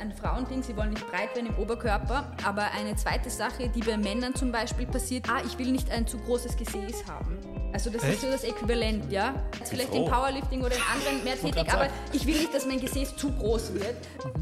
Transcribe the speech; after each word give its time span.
Ein 0.00 0.12
Frauending, 0.12 0.62
sie 0.62 0.76
wollen 0.76 0.90
nicht 0.90 1.10
breit 1.10 1.34
werden 1.34 1.48
im 1.48 1.58
Oberkörper, 1.58 2.32
aber 2.44 2.70
eine 2.72 2.94
zweite 2.94 3.30
Sache, 3.30 3.68
die 3.68 3.80
bei 3.80 3.96
Männern 3.96 4.34
zum 4.34 4.52
Beispiel 4.52 4.86
passiert, 4.86 5.28
ah, 5.28 5.42
ich 5.44 5.58
will 5.58 5.72
nicht 5.72 5.90
ein 5.90 6.06
zu 6.06 6.18
großes 6.18 6.56
Gesäß 6.56 7.04
haben. 7.08 7.38
Also 7.72 7.90
das 7.90 8.02
Echt? 8.04 8.14
ist 8.14 8.20
so 8.22 8.30
das 8.30 8.44
Äquivalent, 8.44 9.10
ja. 9.10 9.34
Vielleicht 9.64 9.92
im 9.94 10.04
Powerlifting 10.04 10.60
oder 10.60 10.74
in 10.76 10.82
anderen 10.94 11.24
mehr 11.24 11.38
tätig, 11.38 11.72
aber 11.72 11.88
ich 12.12 12.24
will 12.26 12.38
nicht, 12.38 12.54
dass 12.54 12.66
mein 12.66 12.80
Gesäß 12.80 13.16
zu 13.16 13.30
groß 13.32 13.74
wird. 13.74 13.96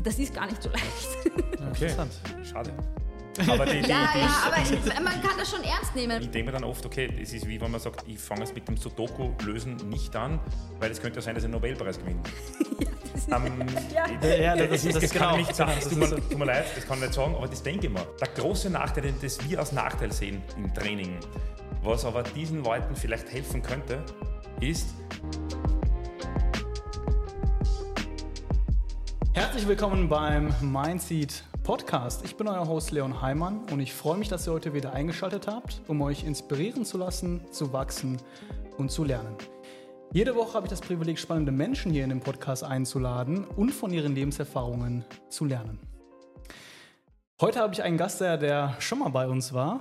Das 0.04 0.18
ist 0.18 0.34
gar 0.34 0.46
nicht 0.46 0.62
so 0.62 0.68
leicht. 0.68 0.84
Okay, 1.70 1.90
schade. 2.44 2.72
Aber 3.48 3.66
die, 3.66 3.82
die, 3.82 3.90
ja, 3.90 4.08
die, 4.14 4.20
ja, 4.20 4.42
aber 4.46 5.00
man 5.02 5.22
kann 5.22 5.38
das 5.38 5.50
schon 5.50 5.62
ernst 5.62 5.94
nehmen. 5.94 6.22
Ich 6.22 6.30
denke 6.30 6.46
mir 6.46 6.52
dann 6.52 6.64
oft, 6.64 6.84
okay, 6.86 7.10
es 7.20 7.32
ist 7.32 7.46
wie 7.46 7.60
wenn 7.60 7.70
man 7.70 7.80
sagt, 7.80 8.04
ich 8.06 8.18
fange 8.18 8.44
es 8.44 8.54
mit 8.54 8.66
dem 8.68 8.76
Sudoku-Lösen 8.76 9.76
nicht 9.88 10.14
an, 10.16 10.40
weil 10.78 10.90
es 10.90 11.00
könnte 11.00 11.18
ja 11.18 11.22
sein, 11.22 11.34
dass 11.34 11.44
ich 11.44 11.46
einen 11.46 11.54
Nobelpreis 11.54 11.98
gewinne. 11.98 12.20
ja, 13.28 13.36
um, 13.36 13.66
ja. 14.22 14.34
ja, 14.34 14.56
das, 14.56 14.82
das, 14.82 14.94
das, 14.94 15.02
das 15.02 15.10
kann 15.10 15.20
genau. 15.20 15.40
ich 15.40 15.46
nicht 15.46 15.56
sagen. 15.56 15.72
Das 15.74 15.88
tut, 15.88 15.98
mir, 15.98 16.08
tut 16.08 16.38
mir 16.38 16.44
leid, 16.44 16.64
das 16.74 16.86
kann 16.86 16.98
ich 16.98 17.04
nicht 17.04 17.14
sagen, 17.14 17.34
aber 17.34 17.48
das 17.48 17.62
denke 17.62 17.86
ich 17.86 17.92
mir. 17.92 18.06
Der 18.20 18.28
große 18.28 18.70
Nachteil, 18.70 19.04
den 19.04 19.14
wir 19.20 19.58
als 19.58 19.72
Nachteil 19.72 20.12
sehen 20.12 20.42
im 20.56 20.72
Training, 20.72 21.18
was 21.82 22.04
aber 22.04 22.22
diesen 22.22 22.64
Leuten 22.64 22.96
vielleicht 22.96 23.32
helfen 23.32 23.62
könnte, 23.62 24.02
ist, 24.60 24.88
Herzlich 29.36 29.68
willkommen 29.68 30.08
beim 30.08 30.54
Mindseed 30.62 31.44
Podcast. 31.66 32.24
Ich 32.24 32.36
bin 32.36 32.46
euer 32.46 32.68
Host 32.68 32.92
Leon 32.92 33.20
Heimann 33.20 33.64
und 33.72 33.80
ich 33.80 33.92
freue 33.92 34.16
mich, 34.16 34.28
dass 34.28 34.46
ihr 34.46 34.52
heute 34.52 34.72
wieder 34.72 34.92
eingeschaltet 34.92 35.48
habt, 35.48 35.82
um 35.88 36.00
euch 36.00 36.22
inspirieren 36.22 36.84
zu 36.84 36.96
lassen, 36.96 37.40
zu 37.50 37.72
wachsen 37.72 38.22
und 38.78 38.92
zu 38.92 39.02
lernen. 39.02 39.34
Jede 40.12 40.36
Woche 40.36 40.54
habe 40.54 40.66
ich 40.66 40.70
das 40.70 40.80
Privileg, 40.80 41.18
spannende 41.18 41.50
Menschen 41.50 41.90
hier 41.90 42.04
in 42.04 42.10
den 42.10 42.20
Podcast 42.20 42.62
einzuladen 42.62 43.44
und 43.44 43.70
von 43.70 43.92
ihren 43.92 44.14
Lebenserfahrungen 44.14 45.04
zu 45.28 45.44
lernen. 45.44 45.80
Heute 47.40 47.58
habe 47.58 47.74
ich 47.74 47.82
einen 47.82 47.98
Gast, 47.98 48.20
der 48.20 48.76
schon 48.78 49.00
mal 49.00 49.08
bei 49.08 49.26
uns 49.26 49.52
war, 49.52 49.80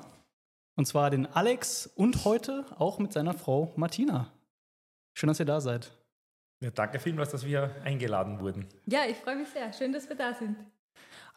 und 0.76 0.88
zwar 0.88 1.12
den 1.12 1.28
Alex 1.28 1.86
und 1.86 2.26
heute 2.26 2.66
auch 2.80 2.98
mit 2.98 3.14
seiner 3.14 3.36
Frau 3.36 3.74
Martina. 3.76 4.34
Schön, 5.14 5.28
dass 5.28 5.40
ihr 5.40 5.46
da 5.46 5.62
seid. 5.62 5.92
Ja, 6.62 6.72
danke 6.72 6.98
vielmals, 6.98 7.30
dass 7.30 7.46
wir 7.46 7.76
eingeladen 7.84 8.40
wurden. 8.40 8.68
Ja, 8.88 9.02
ich 9.08 9.18
freue 9.18 9.36
mich 9.36 9.50
sehr. 9.50 9.72
Schön, 9.72 9.94
dass 9.94 10.10
wir 10.10 10.16
da 10.16 10.34
sind. 10.34 10.56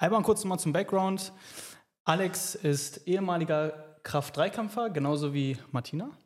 Einmal 0.01 0.23
kurz 0.23 0.45
mal 0.45 0.59
zum 0.59 0.73
Background. 0.73 1.33
Alex 2.05 2.55
ist 2.55 3.09
ehemaliger 3.09 3.99
Kraft-3-Kämpfer, 4.05 4.91
genauso 4.91 5.35
wie 5.35 5.59
Martina. 5.73 6.17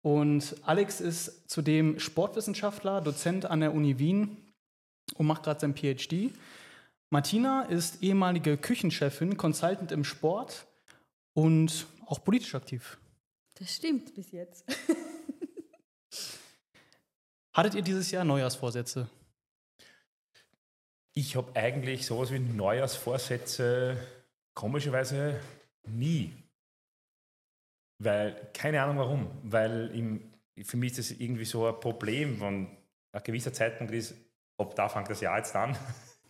Und 0.00 0.54
Alex 0.62 1.00
ist 1.00 1.50
zudem 1.50 1.98
Sportwissenschaftler, 1.98 3.00
Dozent 3.00 3.46
an 3.46 3.58
der 3.58 3.74
Uni 3.74 3.98
Wien 3.98 4.36
und 5.16 5.26
macht 5.26 5.42
gerade 5.42 5.58
sein 5.58 5.74
PhD. 5.74 6.32
Martina 7.10 7.62
ist 7.62 8.00
ehemalige 8.00 8.56
Küchenchefin, 8.56 9.36
Consultant 9.36 9.90
im 9.90 10.04
Sport 10.04 10.68
und 11.34 11.88
auch 12.06 12.22
politisch 12.22 12.54
aktiv. 12.54 12.96
Das 13.54 13.74
stimmt 13.74 14.14
bis 14.14 14.30
jetzt. 14.30 14.64
Hattet 17.52 17.74
ihr 17.74 17.82
dieses 17.82 18.12
Jahr 18.12 18.24
Neujahrsvorsätze? 18.24 19.10
Ich 21.14 21.36
habe 21.36 21.54
eigentlich 21.54 22.06
sowas 22.06 22.32
wie 22.32 22.38
Neujahrsvorsätze 22.38 23.96
komischerweise 24.54 25.38
nie. 25.84 26.32
Weil, 27.98 28.50
keine 28.54 28.82
Ahnung 28.82 28.98
warum, 28.98 29.30
weil 29.42 29.90
im, 29.94 30.32
für 30.64 30.76
mich 30.76 30.92
ist 30.98 31.10
das 31.10 31.20
irgendwie 31.20 31.44
so 31.44 31.66
ein 31.66 31.78
Problem, 31.80 32.40
wenn 32.40 32.66
ein 33.12 33.22
gewisser 33.22 33.52
Zeitpunkt 33.52 33.92
ist, 33.92 34.14
ob 34.56 34.74
da 34.74 34.88
fängt 34.88 35.10
das 35.10 35.20
Jahr 35.20 35.38
jetzt 35.38 35.54
an. 35.54 35.76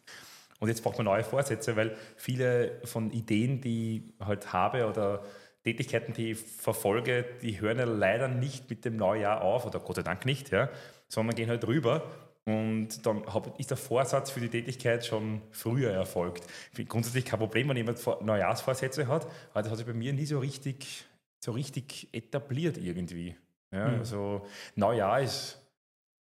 Und 0.60 0.68
jetzt 0.68 0.82
braucht 0.82 0.98
man 0.98 1.06
neue 1.06 1.24
Vorsätze, 1.24 1.76
weil 1.76 1.96
viele 2.16 2.80
von 2.84 3.10
Ideen, 3.10 3.60
die 3.60 4.14
ich 4.18 4.26
halt 4.26 4.52
habe 4.52 4.86
oder 4.86 5.24
Tätigkeiten, 5.64 6.12
die 6.12 6.32
ich 6.32 6.38
verfolge, 6.38 7.24
die 7.40 7.60
hören 7.60 7.78
ja 7.78 7.84
leider 7.84 8.28
nicht 8.28 8.68
mit 8.68 8.84
dem 8.84 8.96
Neujahr 8.96 9.42
auf, 9.42 9.64
oder 9.64 9.80
Gott 9.80 9.96
sei 9.96 10.02
Dank 10.02 10.24
nicht, 10.24 10.50
ja, 10.50 10.68
sondern 11.08 11.36
gehen 11.36 11.48
halt 11.48 11.66
rüber. 11.66 12.10
Und 12.44 13.06
dann 13.06 13.22
ist 13.58 13.70
der 13.70 13.76
Vorsatz 13.76 14.30
für 14.30 14.40
die 14.40 14.48
Tätigkeit 14.48 15.06
schon 15.06 15.42
früher 15.52 15.92
erfolgt. 15.92 16.44
Grundsätzlich 16.88 17.24
kein 17.24 17.38
Problem, 17.38 17.68
wenn 17.68 17.76
jemand 17.76 18.04
Neujahrsvorsätze 18.22 19.06
hat, 19.06 19.26
aber 19.50 19.62
das 19.62 19.70
hat 19.70 19.78
sich 19.78 19.86
bei 19.86 19.92
mir 19.92 20.12
nie 20.12 20.26
so 20.26 20.40
richtig, 20.40 21.06
so 21.38 21.52
richtig 21.52 22.08
etabliert 22.12 22.78
irgendwie. 22.78 23.36
Ja, 23.70 23.88
mhm. 23.88 23.98
Also 24.00 24.46
Neujahr 24.74 25.20
ist 25.20 25.58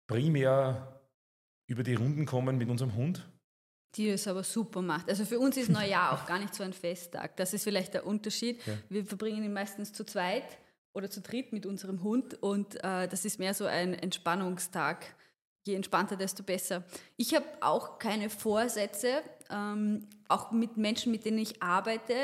primär 0.07 1.01
über 1.67 1.83
die 1.83 1.95
Runden 1.95 2.25
kommen 2.25 2.57
mit 2.57 2.69
unserem 2.69 2.95
Hund. 2.95 3.29
Die 3.95 4.09
es 4.09 4.27
aber 4.27 4.43
super 4.43 4.81
macht. 4.81 5.09
Also 5.09 5.25
für 5.25 5.39
uns 5.39 5.57
ist 5.57 5.69
Neujahr 5.69 6.13
auch 6.13 6.27
gar 6.27 6.39
nicht 6.39 6.55
so 6.55 6.63
ein 6.63 6.73
Festtag. 6.73 7.37
Das 7.37 7.53
ist 7.53 7.65
vielleicht 7.65 7.95
der 7.95 8.07
Unterschied. 8.07 8.65
Ja. 8.67 8.73
Wir 8.89 9.05
verbringen 9.05 9.45
ihn 9.45 9.53
meistens 9.53 9.93
zu 9.93 10.05
zweit 10.05 10.59
oder 10.93 11.11
zu 11.11 11.21
dritt 11.21 11.53
mit 11.53 11.67
unserem 11.67 12.03
Hund 12.03 12.43
und 12.43 12.77
äh, 12.83 13.07
das 13.09 13.25
ist 13.25 13.39
mehr 13.39 13.55
so 13.55 13.67
ein 13.67 13.95
Entspannungstag 13.95 15.15
je 15.67 15.75
entspannter, 15.75 16.17
desto 16.17 16.43
besser. 16.43 16.85
Ich 17.17 17.35
habe 17.35 17.45
auch 17.61 17.99
keine 17.99 18.31
Vorsätze, 18.31 19.23
ähm, 19.51 20.07
auch 20.29 20.51
mit 20.51 20.77
Menschen, 20.77 21.11
mit 21.13 21.25
denen 21.25 21.39
ich 21.39 21.63
arbeite. 21.63 22.15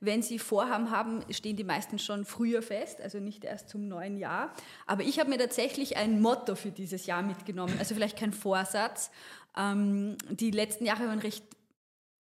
Wenn 0.00 0.22
sie 0.22 0.38
Vorhaben 0.38 0.90
haben, 0.90 1.24
stehen 1.30 1.56
die 1.56 1.64
meisten 1.64 1.98
schon 1.98 2.24
früher 2.24 2.62
fest, 2.62 3.00
also 3.00 3.18
nicht 3.18 3.44
erst 3.44 3.68
zum 3.68 3.88
neuen 3.88 4.16
Jahr. 4.18 4.52
Aber 4.86 5.02
ich 5.02 5.18
habe 5.18 5.30
mir 5.30 5.38
tatsächlich 5.38 5.96
ein 5.96 6.20
Motto 6.20 6.54
für 6.54 6.70
dieses 6.70 7.06
Jahr 7.06 7.22
mitgenommen, 7.22 7.74
also 7.78 7.94
vielleicht 7.94 8.18
kein 8.18 8.32
Vorsatz. 8.32 9.10
Ähm, 9.56 10.16
die 10.30 10.50
letzten 10.50 10.86
Jahre 10.86 11.06
waren 11.06 11.20
recht 11.20 11.44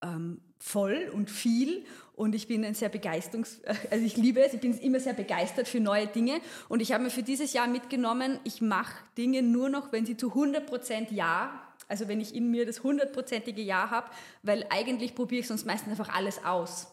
ähm, 0.02 0.42
voll 0.60 1.12
und 1.14 1.30
viel 1.30 1.86
und 2.14 2.34
ich 2.34 2.48
bin 2.48 2.66
ein 2.66 2.74
sehr 2.74 2.90
begeisterungs, 2.90 3.62
also 3.92 4.04
ich 4.04 4.18
liebe 4.18 4.42
es, 4.42 4.54
ich 4.54 4.60
bin 4.60 4.78
immer 4.80 5.00
sehr 5.00 5.14
begeistert 5.14 5.68
für 5.68 5.80
neue 5.80 6.08
Dinge 6.08 6.42
und 6.68 6.82
ich 6.82 6.92
habe 6.92 7.04
mir 7.04 7.10
für 7.12 7.24
dieses 7.24 7.54
Jahr 7.54 7.68
mitgenommen, 7.68 8.40
ich 8.44 8.62
mache 8.62 8.96
Dinge 9.18 9.44
nur 9.44 9.70
noch, 9.70 9.92
wenn 9.92 10.06
sie 10.06 10.18
zu 10.18 10.34
100% 10.34 11.14
Ja, 11.14 11.68
also 11.88 12.08
wenn 12.08 12.20
ich 12.20 12.36
in 12.36 12.50
mir 12.52 12.66
das 12.66 12.84
hundertprozentige 12.84 13.62
Ja 13.62 13.90
habe, 13.90 14.10
weil 14.44 14.66
eigentlich 14.70 15.16
probiere 15.16 15.42
ich 15.42 15.48
sonst 15.48 15.66
meistens 15.66 15.92
einfach 15.92 16.14
alles 16.14 16.44
aus. 16.44 16.88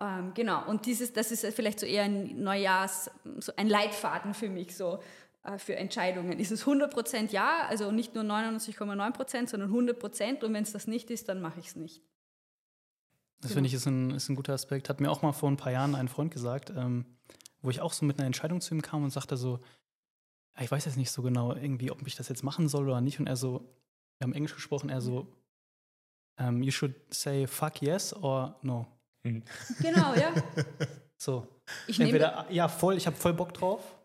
Ähm, 0.00 0.32
genau, 0.34 0.64
und 0.68 0.86
dieses, 0.86 1.12
das 1.12 1.32
ist 1.32 1.44
vielleicht 1.54 1.80
so 1.80 1.86
eher 1.86 2.04
ein 2.04 2.42
Neujahrs, 2.42 3.10
so 3.40 3.52
ein 3.56 3.68
Leitfaden 3.68 4.32
für 4.32 4.48
mich, 4.48 4.76
so 4.76 5.00
äh, 5.42 5.58
für 5.58 5.74
Entscheidungen. 5.76 6.38
Ist 6.38 6.52
es 6.52 6.64
100% 6.64 7.32
Ja, 7.32 7.66
also 7.68 7.90
nicht 7.90 8.14
nur 8.14 8.24
99,9%, 8.24 9.48
sondern 9.48 9.72
100% 9.72 10.44
und 10.44 10.54
wenn 10.54 10.62
es 10.62 10.72
das 10.72 10.86
nicht 10.86 11.10
ist, 11.10 11.28
dann 11.28 11.40
mache 11.40 11.58
ich 11.58 11.66
es 11.66 11.76
nicht. 11.76 12.02
Das 13.40 13.50
genau. 13.50 13.54
finde 13.56 13.68
ich 13.68 13.74
ist 13.74 13.86
ein, 13.86 14.10
ist 14.10 14.28
ein 14.28 14.36
guter 14.36 14.52
Aspekt. 14.52 14.88
Hat 14.88 15.00
mir 15.00 15.10
auch 15.10 15.22
mal 15.22 15.32
vor 15.32 15.50
ein 15.50 15.56
paar 15.56 15.72
Jahren 15.72 15.94
ein 15.94 16.08
Freund 16.08 16.32
gesagt, 16.32 16.70
ähm, 16.70 17.06
wo 17.62 17.70
ich 17.70 17.80
auch 17.80 17.92
so 17.92 18.04
mit 18.04 18.18
einer 18.18 18.26
Entscheidung 18.26 18.60
zu 18.60 18.74
ihm 18.74 18.82
kam 18.82 19.04
und 19.04 19.10
sagte 19.10 19.36
so, 19.36 19.60
ich 20.60 20.70
weiß 20.70 20.86
jetzt 20.86 20.96
nicht 20.96 21.10
so 21.10 21.22
genau 21.22 21.54
irgendwie, 21.54 21.90
ob 21.90 22.04
ich 22.06 22.16
das 22.16 22.28
jetzt 22.28 22.42
machen 22.42 22.68
soll 22.68 22.88
oder 22.88 23.00
nicht. 23.00 23.20
Und 23.20 23.28
er 23.28 23.36
so, 23.36 23.60
wir 24.18 24.24
haben 24.24 24.32
Englisch 24.32 24.54
gesprochen, 24.54 24.90
er 24.90 25.00
so, 25.00 25.32
um, 26.38 26.46
ähm, 26.46 26.62
you 26.62 26.70
should 26.70 26.94
say 27.10 27.46
fuck 27.46 27.80
yes 27.80 28.12
or 28.14 28.56
no. 28.62 28.86
Mhm. 29.24 29.42
Genau, 29.80 30.14
ja. 30.14 30.32
So. 31.20 31.48
Ich 31.88 31.98
Entweder, 31.98 32.46
ja, 32.50 32.68
voll, 32.68 32.96
ich 32.96 33.06
habe 33.06 33.16
voll 33.16 33.34
Bock 33.34 33.52
drauf 33.52 33.97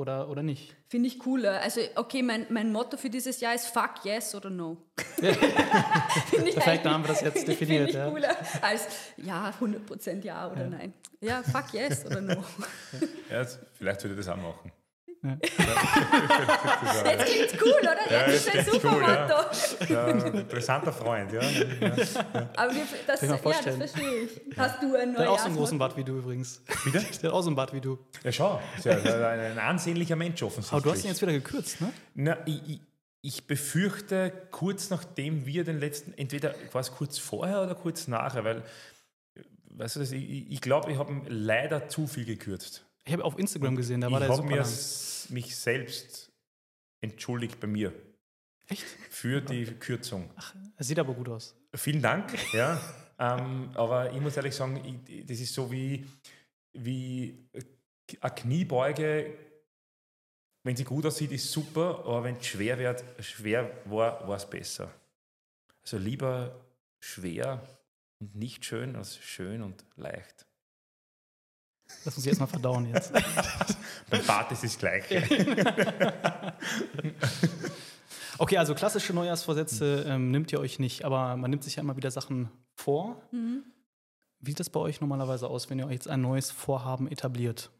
oder, 0.00 0.28
oder 0.28 0.42
nicht? 0.42 0.74
Finde 0.88 1.08
ich 1.08 1.18
cooler. 1.18 1.60
Also, 1.60 1.80
okay, 1.94 2.22
mein, 2.22 2.46
mein 2.48 2.72
Motto 2.72 2.96
für 2.96 3.10
dieses 3.10 3.40
Jahr 3.40 3.54
ist 3.54 3.66
fuck 3.66 4.04
yes 4.04 4.34
oder 4.34 4.48
no. 4.48 4.78
Perfekt, 5.16 6.86
da 6.86 6.92
haben 6.92 7.04
wir 7.04 7.08
das 7.08 7.20
jetzt 7.20 7.46
definiert. 7.46 7.90
Finde 7.90 7.90
ich 7.90 7.94
ja. 7.94 8.10
cooler 8.10 8.36
als 8.62 8.88
ja, 9.18 9.52
100% 9.60 10.24
ja 10.24 10.50
oder 10.50 10.62
ja. 10.62 10.68
nein. 10.68 10.94
Ja, 11.20 11.42
fuck 11.42 11.74
yes 11.74 12.06
oder 12.06 12.20
no. 12.22 12.42
Ja, 13.30 13.44
vielleicht 13.74 14.02
würde 14.02 14.14
ich 14.14 14.26
das 14.26 14.28
auch 14.28 14.36
machen. 14.36 14.72
Ja. 15.22 15.36
Jetzt 17.10 17.26
klingt 17.26 17.62
cool, 17.62 17.80
oder? 17.82 18.10
Ja, 18.10 18.26
das 18.26 18.34
ist 18.36 18.56
ein 18.56 18.64
super 18.64 18.92
cool, 18.94 19.00
Motto. 19.00 19.92
Ja. 19.92 20.08
ja. 20.08 20.26
interessanter 20.28 20.92
Freund, 20.94 21.30
ja. 21.32 21.40
Aber 21.40 22.74
wir, 22.74 22.86
das, 23.06 23.20
ja, 23.20 23.36
das 23.36 23.76
verstehe 23.76 24.22
ich. 24.22 24.40
Hast 24.56 24.82
du 24.82 24.94
ein 24.94 25.12
neues 25.12 25.16
Der 25.16 25.26
hat 25.26 25.28
auch 25.28 25.38
so 25.38 25.46
einen 25.46 25.56
großen 25.56 25.78
Bart 25.78 25.96
wie 25.98 26.04
du 26.04 26.16
übrigens. 26.18 26.62
Bitte? 26.84 27.00
Der 27.22 27.30
hat 27.30 27.36
auch 27.36 27.42
so 27.42 27.48
einen 27.48 27.56
Bart 27.56 27.74
wie 27.74 27.82
du. 27.82 27.98
Ja, 28.24 28.32
schau. 28.32 28.62
Ist 28.78 28.86
ja 28.86 29.28
ein 29.28 29.58
ansehnlicher 29.58 30.16
Mensch 30.16 30.42
offensichtlich. 30.42 30.72
Aber 30.72 30.82
du 30.82 30.90
hast 30.90 31.04
ihn 31.04 31.10
jetzt 31.10 31.20
wieder 31.20 31.32
gekürzt, 31.32 31.82
ne? 31.82 31.92
Na, 32.14 32.38
ich, 32.46 32.80
ich, 33.20 33.46
befürchte, 33.46 34.32
kurz 34.50 34.88
nachdem 34.88 35.44
wir 35.44 35.64
den 35.64 35.80
letzten, 35.80 36.14
entweder 36.14 36.54
war 36.72 36.80
es 36.80 36.92
kurz 36.92 37.18
vorher 37.18 37.62
oder 37.62 37.74
kurz 37.74 38.08
nachher, 38.08 38.44
weil, 38.44 38.62
weißt 39.68 39.96
du, 39.96 40.00
das, 40.00 40.12
ich, 40.12 40.50
ich 40.50 40.60
glaube, 40.62 40.90
ich 40.90 40.98
habe 40.98 41.20
leider 41.28 41.88
zu 41.88 42.06
viel 42.06 42.24
gekürzt. 42.24 42.86
Ich 43.10 43.14
habe 43.14 43.24
auf 43.24 43.36
Instagram 43.40 43.74
gesehen, 43.74 44.00
da 44.00 44.08
war 44.08 44.20
ich 44.20 44.28
der 44.28 44.36
super. 44.36 44.50
Ich 44.52 44.60
habe 44.60 45.34
mich 45.34 45.56
selbst 45.56 46.30
entschuldigt 47.00 47.58
bei 47.58 47.66
mir. 47.66 47.92
Echt? 48.68 48.84
Für 49.10 49.40
die 49.40 49.64
Kürzung. 49.64 50.30
Ach, 50.36 50.54
es 50.76 50.86
sieht 50.86 50.98
aber 51.00 51.12
gut 51.12 51.28
aus. 51.28 51.56
Vielen 51.74 52.00
Dank, 52.00 52.32
ja. 52.52 52.80
ähm, 53.18 53.72
aber 53.74 54.12
ich 54.12 54.20
muss 54.20 54.36
ehrlich 54.36 54.54
sagen, 54.54 55.02
ich, 55.08 55.26
das 55.26 55.40
ist 55.40 55.52
so 55.52 55.72
wie, 55.72 56.06
wie 56.72 57.48
eine 58.20 58.32
Kniebeuge, 58.32 59.36
wenn 60.62 60.76
sie 60.76 60.84
gut 60.84 61.04
aussieht, 61.04 61.32
ist 61.32 61.50
super, 61.50 62.04
aber 62.04 62.22
wenn 62.22 62.36
es 62.36 62.46
schwer 62.46 62.78
wird, 62.78 63.02
schwer 63.18 63.76
war, 63.86 64.28
war 64.28 64.36
es 64.36 64.48
besser. 64.48 64.88
Also 65.82 65.98
lieber 65.98 66.64
schwer 67.00 67.60
und 68.20 68.36
nicht 68.36 68.64
schön 68.64 68.94
als 68.94 69.18
schön 69.18 69.62
und 69.62 69.84
leicht. 69.96 70.46
Das 72.04 72.16
muss 72.16 72.24
ich 72.24 72.28
erstmal 72.28 72.48
verdauen 72.48 72.86
jetzt. 72.86 73.12
Beim 74.10 74.24
Bart 74.26 74.52
ist 74.52 74.64
das 74.64 74.78
Gleiche. 74.78 75.22
okay, 78.38 78.56
also 78.58 78.74
klassische 78.74 79.12
Neujahrsvorsätze 79.12 80.04
ähm, 80.06 80.30
nimmt 80.30 80.52
ihr 80.52 80.60
euch 80.60 80.78
nicht, 80.78 81.04
aber 81.04 81.36
man 81.36 81.50
nimmt 81.50 81.64
sich 81.64 81.76
ja 81.76 81.82
immer 81.82 81.96
wieder 81.96 82.10
Sachen 82.10 82.50
vor. 82.74 83.20
Mhm. 83.32 83.64
Wie 84.40 84.50
sieht 84.50 84.60
das 84.60 84.70
bei 84.70 84.80
euch 84.80 85.00
normalerweise 85.00 85.48
aus, 85.48 85.68
wenn 85.68 85.78
ihr 85.78 85.86
euch 85.86 85.92
jetzt 85.92 86.08
ein 86.08 86.22
neues 86.22 86.50
Vorhaben 86.50 87.08
etabliert? 87.08 87.70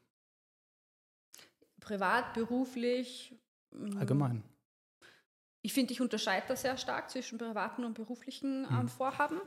Privat, 1.80 2.34
beruflich. 2.34 3.34
Mm. 3.70 3.96
Allgemein. 3.96 4.42
Ich 5.62 5.72
finde, 5.72 5.92
ich 5.92 6.00
unterscheide 6.02 6.46
da 6.48 6.56
sehr 6.56 6.76
stark 6.76 7.10
zwischen 7.10 7.38
privaten 7.38 7.84
und 7.84 7.94
beruflichen 7.94 8.66
ähm, 8.70 8.82
mhm. 8.82 8.88
Vorhaben, 8.88 9.40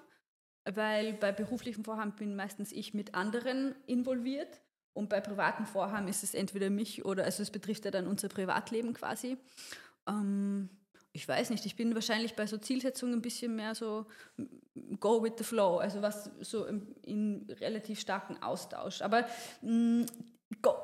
weil 0.65 1.13
bei 1.13 1.31
beruflichen 1.31 1.83
Vorhaben 1.83 2.13
bin 2.13 2.35
meistens 2.35 2.71
ich 2.71 2.93
mit 2.93 3.15
anderen 3.15 3.75
involviert 3.85 4.61
und 4.93 5.09
bei 5.09 5.19
privaten 5.19 5.65
Vorhaben 5.65 6.07
ist 6.07 6.23
es 6.23 6.33
entweder 6.33 6.69
mich 6.69 7.05
oder, 7.05 7.23
also 7.23 7.43
es 7.43 7.51
betrifft 7.51 7.85
ja 7.85 7.91
dann 7.91 8.07
unser 8.07 8.29
Privatleben 8.29 8.93
quasi. 8.93 9.37
Ähm, 10.07 10.69
ich 11.11 11.27
weiß 11.27 11.49
nicht, 11.51 11.65
ich 11.65 11.75
bin 11.75 11.93
wahrscheinlich 11.93 12.35
bei 12.35 12.47
so 12.47 12.57
Zielsetzungen 12.57 13.15
ein 13.15 13.21
bisschen 13.21 13.55
mehr 13.55 13.75
so 13.75 14.05
go 14.99 15.23
with 15.23 15.33
the 15.37 15.43
flow, 15.43 15.77
also 15.77 16.01
was 16.01 16.31
so 16.41 16.65
in, 16.65 16.95
in 17.03 17.47
relativ 17.59 17.99
starken 17.99 18.41
Austausch. 18.41 19.01
Aber 19.01 19.25
mh, 19.61 20.01
mm, 20.01 20.05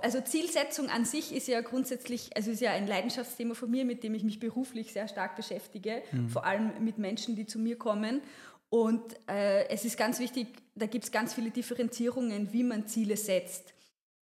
also 0.01 0.21
Zielsetzung 0.21 0.89
an 0.89 1.05
sich 1.05 1.33
ist 1.33 1.47
ja 1.47 1.61
grundsätzlich, 1.61 2.35
also 2.35 2.51
ist 2.51 2.61
ja 2.61 2.71
ein 2.71 2.87
Leidenschaftsthema 2.87 3.53
von 3.53 3.69
mir, 3.69 3.85
mit 3.85 4.03
dem 4.03 4.13
ich 4.13 4.23
mich 4.23 4.39
beruflich 4.39 4.93
sehr 4.93 5.07
stark 5.07 5.35
beschäftige, 5.35 6.01
mhm. 6.11 6.29
vor 6.29 6.45
allem 6.45 6.83
mit 6.83 6.97
Menschen, 6.97 7.35
die 7.35 7.45
zu 7.45 7.59
mir 7.59 7.77
kommen. 7.77 8.21
Und 8.69 9.15
äh, 9.27 9.67
es 9.69 9.83
ist 9.83 9.97
ganz 9.97 10.19
wichtig, 10.19 10.61
da 10.75 10.85
gibt 10.85 11.05
es 11.05 11.11
ganz 11.11 11.33
viele 11.33 11.49
Differenzierungen, 11.49 12.53
wie 12.53 12.63
man 12.63 12.85
Ziele 12.87 13.17
setzt. 13.17 13.73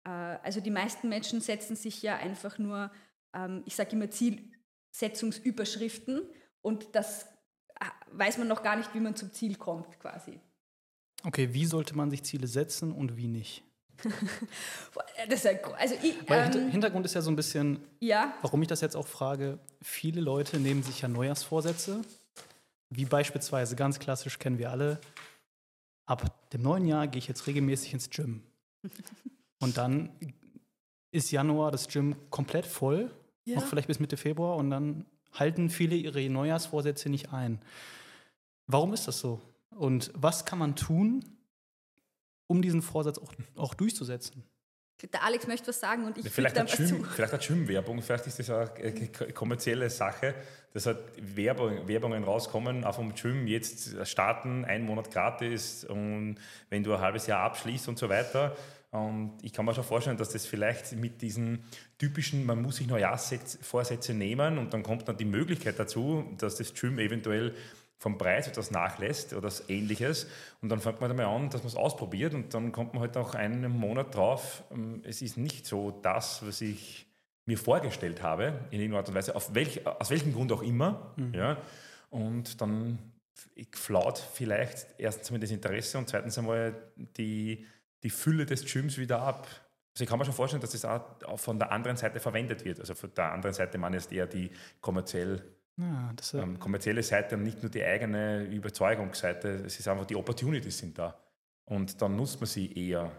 Äh, 0.03 0.09
also 0.09 0.61
die 0.61 0.71
meisten 0.71 1.09
Menschen 1.09 1.41
setzen 1.41 1.75
sich 1.75 2.03
ja 2.03 2.17
einfach 2.17 2.59
nur, 2.59 2.91
ähm, 3.33 3.63
ich 3.65 3.75
sage 3.75 3.93
immer 3.93 4.09
Zielsetzungsüberschriften 4.09 6.21
und 6.61 6.93
das 6.93 7.23
äh, 7.79 7.85
weiß 8.11 8.37
man 8.37 8.47
noch 8.47 8.61
gar 8.61 8.75
nicht, 8.75 8.93
wie 8.93 8.99
man 8.99 9.15
zum 9.15 9.33
Ziel 9.33 9.55
kommt 9.55 9.99
quasi. 9.99 10.39
Okay, 11.23 11.51
wie 11.53 11.65
sollte 11.65 11.95
man 11.95 12.11
sich 12.11 12.21
Ziele 12.23 12.45
setzen 12.45 12.91
und 12.91 13.17
wie 13.17 13.27
nicht? 13.27 13.63
das 15.29 15.43
ist 15.43 15.45
ja, 15.45 15.51
also 15.77 15.95
ich, 16.03 16.15
ähm, 16.27 16.69
Hintergrund 16.69 17.05
ist 17.05 17.15
ja 17.15 17.21
so 17.21 17.31
ein 17.31 17.35
bisschen, 17.35 17.79
ja? 17.99 18.33
warum 18.41 18.61
ich 18.61 18.67
das 18.67 18.81
jetzt 18.81 18.95
auch 18.95 19.07
frage, 19.07 19.57
viele 19.81 20.21
Leute 20.21 20.59
nehmen 20.59 20.83
sich 20.83 21.01
ja 21.01 21.07
Neujahrsvorsätze, 21.07 22.01
wie 22.89 23.05
beispielsweise 23.05 23.75
ganz 23.75 23.99
klassisch 23.99 24.39
kennen 24.39 24.57
wir 24.57 24.71
alle, 24.71 24.99
ab 26.05 26.49
dem 26.51 26.61
neuen 26.61 26.85
Jahr 26.85 27.07
gehe 27.07 27.19
ich 27.19 27.27
jetzt 27.27 27.47
regelmäßig 27.47 27.93
ins 27.93 28.09
Gym. 28.09 28.43
und 29.59 29.77
dann 29.77 30.11
ist 31.11 31.31
Januar 31.31 31.71
das 31.71 31.87
Gym 31.87 32.15
komplett 32.29 32.65
voll, 32.65 33.11
ja. 33.45 33.55
noch 33.55 33.65
vielleicht 33.65 33.87
bis 33.87 33.99
Mitte 33.99 34.17
Februar 34.17 34.57
und 34.57 34.69
dann 34.69 35.05
halten 35.33 35.69
viele 35.69 35.95
ihre 35.95 36.29
Neujahrsvorsätze 36.29 37.09
nicht 37.09 37.33
ein. 37.33 37.61
Warum 38.67 38.93
ist 38.93 39.07
das 39.07 39.19
so? 39.19 39.41
Und 39.69 40.11
was 40.15 40.45
kann 40.45 40.59
man 40.59 40.75
tun, 40.75 41.23
um 42.47 42.61
diesen 42.61 42.81
Vorsatz 42.81 43.17
auch, 43.17 43.33
auch 43.55 43.73
durchzusetzen. 43.73 44.43
Der 45.11 45.23
Alex 45.23 45.45
möchte 45.45 45.67
was 45.67 45.79
sagen 45.79 46.05
und 46.05 46.17
ich 46.17 46.29
vielleicht 46.29 46.55
dann 46.55 46.67
Gym, 46.67 47.05
Vielleicht 47.05 47.33
hat 47.33 47.45
Gym-Werbung, 47.45 48.01
vielleicht 48.01 48.27
ist 48.27 48.39
das 48.39 48.49
eine 48.49 49.33
kommerzielle 49.33 49.89
Sache, 49.89 50.33
dass 50.73 50.85
halt 50.85 50.99
Werbung, 51.17 51.87
Werbungen 51.87 52.23
rauskommen, 52.23 52.85
auch 52.85 52.95
vom 52.95 53.13
Gym 53.13 53.45
jetzt 53.45 54.07
starten, 54.07 54.63
ein 54.63 54.83
Monat 54.83 55.11
gratis 55.11 55.83
und 55.83 56.37
wenn 56.69 56.83
du 56.83 56.93
ein 56.93 57.01
halbes 57.01 57.27
Jahr 57.27 57.41
abschließt 57.41 57.89
und 57.89 57.99
so 57.99 58.07
weiter. 58.07 58.55
Und 58.91 59.37
ich 59.41 59.51
kann 59.51 59.65
mir 59.65 59.73
schon 59.73 59.83
vorstellen, 59.83 60.15
dass 60.15 60.29
das 60.29 60.45
vielleicht 60.45 60.93
mit 60.93 61.21
diesen 61.21 61.65
typischen, 61.97 62.45
man 62.45 62.61
muss 62.61 62.77
sich 62.77 62.87
Neujahrsvorsätze 62.87 64.13
nehmen 64.13 64.57
und 64.57 64.73
dann 64.73 64.83
kommt 64.83 65.09
dann 65.09 65.17
die 65.17 65.25
Möglichkeit 65.25 65.77
dazu, 65.77 66.33
dass 66.37 66.55
das 66.55 66.73
Gym 66.73 66.99
eventuell 66.99 67.53
vom 67.97 68.17
Preis 68.17 68.47
etwas 68.47 68.71
nachlässt 68.71 69.33
oder 69.33 69.51
ähnliches. 69.67 70.27
Und 70.61 70.69
dann 70.69 70.79
fängt 70.79 71.01
man 71.01 71.09
damit 71.09 71.25
an, 71.25 71.49
dass 71.49 71.61
man 71.61 71.67
es 71.67 71.75
ausprobiert 71.75 72.33
und 72.33 72.53
dann 72.53 72.71
kommt 72.71 72.93
man 72.93 73.01
halt 73.01 73.15
nach 73.15 73.35
einem 73.35 73.71
Monat 73.71 74.13
drauf, 74.13 74.63
ähm, 74.71 75.01
es 75.03 75.21
ist 75.21 75.37
nicht 75.37 75.65
so 75.65 75.91
das, 75.91 76.45
was 76.45 76.61
ich 76.61 77.07
mir 77.45 77.57
vorgestellt 77.57 78.21
habe, 78.23 78.59
in 78.71 78.79
irgendeiner 78.79 78.97
Art 78.97 79.09
und 79.09 79.15
Weise, 79.15 79.35
auf 79.35 79.53
welch, 79.53 79.85
aus 79.85 80.09
welchem 80.09 80.33
Grund 80.33 80.51
auch 80.51 80.63
immer. 80.63 81.13
Mhm. 81.15 81.33
Ja. 81.33 81.57
Und 82.09 82.59
dann 82.61 82.97
flaut 83.73 84.17
vielleicht 84.17 84.87
erstens 84.97 85.29
einmal 85.29 85.41
das 85.41 85.51
Interesse 85.51 85.97
und 85.97 86.09
zweitens 86.09 86.37
einmal 86.37 86.73
die, 86.95 87.65
die 88.03 88.09
Fülle 88.09 88.45
des 88.45 88.65
Gyms 88.65 88.97
wieder 88.97 89.21
ab. 89.21 89.47
Also 89.93 90.03
ich 90.03 90.09
kann 90.09 90.19
mir 90.19 90.25
schon 90.25 90.33
vorstellen, 90.33 90.61
dass 90.61 90.71
das 90.71 90.85
auch 90.85 91.37
von 91.37 91.59
der 91.59 91.71
anderen 91.71 91.97
Seite 91.97 92.19
verwendet 92.19 92.65
wird. 92.65 92.79
Also 92.79 92.95
von 92.95 93.13
der 93.13 93.31
anderen 93.31 93.53
Seite 93.53 93.77
man 93.77 93.93
ist 93.93 94.11
eher 94.11 94.27
die 94.27 94.51
kommerziell 94.81 95.41
ja, 95.77 96.13
das, 96.15 96.33
ähm, 96.33 96.57
kommerzielle 96.59 97.03
Seite 97.03 97.35
und 97.35 97.43
nicht 97.43 97.61
nur 97.61 97.69
die 97.69 97.83
eigene 97.83 98.45
Überzeugungsseite. 98.45 99.63
Es 99.65 99.79
ist 99.79 99.87
einfach, 99.87 100.05
die 100.05 100.15
Opportunities 100.15 100.77
sind 100.77 100.97
da. 100.97 101.17
Und 101.65 102.01
dann 102.01 102.15
nutzt 102.15 102.39
man 102.39 102.47
sie 102.47 102.71
eher. 102.71 103.11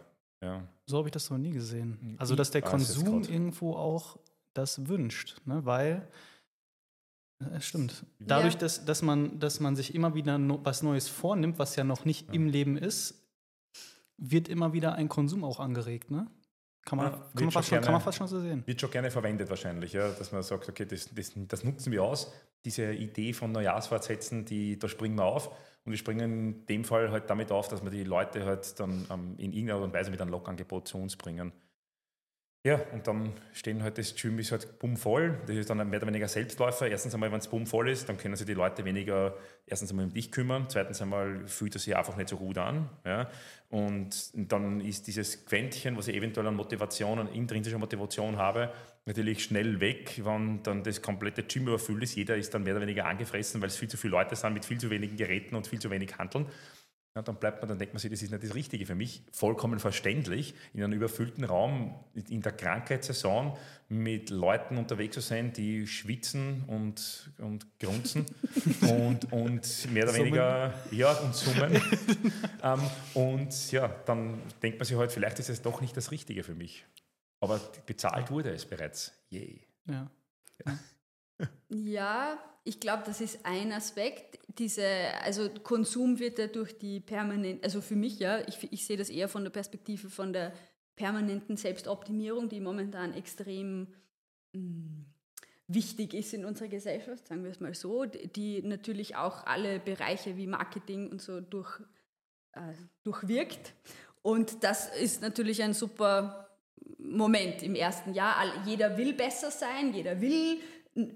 Ja. 0.43 0.67
So 0.87 0.99
habe 0.99 1.09
ich 1.09 1.13
das 1.13 1.29
noch 1.31 1.39
nie 1.39 1.53
gesehen. 1.53 2.17
Also, 2.19 2.35
dass 2.35 2.51
der 2.51 2.63
Konsum 2.63 3.23
irgendwo 3.23 3.75
auch 3.75 4.19
das 4.55 4.89
wünscht, 4.89 5.41
ne? 5.45 5.65
weil 5.65 6.09
es 7.53 7.67
stimmt. 7.67 8.07
Dadurch, 8.19 8.55
ja. 8.55 8.61
dass, 8.61 8.85
dass, 8.85 9.03
man, 9.03 9.39
dass 9.39 9.61
man 9.61 9.77
sich 9.77 9.95
immer 9.95 10.15
wieder 10.15 10.39
no, 10.39 10.61
was 10.65 10.83
Neues 10.83 11.09
vornimmt, 11.09 11.59
was 11.59 11.77
ja 11.77 11.85
noch 11.85 12.05
nicht 12.05 12.29
ja. 12.29 12.35
im 12.35 12.47
Leben 12.47 12.79
ist, 12.79 13.23
wird 14.17 14.49
immer 14.49 14.73
wieder 14.73 14.95
ein 14.95 15.09
Konsum 15.09 15.45
auch 15.45 15.61
angeregt. 15.61 16.11
Ne? 16.11 16.27
Kann 16.87 16.99
man, 16.99 17.07
ja, 17.07 17.19
kann, 17.35 17.45
man 17.45 17.51
fast 17.51 17.69
schon, 17.69 17.81
kann 17.81 17.93
man 17.93 18.01
fast 18.01 18.17
schon 18.17 18.29
so 18.29 18.41
sehen. 18.41 18.63
Wird 18.65 18.81
schon 18.81 18.91
gerne 18.93 19.11
verwendet 19.11 19.51
wahrscheinlich, 19.51 19.93
ja, 19.93 20.09
dass 20.09 20.31
man 20.31 20.45
sagt, 20.45 20.69
okay, 20.69 20.87
das, 20.87 21.13
das, 21.13 21.33
das 21.35 21.65
nutzen 21.65 21.91
wir 21.91 22.05
aus. 22.05 22.33
Diese 22.65 22.93
Idee 22.93 23.33
von 23.33 23.51
Neujahrsfortsätzen, 23.51 24.45
die, 24.45 24.79
da 24.79 24.89
springen 24.89 25.17
wir 25.17 25.25
auf. 25.25 25.49
Und 25.85 25.91
wir 25.91 25.99
springen 25.99 26.31
in 26.31 26.67
dem 26.67 26.85
Fall 26.85 27.11
halt 27.11 27.29
damit 27.29 27.51
auf, 27.51 27.67
dass 27.67 27.83
wir 27.83 27.91
die 27.91 28.05
Leute 28.05 28.45
halt 28.45 28.79
dann 28.79 29.05
ähm, 29.11 29.35
in 29.37 29.53
irgendeiner 29.53 29.81
Art 29.81 29.85
und 29.85 29.95
Weise 29.95 30.13
mit 30.13 30.21
einem 30.21 30.31
Lokangebot 30.31 30.87
zu 30.87 30.99
uns 30.99 31.17
bringen. 31.17 31.53
Ja, 32.67 32.81
und 32.93 33.07
dann 33.07 33.33
stehen 33.53 33.85
halt 33.85 33.97
das 33.97 34.17
Gym 34.17 34.41
ist 34.41 34.51
halt 34.51 34.81
bummvoll. 34.81 35.39
Das 35.47 35.55
ist 35.55 35.71
dann 35.71 35.77
mehr 35.89 36.01
oder 36.01 36.09
weniger 36.09 36.27
Selbstläufer. 36.27 36.89
Erstens 36.89 37.15
einmal, 37.15 37.31
wenn 37.31 37.39
es 37.39 37.47
bummvoll 37.47 37.89
ist, 37.89 38.09
dann 38.09 38.19
können 38.19 38.35
sich 38.35 38.45
die 38.45 38.55
Leute 38.55 38.85
weniger 38.85 39.37
erstens 39.67 39.91
einmal 39.91 40.07
um 40.07 40.13
dich 40.13 40.33
kümmern. 40.33 40.67
Zweitens 40.69 41.01
einmal 41.01 41.47
fühlt 41.47 41.77
es 41.77 41.85
sich 41.85 41.97
einfach 41.97 42.17
nicht 42.17 42.29
so 42.29 42.37
gut 42.37 42.59
an. 42.59 42.91
Ja. 43.05 43.31
Und 43.71 44.33
dann 44.35 44.81
ist 44.81 45.07
dieses 45.07 45.47
Quäntchen, 45.47 45.97
was 45.97 46.09
ich 46.09 46.17
eventuell 46.17 46.49
an 46.49 46.57
Motivation, 46.57 47.21
an 47.21 47.29
intrinsischer 47.29 47.79
Motivation 47.79 48.37
habe, 48.37 48.73
natürlich 49.05 49.45
schnell 49.45 49.79
weg, 49.79 50.21
wenn 50.25 50.61
dann 50.65 50.83
das 50.83 51.01
komplette 51.01 51.45
Gym 51.45 51.69
überfüllt 51.69 52.03
ist. 52.03 52.17
Jeder 52.17 52.37
ist 52.37 52.53
dann 52.53 52.65
mehr 52.65 52.75
oder 52.75 52.83
weniger 52.83 53.07
angefressen, 53.07 53.61
weil 53.61 53.69
es 53.69 53.77
viel 53.77 53.89
zu 53.89 53.97
viele 53.97 54.11
Leute 54.11 54.35
sind 54.35 54.55
mit 54.55 54.65
viel 54.65 54.79
zu 54.79 54.91
wenigen 54.91 55.17
Geräten 55.17 55.55
und 55.55 55.69
viel 55.69 55.79
zu 55.79 55.89
wenig 55.89 56.19
Handeln. 56.19 56.47
Ja, 57.17 57.23
dann 57.23 57.37
bleibt 57.37 57.63
man, 57.63 57.71
dann 57.71 57.79
denkt 57.79 57.95
man 57.95 57.99
sich, 57.99 58.11
das 58.11 58.21
ist 58.21 58.31
nicht 58.31 58.45
das 58.45 58.55
Richtige 58.55 58.85
für 58.85 58.95
mich. 58.95 59.23
Vollkommen 59.33 59.79
verständlich, 59.79 60.55
in 60.75 60.85
einem 60.85 60.93
überfüllten 60.93 61.45
Raum 61.45 61.95
in 62.29 62.43
der 62.43 62.53
Krankheitssaison 62.53 63.57
mit 63.89 64.29
Leuten 64.29 64.77
unterwegs 64.77 65.15
zu 65.15 65.23
sein, 65.23 65.51
die 65.55 65.87
schwitzen 65.87 66.65
und, 66.67 67.31
und 67.39 67.67
grunzen 67.81 68.27
und, 68.83 69.33
und 69.33 69.93
mehr 69.95 70.05
oder 70.05 70.15
weniger, 70.15 70.75
ja, 70.91 71.13
und 71.13 71.35
summen. 71.35 71.81
ähm, 72.63 72.81
und 73.15 73.73
ja, 73.73 73.89
dann 74.05 74.43
denkt 74.63 74.79
man 74.79 74.85
sich 74.85 74.99
halt, 74.99 75.11
vielleicht 75.11 75.39
ist 75.39 75.49
es 75.49 75.63
doch 75.63 75.81
nicht 75.81 75.97
das 75.97 76.11
Richtige 76.11 76.45
für 76.45 76.55
mich. 76.55 76.85
Aber 77.41 77.59
bezahlt 77.87 78.31
wurde 78.31 78.51
es 78.51 78.67
bereits. 78.67 79.13
Yay. 79.31 79.67
Ja. 79.89 80.11
ja. 80.67 80.79
Ja, 81.69 82.39
ich 82.65 82.81
glaube, 82.81 83.03
das 83.07 83.21
ist 83.21 83.45
ein 83.45 83.73
Aspekt. 83.73 84.39
Diese, 84.59 84.87
also 85.23 85.51
Konsum 85.63 86.19
wird 86.19 86.39
ja 86.39 86.47
durch 86.47 86.79
die 86.79 87.01
permanent, 87.01 87.63
also 87.63 87.81
für 87.81 87.97
mich 87.97 88.19
ja, 88.19 88.41
ich, 88.49 88.73
ich 88.73 88.87
sehe 88.87 88.97
das 88.97 89.11
eher 89.11 89.29
von 89.29 89.45
der 89.45 89.51
Perspektive 89.51 90.11
von 90.11 90.33
der 90.33 90.53
permanenten 90.97 91.57
Selbstoptimierung, 91.57 92.49
die 92.49 92.61
momentan 92.61 93.15
extrem 93.15 93.89
mh, 94.53 94.61
mm, 94.61 95.07
wichtig 95.69 96.15
ist 96.15 96.33
in 96.33 96.45
unserer 96.45 96.69
Gesellschaft, 96.69 97.27
sagen 97.27 97.45
wir 97.45 97.51
es 97.51 97.61
mal 97.61 97.75
so, 97.75 98.05
die 98.05 98.63
natürlich 98.63 99.17
auch 99.17 99.45
alle 99.47 99.79
Bereiche 99.79 100.37
wie 100.37 100.47
Marketing 100.47 101.11
und 101.11 101.21
so 101.21 101.41
durch, 101.41 101.81
äh, 102.53 102.73
durchwirkt. 103.03 103.75
Und 104.23 104.65
das 104.65 104.95
ist 104.97 105.23
natürlich 105.23 105.63
ein 105.63 105.75
super 105.75 106.49
Moment 106.99 107.63
im 107.63 107.75
ersten 107.75 108.15
Jahr. 108.15 108.37
Jeder 108.65 108.97
will 108.97 109.13
besser 109.13 109.51
sein, 109.51 109.93
jeder 109.93 110.21
will 110.21 110.59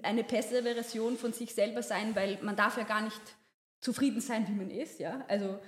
eine 0.03 0.25
bessere 0.25 0.75
Version 0.75 1.17
von 1.17 1.33
sich 1.33 1.55
selber 1.55 1.83
sein, 1.83 2.15
weil 2.15 2.39
man 2.43 2.57
darf 2.57 2.77
ja 2.77 2.85
gar 2.85 3.03
nicht 3.03 3.21
zufrieden 3.81 4.21
sein, 4.21 4.47
wie 4.49 4.53
man 4.53 4.71
ist. 4.71 5.01
Ja? 5.01 5.25
Also 5.29 5.59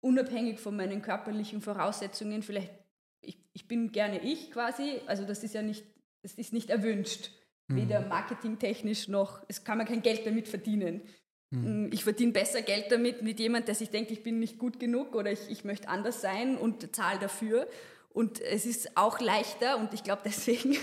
unabhängig 0.00 0.58
von 0.58 0.76
meinen 0.76 1.02
körperlichen 1.02 1.60
Voraussetzungen, 1.60 2.42
vielleicht, 2.42 2.72
ich, 3.20 3.38
ich 3.52 3.68
bin 3.68 3.92
gerne 3.92 4.20
ich 4.20 4.50
quasi, 4.50 5.00
also 5.06 5.24
das 5.24 5.44
ist 5.44 5.54
ja 5.54 5.62
nicht, 5.62 5.84
das 6.22 6.34
ist 6.34 6.52
nicht 6.52 6.70
erwünscht. 6.70 7.30
Mhm. 7.68 7.76
Weder 7.76 8.00
marketingtechnisch 8.00 9.08
noch, 9.08 9.44
es 9.48 9.64
kann 9.64 9.78
man 9.78 9.86
kein 9.86 10.02
Geld 10.02 10.26
damit 10.26 10.48
verdienen. 10.48 11.02
Mhm. 11.50 11.90
Ich 11.92 12.04
verdiene 12.04 12.32
besser 12.32 12.62
Geld 12.62 12.90
damit 12.90 13.22
mit 13.22 13.38
jemand, 13.38 13.68
der 13.68 13.74
sich 13.74 13.90
denkt, 13.90 14.10
ich 14.10 14.22
bin 14.22 14.38
nicht 14.38 14.58
gut 14.58 14.80
genug 14.80 15.14
oder 15.14 15.32
ich, 15.32 15.50
ich 15.50 15.64
möchte 15.64 15.88
anders 15.88 16.20
sein 16.20 16.56
und 16.56 16.94
zahle 16.94 17.18
dafür. 17.18 17.68
Und 18.10 18.40
es 18.40 18.66
ist 18.66 18.96
auch 18.96 19.20
leichter 19.20 19.78
und 19.78 19.92
ich 19.92 20.02
glaube, 20.02 20.22
deswegen 20.24 20.76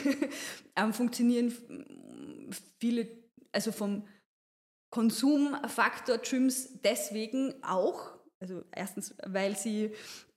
ähm, 0.76 0.94
funktionieren 0.94 1.54
viele, 2.80 3.08
also 3.52 3.72
vom 3.72 4.08
Konsumfaktor 4.90 6.20
Gyms 6.20 6.82
deswegen 6.82 7.54
auch. 7.64 8.14
Also 8.40 8.64
erstens, 8.74 9.16
weil 9.26 9.58
sie, 9.58 9.92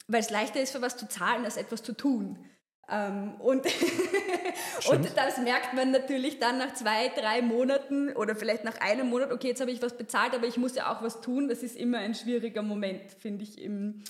weil 0.06 0.20
es 0.20 0.30
leichter 0.30 0.60
ist, 0.60 0.72
für 0.72 0.82
was 0.82 0.96
zu 0.96 1.08
zahlen, 1.08 1.44
als 1.44 1.56
etwas 1.56 1.82
zu 1.82 1.92
tun. 1.92 2.44
Ähm, 2.90 3.34
und, 3.40 3.66
und 4.88 5.16
das 5.16 5.38
merkt 5.38 5.74
man 5.74 5.90
natürlich 5.90 6.38
dann 6.38 6.58
nach 6.58 6.72
zwei, 6.74 7.08
drei 7.08 7.42
Monaten 7.42 8.12
oder 8.14 8.34
vielleicht 8.34 8.64
nach 8.64 8.80
einem 8.80 9.10
Monat, 9.10 9.30
okay, 9.30 9.48
jetzt 9.48 9.60
habe 9.60 9.70
ich 9.70 9.82
was 9.82 9.96
bezahlt, 9.96 10.34
aber 10.34 10.46
ich 10.46 10.56
muss 10.56 10.74
ja 10.74 10.92
auch 10.92 11.02
was 11.02 11.20
tun. 11.20 11.48
Das 11.48 11.62
ist 11.62 11.76
immer 11.76 11.98
ein 11.98 12.14
schwieriger 12.14 12.62
Moment, 12.62 13.12
finde 13.12 13.44
ich, 13.44 13.60
im, 13.60 14.02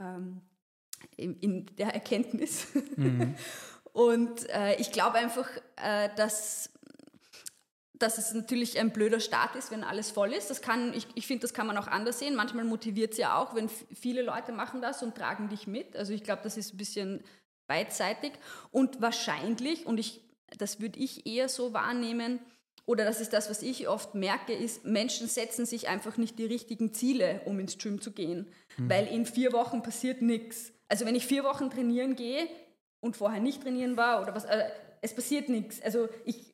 ähm, 0.00 0.40
in, 1.16 1.38
in, 1.38 1.66
der 1.76 1.94
Erkenntnis. 1.94 2.66
Mhm. 2.96 3.36
Und 3.92 4.48
äh, 4.50 4.74
ich 4.80 4.90
glaube 4.90 5.18
einfach, 5.18 5.48
äh, 5.76 6.08
dass 6.16 6.70
dass 7.98 8.18
es 8.18 8.34
natürlich 8.34 8.78
ein 8.78 8.92
blöder 8.92 9.20
Start 9.20 9.54
ist, 9.54 9.70
wenn 9.70 9.84
alles 9.84 10.10
voll 10.10 10.32
ist. 10.32 10.50
Das 10.50 10.60
kann, 10.60 10.92
ich, 10.94 11.06
ich 11.14 11.26
finde, 11.26 11.42
das 11.42 11.54
kann 11.54 11.66
man 11.66 11.76
auch 11.76 11.86
anders 11.86 12.18
sehen. 12.18 12.34
Manchmal 12.34 12.64
motiviert 12.64 13.12
es 13.12 13.18
ja 13.18 13.38
auch, 13.38 13.54
wenn 13.54 13.68
viele 13.68 14.22
Leute 14.22 14.52
machen 14.52 14.82
das 14.82 15.02
und 15.02 15.14
tragen 15.14 15.48
dich 15.48 15.66
mit. 15.66 15.96
Also 15.96 16.12
ich 16.12 16.24
glaube, 16.24 16.42
das 16.42 16.56
ist 16.56 16.74
ein 16.74 16.76
bisschen 16.76 17.22
beidseitig 17.66 18.32
und 18.70 19.00
wahrscheinlich, 19.00 19.86
und 19.86 19.98
ich, 19.98 20.20
das 20.58 20.80
würde 20.80 20.98
ich 20.98 21.26
eher 21.26 21.48
so 21.48 21.72
wahrnehmen, 21.72 22.40
oder 22.86 23.04
das 23.04 23.20
ist 23.20 23.32
das, 23.32 23.48
was 23.48 23.62
ich 23.62 23.88
oft 23.88 24.14
merke, 24.14 24.52
ist, 24.52 24.84
Menschen 24.84 25.26
setzen 25.26 25.64
sich 25.64 25.88
einfach 25.88 26.18
nicht 26.18 26.38
die 26.38 26.44
richtigen 26.44 26.92
Ziele, 26.92 27.40
um 27.46 27.58
ins 27.58 27.78
Gym 27.78 28.00
zu 28.00 28.12
gehen, 28.12 28.46
mhm. 28.76 28.90
weil 28.90 29.06
in 29.06 29.24
vier 29.24 29.52
Wochen 29.52 29.82
passiert 29.82 30.20
nichts. 30.20 30.72
Also 30.88 31.06
wenn 31.06 31.14
ich 31.14 31.26
vier 31.26 31.44
Wochen 31.44 31.70
trainieren 31.70 32.14
gehe 32.14 32.46
und 33.00 33.16
vorher 33.16 33.40
nicht 33.40 33.62
trainieren 33.62 33.96
war 33.96 34.20
oder 34.20 34.34
was, 34.34 34.44
äh, 34.44 34.68
es 35.00 35.14
passiert 35.14 35.48
nichts. 35.48 35.80
Also 35.80 36.08
ich, 36.26 36.53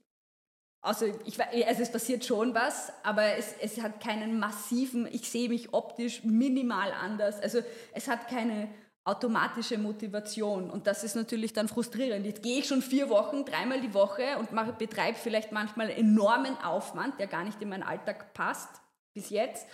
also, 0.82 1.06
ich, 1.26 1.38
also 1.66 1.82
es 1.82 1.92
passiert 1.92 2.24
schon 2.24 2.54
was, 2.54 2.92
aber 3.02 3.36
es, 3.36 3.54
es 3.60 3.80
hat 3.82 4.00
keinen 4.00 4.38
massiven, 4.38 5.06
ich 5.12 5.28
sehe 5.28 5.48
mich 5.48 5.74
optisch 5.74 6.24
minimal 6.24 6.92
anders. 6.92 7.40
Also 7.40 7.60
es 7.92 8.08
hat 8.08 8.28
keine 8.28 8.68
automatische 9.04 9.76
Motivation. 9.78 10.70
Und 10.70 10.86
das 10.86 11.04
ist 11.04 11.16
natürlich 11.16 11.52
dann 11.52 11.68
frustrierend. 11.68 12.24
Jetzt 12.24 12.42
gehe 12.42 12.58
ich 12.58 12.66
schon 12.66 12.82
vier 12.82 13.08
Wochen, 13.08 13.44
dreimal 13.44 13.80
die 13.80 13.92
Woche 13.92 14.38
und 14.38 14.52
mache, 14.52 14.72
betreibe 14.72 15.18
vielleicht 15.18 15.52
manchmal 15.52 15.90
enormen 15.90 16.56
Aufwand, 16.58 17.18
der 17.18 17.26
gar 17.26 17.44
nicht 17.44 17.60
in 17.60 17.68
meinen 17.68 17.82
Alltag 17.82 18.32
passt, 18.34 18.80
bis 19.14 19.30
jetzt. 19.30 19.66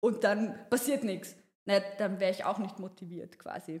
Und 0.00 0.24
dann 0.24 0.68
passiert 0.70 1.02
nichts. 1.04 1.34
Na, 1.66 1.80
dann 1.98 2.20
wäre 2.20 2.30
ich 2.30 2.44
auch 2.44 2.58
nicht 2.58 2.78
motiviert 2.78 3.38
quasi. 3.38 3.80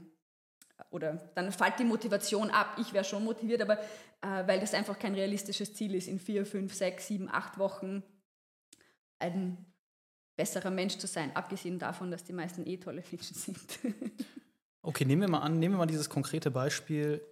Oder 0.90 1.30
dann 1.34 1.52
fällt 1.52 1.78
die 1.78 1.84
Motivation 1.84 2.50
ab. 2.50 2.76
Ich 2.80 2.92
wäre 2.92 3.04
schon 3.04 3.24
motiviert, 3.24 3.62
aber 3.62 3.78
äh, 3.78 4.46
weil 4.46 4.60
das 4.60 4.74
einfach 4.74 4.98
kein 4.98 5.14
realistisches 5.14 5.74
Ziel 5.74 5.94
ist, 5.94 6.08
in 6.08 6.18
vier, 6.18 6.44
fünf, 6.46 6.74
sechs, 6.74 7.06
sieben, 7.06 7.28
acht 7.28 7.58
Wochen 7.58 8.02
ein 9.18 9.64
besserer 10.36 10.70
Mensch 10.70 10.98
zu 10.98 11.06
sein, 11.06 11.34
abgesehen 11.34 11.78
davon, 11.78 12.10
dass 12.10 12.24
die 12.24 12.32
meisten 12.32 12.66
eh 12.66 12.76
tolle 12.76 13.02
Menschen 13.10 13.34
sind. 13.34 13.58
Okay, 14.86 15.06
nehmen 15.06 15.22
wir 15.22 15.30
mal 15.30 15.38
an, 15.38 15.58
nehmen 15.58 15.76
wir 15.76 15.78
mal 15.78 15.86
dieses 15.86 16.10
konkrete 16.10 16.50
Beispiel. 16.50 17.26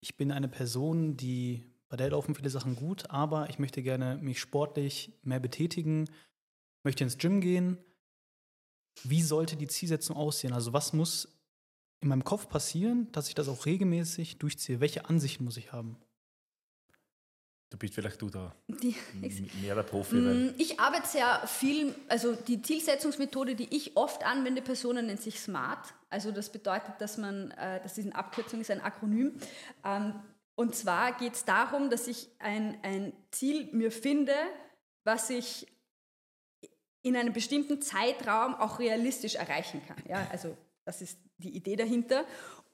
Ich 0.00 0.16
bin 0.16 0.32
eine 0.32 0.48
Person, 0.48 1.18
die 1.18 1.70
bei 1.90 1.98
der 1.98 2.08
laufen 2.08 2.34
viele 2.34 2.48
Sachen 2.48 2.76
gut, 2.76 3.10
aber 3.10 3.50
ich 3.50 3.58
möchte 3.58 3.82
gerne 3.82 4.16
mich 4.16 4.40
sportlich 4.40 5.12
mehr 5.22 5.38
betätigen, 5.38 6.08
möchte 6.84 7.04
ins 7.04 7.18
Gym 7.18 7.42
gehen. 7.42 7.76
Wie 9.02 9.20
sollte 9.20 9.56
die 9.56 9.66
Zielsetzung 9.66 10.16
aussehen? 10.16 10.54
Also 10.54 10.72
was 10.72 10.94
muss 10.94 11.37
in 12.00 12.08
meinem 12.08 12.24
Kopf 12.24 12.48
passieren, 12.48 13.10
dass 13.12 13.28
ich 13.28 13.34
das 13.34 13.48
auch 13.48 13.66
regelmäßig 13.66 14.38
durchziehe? 14.38 14.80
Welche 14.80 15.08
Ansichten 15.08 15.44
muss 15.44 15.56
ich 15.56 15.72
haben? 15.72 15.96
Du 17.70 17.76
bist 17.76 17.94
vielleicht 17.94 18.22
du 18.22 18.30
da 18.30 18.54
die, 18.66 18.96
mehr 19.60 19.74
der 19.74 19.82
Profi. 19.82 20.16
Mm, 20.16 20.54
ich 20.56 20.80
arbeite 20.80 21.06
sehr 21.06 21.46
viel, 21.46 21.94
also 22.08 22.34
die 22.34 22.62
Zielsetzungsmethode, 22.62 23.54
die 23.54 23.76
ich 23.76 23.94
oft 23.94 24.24
anwende, 24.24 24.62
Personen 24.62 25.06
nennt 25.06 25.20
sich 25.20 25.38
SMART. 25.38 25.92
Also 26.08 26.32
das 26.32 26.50
bedeutet, 26.50 26.94
dass 26.98 27.18
man, 27.18 27.50
äh, 27.52 27.82
das 27.82 27.98
ist 27.98 28.06
eine 28.06 28.14
Abkürzung, 28.14 28.62
ist 28.62 28.70
ein 28.70 28.80
Akronym. 28.80 29.34
Ähm, 29.84 30.14
und 30.54 30.74
zwar 30.74 31.12
geht 31.18 31.34
es 31.34 31.44
darum, 31.44 31.90
dass 31.90 32.06
ich 32.06 32.28
ein, 32.38 32.78
ein 32.82 33.12
Ziel 33.30 33.68
mir 33.72 33.92
finde, 33.92 34.34
was 35.04 35.28
ich 35.28 35.66
in 37.02 37.16
einem 37.16 37.34
bestimmten 37.34 37.82
Zeitraum 37.82 38.54
auch 38.54 38.78
realistisch 38.78 39.34
erreichen 39.34 39.82
kann. 39.86 40.02
Ja, 40.08 40.26
also 40.32 40.56
das 40.88 41.02
ist 41.02 41.18
die 41.36 41.54
Idee 41.54 41.76
dahinter. 41.76 42.24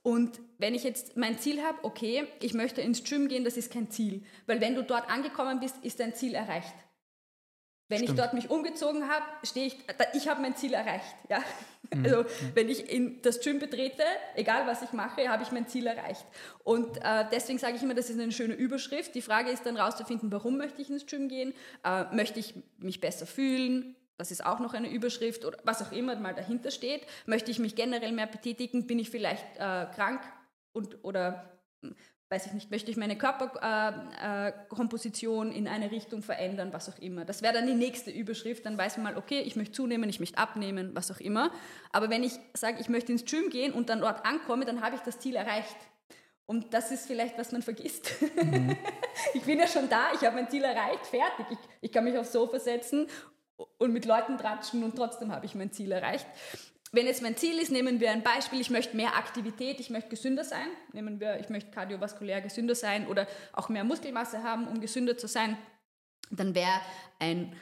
Und 0.02 0.40
wenn 0.58 0.74
ich 0.74 0.84
jetzt 0.84 1.16
mein 1.16 1.38
Ziel 1.38 1.62
habe, 1.62 1.78
okay, 1.82 2.28
ich 2.40 2.54
möchte 2.54 2.80
ins 2.80 3.02
Gym 3.02 3.26
gehen, 3.26 3.44
das 3.44 3.56
ist 3.56 3.72
kein 3.72 3.90
Ziel. 3.90 4.22
Weil 4.46 4.60
wenn 4.60 4.76
du 4.76 4.84
dort 4.84 5.10
angekommen 5.10 5.58
bist, 5.58 5.76
ist 5.82 5.98
dein 5.98 6.14
Ziel 6.14 6.34
erreicht. 6.34 6.74
Wenn 7.88 7.98
Stimmt. 7.98 8.10
ich 8.10 8.16
dort 8.16 8.34
mich 8.34 8.50
umgezogen 8.50 9.08
habe, 9.08 9.24
stehe 9.42 9.66
ich, 9.66 9.78
ich 10.14 10.28
habe 10.28 10.40
mein 10.40 10.54
Ziel 10.56 10.74
erreicht. 10.74 11.14
Ja? 11.28 11.42
Mhm. 11.94 12.02
Also 12.02 12.24
wenn 12.54 12.70
ich 12.70 12.90
in 12.90 13.20
das 13.20 13.40
Gym 13.40 13.58
betrete, 13.58 14.02
egal 14.36 14.66
was 14.66 14.80
ich 14.80 14.94
mache, 14.94 15.28
habe 15.28 15.42
ich 15.42 15.52
mein 15.52 15.68
Ziel 15.68 15.86
erreicht. 15.86 16.24
Und 16.64 16.96
äh, 16.96 17.26
deswegen 17.30 17.58
sage 17.58 17.76
ich 17.76 17.82
immer, 17.82 17.92
das 17.92 18.08
ist 18.08 18.18
eine 18.18 18.32
schöne 18.32 18.54
Überschrift. 18.54 19.14
Die 19.14 19.20
Frage 19.20 19.50
ist 19.50 19.66
dann 19.66 19.76
rauszufinden, 19.76 20.32
warum 20.32 20.56
möchte 20.56 20.80
ich 20.80 20.88
ins 20.88 21.04
Gym 21.04 21.28
gehen? 21.28 21.52
Äh, 21.84 22.04
möchte 22.14 22.40
ich 22.40 22.54
mich 22.78 23.02
besser 23.02 23.26
fühlen? 23.26 23.94
Das 24.16 24.30
ist 24.30 24.46
auch 24.46 24.60
noch 24.60 24.74
eine 24.74 24.90
Überschrift 24.90 25.44
oder 25.44 25.58
was 25.64 25.82
auch 25.82 25.92
immer 25.92 26.16
mal 26.16 26.34
dahinter 26.34 26.70
steht. 26.70 27.02
Möchte 27.26 27.50
ich 27.50 27.58
mich 27.58 27.74
generell 27.74 28.12
mehr 28.12 28.26
betätigen? 28.26 28.86
Bin 28.86 28.98
ich 28.98 29.10
vielleicht 29.10 29.44
äh, 29.56 29.86
krank 29.94 30.20
und 30.72 31.04
oder 31.04 31.58
hm, 31.82 31.94
weiß 32.30 32.46
ich 32.46 32.52
nicht, 32.52 32.70
möchte 32.70 32.90
ich 32.90 32.96
meine 32.96 33.16
Körperkomposition 33.16 35.50
äh, 35.50 35.54
äh, 35.54 35.58
in 35.58 35.68
eine 35.68 35.90
Richtung 35.90 36.22
verändern, 36.22 36.72
was 36.72 36.88
auch 36.88 36.98
immer. 36.98 37.24
Das 37.24 37.42
wäre 37.42 37.54
dann 37.54 37.66
die 37.66 37.74
nächste 37.74 38.10
Überschrift, 38.10 38.64
dann 38.66 38.78
weiß 38.78 38.96
man 38.96 39.14
mal, 39.14 39.16
okay, 39.16 39.40
ich 39.40 39.56
möchte 39.56 39.72
zunehmen, 39.72 40.08
ich 40.08 40.20
möchte 40.20 40.38
abnehmen, 40.38 40.90
was 40.94 41.10
auch 41.10 41.18
immer. 41.20 41.50
Aber 41.92 42.08
wenn 42.10 42.24
ich 42.24 42.32
sage, 42.54 42.78
ich 42.80 42.88
möchte 42.88 43.12
ins 43.12 43.24
Gym 43.24 43.50
gehen 43.50 43.72
und 43.72 43.88
dann 43.88 44.00
dort 44.00 44.26
ankomme, 44.26 44.64
dann 44.64 44.80
habe 44.80 44.96
ich 44.96 45.02
das 45.02 45.20
Ziel 45.20 45.36
erreicht. 45.36 45.76
Und 46.46 46.74
das 46.74 46.90
ist 46.90 47.06
vielleicht, 47.06 47.38
was 47.38 47.52
man 47.52 47.62
vergisst. 47.62 48.16
Mhm. 48.20 48.76
ich 49.34 49.42
bin 49.42 49.58
ja 49.58 49.66
schon 49.66 49.88
da, 49.88 50.12
ich 50.14 50.20
habe 50.22 50.36
mein 50.36 50.50
Ziel 50.50 50.64
erreicht, 50.64 51.06
fertig. 51.06 51.46
Ich, 51.50 51.58
ich 51.82 51.92
kann 51.92 52.04
mich 52.04 52.18
aufs 52.18 52.32
Sofa 52.32 52.58
setzen 52.58 53.06
und 53.78 53.92
mit 53.92 54.04
Leuten 54.04 54.38
tratschen 54.38 54.82
und 54.82 54.96
trotzdem 54.96 55.32
habe 55.32 55.46
ich 55.46 55.54
mein 55.54 55.72
Ziel 55.72 55.92
erreicht. 55.92 56.26
Wenn 56.92 57.06
jetzt 57.06 57.22
mein 57.22 57.36
Ziel 57.36 57.58
ist, 57.58 57.72
nehmen 57.72 57.98
wir 57.98 58.12
ein 58.12 58.22
Beispiel, 58.22 58.60
ich 58.60 58.70
möchte 58.70 58.96
mehr 58.96 59.16
Aktivität, 59.16 59.80
ich 59.80 59.90
möchte 59.90 60.10
gesünder 60.10 60.44
sein, 60.44 60.68
nehmen 60.92 61.18
wir, 61.18 61.40
ich 61.40 61.48
möchte 61.48 61.72
kardiovaskulär 61.72 62.40
gesünder 62.40 62.76
sein 62.76 63.08
oder 63.08 63.26
auch 63.52 63.68
mehr 63.68 63.82
Muskelmasse 63.82 64.44
haben, 64.44 64.68
um 64.68 64.80
gesünder 64.80 65.16
zu 65.16 65.26
sein, 65.26 65.58
dann 66.30 66.54
wäre 66.54 66.80
ein 67.18 67.52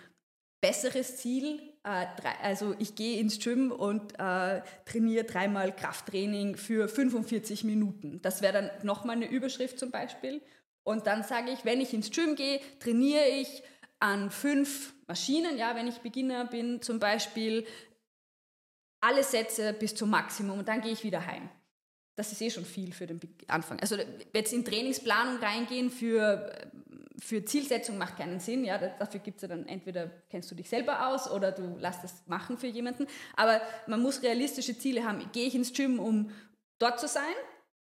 besseres 0.60 1.16
Ziel, 1.16 1.60
äh, 1.82 2.06
also 2.42 2.74
ich 2.78 2.94
gehe 2.94 3.20
ins 3.20 3.38
Gym 3.40 3.72
und 3.72 4.12
äh, 4.18 4.62
trainiere 4.84 5.24
dreimal 5.24 5.74
Krafttraining 5.74 6.56
für 6.56 6.88
45 6.88 7.64
Minuten. 7.64 8.20
Das 8.22 8.42
wäre 8.42 8.52
dann 8.52 8.70
nochmal 8.82 9.16
eine 9.16 9.28
Überschrift 9.28 9.78
zum 9.78 9.90
Beispiel. 9.90 10.40
Und 10.84 11.06
dann 11.06 11.22
sage 11.22 11.50
ich, 11.50 11.64
wenn 11.64 11.80
ich 11.80 11.94
ins 11.94 12.10
Gym 12.10 12.34
gehe, 12.36 12.60
trainiere 12.80 13.26
ich 13.28 13.62
an 14.02 14.32
fünf 14.32 14.94
Maschinen, 15.06 15.56
ja, 15.56 15.76
wenn 15.76 15.86
ich 15.86 15.98
Beginner 15.98 16.44
bin, 16.44 16.82
zum 16.82 16.98
Beispiel 16.98 17.64
alle 19.00 19.22
Sätze 19.22 19.72
bis 19.72 19.94
zum 19.94 20.10
Maximum 20.10 20.58
und 20.58 20.68
dann 20.68 20.80
gehe 20.80 20.92
ich 20.92 21.04
wieder 21.04 21.24
heim. 21.24 21.48
Das 22.16 22.32
ist 22.32 22.42
eh 22.42 22.50
schon 22.50 22.64
viel 22.64 22.92
für 22.92 23.06
den 23.06 23.20
Anfang. 23.46 23.78
Also 23.78 23.96
jetzt 24.34 24.52
in 24.52 24.64
Trainingsplanung 24.64 25.38
reingehen 25.38 25.88
für, 25.88 26.52
für 27.18 27.44
Zielsetzung 27.44 27.96
macht 27.96 28.16
keinen 28.16 28.40
Sinn. 28.40 28.64
Ja, 28.64 28.76
dafür 28.76 29.20
gibt 29.20 29.36
es 29.36 29.42
ja 29.42 29.48
dann 29.48 29.66
entweder 29.66 30.10
kennst 30.28 30.50
du 30.50 30.56
dich 30.56 30.68
selber 30.68 31.06
aus 31.06 31.30
oder 31.30 31.52
du 31.52 31.76
lässt 31.78 32.02
das 32.02 32.26
machen 32.26 32.58
für 32.58 32.66
jemanden. 32.66 33.06
Aber 33.36 33.60
man 33.86 34.02
muss 34.02 34.22
realistische 34.22 34.76
Ziele 34.76 35.04
haben. 35.04 35.30
Gehe 35.32 35.46
ich 35.46 35.54
ins 35.54 35.72
Gym, 35.72 36.00
um 36.00 36.30
dort 36.80 36.98
zu 36.98 37.06
sein? 37.06 37.34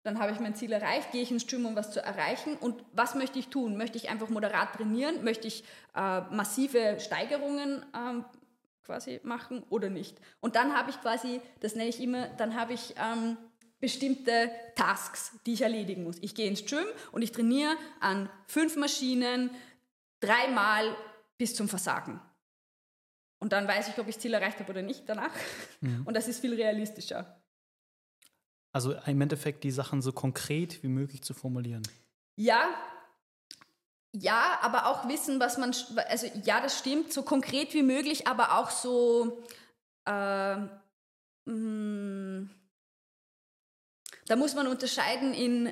Dann 0.06 0.20
habe 0.20 0.32
ich 0.32 0.40
mein 0.40 0.54
Ziel 0.54 0.72
erreicht, 0.72 1.12
gehe 1.12 1.24
ich 1.24 1.32
ins 1.32 1.48
Gym, 1.48 1.66
um 1.66 1.76
was 1.76 1.90
zu 1.90 2.00
erreichen 2.00 2.56
und 2.58 2.84
was 2.94 3.16
möchte 3.16 3.40
ich 3.40 3.48
tun? 3.48 3.76
Möchte 3.76 3.98
ich 3.98 4.08
einfach 4.08 4.30
moderat 4.30 4.74
trainieren? 4.74 5.24
Möchte 5.24 5.48
ich 5.48 5.64
äh, 5.96 6.22
massive 6.30 7.00
Steigerungen 7.00 7.84
ähm, 7.96 8.24
quasi 8.84 9.20
machen 9.24 9.64
oder 9.72 9.90
nicht? 9.90 10.16
Und 10.42 10.56
dann 10.56 10.78
habe 10.78 10.92
ich 10.92 11.02
quasi, 11.02 11.42
das 11.60 11.74
nenne 11.74 11.90
ich 11.90 12.00
immer, 12.00 12.28
dann 12.28 12.54
habe 12.54 12.74
ich 12.74 12.94
ähm, 13.04 13.36
bestimmte 13.80 14.52
Tasks, 14.76 15.32
die 15.48 15.54
ich 15.54 15.64
erledigen 15.64 16.04
muss. 16.04 16.18
Ich 16.22 16.36
gehe 16.36 16.48
ins 16.48 16.64
Gym 16.66 16.86
und 17.12 17.24
ich 17.24 17.32
trainiere 17.32 17.76
an 18.00 18.30
fünf 18.46 18.76
Maschinen 18.76 19.50
dreimal 20.20 20.96
bis 21.40 21.56
zum 21.56 21.68
Versagen. 21.68 22.22
Und 23.40 23.54
dann 23.54 23.68
weiß 23.68 23.88
ich, 23.88 23.98
ob 23.98 24.08
ich 24.08 24.16
das 24.16 24.22
Ziel 24.22 24.36
erreicht 24.36 24.60
habe 24.60 24.72
oder 24.72 24.84
nicht 24.84 25.10
danach. 25.10 25.32
Mhm. 25.82 26.04
Und 26.06 26.16
das 26.16 26.28
ist 26.28 26.42
viel 26.42 26.54
realistischer. 26.54 27.42
Also 28.75 28.91
im 28.91 29.22
Endeffekt 29.22 29.63
die 29.63 29.72
Sachen 29.72 30.01
so 30.01 30.12
konkret 30.12 30.84
wie 30.84 30.89
möglich 30.89 31.22
zu 31.22 31.34
formulieren. 31.34 31.84
Ja, 32.36 32.67
Ja, 34.12 34.60
aber 34.62 34.88
auch 34.88 35.08
wissen, 35.08 35.39
was 35.39 35.58
man, 35.58 35.74
also 36.10 36.27
ja, 36.44 36.60
das 36.60 36.77
stimmt, 36.79 37.13
so 37.13 37.24
konkret 37.24 37.74
wie 37.74 37.84
möglich, 37.84 38.27
aber 38.27 38.58
auch 38.60 38.70
so, 38.70 39.41
äh, 40.05 40.55
mh, 40.55 40.70
mm, 41.46 42.50
da 44.27 44.36
muss 44.36 44.55
man 44.55 44.67
unterscheiden 44.67 45.34
in, 45.34 45.72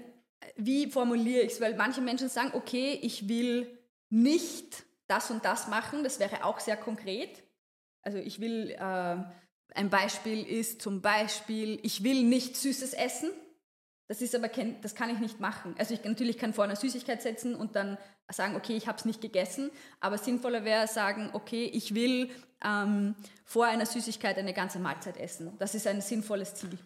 wie 0.55 0.89
formuliere 0.89 1.41
ich 1.41 1.53
es, 1.53 1.61
weil 1.61 1.75
manche 1.75 1.99
Menschen 1.99 2.29
sagen, 2.29 2.51
okay, 2.53 2.97
ich 3.01 3.27
will 3.27 3.77
nicht 4.09 4.85
das 5.07 5.29
und 5.29 5.43
das 5.43 5.67
machen, 5.67 6.05
das 6.05 6.21
wäre 6.21 6.45
auch 6.45 6.61
sehr 6.61 6.77
konkret. 6.77 7.43
Also 8.01 8.17
ich 8.17 8.39
will, 8.39 8.71
äh, 8.71 9.17
ein 9.75 9.89
Beispiel 9.89 10.43
ist 10.43 10.81
zum 10.81 11.01
Beispiel, 11.01 11.79
ich 11.83 12.03
will 12.03 12.23
nicht 12.23 12.55
Süßes 12.55 12.93
essen. 12.93 13.29
Das 14.07 14.21
ist 14.21 14.35
aber 14.35 14.49
kein, 14.49 14.79
das 14.81 14.95
kann 14.95 15.09
ich 15.09 15.19
nicht 15.19 15.39
machen. 15.39 15.75
Also 15.77 15.93
ich 15.93 16.03
natürlich 16.03 16.37
kann 16.37 16.53
vor 16.53 16.65
einer 16.65 16.75
Süßigkeit 16.75 17.21
setzen 17.21 17.55
und 17.55 17.75
dann 17.75 17.97
sagen, 18.29 18.55
okay, 18.55 18.75
ich 18.75 18.87
habe 18.87 18.97
es 18.97 19.05
nicht 19.05 19.21
gegessen. 19.21 19.71
Aber 19.99 20.17
sinnvoller 20.17 20.65
wäre 20.65 20.87
sagen, 20.87 21.29
okay, 21.33 21.65
ich 21.65 21.95
will 21.95 22.29
ähm, 22.63 23.15
vor 23.45 23.65
einer 23.65 23.85
Süßigkeit 23.85 24.37
eine 24.37 24.53
ganze 24.53 24.79
Mahlzeit 24.79 25.17
essen. 25.17 25.53
Das 25.59 25.75
ist 25.75 25.87
ein 25.87 26.01
sinnvolles 26.01 26.55
Ziel. 26.55 26.77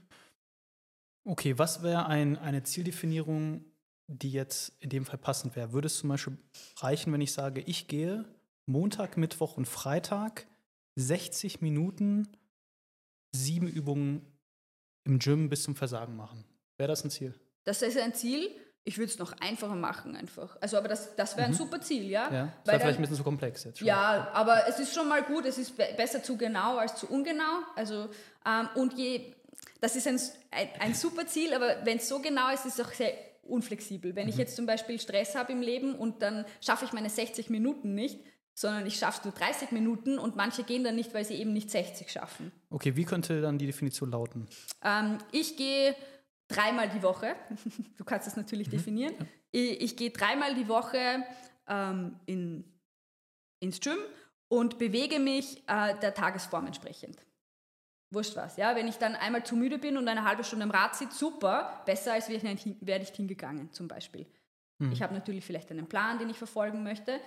Okay, 1.26 1.58
was 1.58 1.84
wäre 1.84 2.06
ein, 2.06 2.38
eine 2.38 2.64
Zieldefinierung, 2.64 3.66
die 4.08 4.32
jetzt 4.32 4.72
in 4.80 4.90
dem 4.90 5.06
Fall 5.06 5.18
passend 5.18 5.56
wäre? 5.56 5.74
Würde 5.74 5.88
es 5.88 5.98
zum 5.98 6.10
Beispiel 6.10 6.38
reichen, 6.78 7.12
wenn 7.12 7.22
ich 7.22 7.34
sage, 7.34 7.62
ich 7.62 7.88
gehe 7.88 8.26
Montag, 8.66 9.18
Mittwoch 9.18 9.58
und 9.58 9.66
Freitag 9.66 10.48
60 10.96 11.62
Minuten, 11.62 12.28
sieben 13.46 13.68
Übungen 13.68 14.26
im 15.04 15.20
Gym 15.20 15.50
bis 15.50 15.64
zum 15.64 15.76
Versagen 15.76 16.16
machen? 16.16 16.44
Wäre 16.78 16.90
das 16.90 17.04
ein 17.04 17.10
Ziel? 17.10 17.34
Das 17.64 17.82
ist 17.82 17.98
ein 17.98 18.14
Ziel. 18.14 18.50
Ich 18.84 18.98
würde 18.98 19.12
es 19.12 19.20
noch 19.20 19.34
einfacher 19.42 19.76
machen 19.76 20.16
einfach. 20.16 20.58
Also, 20.62 20.78
aber 20.78 20.88
das, 20.88 21.16
das 21.18 21.36
wäre 21.36 21.48
ein 21.48 21.52
mhm. 21.52 21.58
super 21.58 21.82
Ziel, 21.82 22.10
ja. 22.10 22.32
Ja, 22.32 22.54
das 22.64 22.68
wäre 22.68 22.80
vielleicht 22.80 23.00
ein 23.00 23.02
bisschen 23.02 23.18
zu 23.18 23.24
komplex 23.24 23.66
jetzt. 23.66 23.80
Schon. 23.80 23.88
Ja, 23.88 24.30
aber 24.34 24.68
es 24.68 24.80
ist 24.80 24.94
schon 24.94 25.10
mal 25.10 25.24
gut. 25.24 25.46
Es 25.46 25.58
ist 25.58 25.76
be 25.76 25.86
besser 25.98 26.24
zu 26.24 26.38
genau 26.38 26.78
als 26.78 26.96
zu 26.96 27.08
ungenau. 27.08 27.64
Also 27.76 28.10
ähm, 28.46 28.70
und 28.76 28.94
je, 28.94 29.34
das 29.82 29.98
ist 29.98 30.08
ein, 30.08 30.20
ein, 30.52 30.70
ein 30.80 30.94
super 30.94 31.28
Ziel, 31.28 31.54
aber 31.54 31.86
wenn 31.86 31.98
es 31.98 32.08
so 32.08 32.20
genau 32.20 32.50
ist, 32.54 32.66
ist 32.66 32.80
es 32.80 32.86
auch 32.86 32.94
sehr 32.94 33.14
unflexibel. 33.44 34.16
Wenn 34.16 34.26
mhm. 34.26 34.30
ich 34.30 34.38
jetzt 34.38 34.56
zum 34.56 34.66
Beispiel 34.66 35.00
Stress 35.00 35.36
habe 35.36 35.52
im 35.52 35.62
Leben 35.62 35.96
und 35.96 36.22
dann 36.22 36.46
schaffe 36.62 36.86
ich 36.86 36.94
meine 36.94 37.10
60 37.10 37.50
Minuten 37.50 37.94
nicht, 37.94 38.20
sondern 38.58 38.88
ich 38.88 38.98
schaffe 38.98 39.20
es 39.20 39.26
nur 39.26 39.34
30 39.36 39.72
Minuten 39.72 40.18
und 40.18 40.36
manche 40.36 40.64
gehen 40.64 40.84
dann 40.84 40.96
nicht, 40.96 41.14
weil 41.14 41.24
sie 41.24 41.36
eben 41.36 41.54
nicht 41.54 41.70
60 41.70 42.12
schaffen. 42.12 42.52
Okay, 42.72 42.96
wie 42.96 43.06
könnte 43.06 43.40
dann 43.40 43.60
die 43.60 43.68
Definition 43.68 44.10
lauten? 44.10 44.48
Ähm, 44.84 45.20
ich 45.32 45.58
gehe 45.58 45.96
dreimal 46.48 46.90
die 46.90 47.04
Woche, 47.04 47.36
du 47.98 48.04
kannst 48.04 48.26
das 48.26 48.36
natürlich 48.36 48.68
mhm. 48.68 48.72
definieren, 48.72 49.14
ja. 49.20 49.26
ich, 49.52 49.82
ich 49.82 49.96
gehe 49.96 50.10
dreimal 50.10 50.56
die 50.56 50.68
Woche 50.68 51.24
ähm, 51.68 52.20
in, 52.26 52.64
ins 53.60 53.80
Gym 53.80 54.00
und 54.48 54.80
bewege 54.80 55.20
mich 55.20 55.64
äh, 55.68 55.94
der 56.00 56.16
Tagesform 56.16 56.66
entsprechend. 56.66 57.18
Wurscht 58.10 58.36
was, 58.38 58.58
ja. 58.58 58.76
Wenn 58.76 58.88
ich 58.88 58.96
dann 58.96 59.16
einmal 59.16 59.46
zu 59.46 59.56
müde 59.56 59.78
bin 59.78 59.98
und 59.98 60.08
eine 60.08 60.24
halbe 60.24 60.44
Stunde 60.44 60.64
im 60.64 60.72
Rad 60.72 60.96
sitze, 60.96 61.16
super, 61.16 61.84
besser 61.86 62.14
als 62.14 62.28
wäre 62.28 62.54
ich, 62.54 62.76
wär 62.80 63.02
ich 63.02 63.10
hingegangen, 63.10 63.72
zum 63.72 63.88
Beispiel. 63.88 64.26
Mhm. 64.80 64.94
Ich 64.94 65.04
habe 65.04 65.14
natürlich 65.14 65.46
vielleicht 65.46 65.70
einen 65.70 65.88
Plan, 65.88 66.18
den 66.18 66.30
ich 66.30 66.38
verfolgen 66.38 66.82
möchte 66.82 67.20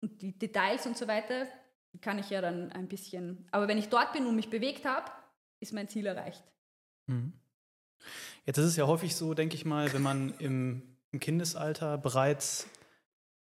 und 0.00 0.22
die 0.22 0.38
Details 0.38 0.86
und 0.86 0.96
so 0.96 1.06
weiter, 1.06 1.46
kann 2.00 2.18
ich 2.18 2.30
ja 2.30 2.40
dann 2.40 2.70
ein 2.72 2.88
bisschen. 2.88 3.46
Aber 3.50 3.68
wenn 3.68 3.78
ich 3.78 3.88
dort 3.88 4.12
bin 4.12 4.26
und 4.26 4.36
mich 4.36 4.50
bewegt 4.50 4.84
habe, 4.84 5.10
ist 5.60 5.72
mein 5.72 5.88
Ziel 5.88 6.06
erreicht. 6.06 6.42
Mhm. 7.06 7.32
Jetzt 8.46 8.58
ist 8.58 8.66
es 8.66 8.76
ja 8.76 8.86
häufig 8.86 9.14
so, 9.14 9.34
denke 9.34 9.54
ich 9.54 9.64
mal, 9.64 9.92
wenn 9.92 10.02
man 10.02 10.34
im, 10.38 10.82
im 11.12 11.20
Kindesalter 11.20 11.98
bereits 11.98 12.66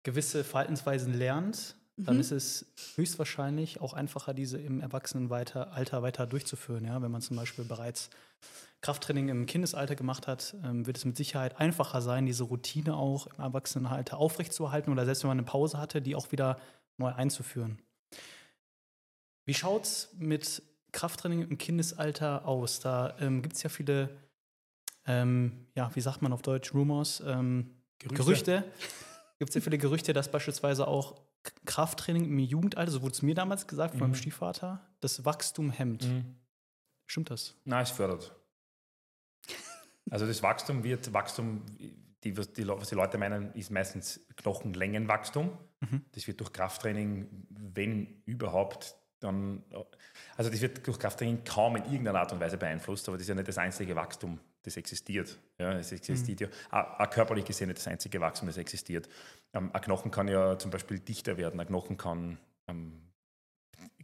gewisse 0.03 0.43
Verhaltensweisen 0.43 1.15
lernt, 1.15 1.77
dann 1.97 2.15
mhm. 2.15 2.21
ist 2.21 2.31
es 2.31 2.67
höchstwahrscheinlich 2.95 3.81
auch 3.81 3.93
einfacher, 3.93 4.33
diese 4.33 4.59
im 4.59 4.81
Erwachsenenalter 4.81 6.03
weiter 6.03 6.27
durchzuführen. 6.27 6.85
Ja? 6.85 7.03
Wenn 7.03 7.11
man 7.11 7.23
zum 7.23 7.37
Beispiel 7.37 7.65
bereits 7.65 8.11
Krafttraining 8.81 9.29
im 9.29 9.47
Kindesalter 9.47 9.97
gemacht 9.97 10.27
hat, 10.27 10.55
ähm, 10.65 10.87
wird 10.87 10.97
es 10.97 11.05
mit 11.05 11.17
Sicherheit 11.17 11.59
einfacher 11.59 12.01
sein, 12.01 12.27
diese 12.27 12.45
Routine 12.45 12.97
auch 12.97 13.27
im 13.27 13.41
Erwachsenenalter 13.41 14.19
aufrechtzuerhalten 14.19 14.93
oder 14.93 15.05
selbst 15.05 15.25
wenn 15.25 15.29
man 15.29 15.39
eine 15.39 15.47
Pause 15.47 15.79
hatte, 15.79 16.01
die 16.01 16.15
auch 16.15 16.31
wieder 16.31 16.59
neu 16.97 17.13
einzuführen. 17.13 17.81
Wie 19.45 19.55
schaut 19.55 19.85
es 19.85 20.15
mit 20.19 20.63
Krafttraining 20.93 21.43
im 21.43 21.59
Kindesalter 21.59 22.47
aus? 22.47 22.81
Da 22.81 23.17
ähm, 23.21 23.43
gibt 23.43 23.57
es 23.57 23.63
ja 23.63 23.71
viele 23.71 24.11
ähm, 25.09 25.67
ja, 25.75 25.91
wie 25.95 26.01
sagt 26.01 26.21
man 26.21 26.33
auf 26.33 26.43
Deutsch, 26.43 26.75
Rumors, 26.75 27.23
ähm, 27.27 27.75
Gerüchte. 27.99 28.23
Gerüchte. 28.23 28.65
Gibt 29.39 29.51
es 29.51 29.55
ja 29.55 29.61
viele 29.61 29.79
Gerüchte, 29.79 30.13
dass 30.13 30.31
beispielsweise 30.31 30.87
auch 30.87 31.21
Krafttraining 31.65 32.25
im 32.25 32.39
Jugendalter, 32.39 32.91
so 32.91 33.03
wurde 33.03 33.13
es 33.13 33.23
mir 33.23 33.35
damals 33.35 33.67
gesagt 33.67 33.93
von 33.93 33.99
mhm. 33.99 34.03
meinem 34.03 34.15
Stiefvater, 34.17 34.87
das 35.01 35.25
Wachstum 35.25 35.71
hemmt. 35.71 36.05
Mhm. 36.05 36.37
Stimmt 37.07 37.31
das? 37.31 37.55
Nein, 37.65 37.85
es 37.85 37.91
fördert. 37.91 38.35
Also 40.11 40.27
das 40.27 40.43
Wachstum 40.43 40.85
wird, 40.85 41.13
Wachstum, 41.13 41.63
die, 41.79 42.33
die, 42.33 42.37
was 42.37 42.53
die 42.89 42.95
Leute 42.95 43.19
meinen, 43.19 43.53
ist 43.55 43.71
meistens 43.71 44.21
Knochenlängenwachstum. 44.37 45.57
Mhm. 45.81 46.05
Das 46.13 46.27
wird 46.27 46.41
durch 46.41 46.53
Krafttraining, 46.53 47.47
wenn 47.51 48.23
überhaupt, 48.25 48.97
dann, 49.21 49.65
also 50.37 50.51
das 50.51 50.61
wird 50.61 50.87
durch 50.87 50.99
Krafttraining 50.99 51.45
kaum 51.45 51.77
in 51.77 51.85
irgendeiner 51.85 52.21
Art 52.21 52.33
und 52.33 52.41
Weise 52.41 52.57
beeinflusst, 52.57 53.09
aber 53.09 53.17
das 53.17 53.23
ist 53.23 53.29
ja 53.29 53.35
nicht 53.35 53.49
das 53.49 53.59
einzige 53.59 53.95
Wachstum, 53.97 54.39
das 54.63 54.77
existiert. 54.77 55.39
Ja, 55.59 55.73
es 55.73 55.93
existiert 55.93 56.41
mhm. 56.41 56.49
ja, 56.73 57.01
auch, 57.01 57.11
körperlich 57.11 57.45
gesehen 57.45 57.69
nicht 57.69 57.79
das 57.79 57.89
einzige 57.89 58.21
Wachstum, 58.21 58.49
das 58.49 58.57
existiert. 58.57 59.09
Ähm, 59.53 59.71
ein 59.73 59.81
Knochen 59.81 60.11
kann 60.11 60.29
ja 60.29 60.59
zum 60.59 60.71
Beispiel 60.71 60.99
dichter 60.99 61.37
werden, 61.37 61.61
ein 61.61 61.67
Knochen 61.67 61.97
kann, 61.97 62.39
ähm, 62.67 63.03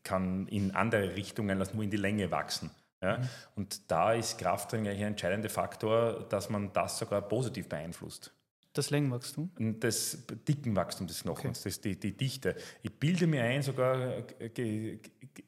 kann 0.02 0.46
in 0.48 0.72
andere 0.72 1.16
Richtungen 1.16 1.58
als 1.60 1.74
nur 1.74 1.82
in 1.82 1.90
die 1.90 1.96
Länge 1.96 2.30
wachsen. 2.30 2.70
Ja? 3.04 3.18
Mhm. 3.18 3.28
Und 3.56 3.90
da 3.90 4.12
ist 4.12 4.38
Krafttraining 4.38 4.88
eigentlich 4.88 5.02
ein 5.02 5.12
entscheidender 5.12 5.50
Faktor, 5.50 6.26
dass 6.28 6.50
man 6.50 6.72
das 6.72 6.98
sogar 6.98 7.22
positiv 7.22 7.68
beeinflusst. 7.68 8.32
Das 8.74 8.90
Längenwachstum? 8.90 9.50
Das 9.78 10.26
Dickenwachstum 10.48 11.06
des 11.06 11.22
Knochens, 11.22 11.60
okay. 11.60 11.68
das, 11.68 11.80
die, 11.80 11.98
die 11.98 12.16
Dichte. 12.16 12.56
Ich 12.82 12.92
bilde 12.92 13.28
mir 13.28 13.44
ein, 13.44 13.62
sogar 13.62 14.22
ge, 14.22 14.98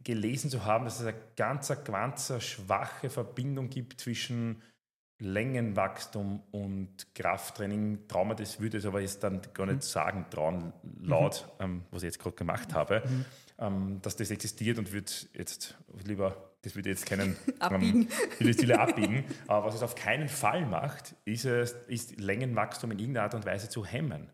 gelesen 0.05 0.49
zu 0.49 0.65
haben, 0.65 0.85
dass 0.85 1.01
es 1.01 1.07
eine 1.07 1.17
ganz, 1.35 1.73
ganz 1.85 2.33
schwache 2.41 3.11
Verbindung 3.11 3.69
gibt 3.69 4.01
zwischen 4.01 4.63
Längenwachstum 5.19 6.43
und 6.53 7.15
Krafttraining. 7.15 8.07
Trauma, 8.07 8.35
das 8.35 8.61
würde 8.61 8.79
ich 8.79 8.87
aber 8.87 9.01
jetzt 9.01 9.25
dann 9.25 9.41
gar 9.55 9.67
nicht 9.67 9.77
mhm. 9.77 9.81
sagen, 9.81 10.27
trauen, 10.31 10.73
laut, 11.01 11.49
mhm. 11.59 11.65
ähm, 11.65 11.83
was 11.91 12.03
ich 12.03 12.09
jetzt 12.09 12.19
gerade 12.21 12.37
gemacht 12.37 12.75
habe, 12.75 13.03
mhm. 13.05 13.25
ähm, 13.59 13.99
dass 14.03 14.15
das 14.15 14.31
existiert 14.31 14.79
und 14.79 14.93
würde 14.93 15.11
jetzt 15.35 15.77
lieber, 16.05 16.37
das 16.67 16.75
würde 16.75 16.91
jetzt 16.91 17.07
keinen 17.07 17.37
abbiegen. 17.61 18.09
Ähm, 18.41 18.57
Ziele 18.59 18.81
abbiegen. 18.81 19.25
Aber 19.47 19.67
was 19.67 19.77
es 19.77 19.83
auf 19.83 19.95
keinen 19.95 20.29
Fall 20.29 20.67
macht, 20.67 21.15
ist, 21.25 21.45
es, 21.45 21.73
ist 21.87 22.19
Längenwachstum 22.19 22.91
in 22.91 22.99
irgendeiner 22.99 23.25
Art 23.25 23.35
und 23.35 23.47
Weise 23.47 23.69
zu 23.69 23.87
hemmen. 23.87 24.29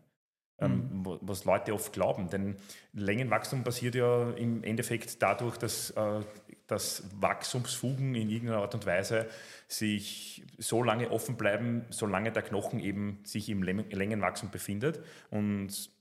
Ähm, 0.59 1.03
mhm. 1.03 1.19
was 1.21 1.45
Leute 1.45 1.73
oft 1.73 1.93
glauben. 1.93 2.29
Denn 2.29 2.55
Längenwachstum 2.93 3.63
passiert 3.63 3.93
ja 3.93 4.31
im 4.31 4.63
Endeffekt 4.63 5.21
dadurch, 5.21 5.57
dass, 5.57 5.91
äh, 5.91 6.21
dass 6.65 7.03
Wachstumsfugen 7.19 8.15
in 8.15 8.29
irgendeiner 8.29 8.61
Art 8.61 8.73
und 8.73 8.87
Weise 8.87 9.27
sich 9.67 10.43
so 10.57 10.81
lange 10.81 11.11
offen 11.11 11.37
bleiben, 11.37 11.85
solange 11.91 12.31
der 12.31 12.41
Knochen 12.41 12.79
eben 12.79 13.19
sich 13.23 13.47
im 13.49 13.61
Längenwachstum 13.61 14.49
befindet. 14.49 15.03
Und 15.29 15.91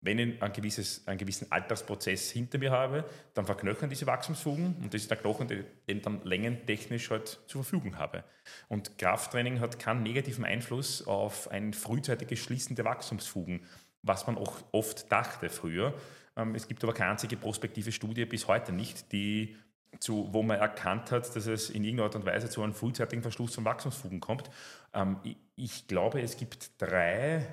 wenn 0.00 0.18
ich 0.18 0.42
ein 0.42 0.52
gewisses, 0.52 1.06
einen 1.06 1.18
gewissen 1.18 1.50
Altersprozess 1.50 2.30
hinter 2.30 2.58
mir 2.58 2.70
habe, 2.70 3.04
dann 3.34 3.46
verknöchern 3.46 3.90
diese 3.90 4.06
Wachstumsfugen 4.06 4.76
und 4.82 4.94
das 4.94 5.02
ist 5.02 5.10
der 5.10 5.18
Knochen, 5.18 5.48
den 5.48 6.02
dann 6.02 6.22
längentechnisch 6.24 7.10
halt 7.10 7.40
zur 7.46 7.62
Verfügung 7.62 7.98
habe. 7.98 8.24
Und 8.68 8.98
Krafttraining 8.98 9.60
hat 9.60 9.78
keinen 9.78 10.02
negativen 10.02 10.44
Einfluss 10.44 11.06
auf 11.06 11.50
ein 11.50 11.72
frühzeitiges 11.72 12.38
Schließen 12.38 12.76
der 12.76 12.84
Wachstumsfugen, 12.84 13.62
was 14.02 14.26
man 14.26 14.38
auch 14.38 14.58
oft 14.72 15.10
dachte 15.10 15.48
früher. 15.48 15.94
Ähm, 16.36 16.54
es 16.54 16.68
gibt 16.68 16.84
aber 16.84 16.94
keine 16.94 17.12
einzige 17.12 17.36
prospektive 17.36 17.90
Studie 17.90 18.24
bis 18.26 18.46
heute 18.46 18.72
nicht, 18.72 19.12
die 19.12 19.56
zu, 19.98 20.28
wo 20.32 20.42
man 20.42 20.58
erkannt 20.58 21.10
hat, 21.10 21.34
dass 21.34 21.46
es 21.46 21.70
in 21.70 21.82
irgendeiner 21.84 22.06
Art 22.06 22.16
und 22.16 22.26
Weise 22.26 22.50
zu 22.50 22.62
einem 22.62 22.74
frühzeitigen 22.74 23.22
Verschluss 23.22 23.54
von 23.54 23.64
Wachstumsfugen 23.64 24.20
kommt. 24.20 24.50
Ähm, 24.92 25.18
ich, 25.24 25.36
ich, 25.56 25.86
glaube, 25.88 26.20
es 26.20 26.36
gibt 26.36 26.80
drei 26.80 27.46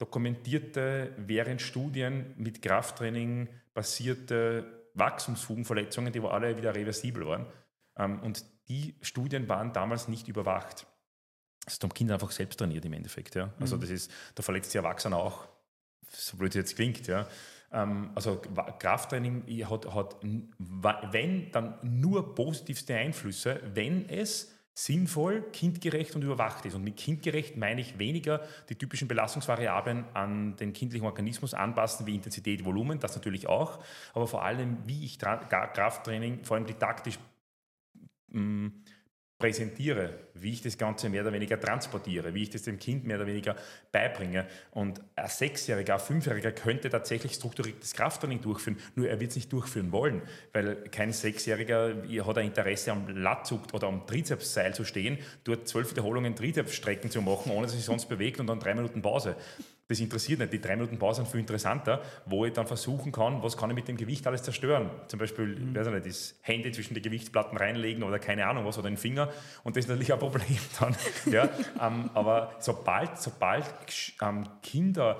dokumentierte, 0.00 1.12
während 1.18 1.60
Studien 1.60 2.34
mit 2.36 2.62
Krafttraining 2.62 3.48
basierte 3.74 4.88
Wachstumsfugenverletzungen, 4.94 6.12
die 6.12 6.20
alle 6.20 6.56
wieder 6.56 6.74
reversibel 6.74 7.26
waren. 7.26 7.46
Ähm, 7.96 8.20
und 8.20 8.44
die 8.68 8.96
Studien 9.02 9.48
waren 9.48 9.72
damals 9.72 10.08
nicht 10.08 10.26
überwacht. 10.26 10.86
Das 11.64 11.74
ist 11.74 11.84
am 11.84 11.92
Kind 11.92 12.10
einfach 12.10 12.30
selbst 12.30 12.58
trainiert 12.58 12.84
im 12.84 12.94
Endeffekt. 12.94 13.34
Ja? 13.34 13.52
Also 13.60 13.76
mhm. 13.76 13.82
das 13.82 13.90
ist, 13.90 14.10
da 14.34 14.42
verletzt 14.42 14.70
sich 14.70 14.76
Erwachsene 14.76 15.16
auch, 15.16 15.46
so 16.08 16.36
blöd 16.38 16.50
es 16.52 16.56
jetzt 16.56 16.76
klingt. 16.76 17.06
Ja? 17.06 17.28
Ähm, 17.70 18.10
also 18.14 18.40
Krafttraining 18.78 19.44
hat, 19.68 19.92
hat, 19.92 20.16
wenn, 20.22 21.52
dann 21.52 21.78
nur 21.82 22.34
positivste 22.34 22.96
Einflüsse, 22.96 23.60
wenn 23.74 24.08
es 24.08 24.50
sinnvoll, 24.74 25.42
kindgerecht 25.52 26.14
und 26.14 26.22
überwacht 26.22 26.64
ist. 26.64 26.74
Und 26.74 26.84
mit 26.84 26.96
kindgerecht 26.96 27.56
meine 27.56 27.80
ich 27.80 27.98
weniger 27.98 28.40
die 28.68 28.76
typischen 28.76 29.08
Belastungsvariablen 29.08 30.04
an 30.14 30.56
den 30.56 30.72
kindlichen 30.72 31.06
Organismus 31.06 31.54
anpassen, 31.54 32.06
wie 32.06 32.14
Intensität, 32.14 32.64
Volumen, 32.64 32.98
das 33.00 33.14
natürlich 33.14 33.46
auch, 33.48 33.82
aber 34.14 34.26
vor 34.26 34.44
allem, 34.44 34.78
wie 34.86 35.04
ich 35.04 35.18
Krafttraining, 35.18 36.44
vor 36.44 36.56
allem 36.56 36.66
didaktisch 36.66 37.18
mh, 38.28 38.40
mm, 38.40 38.84
präsentiere, 39.40 40.10
wie 40.34 40.52
ich 40.52 40.62
das 40.62 40.78
Ganze 40.78 41.08
mehr 41.08 41.22
oder 41.22 41.32
weniger 41.32 41.58
transportiere, 41.58 42.34
wie 42.34 42.44
ich 42.44 42.50
das 42.50 42.62
dem 42.62 42.78
Kind 42.78 43.04
mehr 43.04 43.16
oder 43.16 43.26
weniger 43.26 43.56
beibringe. 43.90 44.46
Und 44.70 45.00
ein 45.16 45.28
Sechsjähriger, 45.28 45.94
ein 45.94 46.00
Fünfjähriger 46.00 46.52
könnte 46.52 46.90
tatsächlich 46.90 47.32
strukturiertes 47.32 47.94
Krafttraining 47.94 48.42
durchführen, 48.42 48.78
nur 48.94 49.08
er 49.08 49.18
wird 49.18 49.30
es 49.30 49.36
nicht 49.36 49.52
durchführen 49.52 49.90
wollen, 49.90 50.22
weil 50.52 50.76
kein 50.90 51.12
Sechsjähriger 51.12 51.96
hat 52.26 52.38
ein 52.38 52.46
Interesse 52.46 52.92
am 52.92 53.08
Latzug 53.08 53.72
oder 53.72 53.88
am 53.88 54.06
Trizepsseil 54.06 54.74
zu 54.74 54.84
stehen, 54.84 55.18
dort 55.44 55.66
zwölf 55.66 55.90
Wiederholungen 55.90 56.36
Trizepsstrecken 56.36 57.10
zu 57.10 57.22
machen, 57.22 57.50
ohne 57.50 57.62
dass 57.62 57.72
er 57.72 57.78
sich 57.78 57.86
sonst 57.86 58.08
bewegt 58.08 58.38
und 58.38 58.46
dann 58.46 58.60
drei 58.60 58.74
Minuten 58.74 59.02
Pause 59.02 59.36
das 59.90 59.98
interessiert 59.98 60.38
nicht. 60.38 60.52
Die 60.52 60.60
drei 60.60 60.76
Minuten 60.76 61.00
Pause 61.00 61.22
sind 61.22 61.30
viel 61.30 61.40
interessanter, 61.40 62.00
wo 62.24 62.44
ich 62.44 62.52
dann 62.52 62.66
versuchen 62.66 63.10
kann, 63.10 63.42
was 63.42 63.56
kann 63.56 63.70
ich 63.70 63.74
mit 63.74 63.88
dem 63.88 63.96
Gewicht 63.96 64.24
alles 64.24 64.44
zerstören. 64.44 64.88
Zum 65.08 65.18
Beispiel, 65.18 65.46
mhm. 65.46 65.74
weiß 65.74 65.88
ich 65.88 65.92
nicht, 65.92 66.06
das 66.06 66.34
Handy 66.42 66.70
zwischen 66.70 66.94
die 66.94 67.02
Gewichtsplatten 67.02 67.58
reinlegen 67.58 68.04
oder 68.04 68.20
keine 68.20 68.46
Ahnung 68.46 68.64
was, 68.64 68.78
oder 68.78 68.88
den 68.88 68.96
Finger. 68.96 69.30
Und 69.64 69.74
das 69.76 69.84
ist 69.84 69.88
natürlich 69.88 70.12
ein 70.12 70.20
Problem 70.20 70.58
dann. 70.80 70.96
ja, 71.32 71.48
ähm, 71.80 72.08
aber 72.14 72.54
sobald, 72.60 73.18
sobald 73.20 73.64
ähm, 74.22 74.46
Kinder 74.62 75.18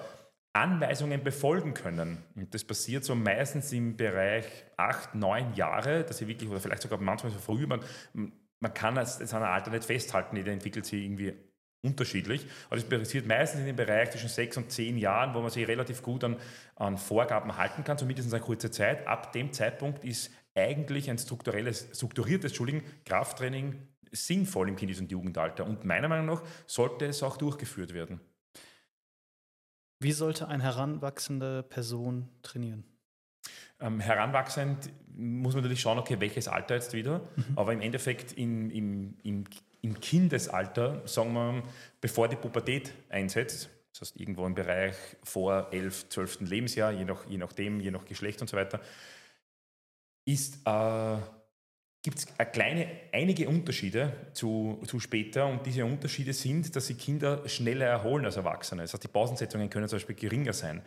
Anweisungen 0.52 1.22
befolgen 1.24 1.74
können. 1.74 2.18
Und 2.36 2.54
das 2.54 2.62
passiert 2.62 3.04
so 3.04 3.16
meistens 3.16 3.72
im 3.72 3.96
Bereich 3.96 4.46
acht, 4.76 5.16
neun 5.16 5.52
Jahre, 5.54 6.04
dass 6.04 6.18
sie 6.18 6.28
wirklich, 6.28 6.48
oder 6.48 6.60
vielleicht 6.60 6.82
sogar 6.82 7.00
manchmal 7.00 7.32
so 7.32 7.38
früh, 7.40 7.66
man, 7.66 7.80
man 8.12 8.74
kann 8.74 8.96
es 8.98 9.20
an 9.32 9.42
einem 9.42 9.52
Alter 9.52 9.70
nicht 9.72 9.84
festhalten, 9.84 10.36
jeder 10.36 10.52
entwickelt 10.52 10.86
sich 10.86 11.04
irgendwie 11.04 11.34
unterschiedlich. 11.82 12.46
Also 12.68 12.84
es 12.84 12.90
passiert 12.90 13.26
meistens 13.26 13.60
in 13.60 13.66
dem 13.66 13.76
Bereich 13.76 14.10
zwischen 14.10 14.28
sechs 14.28 14.56
und 14.56 14.70
zehn 14.70 14.98
Jahren, 14.98 15.34
wo 15.34 15.40
man 15.40 15.50
sich 15.50 15.66
relativ 15.66 16.02
gut 16.02 16.24
an, 16.24 16.36
an 16.76 16.98
Vorgaben 16.98 17.56
halten 17.56 17.84
kann, 17.84 17.98
zumindest 17.98 18.32
eine 18.32 18.42
kurze 18.42 18.70
Zeit. 18.70 19.06
Ab 19.06 19.32
dem 19.32 19.52
Zeitpunkt 19.52 20.04
ist 20.04 20.30
eigentlich 20.54 21.08
ein 21.10 21.18
strukturelles, 21.18 21.88
strukturiertes 21.94 22.50
Entschuldigen, 22.52 22.82
Krafttraining 23.04 23.76
sinnvoll 24.12 24.68
im 24.68 24.76
Kindes- 24.76 25.00
und 25.00 25.10
Jugendalter. 25.10 25.64
Und 25.64 25.84
meiner 25.84 26.08
Meinung 26.08 26.26
nach 26.26 26.42
sollte 26.66 27.06
es 27.06 27.22
auch 27.22 27.36
durchgeführt 27.36 27.94
werden. 27.94 28.20
Wie 30.00 30.12
sollte 30.12 30.48
eine 30.48 30.62
heranwachsende 30.62 31.62
Person 31.62 32.28
trainieren? 32.42 32.84
Ähm, 33.78 34.00
heranwachsend 34.00 34.90
muss 35.14 35.54
man 35.54 35.62
natürlich 35.62 35.80
schauen, 35.80 35.98
okay, 35.98 36.20
welches 36.20 36.48
Alter 36.48 36.74
jetzt 36.74 36.92
wieder. 36.92 37.20
Mhm. 37.36 37.44
Aber 37.56 37.72
im 37.72 37.80
Endeffekt 37.80 38.32
in, 38.32 38.70
im, 38.70 39.16
im 39.22 39.44
im 39.82 39.98
Kindesalter, 40.00 41.06
sagen 41.06 41.32
wir, 41.32 41.62
bevor 42.00 42.28
die 42.28 42.36
Pubertät 42.36 42.92
einsetzt, 43.08 43.70
das 43.92 44.02
heißt 44.02 44.20
irgendwo 44.20 44.46
im 44.46 44.54
Bereich 44.54 44.94
vor 45.22 45.68
11, 45.72 46.08
12. 46.10 46.40
Lebensjahr, 46.42 46.92
je, 46.92 47.04
nach, 47.04 47.26
je 47.28 47.38
nachdem, 47.38 47.80
je 47.80 47.90
nach 47.90 48.04
Geschlecht 48.04 48.40
und 48.40 48.48
so 48.48 48.56
weiter, 48.56 48.80
äh, 50.26 51.16
gibt 52.02 52.18
es 52.18 52.26
kleine, 52.52 52.88
einige 53.12 53.48
Unterschiede 53.48 54.12
zu, 54.32 54.80
zu 54.86 55.00
später 55.00 55.46
und 55.46 55.66
diese 55.66 55.84
Unterschiede 55.84 56.32
sind, 56.32 56.74
dass 56.74 56.86
sich 56.86 56.98
Kinder 56.98 57.46
schneller 57.48 57.86
erholen 57.86 58.24
als 58.24 58.36
Erwachsene. 58.36 58.82
Das 58.82 58.94
heißt, 58.94 59.04
die 59.04 59.08
Pausensetzungen 59.08 59.68
können 59.68 59.88
zum 59.88 59.96
Beispiel 59.96 60.16
geringer 60.16 60.52
sein. 60.52 60.82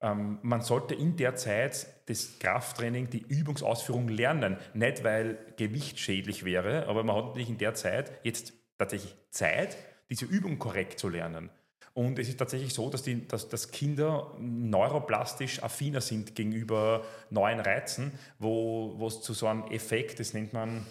Ähm, 0.00 0.38
man 0.42 0.60
sollte 0.60 0.94
in 0.94 1.16
der 1.16 1.36
Zeit 1.36 1.86
das 2.06 2.38
Krafttraining, 2.38 3.10
die 3.10 3.22
Übungsausführung 3.26 4.08
lernen. 4.08 4.56
Nicht, 4.74 5.04
weil 5.04 5.38
Gewicht 5.56 5.98
schädlich 5.98 6.44
wäre, 6.44 6.86
aber 6.86 7.02
man 7.02 7.16
hat 7.16 7.26
natürlich 7.26 7.48
in 7.48 7.58
der 7.58 7.74
Zeit 7.74 8.12
jetzt 8.22 8.52
tatsächlich 8.78 9.14
Zeit, 9.30 9.76
diese 10.10 10.26
Übung 10.26 10.58
korrekt 10.58 10.98
zu 10.98 11.08
lernen. 11.08 11.50
Und 11.94 12.18
es 12.18 12.28
ist 12.28 12.36
tatsächlich 12.36 12.74
so, 12.74 12.90
dass, 12.90 13.02
die, 13.02 13.26
dass, 13.26 13.48
dass 13.48 13.70
Kinder 13.70 14.34
neuroplastisch 14.38 15.62
affiner 15.62 16.02
sind 16.02 16.34
gegenüber 16.34 17.02
neuen 17.30 17.58
Reizen, 17.58 18.12
wo 18.38 19.06
es 19.06 19.22
zu 19.22 19.32
so 19.32 19.46
einem 19.46 19.64
Effekt, 19.68 20.20
das 20.20 20.34
nennt 20.34 20.52
man 20.52 20.86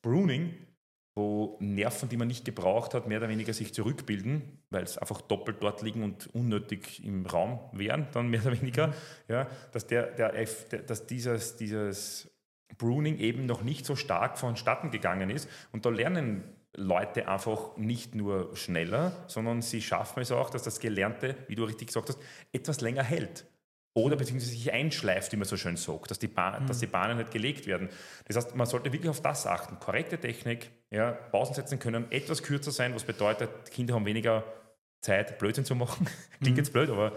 Pruning, 0.00 0.54
wo 1.14 1.56
Nerven, 1.60 2.08
die 2.08 2.16
man 2.16 2.28
nicht 2.28 2.44
gebraucht 2.44 2.92
hat, 2.94 3.06
mehr 3.06 3.18
oder 3.18 3.28
weniger 3.28 3.52
sich 3.52 3.72
zurückbilden, 3.72 4.58
weil 4.70 4.82
es 4.82 4.98
einfach 4.98 5.20
doppelt 5.20 5.58
dort 5.60 5.82
liegen 5.82 6.02
und 6.02 6.34
unnötig 6.34 7.04
im 7.04 7.24
Raum 7.24 7.60
wären, 7.72 8.08
dann 8.12 8.28
mehr 8.28 8.40
oder 8.42 8.60
weniger, 8.60 8.88
mhm. 8.88 8.92
ja, 9.28 9.46
dass, 9.72 9.86
der, 9.86 10.10
der, 10.12 10.32
dass 10.86 11.06
dieses, 11.06 11.56
dieses 11.56 12.30
Pruning 12.78 13.18
eben 13.18 13.46
noch 13.46 13.62
nicht 13.62 13.86
so 13.86 13.94
stark 13.94 14.38
vonstatten 14.38 14.90
gegangen 14.90 15.30
ist. 15.30 15.48
Und 15.70 15.86
da 15.86 15.90
lernen 15.90 16.42
Leute 16.76 17.28
einfach 17.28 17.76
nicht 17.76 18.16
nur 18.16 18.56
schneller, 18.56 19.12
sondern 19.28 19.62
sie 19.62 19.80
schaffen 19.80 20.20
es 20.20 20.32
auch, 20.32 20.50
dass 20.50 20.64
das 20.64 20.80
Gelernte, 20.80 21.36
wie 21.46 21.54
du 21.54 21.62
richtig 21.62 21.88
gesagt 21.88 22.08
hast, 22.08 22.18
etwas 22.52 22.80
länger 22.80 23.04
hält 23.04 23.46
oder 23.94 24.16
beziehungsweise 24.16 24.52
sich 24.52 24.72
einschleift, 24.72 25.32
wie 25.32 25.36
man 25.36 25.46
so 25.46 25.56
schön 25.56 25.76
sagt, 25.76 26.10
dass 26.10 26.18
die, 26.18 26.26
mhm. 26.26 26.66
dass 26.66 26.80
die 26.80 26.86
Bahnen 26.86 27.16
nicht 27.16 27.30
gelegt 27.30 27.66
werden. 27.66 27.88
Das 28.26 28.36
heißt, 28.36 28.56
man 28.56 28.66
sollte 28.66 28.92
wirklich 28.92 29.08
auf 29.08 29.22
das 29.22 29.46
achten. 29.46 29.78
Korrekte 29.78 30.18
Technik, 30.18 30.70
ja, 30.90 31.12
Pausen 31.12 31.54
setzen 31.54 31.78
können 31.78 32.10
etwas 32.10 32.42
kürzer 32.42 32.72
sein, 32.72 32.94
was 32.94 33.04
bedeutet, 33.04 33.70
Kinder 33.70 33.94
haben 33.94 34.04
weniger 34.04 34.44
Zeit, 35.00 35.38
Blödsinn 35.38 35.64
zu 35.64 35.76
machen. 35.76 36.06
Klingt 36.40 36.56
mhm. 36.56 36.62
jetzt 36.62 36.72
blöd, 36.72 36.90
aber 36.90 37.12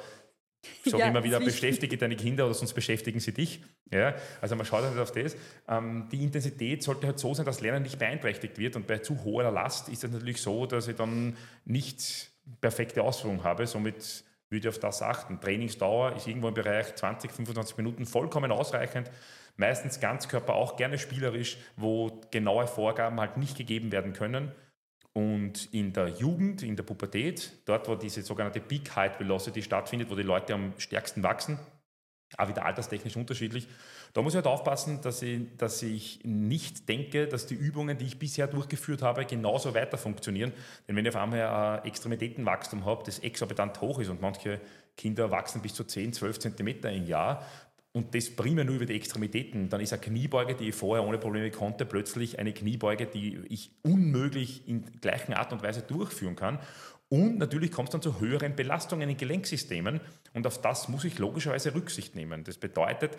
ich 0.83 0.91
sage 0.91 1.03
ja, 1.03 1.09
immer 1.09 1.23
wieder, 1.23 1.39
beschäftige 1.39 1.97
deine 1.97 2.15
Kinder 2.15 2.45
oder 2.45 2.53
sonst 2.53 2.73
beschäftigen 2.73 3.19
sie 3.19 3.31
dich. 3.31 3.63
Ja, 3.91 4.15
also 4.41 4.55
man 4.55 4.65
schaut 4.65 4.83
halt 4.83 4.97
auf 4.97 5.11
das. 5.11 5.35
Ähm, 5.67 6.07
die 6.11 6.21
Intensität 6.23 6.83
sollte 6.83 7.07
halt 7.07 7.19
so 7.19 7.33
sein, 7.33 7.45
dass 7.45 7.61
Lernen 7.61 7.83
nicht 7.83 7.99
beeinträchtigt 7.99 8.57
wird. 8.57 8.75
Und 8.75 8.85
bei 8.85 8.99
zu 8.99 9.23
hoher 9.23 9.49
Last 9.51 9.89
ist 9.89 10.03
es 10.03 10.11
natürlich 10.11 10.41
so, 10.41 10.65
dass 10.65 10.87
ich 10.87 10.95
dann 10.95 11.37
nicht 11.65 12.31
perfekte 12.59 13.01
Ausführung 13.03 13.43
habe. 13.43 13.65
Somit 13.65 14.23
würde 14.49 14.69
auf 14.69 14.79
das 14.79 15.01
achten. 15.01 15.39
Trainingsdauer 15.39 16.15
ist 16.15 16.27
irgendwo 16.27 16.47
im 16.47 16.53
Bereich 16.53 16.95
20, 16.95 17.31
25 17.31 17.77
Minuten 17.77 18.05
vollkommen 18.05 18.51
ausreichend. 18.51 19.11
Meistens 19.57 19.99
Ganzkörper 19.99 20.53
auch 20.53 20.77
gerne 20.77 20.97
spielerisch, 20.97 21.57
wo 21.75 22.21
genaue 22.31 22.67
Vorgaben 22.67 23.19
halt 23.19 23.37
nicht 23.37 23.57
gegeben 23.57 23.91
werden 23.91 24.13
können. 24.13 24.51
Und 25.13 25.73
in 25.73 25.93
der 25.93 26.09
Jugend, 26.09 26.61
in 26.61 26.75
der 26.75 26.83
Pubertät, 26.83 27.51
dort 27.65 27.87
wo 27.87 27.95
diese 27.95 28.21
sogenannte 28.21 28.59
Peak 28.59 28.95
Height 28.95 29.19
Velocity 29.19 29.63
stattfindet, 29.63 30.11
wo 30.11 30.15
die 30.15 30.21
Leute 30.21 30.53
am 30.53 30.73
stärksten 30.77 31.23
wachsen, 31.23 31.57
auch 32.35 32.47
wieder 32.49 32.65
alterstechnisch 32.65 33.15
unterschiedlich. 33.15 33.67
Da 34.13 34.21
muss 34.21 34.33
ich 34.33 34.37
halt 34.37 34.47
aufpassen, 34.47 34.99
dass 35.01 35.21
ich, 35.21 35.41
dass 35.57 35.81
ich 35.81 36.19
nicht 36.23 36.89
denke, 36.89 37.27
dass 37.27 37.45
die 37.45 37.55
Übungen, 37.55 37.97
die 37.97 38.05
ich 38.05 38.19
bisher 38.19 38.47
durchgeführt 38.47 39.01
habe, 39.01 39.25
genauso 39.25 39.73
weiter 39.73 39.97
funktionieren. 39.97 40.51
Denn 40.87 40.95
wenn 40.95 41.05
ich 41.05 41.15
auf 41.15 41.21
einmal 41.21 41.79
ein 41.79 41.85
Extremitätenwachstum 41.85 42.85
habe, 42.85 43.03
das 43.05 43.19
exorbitant 43.19 43.79
hoch 43.79 43.99
ist 43.99 44.09
und 44.09 44.21
manche 44.21 44.59
Kinder 44.97 45.31
wachsen 45.31 45.61
bis 45.61 45.73
zu 45.73 45.83
10, 45.83 46.13
12 46.13 46.39
Zentimeter 46.39 46.91
im 46.91 47.05
Jahr 47.05 47.45
und 47.93 48.13
das 48.13 48.29
primär 48.29 48.65
nur 48.65 48.75
über 48.75 48.85
die 48.85 48.95
Extremitäten, 48.95 49.69
dann 49.69 49.81
ist 49.81 49.93
eine 49.93 50.01
Kniebeuge, 50.01 50.55
die 50.55 50.69
ich 50.69 50.75
vorher 50.75 51.05
ohne 51.05 51.17
Probleme 51.17 51.49
konnte, 51.49 51.85
plötzlich 51.85 52.37
eine 52.39 52.53
Kniebeuge, 52.53 53.07
die 53.07 53.39
ich 53.49 53.71
unmöglich 53.83 54.67
in 54.67 54.83
gleicher 55.01 55.37
Art 55.37 55.53
und 55.53 55.63
Weise 55.63 55.81
durchführen 55.81 56.35
kann. 56.35 56.59
Und 57.09 57.37
natürlich 57.37 57.71
kommt 57.71 57.89
es 57.89 57.91
dann 57.93 58.01
zu 58.01 58.19
höheren 58.19 58.55
Belastungen 58.55 59.09
in 59.09 59.17
Gelenksystemen 59.17 60.01
und 60.33 60.45
auf 60.45 60.61
das 60.61 60.89
muss 60.89 61.05
ich 61.05 61.19
logischerweise 61.19 61.73
Rücksicht 61.73 62.15
nehmen. 62.15 62.43
Das 62.43 62.57
bedeutet, 62.57 63.17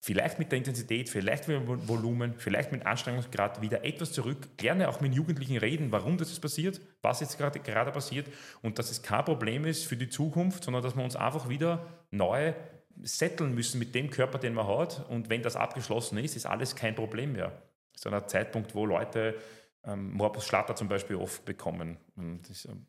vielleicht 0.00 0.38
mit 0.38 0.50
der 0.50 0.58
Intensität, 0.58 1.08
vielleicht 1.08 1.46
mit 1.46 1.56
dem 1.56 1.88
Volumen, 1.88 2.34
vielleicht 2.38 2.72
mit 2.72 2.84
Anstrengungsgrad 2.86 3.62
wieder 3.62 3.84
etwas 3.84 4.12
zurück, 4.12 4.48
gerne 4.56 4.88
auch 4.88 5.00
mit 5.00 5.14
Jugendlichen 5.14 5.58
reden, 5.58 5.92
warum 5.92 6.18
das 6.18 6.30
ist 6.30 6.40
passiert, 6.40 6.80
was 7.02 7.20
jetzt 7.20 7.38
gerade, 7.38 7.60
gerade 7.60 7.92
passiert 7.92 8.26
und 8.62 8.78
dass 8.78 8.90
es 8.90 9.02
kein 9.02 9.24
Problem 9.24 9.64
ist 9.64 9.84
für 9.84 9.96
die 9.96 10.08
Zukunft, 10.08 10.64
sondern 10.64 10.82
dass 10.82 10.96
wir 10.96 11.04
uns 11.04 11.14
einfach 11.16 11.48
wieder 11.48 11.86
neu 12.10 12.54
setteln 13.02 13.54
müssen 13.54 13.78
mit 13.78 13.94
dem 13.94 14.10
Körper, 14.10 14.38
den 14.38 14.54
man 14.54 14.66
hat 14.66 15.08
und 15.08 15.30
wenn 15.30 15.42
das 15.42 15.54
abgeschlossen 15.56 16.18
ist, 16.18 16.34
ist 16.34 16.46
alles 16.46 16.74
kein 16.74 16.94
Problem 16.94 17.32
mehr. 17.32 17.52
Das 17.92 18.04
ist 18.04 18.12
ein 18.12 18.28
Zeitpunkt, 18.28 18.74
wo 18.74 18.86
Leute 18.86 19.36
ähm, 19.84 20.12
Morbus 20.12 20.46
Schlatter 20.46 20.74
zum 20.76 20.88
Beispiel 20.88 21.16
oft 21.16 21.44
bekommen. 21.44 21.96
Das 22.42 22.50
ist, 22.50 22.64
ähm, 22.66 22.86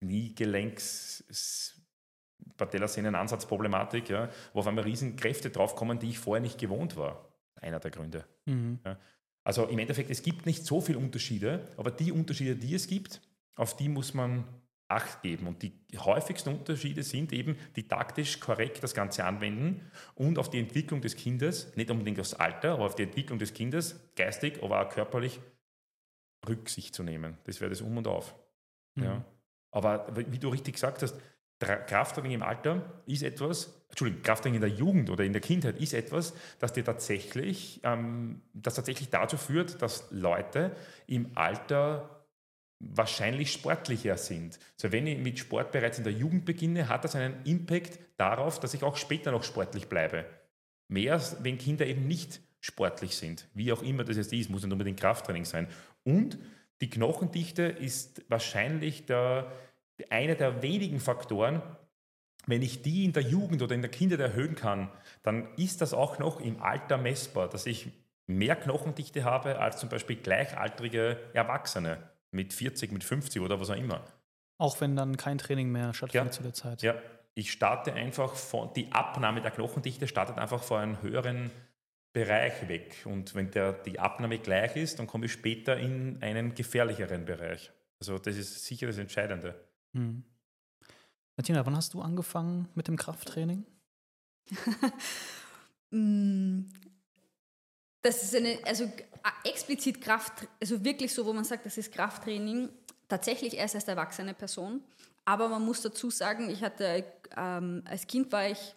Kniegelenks 0.00 1.24
Patellasehnenansatzproblematik, 2.56 4.10
ja, 4.10 4.28
wo 4.52 4.60
auf 4.60 4.66
einmal 4.66 4.84
riesen 4.84 5.16
Kräfte 5.16 5.50
draufkommen, 5.50 5.98
die 5.98 6.10
ich 6.10 6.18
vorher 6.18 6.42
nicht 6.42 6.58
gewohnt 6.58 6.96
war. 6.96 7.28
Einer 7.56 7.80
der 7.80 7.90
Gründe. 7.90 8.24
Mhm. 8.44 8.80
Ja. 8.84 8.98
Also 9.44 9.66
im 9.66 9.78
Endeffekt, 9.78 10.10
es 10.10 10.22
gibt 10.22 10.46
nicht 10.46 10.64
so 10.64 10.80
viele 10.80 10.98
Unterschiede, 10.98 11.68
aber 11.76 11.90
die 11.90 12.12
Unterschiede, 12.12 12.56
die 12.56 12.74
es 12.74 12.86
gibt, 12.86 13.20
auf 13.56 13.76
die 13.76 13.88
muss 13.88 14.14
man 14.14 14.44
Acht 14.86 15.22
geben. 15.22 15.46
Und 15.46 15.62
die 15.62 15.72
häufigsten 15.96 16.50
Unterschiede 16.50 17.02
sind 17.02 17.32
eben 17.32 17.56
didaktisch 17.74 18.38
korrekt 18.38 18.82
das 18.82 18.92
Ganze 18.92 19.24
anwenden 19.24 19.80
und 20.14 20.38
auf 20.38 20.50
die 20.50 20.60
Entwicklung 20.60 21.00
des 21.00 21.16
Kindes, 21.16 21.74
nicht 21.74 21.90
unbedingt 21.90 22.20
aufs 22.20 22.34
Alter, 22.34 22.74
aber 22.74 22.84
auf 22.84 22.94
die 22.94 23.04
Entwicklung 23.04 23.38
des 23.38 23.54
Kindes, 23.54 23.98
geistig, 24.14 24.62
aber 24.62 24.86
auch 24.86 24.90
körperlich, 24.90 25.40
Rücksicht 26.48 26.94
zu 26.94 27.02
nehmen. 27.02 27.38
Das 27.44 27.60
wäre 27.60 27.70
das 27.70 27.80
Um 27.80 27.96
und 27.96 28.06
Auf. 28.06 28.34
Mhm. 28.94 29.04
Ja. 29.04 29.24
Aber 29.70 30.06
wie 30.14 30.38
du 30.38 30.48
richtig 30.50 30.74
gesagt 30.74 31.02
hast, 31.02 31.16
Krafttraining 31.58 32.32
im 32.32 32.42
Alter 32.42 32.82
ist 33.06 33.22
etwas, 33.22 33.74
Entschuldigung, 33.88 34.22
Krafttraining 34.22 34.56
in 34.56 34.60
der 34.60 34.70
Jugend 34.70 35.10
oder 35.10 35.24
in 35.24 35.32
der 35.32 35.40
Kindheit 35.40 35.80
ist 35.80 35.94
etwas, 35.94 36.34
das 36.58 36.72
dir 36.72 36.84
tatsächlich, 36.84 37.80
ähm, 37.84 38.42
das 38.52 38.74
tatsächlich 38.74 39.10
dazu 39.10 39.36
führt, 39.36 39.80
dass 39.80 40.08
Leute 40.10 40.72
im 41.06 41.30
Alter 41.34 42.26
wahrscheinlich 42.80 43.52
sportlicher 43.52 44.16
sind. 44.16 44.58
So, 44.76 44.92
wenn 44.92 45.06
ich 45.06 45.18
mit 45.18 45.38
Sport 45.38 45.72
bereits 45.72 45.98
in 45.98 46.04
der 46.04 46.12
Jugend 46.12 46.44
beginne, 46.44 46.88
hat 46.88 47.04
das 47.04 47.14
einen 47.14 47.42
Impact 47.44 47.98
darauf, 48.16 48.60
dass 48.60 48.74
ich 48.74 48.82
auch 48.82 48.96
später 48.96 49.30
noch 49.30 49.44
sportlich 49.44 49.88
bleibe. 49.88 50.26
Mehr, 50.88 51.20
wenn 51.40 51.56
Kinder 51.56 51.86
eben 51.86 52.06
nicht 52.06 52.40
sportlich 52.60 53.16
sind. 53.16 53.48
Wie 53.54 53.72
auch 53.72 53.82
immer 53.82 54.04
das 54.04 54.16
jetzt 54.16 54.32
ist, 54.32 54.50
muss 54.50 54.62
nicht 54.62 54.72
unbedingt 54.72 55.00
Krafttraining 55.00 55.44
sein. 55.44 55.68
Und 56.04 56.38
die 56.80 56.90
Knochendichte 56.90 57.62
ist 57.62 58.22
wahrscheinlich 58.28 59.06
der, 59.06 59.52
einer 60.10 60.34
der 60.34 60.62
wenigen 60.62 61.00
Faktoren, 61.00 61.62
wenn 62.46 62.62
ich 62.62 62.82
die 62.82 63.04
in 63.04 63.12
der 63.12 63.22
Jugend 63.22 63.62
oder 63.62 63.74
in 63.74 63.82
der 63.82 63.90
Kindheit 63.90 64.20
erhöhen 64.20 64.54
kann, 64.54 64.90
dann 65.22 65.48
ist 65.56 65.80
das 65.80 65.94
auch 65.94 66.18
noch 66.18 66.40
im 66.40 66.62
Alter 66.62 66.98
messbar, 66.98 67.48
dass 67.48 67.66
ich 67.66 67.88
mehr 68.26 68.56
Knochendichte 68.56 69.24
habe 69.24 69.58
als 69.58 69.78
zum 69.78 69.88
Beispiel 69.88 70.16
gleichaltrige 70.16 71.18
Erwachsene 71.32 71.98
mit 72.30 72.52
40, 72.52 72.92
mit 72.92 73.04
50 73.04 73.40
oder 73.40 73.60
was 73.60 73.70
auch 73.70 73.76
immer. 73.76 74.04
Auch 74.58 74.80
wenn 74.80 74.96
dann 74.96 75.16
kein 75.16 75.38
Training 75.38 75.70
mehr 75.72 75.94
stattfindet 75.94 76.32
ja. 76.32 76.36
zu 76.36 76.42
der 76.42 76.52
Zeit. 76.54 76.82
Ja, 76.82 76.94
ich 77.34 77.50
starte 77.50 77.92
einfach 77.92 78.34
von, 78.34 78.72
die 78.74 78.92
Abnahme 78.92 79.40
der 79.40 79.50
Knochendichte 79.50 80.06
startet 80.06 80.38
einfach 80.38 80.62
vor 80.62 80.78
einem 80.78 81.00
höheren 81.02 81.50
Bereich 82.14 82.68
weg. 82.68 83.02
Und 83.06 83.34
wenn 83.34 83.50
der, 83.50 83.72
die 83.72 83.98
Abnahme 83.98 84.38
gleich 84.38 84.76
ist, 84.76 85.00
dann 85.00 85.08
komme 85.08 85.26
ich 85.26 85.32
später 85.32 85.76
in 85.76 86.22
einen 86.22 86.54
gefährlicheren 86.54 87.24
Bereich. 87.24 87.72
Also 87.98 88.18
das 88.18 88.36
ist 88.36 88.64
sicher 88.64 88.86
das 88.86 88.98
Entscheidende. 88.98 89.60
Hm. 89.94 90.22
Martina, 91.36 91.66
wann 91.66 91.76
hast 91.76 91.92
du 91.92 92.00
angefangen 92.00 92.68
mit 92.76 92.86
dem 92.86 92.96
Krafttraining? 92.96 93.66
Mm, 95.90 96.60
das 98.02 98.22
ist 98.22 98.36
eine, 98.36 98.58
also 98.64 98.90
explizit 99.42 100.00
Kraft, 100.00 100.46
also 100.60 100.84
wirklich 100.84 101.12
so, 101.12 101.26
wo 101.26 101.32
man 101.32 101.42
sagt, 101.44 101.66
das 101.66 101.78
ist 101.78 101.92
Krafttraining, 101.92 102.68
tatsächlich 103.08 103.54
erst 103.54 103.74
als 103.74 103.88
erwachsene 103.88 104.34
Person. 104.34 104.84
Aber 105.24 105.48
man 105.48 105.64
muss 105.64 105.82
dazu 105.82 106.10
sagen, 106.10 106.48
ich 106.48 106.62
hatte, 106.62 107.04
ähm, 107.36 107.82
als 107.86 108.06
Kind 108.06 108.30
war 108.30 108.48
ich 108.48 108.74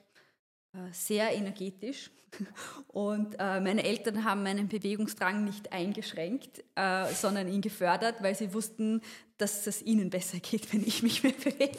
sehr 0.91 1.33
energetisch 1.33 2.11
und 2.87 3.35
äh, 3.39 3.59
meine 3.59 3.83
Eltern 3.83 4.23
haben 4.23 4.43
meinen 4.43 4.67
Bewegungsdrang 4.67 5.43
nicht 5.43 5.71
eingeschränkt, 5.71 6.63
äh, 6.75 7.05
sondern 7.13 7.47
ihn 7.47 7.61
gefördert, 7.61 8.21
weil 8.21 8.35
sie 8.35 8.53
wussten, 8.53 9.01
dass 9.37 9.65
es 9.67 9.81
ihnen 9.81 10.09
besser 10.09 10.39
geht, 10.39 10.73
wenn 10.73 10.85
ich 10.85 11.03
mich 11.03 11.23
mehr 11.23 11.31
bewege. 11.43 11.77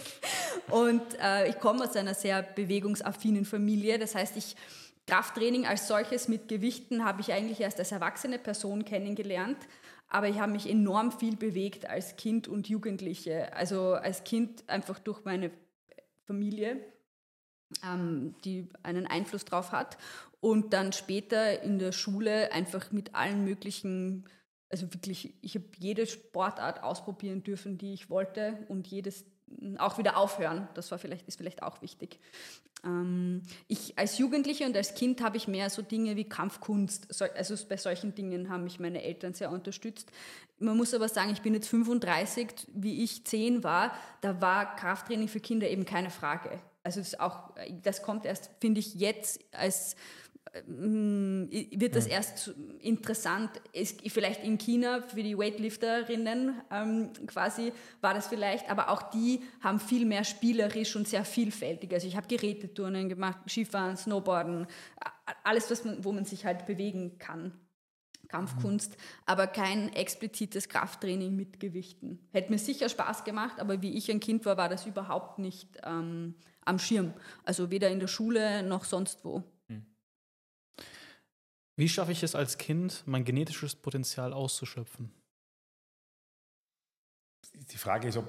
Und 0.71 1.03
äh, 1.23 1.49
ich 1.49 1.59
komme 1.59 1.85
aus 1.85 1.97
einer 1.97 2.15
sehr 2.15 2.43
bewegungsaffinen 2.43 3.45
Familie. 3.45 3.99
Das 3.99 4.15
heißt, 4.15 4.37
ich 4.37 4.57
Krafttraining 5.09 5.65
als 5.67 5.89
solches 5.89 6.29
mit 6.29 6.49
Gewichten 6.49 7.03
habe 7.03 7.23
ich 7.23 7.33
eigentlich 7.33 7.61
erst 7.61 7.79
als 7.79 7.93
erwachsene 7.93 8.39
Person 8.39 8.85
kennengelernt. 8.85 9.57
Aber 10.11 10.29
ich 10.29 10.39
habe 10.39 10.53
mich 10.53 10.69
enorm 10.69 11.13
viel 11.13 11.35
bewegt 11.35 11.89
als 11.89 12.17
Kind 12.17 12.47
und 12.47 12.69
Jugendliche. 12.69 13.55
Also 13.55 13.95
als 13.95 14.25
Kind 14.25 14.69
einfach 14.69 14.99
durch 14.99 15.25
meine 15.25 15.51
Familie, 16.27 16.79
ähm, 17.85 18.35
die 18.45 18.69
einen 18.83 19.07
Einfluss 19.07 19.45
drauf 19.45 19.73
hat. 19.73 19.99
Und 20.41 20.73
dann 20.73 20.93
später 20.93 21.63
in 21.63 21.79
der 21.79 21.93
Schule 21.93 22.53
einfach 22.53 22.93
mit 22.93 23.15
allen 23.15 23.45
möglichen, 23.45 24.25
also 24.71 24.93
wirklich, 24.93 25.35
ich 25.43 25.55
habe 25.55 25.67
jede 25.79 26.07
Sportart 26.07 26.83
ausprobieren 26.83 27.43
dürfen, 27.43 27.79
die 27.79 27.93
ich 27.93 28.09
wollte 28.09 28.65
und 28.69 28.87
jedes 28.87 29.25
auch 29.79 29.99
wieder 29.99 30.17
aufhören. 30.17 30.69
Das 30.75 30.91
war 30.91 30.99
vielleicht, 30.99 31.27
ist 31.27 31.39
vielleicht 31.39 31.63
auch 31.63 31.81
wichtig. 31.83 32.19
Ähm, 32.85 33.43
ich 33.67 33.99
als 33.99 34.19
Jugendliche 34.19 34.65
und 34.67 34.77
als 34.77 34.95
Kind 34.95 35.23
habe 35.23 35.37
ich 35.37 35.49
mehr 35.49 35.71
so 35.71 35.83
Dinge 35.83 36.17
wie 36.17 36.25
Kampfkunst, 36.25 37.21
also 37.35 37.55
bei 37.69 37.77
solchen 37.77 38.15
Dingen 38.15 38.49
haben 38.49 38.65
mich 38.65 38.79
meine 38.79 39.03
Eltern 39.03 39.35
sehr 39.35 39.51
unterstützt. 39.51 40.11
Man 40.59 40.77
muss 40.77 40.95
aber 40.95 41.09
sagen, 41.09 41.31
ich 41.31 41.43
bin 41.43 41.55
jetzt 41.55 41.69
35, 41.69 42.49
wie 42.75 43.03
ich 43.03 43.25
10 43.25 43.65
war, 43.65 43.93
da 44.21 44.41
war 44.41 44.77
Krafttraining 44.77 45.29
für 45.29 45.41
Kinder 45.41 45.69
eben 45.69 45.85
keine 45.85 46.11
Frage. 46.11 46.61
Also 46.89 47.01
das, 47.01 47.21
auch, 47.21 47.51
das 47.83 48.03
kommt 48.03 48.25
erst, 48.25 48.49
finde 48.61 48.81
ich, 48.81 48.95
jetzt 48.95 49.45
als 49.53 49.95
ähm, 50.55 51.51
wird 51.51 51.95
das 51.95 52.07
erst 52.07 52.55
interessant. 52.81 53.51
Ist 53.75 54.01
vielleicht 54.11 54.43
in 54.43 54.57
China 54.57 55.03
für 55.03 55.23
die 55.23 55.37
Weightlifterinnen 55.37 56.63
ähm, 56.71 57.13
quasi 57.27 57.75
war 58.01 58.15
das 58.15 58.29
vielleicht, 58.29 58.71
aber 58.71 58.89
auch 58.89 59.03
die 59.11 59.43
haben 59.61 59.81
viel 59.81 60.07
mehr 60.07 60.25
spielerisch 60.25 60.97
und 60.97 61.07
sehr 61.07 61.27
vielfältig. 61.27 61.93
Also 61.93 62.07
ich 62.07 62.17
habe 62.17 62.27
Geräteturnen 62.27 63.11
gemacht, 63.11 63.41
Skifahren, 63.47 63.99
Snowboarden, 63.99 64.67
alles, 65.45 65.71
was 65.71 65.85
man, 65.85 66.03
wo 66.03 66.13
man 66.13 66.25
sich 66.25 66.47
halt 66.47 66.65
bewegen 66.65 67.19
kann. 67.19 67.53
Kampfkunst, 68.29 68.93
mhm. 68.93 68.97
aber 69.27 69.47
kein 69.47 69.93
explizites 69.93 70.69
Krafttraining 70.69 71.35
mit 71.35 71.61
Gewichten. 71.61 72.29
Hätte 72.33 72.53
mir 72.53 72.59
sicher 72.59 72.89
Spaß 72.89 73.25
gemacht, 73.25 73.59
aber 73.59 73.83
wie 73.83 73.97
ich 73.97 74.11
ein 74.11 74.21
Kind 74.21 74.45
war, 74.45 74.57
war 74.57 74.69
das 74.69 74.87
überhaupt 74.87 75.39
nicht 75.39 75.79
ähm, 75.85 76.35
am 76.65 76.79
Schirm. 76.79 77.15
Also 77.45 77.71
weder 77.71 77.91
in 77.91 78.01
der 78.01 78.09
Schule 78.09 78.63
noch 78.63 78.85
sonst 78.85 79.25
wo. 79.25 79.43
Wie 81.79 81.89
schaffe 81.89 82.11
ich 82.11 82.25
es 82.25 82.35
als 82.35 82.59
Kind, 82.59 83.05
mein 83.07 83.25
genetisches 83.25 83.77
Potenzial 83.77 84.33
auszuschöpfen? 84.33 85.13
Die 87.55 87.77
Frage 87.77 88.09
ist, 88.09 88.17
ob, 88.17 88.27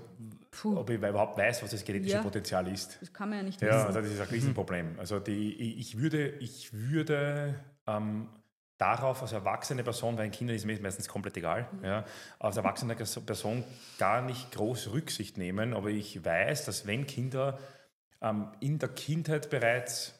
ob 0.63 0.87
ich 0.91 0.97
überhaupt 0.97 1.35
weiß, 1.35 1.63
was 1.63 1.71
das 1.71 1.83
genetische 1.83 2.17
ja, 2.17 2.21
Potenzial 2.21 2.67
ist. 2.67 2.99
Das 3.01 3.11
kann 3.11 3.29
man 3.29 3.39
ja 3.39 3.43
nicht 3.45 3.59
wissen. 3.59 3.73
Ja, 3.73 3.87
also 3.87 4.01
das 4.01 4.11
ist 4.11 4.21
ein 4.21 4.27
Riesenproblem. 4.27 4.99
Also 4.99 5.19
die, 5.19 5.79
ich 5.79 5.97
würde, 5.97 6.29
ich 6.29 6.71
würde 6.73 7.55
ähm, 7.87 8.29
darauf 8.77 9.23
als 9.23 9.31
erwachsene 9.31 9.83
Person, 9.83 10.15
weil 10.15 10.25
ein 10.25 10.31
Kind 10.31 10.51
ist 10.51 10.65
mir 10.65 10.79
meistens 10.79 11.07
komplett 11.07 11.35
egal, 11.35 11.67
mhm. 11.71 11.85
ja, 11.85 12.05
als 12.37 12.55
erwachsene 12.55 12.95
Person 12.95 13.63
gar 13.97 14.21
nicht 14.21 14.51
groß 14.51 14.91
Rücksicht 14.91 15.39
nehmen, 15.39 15.73
aber 15.73 15.89
ich 15.89 16.23
weiß, 16.23 16.65
dass 16.65 16.85
wenn 16.85 17.07
Kinder 17.07 17.57
ähm, 18.21 18.51
in 18.59 18.79
der 18.79 18.89
Kindheit 18.89 19.49
bereits 19.49 20.19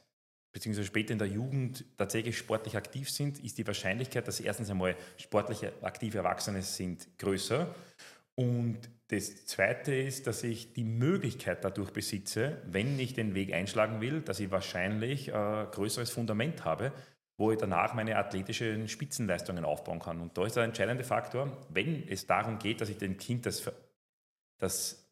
beziehungsweise 0.51 0.87
später 0.87 1.13
in 1.13 1.19
der 1.19 1.27
Jugend 1.27 1.85
tatsächlich 1.97 2.37
sportlich 2.37 2.75
aktiv 2.75 3.09
sind, 3.09 3.39
ist 3.43 3.57
die 3.57 3.67
Wahrscheinlichkeit, 3.67 4.27
dass 4.27 4.37
sie 4.37 4.45
erstens 4.45 4.69
einmal 4.69 4.95
sportlich 5.17 5.65
aktive 5.81 6.19
Erwachsene 6.19 6.61
sind, 6.61 7.07
größer. 7.17 7.73
Und 8.35 8.79
das 9.09 9.45
Zweite 9.45 9.93
ist, 9.93 10.27
dass 10.27 10.43
ich 10.43 10.73
die 10.73 10.83
Möglichkeit 10.83 11.63
dadurch 11.63 11.91
besitze, 11.91 12.61
wenn 12.65 12.97
ich 12.99 13.13
den 13.13 13.35
Weg 13.35 13.53
einschlagen 13.53 14.01
will, 14.01 14.21
dass 14.21 14.39
ich 14.39 14.49
wahrscheinlich 14.49 15.33
ein 15.33 15.69
größeres 15.71 16.09
Fundament 16.09 16.63
habe, 16.63 16.93
wo 17.37 17.51
ich 17.51 17.57
danach 17.57 17.93
meine 17.93 18.17
athletischen 18.17 18.87
Spitzenleistungen 18.87 19.65
aufbauen 19.65 19.99
kann. 19.99 20.19
Und 20.19 20.37
da 20.37 20.45
ist 20.45 20.55
der 20.55 20.63
entscheidende 20.63 21.03
Faktor, 21.03 21.57
wenn 21.69 22.07
es 22.07 22.27
darum 22.27 22.59
geht, 22.59 22.81
dass 22.81 22.89
ich 22.89 22.97
dem 22.97 23.17
Kind 23.17 23.45
das, 23.45 23.63
das 24.57 25.09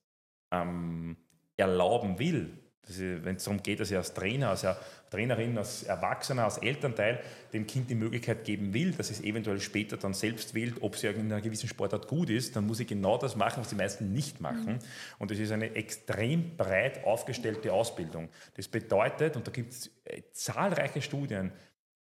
ähm, 0.52 1.18
erlauben 1.56 2.20
will, 2.20 2.67
wenn 2.90 3.36
es 3.36 3.44
darum 3.44 3.62
geht, 3.62 3.80
dass 3.80 3.92
ich 3.92 3.98
als 3.98 4.14
Trainer, 4.14 4.50
als 4.50 4.66
Trainerin, 5.10 5.58
als 5.58 5.84
Erwachsener, 5.84 6.44
als 6.44 6.58
Elternteil 6.58 7.22
dem 7.54 7.66
Kind 7.68 7.90
die 7.90 7.96
Möglichkeit 7.96 8.44
geben 8.44 8.74
will, 8.74 8.92
dass 8.92 9.10
es 9.10 9.22
eventuell 9.22 9.60
später 9.60 9.98
dann 9.98 10.14
selbst 10.14 10.54
wählt, 10.54 10.76
ob 10.82 10.96
sie 10.96 11.08
in 11.08 11.32
einer 11.32 11.42
gewissen 11.42 11.70
Sportart 11.70 12.08
gut 12.08 12.30
ist, 12.30 12.56
dann 12.56 12.66
muss 12.66 12.80
ich 12.80 12.88
genau 12.88 13.18
das 13.18 13.36
machen, 13.36 13.62
was 13.62 13.70
die 13.70 13.76
meisten 13.76 14.12
nicht 14.12 14.42
machen. 14.42 14.74
Mhm. 14.74 14.80
Und 15.20 15.32
das 15.32 15.40
ist 15.40 15.52
eine 15.52 15.76
extrem 15.76 16.56
breit 16.58 17.04
aufgestellte 17.06 17.72
Ausbildung. 17.72 18.30
Das 18.56 18.68
bedeutet, 18.68 19.36
und 19.36 19.48
da 19.48 19.52
gibt 19.52 19.72
es 19.72 19.92
äh, 20.06 20.22
zahlreiche 20.32 21.02
Studien, 21.02 21.52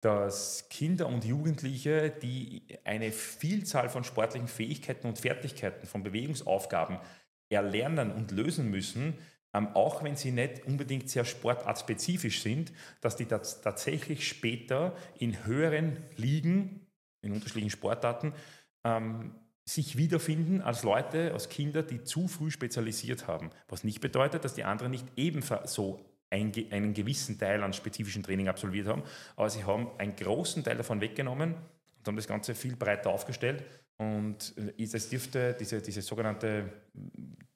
dass 0.03 0.67
Kinder 0.69 1.07
und 1.07 1.23
Jugendliche, 1.23 2.09
die 2.09 2.63
eine 2.83 3.11
Vielzahl 3.11 3.87
von 3.87 4.03
sportlichen 4.03 4.49
Fähigkeiten 4.49 5.07
und 5.07 5.17
Fertigkeiten, 5.17 5.87
von 5.87 6.03
Bewegungsaufgaben 6.03 6.99
erlernen 7.49 8.11
und 8.11 8.31
lösen 8.31 8.69
müssen, 8.69 9.17
ähm, 9.53 9.69
auch 9.75 10.03
wenn 10.03 10.15
sie 10.15 10.31
nicht 10.31 10.65
unbedingt 10.65 11.09
sehr 11.09 11.25
sportartspezifisch 11.25 12.41
sind, 12.41 12.73
dass 13.01 13.15
die 13.15 13.27
das 13.27 13.61
tatsächlich 13.61 14.27
später 14.27 14.95
in 15.17 15.45
höheren 15.45 15.97
Ligen, 16.17 16.87
in 17.21 17.31
unterschiedlichen 17.31 17.69
Sportarten, 17.69 18.33
ähm, 18.83 19.35
sich 19.65 19.97
wiederfinden 19.97 20.61
als 20.61 20.83
Leute, 20.83 21.31
als 21.31 21.47
Kinder, 21.49 21.83
die 21.83 22.03
zu 22.03 22.27
früh 22.27 22.51
spezialisiert 22.51 23.27
haben. 23.27 23.49
Was 23.69 23.83
nicht 23.83 24.01
bedeutet, 24.01 24.43
dass 24.43 24.55
die 24.55 24.65
anderen 24.65 24.91
nicht 24.91 25.07
ebenfalls 25.15 25.73
so 25.73 26.03
einen 26.29 26.93
gewissen 26.93 27.37
Teil 27.37 27.63
an 27.63 27.73
spezifischem 27.73 28.23
Training 28.23 28.47
absolviert 28.47 28.87
haben, 28.87 29.03
aber 29.35 29.49
sie 29.49 29.63
haben 29.63 29.87
einen 29.99 30.15
großen 30.15 30.63
Teil 30.63 30.77
davon 30.77 30.99
weggenommen 30.99 31.53
und 31.53 32.07
haben 32.07 32.15
das 32.15 32.27
Ganze 32.27 32.55
viel 32.55 32.75
breiter 32.75 33.11
aufgestellt. 33.11 33.63
Und 33.97 34.53
es 34.77 35.10
dürfte 35.10 35.56
diese, 35.60 35.82
diese 35.82 36.01
sogenannte 36.01 36.65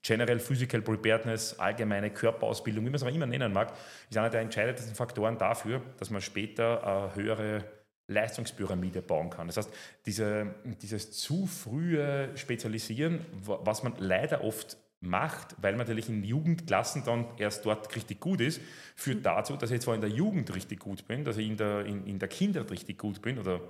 General 0.03 0.39
Physical 0.39 0.81
Preparedness, 0.81 1.59
allgemeine 1.59 2.11
Körperausbildung, 2.11 2.85
wie 2.85 2.89
man 2.89 2.95
es 2.95 3.03
auch 3.03 3.07
immer 3.07 3.25
nennen 3.25 3.51
mag, 3.51 3.73
ist 4.09 4.17
einer 4.17 4.29
der 4.29 4.41
entscheidendsten 4.41 4.95
Faktoren 4.95 5.37
dafür, 5.37 5.81
dass 5.97 6.09
man 6.09 6.21
später 6.21 6.85
eine 6.85 7.15
höhere 7.15 7.65
Leistungspyramide 8.07 9.01
bauen 9.01 9.29
kann. 9.29 9.47
Das 9.47 9.57
heißt, 9.57 9.73
diese, 10.05 10.55
dieses 10.81 11.11
zu 11.11 11.45
frühe 11.45 12.29
Spezialisieren, 12.37 13.25
was 13.43 13.83
man 13.83 13.95
leider 13.97 14.43
oft 14.43 14.77
macht, 14.99 15.55
weil 15.61 15.73
man 15.73 15.79
natürlich 15.79 16.09
in 16.09 16.23
Jugendklassen 16.23 17.03
dann 17.03 17.25
erst 17.37 17.65
dort 17.65 17.93
richtig 17.95 18.19
gut 18.19 18.41
ist, 18.41 18.61
führt 18.95 19.25
dazu, 19.25 19.57
dass 19.57 19.71
ich 19.71 19.81
zwar 19.81 19.95
in 19.95 20.01
der 20.01 20.09
Jugend 20.09 20.55
richtig 20.55 20.79
gut 20.79 21.05
bin, 21.07 21.23
dass 21.23 21.37
ich 21.37 21.47
in 21.47 21.57
der, 21.57 21.85
in, 21.85 22.07
in 22.07 22.17
der 22.17 22.29
Kindheit 22.29 22.71
richtig 22.71 22.97
gut 22.97 23.21
bin 23.21 23.37
oder 23.37 23.61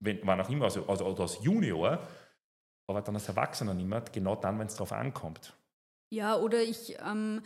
wenn, 0.00 0.20
wann 0.24 0.40
auch 0.40 0.48
immer, 0.48 0.66
also, 0.66 0.86
also, 0.86 1.06
also 1.06 1.22
als 1.22 1.42
Junior, 1.42 2.06
aber 2.86 3.02
dann 3.02 3.14
als 3.14 3.28
Erwachsener 3.28 3.74
nicht 3.74 3.88
mehr, 3.88 4.02
genau 4.12 4.36
dann, 4.36 4.58
wenn 4.58 4.66
es 4.66 4.74
darauf 4.74 4.92
ankommt. 4.92 5.54
Ja, 6.10 6.36
oder 6.36 6.62
ich, 6.62 6.96
ähm, 7.04 7.42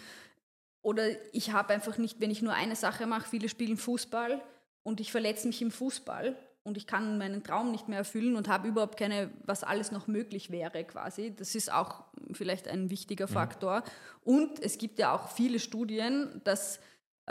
oder 0.83 1.05
ich 1.33 1.53
habe 1.53 1.73
einfach 1.73 1.99
nicht, 1.99 2.21
wenn 2.21 2.31
ich 2.31 2.43
nur 2.43 2.55
eine 2.55 2.77
Sache 2.77 3.07
mache, 3.07 3.29
viele 3.29 3.49
spielen 3.49 3.77
Fußball 3.77 4.41
und 4.83 5.01
ich 5.01 5.11
verletze 5.11 5.47
mich 5.47 5.63
im 5.63 5.71
Fußball 5.71 6.37
und 6.65 6.77
ich 6.77 6.87
kann 6.87 7.19
meinen 7.19 7.43
Traum 7.43 7.73
nicht 7.73 7.89
mehr 7.89 7.99
erfüllen 7.99 8.37
und 8.37 8.49
habe 8.49 8.69
überhaupt 8.69 8.97
keine, 8.97 9.31
was 9.45 9.65
alles 9.65 9.91
noch 9.91 10.07
möglich 10.07 10.51
wäre 10.51 10.85
quasi. 10.85 11.35
Das 11.35 11.55
ist 11.57 11.73
auch 11.73 12.05
vielleicht 12.33 12.69
ein 12.69 12.89
wichtiger 12.89 13.27
mhm. 13.27 13.33
Faktor. 13.33 13.81
Mhm. 13.81 14.35
Und 14.35 14.61
es 14.61 14.79
gibt 14.79 14.99
ja 15.01 15.13
auch 15.13 15.29
viele 15.29 15.59
Studien, 15.59 16.41
dass 16.45 16.79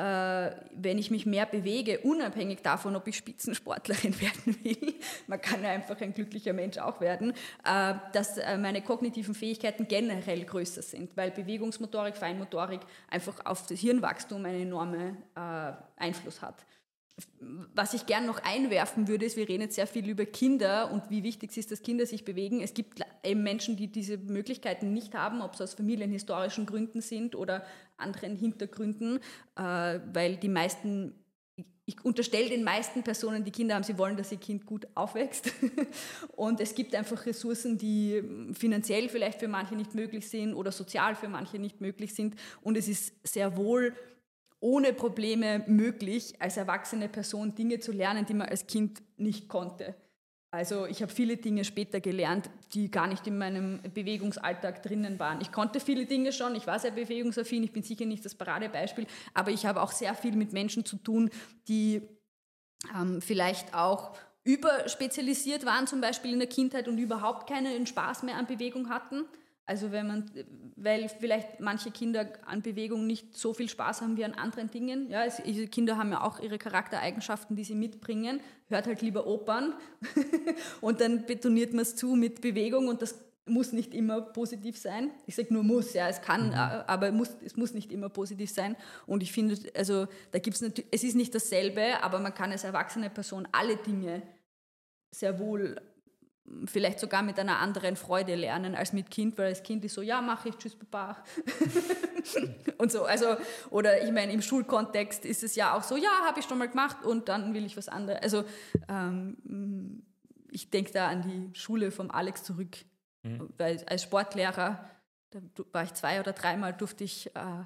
wenn 0.01 0.97
ich 0.97 1.11
mich 1.11 1.25
mehr 1.25 1.45
bewege, 1.45 1.99
unabhängig 1.99 2.61
davon, 2.61 2.95
ob 2.95 3.07
ich 3.07 3.17
Spitzensportlerin 3.17 4.19
werden 4.21 4.57
will, 4.63 4.95
man 5.27 5.41
kann 5.41 5.63
ja 5.63 5.69
einfach 5.69 5.99
ein 6.01 6.13
glücklicher 6.13 6.53
Mensch 6.53 6.77
auch 6.77 7.01
werden, 7.01 7.33
äh, 7.63 7.93
dass 8.13 8.37
äh, 8.37 8.57
meine 8.57 8.81
kognitiven 8.81 9.35
Fähigkeiten 9.35 9.87
generell 9.87 10.43
größer 10.43 10.81
sind, 10.81 11.15
weil 11.15 11.31
Bewegungsmotorik, 11.31 12.17
Feinmotorik 12.17 12.81
einfach 13.09 13.45
auf 13.45 13.65
das 13.67 13.79
Hirnwachstum 13.79 14.45
einen 14.45 14.61
enormen 14.61 15.17
äh, 15.35 15.73
Einfluss 15.97 16.41
hat 16.41 16.65
was 17.73 17.93
ich 17.93 18.05
gern 18.05 18.25
noch 18.25 18.41
einwerfen 18.43 19.07
würde, 19.07 19.25
ist, 19.25 19.37
wir 19.37 19.47
reden 19.47 19.63
jetzt 19.63 19.75
sehr 19.75 19.87
viel 19.87 20.07
über 20.09 20.25
Kinder 20.25 20.91
und 20.91 21.09
wie 21.09 21.23
wichtig 21.23 21.51
es 21.51 21.57
ist, 21.57 21.71
dass 21.71 21.81
Kinder 21.81 22.05
sich 22.05 22.25
bewegen. 22.25 22.61
Es 22.61 22.73
gibt 22.73 23.01
eben 23.23 23.43
Menschen, 23.43 23.77
die 23.77 23.87
diese 23.87 24.17
Möglichkeiten 24.17 24.93
nicht 24.93 25.13
haben, 25.13 25.41
ob 25.41 25.53
es 25.53 25.61
aus 25.61 25.73
familienhistorischen 25.73 26.65
Gründen 26.65 27.01
sind 27.01 27.35
oder 27.35 27.63
anderen 27.97 28.35
Hintergründen, 28.35 29.19
äh, 29.55 29.99
weil 30.13 30.37
die 30.37 30.49
meisten 30.49 31.15
ich 31.85 32.05
unterstelle 32.05 32.47
den 32.47 32.63
meisten 32.63 33.03
Personen, 33.03 33.43
die 33.43 33.51
Kinder 33.51 33.75
haben, 33.75 33.83
sie 33.83 33.97
wollen, 33.97 34.15
dass 34.15 34.31
ihr 34.31 34.37
Kind 34.37 34.65
gut 34.65 34.87
aufwächst. 34.95 35.51
Und 36.35 36.61
es 36.61 36.73
gibt 36.73 36.95
einfach 36.95 37.25
Ressourcen, 37.25 37.77
die 37.77 38.23
finanziell 38.53 39.09
vielleicht 39.09 39.39
für 39.39 39.47
manche 39.47 39.75
nicht 39.75 39.93
möglich 39.93 40.29
sind 40.29 40.53
oder 40.53 40.71
sozial 40.71 41.15
für 41.15 41.27
manche 41.27 41.59
nicht 41.59 41.81
möglich 41.81 42.13
sind. 42.13 42.35
Und 42.61 42.77
es 42.77 42.87
ist 42.87 43.13
sehr 43.27 43.57
wohl 43.57 43.93
ohne 44.61 44.93
Probleme 44.93 45.63
möglich, 45.67 46.35
als 46.39 46.55
erwachsene 46.55 47.09
Person 47.09 47.55
Dinge 47.55 47.79
zu 47.79 47.91
lernen, 47.91 48.25
die 48.25 48.33
man 48.33 48.47
als 48.47 48.67
Kind 48.67 49.01
nicht 49.17 49.49
konnte. 49.49 49.95
Also 50.51 50.85
ich 50.85 51.01
habe 51.01 51.11
viele 51.11 51.37
Dinge 51.37 51.63
später 51.63 52.01
gelernt, 52.01 52.49
die 52.73 52.91
gar 52.91 53.07
nicht 53.07 53.25
in 53.25 53.37
meinem 53.37 53.81
Bewegungsalltag 53.93 54.83
drinnen 54.83 55.17
waren. 55.17 55.39
Ich 55.39 55.51
konnte 55.51 55.79
viele 55.79 56.05
Dinge 56.05 56.33
schon, 56.33 56.55
ich 56.55 56.67
war 56.67 56.77
sehr 56.77 56.91
bewegungsaffin, 56.91 57.63
ich 57.63 57.71
bin 57.71 57.83
sicher 57.83 58.05
nicht 58.05 58.23
das 58.23 58.35
Paradebeispiel, 58.35 59.07
aber 59.33 59.51
ich 59.51 59.65
habe 59.65 59.81
auch 59.81 59.93
sehr 59.93 60.13
viel 60.13 60.35
mit 60.35 60.51
Menschen 60.51 60.85
zu 60.85 60.97
tun, 60.97 61.29
die 61.69 62.01
ähm, 62.93 63.21
vielleicht 63.21 63.73
auch 63.73 64.17
überspezialisiert 64.43 65.65
waren, 65.65 65.87
zum 65.87 66.01
Beispiel 66.01 66.33
in 66.33 66.39
der 66.39 66.49
Kindheit 66.49 66.87
und 66.87 66.97
überhaupt 66.97 67.47
keinen 67.47 67.87
Spaß 67.87 68.23
mehr 68.23 68.35
an 68.35 68.45
Bewegung 68.45 68.89
hatten. 68.89 69.25
Also 69.71 69.93
wenn 69.93 70.05
man, 70.05 70.29
weil 70.75 71.07
vielleicht 71.07 71.61
manche 71.61 71.91
Kinder 71.91 72.27
an 72.45 72.61
Bewegung 72.61 73.07
nicht 73.07 73.37
so 73.37 73.53
viel 73.53 73.69
Spaß 73.69 74.01
haben 74.01 74.17
wie 74.17 74.25
an 74.25 74.33
anderen 74.33 74.69
Dingen. 74.69 75.09
Ja, 75.09 75.23
es, 75.23 75.41
Kinder 75.71 75.95
haben 75.95 76.11
ja 76.11 76.25
auch 76.25 76.41
ihre 76.41 76.57
Charaktereigenschaften, 76.57 77.55
die 77.55 77.63
sie 77.63 77.75
mitbringen. 77.75 78.41
Hört 78.67 78.85
halt 78.85 79.01
lieber 79.01 79.25
Opern 79.27 79.73
und 80.81 80.99
dann 80.99 81.25
betoniert 81.25 81.71
man 81.71 81.83
es 81.83 81.95
zu 81.95 82.15
mit 82.15 82.41
Bewegung 82.41 82.89
und 82.89 83.01
das 83.01 83.15
muss 83.45 83.71
nicht 83.71 83.93
immer 83.93 84.19
positiv 84.19 84.77
sein. 84.77 85.09
Ich 85.25 85.37
sage 85.37 85.53
nur 85.53 85.63
muss, 85.63 85.93
ja, 85.93 86.09
es 86.09 86.21
kann, 86.21 86.49
mhm. 86.49 86.53
aber 86.53 87.13
muss, 87.13 87.29
es 87.45 87.55
muss 87.55 87.73
nicht 87.73 87.93
immer 87.93 88.09
positiv 88.09 88.51
sein. 88.51 88.75
Und 89.07 89.23
ich 89.23 89.31
finde, 89.31 89.57
also 89.73 90.09
da 90.31 90.39
gibt 90.39 90.57
es 90.57 90.61
natürlich, 90.61 90.91
es 90.91 91.05
ist 91.05 91.15
nicht 91.15 91.33
dasselbe, 91.33 92.03
aber 92.03 92.19
man 92.19 92.33
kann 92.33 92.51
als 92.51 92.65
erwachsene 92.65 93.09
Person 93.09 93.47
alle 93.53 93.77
Dinge 93.77 94.21
sehr 95.11 95.39
wohl 95.39 95.77
vielleicht 96.65 96.99
sogar 96.99 97.23
mit 97.23 97.39
einer 97.39 97.59
anderen 97.59 97.95
Freude 97.95 98.35
lernen 98.35 98.75
als 98.75 98.93
mit 98.93 99.09
Kind, 99.09 99.37
weil 99.37 99.49
das 99.49 99.63
Kind 99.63 99.83
ist 99.85 99.93
so, 99.93 100.01
ja, 100.01 100.21
mache 100.21 100.49
ich, 100.49 100.55
tschüss, 100.55 100.75
Papa. 100.75 101.23
und 102.77 102.91
so, 102.91 103.03
also, 103.03 103.37
oder 103.69 104.03
ich 104.03 104.11
meine, 104.11 104.31
im 104.31 104.41
Schulkontext 104.41 105.25
ist 105.25 105.43
es 105.43 105.55
ja 105.55 105.75
auch 105.75 105.83
so, 105.83 105.97
ja, 105.97 106.09
habe 106.25 106.39
ich 106.39 106.45
schon 106.45 106.57
mal 106.57 106.69
gemacht 106.69 107.05
und 107.05 107.29
dann 107.29 107.53
will 107.53 107.65
ich 107.65 107.77
was 107.77 107.89
anderes. 107.89 108.21
Also, 108.21 108.43
ähm, 108.89 110.03
ich 110.51 110.69
denke 110.69 110.91
da 110.91 111.07
an 111.07 111.21
die 111.21 111.57
Schule 111.57 111.91
vom 111.91 112.11
Alex 112.11 112.43
zurück, 112.43 112.77
mhm. 113.23 113.49
weil 113.57 113.83
als 113.87 114.03
Sportlehrer, 114.03 114.89
da 115.31 115.39
war 115.71 115.83
ich 115.83 115.93
zwei 115.93 116.19
oder 116.19 116.33
dreimal, 116.33 116.73
durfte 116.73 117.03
ich 117.03 117.33
äh, 117.35 117.63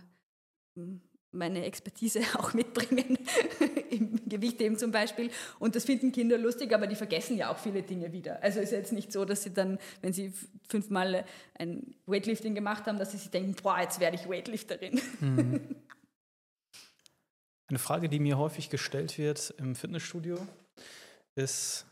meine 1.36 1.64
Expertise 1.66 2.22
auch 2.38 2.54
mitbringen, 2.54 3.18
im 3.90 4.28
Gewichtheben 4.28 4.78
zum 4.78 4.92
Beispiel. 4.92 5.30
Und 5.60 5.76
das 5.76 5.86
finden 5.86 6.12
Kinder 6.12 6.38
lustig, 6.38 6.74
aber 6.74 6.88
die 6.88 6.96
vergessen 6.96 7.38
ja 7.38 7.52
auch 7.52 7.58
viele 7.58 7.84
Dinge 7.84 8.12
wieder. 8.12 8.42
Also 8.42 8.60
ist 8.60 8.72
jetzt 8.72 8.94
nicht 8.94 9.12
so, 9.12 9.26
dass 9.26 9.44
sie 9.44 9.54
dann, 9.54 9.80
wenn 10.02 10.14
sie 10.14 10.34
fünfmal 10.68 11.26
ein 11.58 11.96
Weightlifting 12.06 12.56
gemacht 12.56 12.86
haben, 12.86 12.98
dass 12.98 13.12
sie 13.12 13.18
sich 13.18 13.30
denken, 13.30 13.56
boah, 13.62 13.80
jetzt 13.80 14.00
werde 14.00 14.16
ich 14.16 14.30
Weightlifterin. 14.30 15.02
Mhm. 15.20 15.76
Eine 17.68 17.80
Frage, 17.80 18.10
die 18.10 18.20
mir 18.20 18.38
häufig 18.38 18.70
gestellt 18.70 19.18
wird 19.18 19.54
im 19.58 19.76
Fitnessstudio, 19.76 20.38
ist 21.36 21.86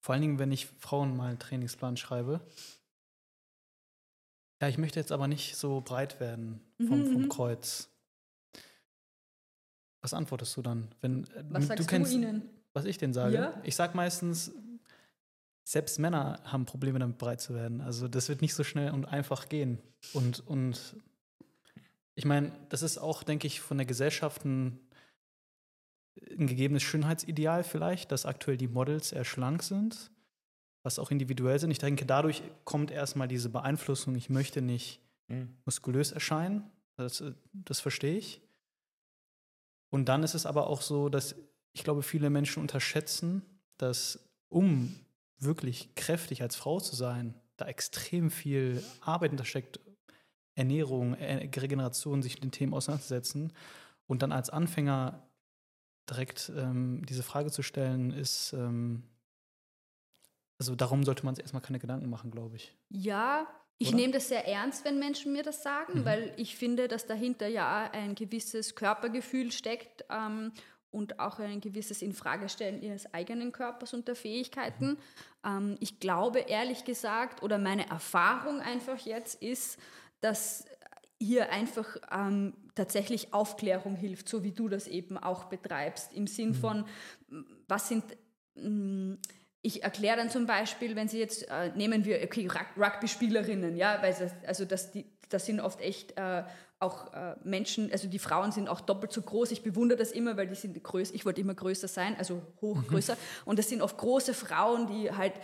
vor 0.00 0.14
allen 0.14 0.22
Dingen, 0.22 0.38
wenn 0.38 0.52
ich 0.52 0.66
Frauen 0.78 1.16
mal 1.16 1.28
einen 1.28 1.38
Trainingsplan 1.38 1.96
schreibe, 1.96 2.40
ja, 4.60 4.68
ich 4.68 4.78
möchte 4.78 4.98
jetzt 4.98 5.12
aber 5.12 5.28
nicht 5.28 5.56
so 5.56 5.80
breit 5.80 6.18
werden 6.20 6.60
vom, 6.78 7.06
vom 7.06 7.22
mhm. 7.22 7.28
Kreuz. 7.28 7.88
Was 10.00 10.14
antwortest 10.14 10.56
du 10.56 10.62
dann? 10.62 10.88
Wenn, 11.00 11.24
äh, 11.24 11.44
was 11.50 11.66
sagst 11.66 11.84
du, 11.84 11.86
kennst, 11.86 12.12
du 12.12 12.18
ihnen? 12.18 12.42
Was 12.72 12.84
ich 12.84 12.98
denen 12.98 13.12
sage? 13.12 13.34
Ja? 13.36 13.60
Ich 13.64 13.76
sage 13.76 13.96
meistens, 13.96 14.52
selbst 15.64 15.98
Männer 15.98 16.40
haben 16.44 16.66
Probleme 16.66 16.98
damit 16.98 17.18
breit 17.18 17.40
zu 17.40 17.54
werden. 17.54 17.80
Also 17.80 18.08
das 18.08 18.28
wird 18.28 18.40
nicht 18.40 18.54
so 18.54 18.64
schnell 18.64 18.92
und 18.92 19.04
einfach 19.04 19.48
gehen. 19.48 19.78
Und, 20.12 20.46
und 20.46 20.96
ich 22.14 22.24
meine, 22.24 22.52
das 22.68 22.82
ist 22.82 22.98
auch, 22.98 23.22
denke 23.22 23.46
ich, 23.46 23.60
von 23.60 23.76
der 23.76 23.86
Gesellschaft 23.86 24.44
ein, 24.44 24.80
ein 26.36 26.46
gegebenes 26.46 26.82
Schönheitsideal 26.82 27.64
vielleicht, 27.64 28.10
dass 28.12 28.26
aktuell 28.26 28.56
die 28.56 28.68
Models 28.68 29.12
eher 29.12 29.24
schlank 29.24 29.62
sind 29.62 30.10
was 30.88 30.98
auch 30.98 31.10
individuell 31.10 31.58
sind. 31.58 31.70
Ich 31.70 31.78
denke, 31.78 32.06
dadurch 32.06 32.42
kommt 32.64 32.90
erstmal 32.90 33.28
diese 33.28 33.50
Beeinflussung, 33.50 34.14
ich 34.14 34.30
möchte 34.30 34.62
nicht 34.62 35.02
mhm. 35.26 35.54
muskulös 35.66 36.12
erscheinen. 36.12 36.64
Das, 36.96 37.22
das 37.52 37.80
verstehe 37.80 38.16
ich. 38.16 38.40
Und 39.90 40.08
dann 40.08 40.22
ist 40.22 40.34
es 40.34 40.46
aber 40.46 40.66
auch 40.66 40.80
so, 40.80 41.10
dass 41.10 41.34
ich 41.74 41.84
glaube, 41.84 42.02
viele 42.02 42.30
Menschen 42.30 42.62
unterschätzen, 42.62 43.42
dass 43.76 44.18
um 44.48 44.94
wirklich 45.38 45.94
kräftig 45.94 46.40
als 46.40 46.56
Frau 46.56 46.80
zu 46.80 46.96
sein, 46.96 47.34
da 47.58 47.66
extrem 47.66 48.30
viel 48.30 48.82
Arbeit 49.02 49.32
hintersteckt, 49.32 49.80
Ernährung, 50.54 51.14
äh, 51.14 51.50
Regeneration, 51.54 52.22
sich 52.22 52.36
mit 52.36 52.44
den 52.44 52.50
Themen 52.50 52.72
auseinanderzusetzen. 52.72 53.52
Und 54.06 54.22
dann 54.22 54.32
als 54.32 54.48
Anfänger 54.48 55.22
direkt 56.08 56.50
ähm, 56.56 57.04
diese 57.04 57.22
Frage 57.22 57.50
zu 57.50 57.62
stellen, 57.62 58.10
ist, 58.10 58.54
ähm, 58.54 59.02
also 60.58 60.74
darum 60.74 61.04
sollte 61.04 61.24
man 61.24 61.34
sich 61.34 61.44
erstmal 61.44 61.62
keine 61.62 61.78
Gedanken 61.78 62.10
machen, 62.10 62.30
glaube 62.30 62.56
ich. 62.56 62.74
Ja, 62.90 63.46
ich 63.80 63.94
nehme 63.94 64.12
das 64.12 64.28
sehr 64.28 64.46
ernst, 64.46 64.84
wenn 64.84 64.98
Menschen 64.98 65.32
mir 65.32 65.44
das 65.44 65.62
sagen, 65.62 66.00
mhm. 66.00 66.04
weil 66.04 66.32
ich 66.36 66.56
finde, 66.56 66.88
dass 66.88 67.06
dahinter 67.06 67.46
ja 67.46 67.88
ein 67.92 68.16
gewisses 68.16 68.74
Körpergefühl 68.74 69.52
steckt 69.52 70.04
ähm, 70.10 70.52
und 70.90 71.20
auch 71.20 71.38
ein 71.38 71.60
gewisses 71.60 72.02
Infragestellen 72.02 72.82
ihres 72.82 73.14
eigenen 73.14 73.52
Körpers 73.52 73.94
und 73.94 74.08
der 74.08 74.16
Fähigkeiten. 74.16 74.90
Mhm. 74.90 74.98
Ähm, 75.44 75.76
ich 75.78 76.00
glaube 76.00 76.40
ehrlich 76.40 76.84
gesagt, 76.84 77.44
oder 77.44 77.58
meine 77.58 77.88
Erfahrung 77.88 78.60
einfach 78.60 78.98
jetzt 78.98 79.40
ist, 79.40 79.78
dass 80.20 80.64
hier 81.20 81.52
einfach 81.52 81.96
ähm, 82.10 82.54
tatsächlich 82.74 83.32
Aufklärung 83.32 83.94
hilft, 83.94 84.28
so 84.28 84.42
wie 84.42 84.52
du 84.52 84.68
das 84.68 84.88
eben 84.88 85.16
auch 85.18 85.44
betreibst, 85.44 86.12
im 86.14 86.26
Sinn 86.26 86.48
mhm. 86.48 86.54
von, 86.54 86.84
was 87.68 87.88
sind 87.88 88.04
mh, 88.56 89.18
ich 89.62 89.82
erkläre 89.82 90.16
dann 90.16 90.30
zum 90.30 90.46
Beispiel, 90.46 90.94
wenn 90.96 91.08
Sie 91.08 91.18
jetzt, 91.18 91.48
äh, 91.48 91.70
nehmen 91.74 92.04
wir, 92.04 92.22
okay, 92.22 92.48
Rugby-Spielerinnen, 92.76 93.76
ja, 93.76 94.00
weil 94.02 94.14
das, 94.14 94.32
also 94.46 94.64
das, 94.64 94.92
die, 94.92 95.04
das 95.28 95.46
sind 95.46 95.60
oft 95.60 95.80
echt 95.80 96.16
äh, 96.16 96.44
auch 96.80 97.12
äh, 97.12 97.34
Menschen, 97.42 97.90
also 97.90 98.06
die 98.08 98.20
Frauen 98.20 98.52
sind 98.52 98.68
auch 98.68 98.80
doppelt 98.80 99.12
so 99.12 99.20
groß. 99.20 99.50
Ich 99.50 99.62
bewundere 99.62 99.98
das 99.98 100.12
immer, 100.12 100.36
weil 100.36 100.46
die 100.46 100.54
sind 100.54 100.82
größer, 100.82 101.14
ich 101.14 101.26
wollte 101.26 101.40
immer 101.40 101.54
größer 101.54 101.88
sein, 101.88 102.16
also 102.16 102.42
hoch 102.60 102.76
mhm. 102.76 102.86
größer. 102.86 103.16
Und 103.44 103.58
das 103.58 103.68
sind 103.68 103.82
oft 103.82 103.98
große 103.98 104.32
Frauen, 104.32 104.86
die 104.86 105.10
halt, 105.10 105.34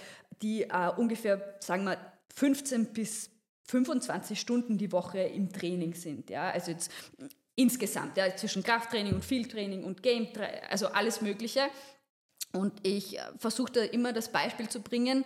die 0.43 0.63
äh, 0.63 0.91
ungefähr, 0.97 1.57
sagen 1.61 1.85
wir, 1.85 1.99
15 2.37 2.93
bis 2.93 3.31
25 3.67 4.39
Stunden 4.39 4.79
die 4.79 4.93
Woche 4.93 5.21
im 5.21 5.53
Training 5.53 5.95
sind, 5.95 6.31
ja, 6.31 6.51
also 6.51 6.71
jetzt 6.71 6.91
insgesamt, 7.57 8.17
ja, 8.17 8.35
zwischen 8.37 8.63
Krafttraining 8.63 9.15
und 9.15 9.25
Fieldtraining 9.25 9.85
und 9.85 10.03
Game, 10.03 10.29
also 10.69 10.89
alles 10.89 11.21
Mögliche. 11.21 11.61
Und 12.55 12.73
ich 12.83 13.19
äh, 13.19 13.23
versuche 13.39 13.73
da 13.73 13.81
immer 13.83 14.13
das 14.13 14.31
Beispiel 14.31 14.69
zu 14.69 14.81
bringen. 14.81 15.25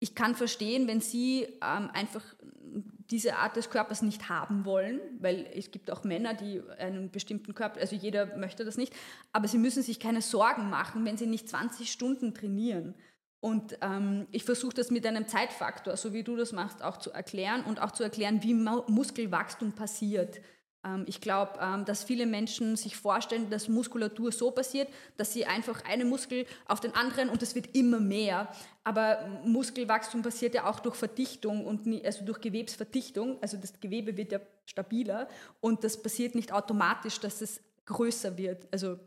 Ich 0.00 0.14
kann 0.14 0.34
verstehen, 0.34 0.86
wenn 0.86 1.00
Sie 1.00 1.44
ähm, 1.62 1.90
einfach 1.92 2.22
diese 3.10 3.36
Art 3.36 3.56
des 3.56 3.70
Körpers 3.70 4.02
nicht 4.02 4.28
haben 4.28 4.64
wollen, 4.64 5.00
weil 5.20 5.46
es 5.54 5.70
gibt 5.70 5.90
auch 5.90 6.04
Männer, 6.04 6.34
die 6.34 6.62
einen 6.78 7.10
bestimmten 7.10 7.54
Körper, 7.54 7.80
also 7.80 7.94
jeder 7.94 8.36
möchte 8.36 8.64
das 8.64 8.76
nicht, 8.76 8.92
aber 9.32 9.46
sie 9.46 9.58
müssen 9.58 9.82
sich 9.82 10.00
keine 10.00 10.22
Sorgen 10.22 10.70
machen, 10.70 11.04
wenn 11.04 11.16
sie 11.16 11.26
nicht 11.26 11.48
20 11.48 11.90
Stunden 11.92 12.34
trainieren. 12.34 12.94
Und 13.40 13.76
ähm, 13.82 14.26
ich 14.30 14.44
versuche 14.44 14.74
das 14.74 14.90
mit 14.90 15.06
einem 15.06 15.28
Zeitfaktor, 15.28 15.98
so 15.98 16.14
wie 16.14 16.22
du 16.22 16.34
das 16.34 16.52
machst, 16.52 16.82
auch 16.82 16.96
zu 16.96 17.12
erklären 17.12 17.62
und 17.64 17.80
auch 17.80 17.90
zu 17.90 18.02
erklären, 18.02 18.42
wie 18.42 18.54
Muskelwachstum 18.54 19.72
passiert. 19.72 20.40
Ähm, 20.84 21.04
ich 21.06 21.20
glaube, 21.20 21.58
ähm, 21.60 21.84
dass 21.84 22.04
viele 22.04 22.26
Menschen 22.26 22.76
sich 22.76 22.96
vorstellen, 22.96 23.50
dass 23.50 23.68
Muskulatur 23.68 24.32
so 24.32 24.50
passiert, 24.50 24.88
dass 25.16 25.32
sie 25.32 25.46
einfach 25.46 25.84
einen 25.84 26.08
Muskel 26.08 26.46
auf 26.66 26.80
den 26.80 26.94
anderen 26.94 27.28
und 27.28 27.42
es 27.42 27.54
wird 27.54 27.74
immer 27.74 28.00
mehr. 28.00 28.48
Aber 28.84 29.26
Muskelwachstum 29.44 30.22
passiert 30.22 30.54
ja 30.54 30.68
auch 30.68 30.80
durch 30.80 30.96
Verdichtung 30.96 31.64
und 31.64 31.86
also 32.04 32.24
durch 32.24 32.40
Gewebsverdichtung. 32.40 33.38
Also 33.40 33.56
das 33.56 33.80
Gewebe 33.80 34.16
wird 34.16 34.32
ja 34.32 34.40
stabiler 34.66 35.28
und 35.60 35.84
das 35.84 36.00
passiert 36.00 36.34
nicht 36.34 36.52
automatisch, 36.52 37.18
dass 37.20 37.40
es 37.40 37.60
größer 37.86 38.36
wird. 38.36 38.66
Also 38.70 38.98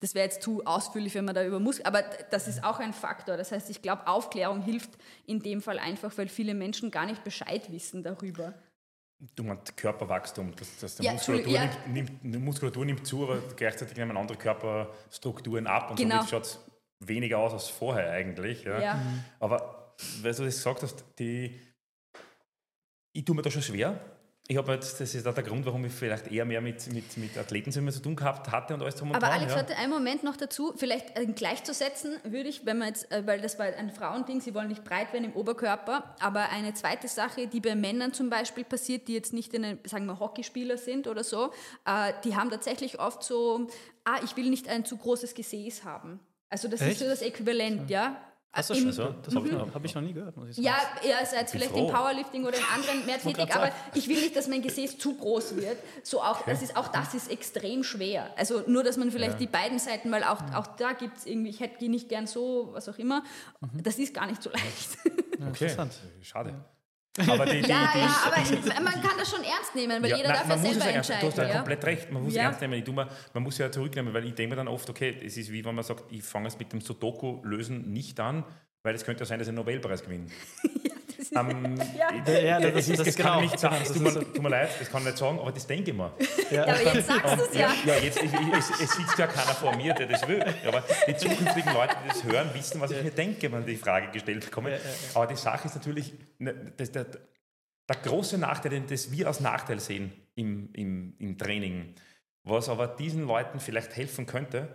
das 0.00 0.14
wäre 0.14 0.26
jetzt 0.26 0.42
zu 0.42 0.64
ausführlich, 0.66 1.14
wenn 1.14 1.24
man 1.24 1.34
da 1.34 1.44
über 1.44 1.58
Muskel, 1.58 1.86
aber 1.86 2.02
das 2.30 2.48
ist 2.48 2.62
auch 2.62 2.78
ein 2.80 2.92
Faktor. 2.92 3.38
Das 3.38 3.50
heißt, 3.50 3.70
ich 3.70 3.80
glaube, 3.80 4.06
Aufklärung 4.06 4.60
hilft 4.60 4.90
in 5.26 5.40
dem 5.40 5.62
Fall 5.62 5.78
einfach, 5.78 6.16
weil 6.18 6.28
viele 6.28 6.54
Menschen 6.54 6.90
gar 6.90 7.06
nicht 7.06 7.24
Bescheid 7.24 7.72
wissen 7.72 8.02
darüber. 8.02 8.54
Du 9.34 9.44
meinst 9.44 9.76
Körperwachstum, 9.76 10.54
dass, 10.56 10.78
dass 10.78 10.98
ja, 10.98 11.12
Muskulatur, 11.12 11.52
ja. 11.52 11.70
nimmt, 11.88 12.22
nimmt, 12.22 12.44
Muskulatur 12.44 12.84
nimmt 12.84 13.06
zu, 13.06 13.24
aber 13.24 13.38
gleichzeitig 13.56 13.96
nehmen 13.96 14.16
andere 14.16 14.36
Körperstrukturen 14.36 15.66
ab 15.66 15.90
und 15.90 15.96
genau. 15.96 16.16
somit 16.16 16.30
schaut 16.30 16.44
es 16.44 16.60
weniger 17.00 17.38
aus 17.38 17.52
als 17.54 17.68
vorher 17.68 18.10
eigentlich. 18.10 18.64
Ja. 18.64 18.80
ja. 18.80 19.00
Aber 19.40 19.94
weil 20.20 20.34
du 20.34 20.44
das 20.44 20.56
gesagt 20.56 20.82
hast, 20.82 21.04
die, 21.18 21.58
ich 23.12 23.24
tue 23.24 23.34
mir 23.34 23.42
da 23.42 23.50
schon 23.50 23.62
schwer, 23.62 23.98
ich 24.48 24.56
habe 24.56 24.76
das 24.76 25.00
ist 25.00 25.26
auch 25.26 25.34
der 25.34 25.42
Grund, 25.42 25.66
warum 25.66 25.84
ich 25.84 25.92
vielleicht 25.92 26.30
eher 26.30 26.44
mehr 26.44 26.60
mit, 26.60 26.92
mit, 26.92 27.16
mit 27.16 27.36
Athleten 27.36 27.72
zu 27.72 28.00
tun 28.00 28.14
gehabt 28.14 28.50
hatte 28.52 28.74
und 28.74 28.82
alles 28.82 28.94
drum 28.94 29.10
und 29.10 29.16
Aber 29.16 29.26
dran, 29.26 29.38
Alex, 29.40 29.52
ja. 29.52 29.58
hatte 29.58 29.76
einen 29.76 29.90
Moment 29.90 30.22
noch 30.22 30.36
dazu, 30.36 30.72
vielleicht 30.76 31.18
äh, 31.18 31.26
gleichzusetzen 31.26 32.16
würde 32.22 32.48
ich, 32.48 32.64
wenn 32.64 32.78
man 32.78 32.88
jetzt, 32.88 33.10
äh, 33.10 33.26
weil 33.26 33.40
das 33.40 33.58
war 33.58 33.66
ein 33.66 33.90
Frauending, 33.90 34.40
sie 34.40 34.54
wollen 34.54 34.68
nicht 34.68 34.84
breit 34.84 35.12
werden 35.12 35.24
im 35.24 35.32
Oberkörper, 35.32 36.14
aber 36.20 36.50
eine 36.50 36.74
zweite 36.74 37.08
Sache, 37.08 37.48
die 37.48 37.60
bei 37.60 37.74
Männern 37.74 38.12
zum 38.12 38.30
Beispiel 38.30 38.62
passiert, 38.62 39.08
die 39.08 39.14
jetzt 39.14 39.32
nicht 39.32 39.52
in 39.52 39.64
einem, 39.64 39.78
sagen 39.84 40.06
wir, 40.06 40.20
Hockeyspieler 40.20 40.78
sind 40.78 41.08
oder 41.08 41.24
so, 41.24 41.50
äh, 41.84 42.12
die 42.22 42.36
haben 42.36 42.50
tatsächlich 42.50 43.00
oft 43.00 43.24
so, 43.24 43.66
ah, 44.04 44.20
ich 44.24 44.36
will 44.36 44.48
nicht 44.48 44.68
ein 44.68 44.84
zu 44.84 44.96
großes 44.96 45.34
Gesäß 45.34 45.84
haben. 45.84 46.20
Also 46.48 46.68
das 46.68 46.80
Echt? 46.82 46.92
ist 46.92 46.98
so 47.00 47.06
das 47.06 47.22
Äquivalent, 47.22 47.90
ja. 47.90 48.16
Hast 48.52 48.70
du 48.70 48.74
schon 48.74 48.92
so? 48.92 49.14
Das 49.22 49.34
habe 49.34 49.48
ich, 49.48 49.54
hab 49.54 49.84
ich, 49.84 49.94
noch 49.94 50.02
nie 50.02 50.14
gehört, 50.14 50.34
muss 50.36 50.48
ich 50.48 50.56
sagen. 50.56 50.66
Ja, 50.66 50.76
ihr 51.02 51.26
seid 51.26 51.50
vielleicht 51.50 51.72
froh. 51.72 51.88
im 51.88 51.92
Powerlifting 51.92 52.44
oder 52.46 52.56
in 52.56 52.64
anderen 52.74 53.04
mehr 53.04 53.18
tätig, 53.18 53.54
aber 53.54 53.70
ich 53.94 54.08
will 54.08 54.16
nicht, 54.16 54.34
dass 54.34 54.48
mein 54.48 54.62
Gesäß 54.62 54.96
zu 54.96 55.14
groß 55.14 55.56
wird. 55.56 55.76
So 56.02 56.22
auch, 56.22 56.40
okay. 56.40 56.50
das 56.52 56.62
ist, 56.62 56.74
auch 56.74 56.88
das 56.88 57.12
ist 57.12 57.30
extrem 57.30 57.84
schwer. 57.84 58.30
Also 58.36 58.62
nur, 58.66 58.82
dass 58.82 58.96
man 58.96 59.10
vielleicht 59.10 59.34
ja. 59.34 59.38
die 59.38 59.46
beiden 59.46 59.78
Seiten, 59.78 60.10
weil 60.10 60.24
auch, 60.24 60.40
auch 60.54 60.66
da 60.78 60.92
gibt 60.92 61.18
es 61.18 61.26
irgendwie, 61.26 61.50
ich 61.50 61.60
hätte 61.60 61.78
die 61.80 61.88
nicht 61.88 62.08
gern 62.08 62.26
so, 62.26 62.70
was 62.72 62.88
auch 62.88 62.98
immer. 62.98 63.22
Mhm. 63.60 63.82
Das 63.82 63.98
ist 63.98 64.14
gar 64.14 64.26
nicht 64.26 64.42
so 64.42 64.50
leicht. 64.50 64.98
Ja, 65.04 65.10
okay. 65.48 65.64
Interessant. 65.64 65.92
Schade. 66.22 66.54
Aber 67.18 67.46
die, 67.46 67.62
die, 67.62 67.68
ja, 67.68 67.90
die, 67.94 67.98
ja, 68.00 68.22
aber 68.26 68.80
man 68.82 68.92
kann 68.94 69.18
das 69.18 69.30
schon 69.30 69.42
ernst 69.42 69.74
nehmen, 69.74 70.02
weil 70.02 70.10
ja, 70.10 70.16
jeder 70.16 70.28
nein, 70.28 70.38
darf 70.38 70.48
ja 70.48 70.58
selber 70.58 70.86
entscheiden. 70.86 71.20
Du 71.20 71.26
hast 71.28 71.38
ja 71.38 71.54
komplett 71.56 71.84
recht, 71.84 72.12
man 72.12 72.22
muss 72.22 72.34
ja. 72.34 72.42
ernst 72.42 72.60
nehmen. 72.60 72.74
Ich 72.74 72.92
mal, 72.92 73.08
man 73.32 73.42
muss 73.42 73.58
ja 73.58 73.70
zurücknehmen, 73.70 74.12
weil 74.12 74.24
ich 74.26 74.34
denke 74.34 74.50
mir 74.50 74.56
dann 74.56 74.68
oft, 74.68 74.88
okay, 74.90 75.16
es 75.24 75.36
ist 75.36 75.50
wie 75.50 75.64
wenn 75.64 75.74
man 75.74 75.84
sagt, 75.84 76.04
ich 76.10 76.22
fange 76.22 76.48
es 76.48 76.58
mit 76.58 76.72
dem 76.72 76.80
Sudoku-Lösen 76.80 77.90
nicht 77.92 78.20
an, 78.20 78.44
weil 78.82 78.94
es 78.94 79.04
könnte 79.04 79.20
ja 79.20 79.26
sein, 79.26 79.38
dass 79.38 79.48
ich 79.48 79.50
einen 79.50 79.56
Nobelpreis 79.56 80.02
gewinne. 80.04 80.26
ja, 80.82 80.92
das, 81.30 81.42
ähm, 81.52 81.80
ja. 81.96 82.38
ja, 82.38 82.60
das, 82.60 82.88
ist, 82.88 82.98
das, 82.98 83.06
das 83.06 83.16
kann 83.16 83.44
ich 83.44 83.50
nicht 83.50 83.60
sagen. 83.60 83.84
Tut 83.84 84.00
mir, 84.00 84.12
tut 84.12 84.42
mir 84.42 84.48
leid, 84.48 84.70
das 84.78 84.90
kann 84.90 85.02
ich 85.02 85.06
nicht 85.06 85.18
sagen, 85.18 85.38
aber 85.38 85.52
das 85.52 85.66
denke 85.66 85.90
ich 85.90 85.96
mir. 85.96 86.12
Ja, 86.50 86.62
aber 86.64 86.94
jetzt 86.94 87.06
sagst 87.06 87.38
du 87.38 87.42
es 87.42 87.54
ja. 87.54 87.72
Ja, 87.84 87.94
jetzt, 87.96 88.22
ich, 88.22 88.32
ich, 88.32 88.52
es, 88.52 88.70
es 88.80 88.92
sitzt 88.92 89.18
ja 89.18 89.26
keiner 89.26 89.54
vor 89.54 89.76
mir, 89.76 89.94
der 89.94 90.06
das 90.06 90.26
will. 90.26 90.42
Aber 90.66 90.82
die 91.06 91.16
zukünftigen 91.16 91.72
Leute, 91.72 91.96
die 92.04 92.08
das 92.08 92.24
hören, 92.24 92.50
wissen, 92.54 92.80
was 92.80 92.90
ich 92.90 93.02
mir 93.02 93.10
denke, 93.10 93.50
wenn 93.52 93.64
die 93.66 93.76
Frage 93.76 94.10
gestellt 94.10 94.44
bekomme. 94.44 94.78
Aber 95.14 95.26
die 95.26 95.36
Sache 95.36 95.68
ist 95.68 95.74
natürlich, 95.74 96.12
ne, 96.38 96.54
das, 96.76 96.92
der, 96.92 97.04
der 97.04 97.96
große 97.96 98.38
Nachteil, 98.38 98.70
den 98.70 98.86
das 98.86 99.10
wir 99.10 99.26
als 99.26 99.40
Nachteil 99.40 99.80
sehen 99.80 100.12
im, 100.34 100.70
im, 100.72 101.14
im 101.18 101.38
Training, 101.38 101.94
was 102.42 102.68
aber 102.68 102.86
diesen 102.86 103.26
Leuten 103.26 103.60
vielleicht 103.60 103.96
helfen 103.96 104.26
könnte, 104.26 104.68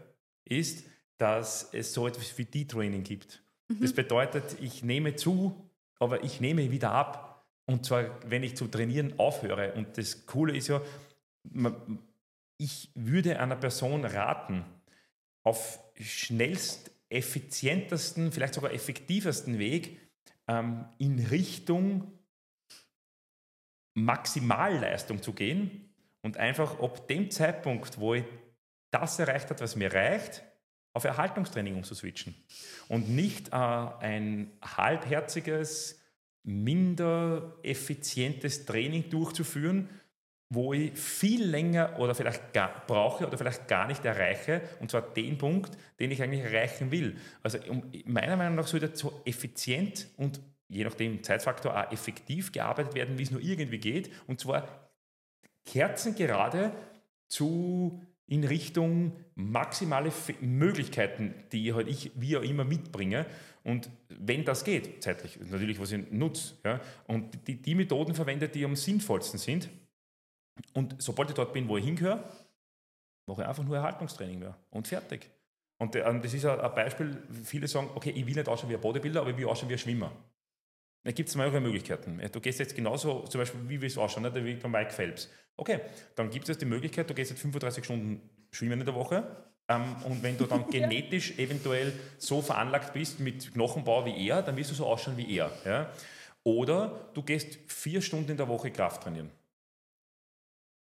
ist, 0.46 0.86
dass 1.18 1.70
es 1.72 1.94
so 1.94 2.08
etwas 2.08 2.38
wie 2.38 2.46
D-Training 2.46 3.04
gibt. 3.04 3.42
Mhm. 3.68 3.82
Das 3.82 3.94
bedeutet, 3.94 4.58
ich 4.60 4.84
nehme 4.84 5.16
zu, 5.16 5.71
aber 6.02 6.24
ich 6.24 6.42
nehme 6.42 6.72
wieder 6.72 6.92
ab. 6.92 7.46
Und 7.66 7.86
zwar, 7.86 8.20
wenn 8.30 8.44
ich 8.44 8.58
zu 8.58 8.68
trainieren 8.68 9.18
aufhöre. 9.20 9.74
Und 9.74 9.98
das 9.98 10.26
Coole 10.26 10.58
ist 10.58 10.68
ja, 10.68 10.82
ich 12.58 12.92
würde 12.96 13.40
einer 13.40 13.56
Person 13.56 14.04
raten, 14.04 14.66
auf 15.44 15.80
schnellst, 15.96 16.92
effizientesten, 17.10 18.32
vielleicht 18.32 18.56
sogar 18.56 18.74
effektivsten 18.74 19.60
Weg 19.60 20.00
ähm, 20.48 20.86
in 20.98 21.20
Richtung 21.20 22.20
Maximalleistung 23.96 25.22
zu 25.22 25.34
gehen 25.34 25.94
und 26.22 26.38
einfach 26.38 26.80
ab 26.80 27.08
dem 27.08 27.30
Zeitpunkt, 27.30 28.00
wo 28.00 28.16
ich 28.16 28.24
das 28.92 29.20
erreicht 29.20 29.50
habe, 29.50 29.60
was 29.60 29.76
mir 29.76 29.94
reicht, 29.94 30.44
auf 30.94 31.04
Erhaltungstraining 31.04 31.76
umzuswitchen 31.76 32.36
und 32.88 33.10
nicht 33.10 33.50
äh, 33.50 33.56
ein 33.56 34.52
halbherziges, 34.62 36.00
minder 36.44 37.58
effizientes 37.64 38.66
Training 38.66 39.10
durchzuführen, 39.10 39.90
wo 40.50 40.74
ich 40.74 40.92
viel 41.00 41.46
länger 41.46 41.98
oder 41.98 42.14
vielleicht 42.14 42.52
gar, 42.52 42.86
brauche 42.86 43.26
oder 43.26 43.38
vielleicht 43.38 43.70
gar 43.70 43.88
nicht 43.88 44.04
erreiche, 44.04 44.62
und 44.82 44.92
zwar 44.92 45.02
den 45.02 45.38
Punkt, 45.38 45.78
den 46.00 46.12
ich 46.12 46.22
eigentlich 46.22 46.42
erreichen 46.42 46.92
will. 46.92 47.16
Also 47.42 47.58
um, 47.70 47.90
meiner 48.06 48.36
Meinung 48.36 48.56
nach 48.56 48.68
sollte 48.68 48.94
so 48.94 49.22
effizient 49.24 50.08
und 50.18 50.42
je 50.68 50.84
nachdem 50.84 51.24
Zeitfaktor 51.24 51.78
auch 51.78 51.92
effektiv 51.92 52.52
gearbeitet 52.52 52.96
werden, 52.96 53.18
wie 53.18 53.24
es 53.24 53.32
nur 53.32 53.42
irgendwie 53.42 53.78
geht, 53.78 54.12
und 54.28 54.42
zwar 54.42 54.92
kerzengerade 55.66 56.74
zu 57.28 58.02
in 58.32 58.46
Richtung 58.46 59.12
maximale 59.36 60.10
Möglichkeiten, 60.40 61.34
die 61.52 61.74
halt 61.74 61.90
ich 61.90 62.12
wie 62.16 62.38
auch 62.38 62.42
immer 62.42 62.64
mitbringe. 62.64 63.26
Und 63.66 63.90
wenn 64.08 64.46
das 64.46 64.64
geht, 64.64 65.04
zeitlich, 65.04 65.38
natürlich, 65.50 65.82
was 65.82 65.92
ich 65.92 66.10
nutze, 66.12 66.56
ja, 66.64 66.80
und 67.08 67.46
die, 67.46 67.62
die 67.62 67.76
Methoden 67.76 68.16
verwende, 68.16 68.48
die 68.48 68.64
am 68.64 68.78
sinnvollsten 68.78 69.38
sind. 69.38 69.70
Und 70.74 70.96
sobald 71.00 71.30
ich 71.30 71.36
dort 71.36 71.52
bin, 71.52 71.68
wo 71.68 71.76
ich 71.76 71.84
hingehöre, 71.84 72.24
mache 73.28 73.42
ich 73.42 73.48
einfach 73.50 73.66
nur 73.66 73.76
Erhaltungstraining 73.76 74.40
mehr 74.40 74.58
und 74.70 74.88
fertig. 74.88 75.30
Und 75.78 75.94
das 75.94 76.34
ist 76.34 76.46
ein 76.46 76.76
Beispiel, 76.76 77.22
viele 77.44 77.68
sagen, 77.68 77.90
okay, 77.96 78.12
ich 78.12 78.26
will 78.26 78.36
nicht 78.36 78.48
ausschauen 78.48 78.70
wie 78.70 78.76
ein 78.76 78.82
Bodybuilder, 78.82 79.22
aber 79.22 79.32
ich 79.32 79.38
will 79.38 79.48
ausschauen 79.48 79.68
wie 79.68 79.74
ein 79.74 79.80
Schwimmer. 79.80 80.12
Da 81.04 81.12
gibt 81.12 81.30
es 81.30 81.36
mehrere 81.36 81.60
Möglichkeiten. 81.60 82.22
Du 82.32 82.40
gehst 82.40 82.60
jetzt 82.60 82.76
genauso, 82.76 83.22
zum 83.24 83.40
Beispiel, 83.40 83.62
wie 83.68 83.82
wir 83.82 83.88
es 83.88 83.98
ausschauen, 83.98 84.24
nicht? 84.24 84.36
wie 84.36 84.56
bei 84.56 84.70
Mike 84.70 84.92
Phelps. 84.92 85.30
Okay, 85.58 85.80
dann 86.16 86.30
gibt 86.30 86.48
es 86.48 86.58
die 86.58 86.66
Möglichkeit, 86.66 87.10
du 87.10 87.14
gehst 87.14 87.32
jetzt 87.32 87.42
35 87.42 87.84
Stunden 87.84 88.30
schwimmen 88.52 88.80
in 88.80 88.86
der 88.86 88.96
Woche. 88.96 89.26
Ähm, 89.68 89.96
und 90.06 90.22
wenn 90.22 90.38
du 90.38 90.46
dann 90.46 90.68
genetisch 90.72 91.38
eventuell 91.40 91.94
so 92.18 92.42
veranlagt 92.42 92.94
bist 92.94 93.20
mit 93.20 93.54
Knochenbau 93.54 94.06
wie 94.06 94.28
er, 94.28 94.42
dann 94.42 94.56
wirst 94.58 94.72
du 94.72 94.76
so 94.76 94.86
ausschauen 94.86 95.18
wie 95.18 95.38
er. 95.38 95.52
Ja? 95.66 95.92
Oder 96.44 97.10
du 97.14 97.24
gehst 97.24 97.58
vier 97.68 98.02
Stunden 98.02 98.32
in 98.32 98.38
der 98.38 98.48
Woche 98.48 98.72
Kraft 98.72 99.04
trainieren. 99.04 99.32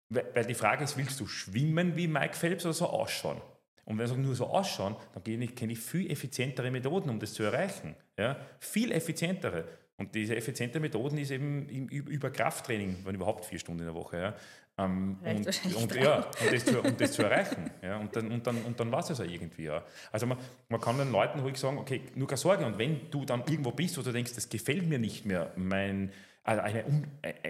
Weil 0.09 0.45
die 0.45 0.53
Frage 0.53 0.83
ist, 0.83 0.97
willst 0.97 1.19
du 1.19 1.27
schwimmen 1.27 1.95
wie 1.95 2.07
Mike 2.07 2.35
Phelps 2.35 2.65
oder 2.65 2.73
so 2.73 2.87
ausschauen? 2.87 3.41
Und 3.85 3.97
wenn 3.97 4.09
wir 4.09 4.17
nur 4.17 4.35
so 4.35 4.47
ausschauen, 4.47 4.95
dann 5.13 5.23
kenne 5.23 5.73
ich 5.73 5.79
viel 5.79 6.09
effizientere 6.09 6.71
Methoden, 6.71 7.09
um 7.09 7.19
das 7.19 7.33
zu 7.33 7.43
erreichen. 7.43 7.95
Ja? 8.17 8.37
Viel 8.59 8.91
effizientere. 8.91 9.67
Und 9.97 10.13
diese 10.13 10.35
effiziente 10.35 10.79
Methoden 10.79 11.17
ist 11.17 11.31
eben 11.31 11.67
über 11.89 12.29
Krafttraining, 12.29 12.97
wenn 13.05 13.15
überhaupt 13.15 13.45
vier 13.45 13.59
Stunden 13.59 13.79
in 13.79 13.85
der 13.85 13.95
Woche. 13.95 14.17
Ja. 14.17 14.35
Ähm, 14.77 15.17
und, 15.23 15.47
und, 15.75 15.95
ja, 15.95 16.17
und, 16.17 16.53
das 16.53 16.65
zu, 16.65 16.81
und 16.81 16.99
das 16.99 17.13
zu 17.13 17.23
erreichen. 17.23 17.71
Ja, 17.81 17.97
und 17.97 18.13
dann, 18.13 18.29
und 18.29 18.45
dann, 18.45 18.61
und 18.63 18.77
dann 18.77 18.91
war 18.91 18.99
es 18.99 19.17
ja 19.17 19.23
irgendwie. 19.23 19.63
Ja. 19.63 19.85
Also 20.11 20.25
man, 20.25 20.37
man 20.67 20.81
kann 20.81 20.97
den 20.97 21.13
Leuten 21.13 21.39
ruhig 21.39 21.57
sagen, 21.57 21.77
okay, 21.77 22.01
nur 22.15 22.27
keine 22.27 22.37
Sorge. 22.37 22.65
Und 22.65 22.77
wenn 22.77 23.09
du 23.09 23.23
dann 23.23 23.43
irgendwo 23.47 23.71
bist, 23.71 23.97
wo 23.97 24.01
du 24.01 24.11
denkst, 24.11 24.33
das 24.35 24.49
gefällt 24.49 24.85
mir 24.85 24.99
nicht 24.99 25.25
mehr, 25.25 25.53
mein, 25.55 26.11
also 26.43 26.61
eine, 26.61 26.83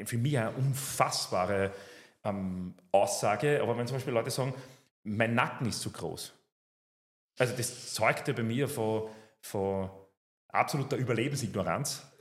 für 0.05 0.17
mich 0.17 0.37
eine 0.37 0.51
unfassbare 0.51 1.71
ähm, 2.23 2.75
Aussage, 2.91 3.59
aber 3.61 3.75
wenn 3.75 3.87
zum 3.87 3.97
Beispiel 3.97 4.13
Leute 4.13 4.29
sagen, 4.29 4.53
mein 5.03 5.33
Nacken 5.33 5.67
ist 5.67 5.81
zu 5.81 5.91
groß. 5.91 6.33
Also 7.39 7.55
das 7.57 7.93
zeugt 7.93 8.27
ja 8.27 8.33
bei 8.35 8.43
mir 8.43 8.67
von, 8.67 9.09
von 9.41 9.89
absoluter 10.49 10.97
Überlebensignoranz. 10.97 12.05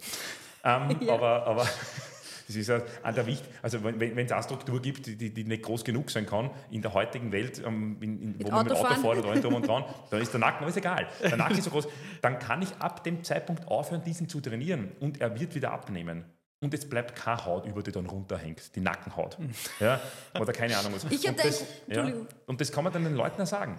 Ähm, 0.66 0.96
ja. 1.00 1.12
Aber, 1.12 1.46
aber 1.46 1.68
das 2.46 2.56
ist 2.56 2.70
an 2.70 3.14
der 3.14 3.26
Wicht, 3.26 3.44
also 3.62 3.84
wenn, 3.84 4.18
es 4.18 4.32
eine 4.32 4.42
Struktur 4.42 4.80
gibt, 4.80 5.06
die, 5.06 5.32
die 5.32 5.44
nicht 5.44 5.62
groß 5.62 5.84
genug 5.84 6.10
sein 6.10 6.24
kann 6.24 6.50
in 6.70 6.80
der 6.80 6.94
heutigen 6.94 7.32
Welt, 7.32 7.62
ähm, 7.64 7.98
in, 8.00 8.38
in, 8.38 8.46
wo 8.46 8.50
man 8.50 8.64
mit 8.64 8.74
Auto 8.74 8.94
fährt 8.94 9.26
oder 9.26 9.40
drum 9.40 9.56
und 9.56 9.68
dran, 9.68 9.84
dann 10.10 10.22
ist 10.22 10.32
der 10.32 10.40
Nacken, 10.40 10.60
aber 10.60 10.68
ist 10.68 10.78
egal. 10.78 11.06
Der 11.20 11.36
Nacken 11.36 11.58
ist 11.58 11.64
so 11.64 11.70
groß, 11.70 11.86
dann 12.22 12.38
kann 12.38 12.62
ich 12.62 12.74
ab 12.78 13.04
dem 13.04 13.22
Zeitpunkt 13.24 13.68
aufhören, 13.68 14.02
diesen 14.04 14.26
zu 14.26 14.40
trainieren 14.40 14.92
und 15.00 15.20
er 15.20 15.38
wird 15.38 15.54
wieder 15.54 15.72
abnehmen. 15.72 16.24
und 16.62 16.72
jetzt 16.72 16.88
bleibt 16.88 17.14
keine 17.14 17.44
Haut 17.44 17.66
über, 17.66 17.82
die 17.82 17.92
dann 17.92 18.06
runterhängt, 18.06 18.74
die 18.74 18.80
Nackenhaut. 18.80 19.36
Ja? 19.80 20.00
Oder 20.40 20.54
keine 20.54 20.78
Ahnung 20.78 20.94
was. 20.94 21.04
Ich 21.10 21.28
und, 21.28 21.38
das, 21.38 21.66
ja, 21.88 22.10
und 22.46 22.58
das 22.58 22.72
kann 22.72 22.84
man 22.84 22.92
dann 22.94 23.04
den 23.04 23.16
Leuten 23.16 23.42
auch 23.42 23.46
sagen. 23.46 23.78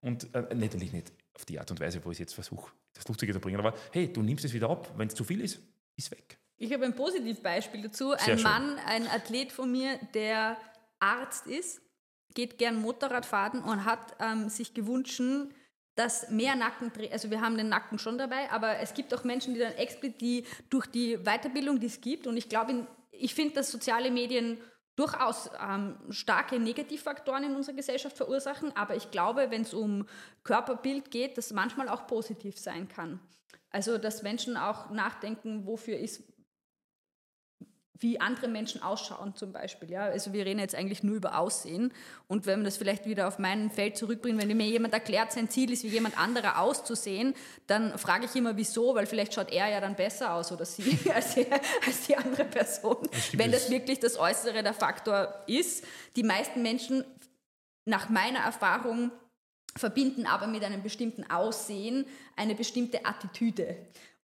Und 0.00 0.34
äh, 0.34 0.52
natürlich 0.56 0.92
nicht 0.92 1.12
auf 1.34 1.44
die 1.44 1.58
Art 1.58 1.70
und 1.70 1.80
Weise, 1.80 2.04
wo 2.04 2.10
ich 2.10 2.18
jetzt 2.18 2.34
versuche, 2.34 2.72
das 2.94 3.06
Lustige 3.08 3.32
zu 3.32 3.40
bringen, 3.40 3.58
aber 3.58 3.74
hey, 3.92 4.12
du 4.12 4.22
nimmst 4.22 4.44
es 4.44 4.52
wieder 4.52 4.70
ab. 4.70 4.92
Wenn 4.96 5.08
es 5.08 5.14
zu 5.14 5.24
viel 5.24 5.40
ist, 5.40 5.58
ist 5.96 6.10
weg. 6.10 6.38
Ich 6.56 6.72
habe 6.72 6.84
ein 6.84 6.94
Positivbeispiel 6.94 7.82
dazu. 7.82 8.10
Sehr 8.10 8.34
ein 8.34 8.38
schön. 8.38 8.42
Mann, 8.42 8.78
ein 8.86 9.06
Athlet 9.08 9.52
von 9.52 9.70
mir, 9.70 9.98
der 10.14 10.56
Arzt 11.00 11.46
ist, 11.46 11.82
geht 12.34 12.58
gern 12.58 12.80
Motorrad 12.80 13.26
fahren 13.26 13.62
und 13.62 13.84
hat 13.84 14.16
ähm, 14.20 14.48
sich 14.48 14.74
gewünscht, 14.74 15.20
dass 15.94 16.30
mehr 16.30 16.56
Nacken, 16.56 16.90
also 17.12 17.30
wir 17.30 17.40
haben 17.40 17.56
den 17.56 17.68
Nacken 17.68 17.98
schon 17.98 18.18
dabei, 18.18 18.50
aber 18.50 18.78
es 18.78 18.94
gibt 18.94 19.14
auch 19.14 19.24
Menschen, 19.24 19.54
die 19.54 19.60
dann 19.60 19.72
explizit 19.74 20.20
die 20.20 20.44
durch 20.70 20.86
die 20.86 21.18
Weiterbildung, 21.18 21.78
die 21.78 21.86
es 21.86 22.00
gibt, 22.00 22.26
und 22.26 22.36
ich 22.36 22.48
glaube, 22.48 22.86
ich 23.12 23.34
finde, 23.34 23.54
dass 23.54 23.70
soziale 23.70 24.10
Medien 24.10 24.58
durchaus 24.96 25.50
ähm, 25.60 25.96
starke 26.10 26.58
Negativfaktoren 26.58 27.44
in 27.44 27.56
unserer 27.56 27.76
Gesellschaft 27.76 28.16
verursachen, 28.16 28.76
aber 28.76 28.96
ich 28.96 29.10
glaube, 29.10 29.50
wenn 29.50 29.62
es 29.62 29.74
um 29.74 30.06
Körperbild 30.44 31.10
geht, 31.10 31.36
das 31.36 31.52
manchmal 31.52 31.88
auch 31.88 32.06
positiv 32.06 32.58
sein 32.58 32.88
kann. 32.88 33.20
Also, 33.70 33.98
dass 33.98 34.22
Menschen 34.22 34.56
auch 34.56 34.90
nachdenken, 34.90 35.66
wofür 35.66 35.98
ist 35.98 36.22
wie 38.00 38.20
andere 38.20 38.48
Menschen 38.48 38.82
ausschauen 38.82 39.36
zum 39.36 39.52
Beispiel. 39.52 39.90
Ja? 39.90 40.02
Also 40.04 40.32
wir 40.32 40.44
reden 40.44 40.58
jetzt 40.58 40.74
eigentlich 40.74 41.02
nur 41.02 41.14
über 41.14 41.38
Aussehen. 41.38 41.92
Und 42.26 42.46
wenn 42.46 42.58
man 42.58 42.64
das 42.64 42.76
vielleicht 42.76 43.06
wieder 43.06 43.28
auf 43.28 43.38
mein 43.38 43.70
Feld 43.70 43.96
zurückbringt, 43.96 44.40
wenn 44.40 44.54
mir 44.56 44.66
jemand 44.66 44.92
erklärt, 44.94 45.32
sein 45.32 45.48
Ziel 45.48 45.72
ist, 45.72 45.84
wie 45.84 45.88
jemand 45.88 46.18
anderer 46.18 46.58
auszusehen, 46.58 47.34
dann 47.66 47.96
frage 47.96 48.26
ich 48.26 48.34
immer, 48.34 48.56
wieso, 48.56 48.94
weil 48.94 49.06
vielleicht 49.06 49.34
schaut 49.34 49.52
er 49.52 49.68
ja 49.68 49.80
dann 49.80 49.94
besser 49.94 50.34
aus 50.34 50.50
oder 50.50 50.64
sie 50.64 50.98
als, 51.14 51.36
als 51.86 52.06
die 52.06 52.16
andere 52.16 52.44
Person. 52.44 53.08
Das 53.10 53.38
wenn 53.38 53.52
das 53.52 53.70
wirklich 53.70 54.00
das 54.00 54.18
Äußere 54.18 54.62
der 54.62 54.74
Faktor 54.74 55.32
ist. 55.46 55.84
Die 56.16 56.24
meisten 56.24 56.62
Menschen, 56.62 57.04
nach 57.84 58.08
meiner 58.08 58.40
Erfahrung, 58.40 59.12
verbinden 59.76 60.26
aber 60.26 60.46
mit 60.46 60.64
einem 60.64 60.82
bestimmten 60.82 61.28
Aussehen 61.30 62.06
eine 62.36 62.54
bestimmte 62.54 63.04
Attitüde 63.04 63.76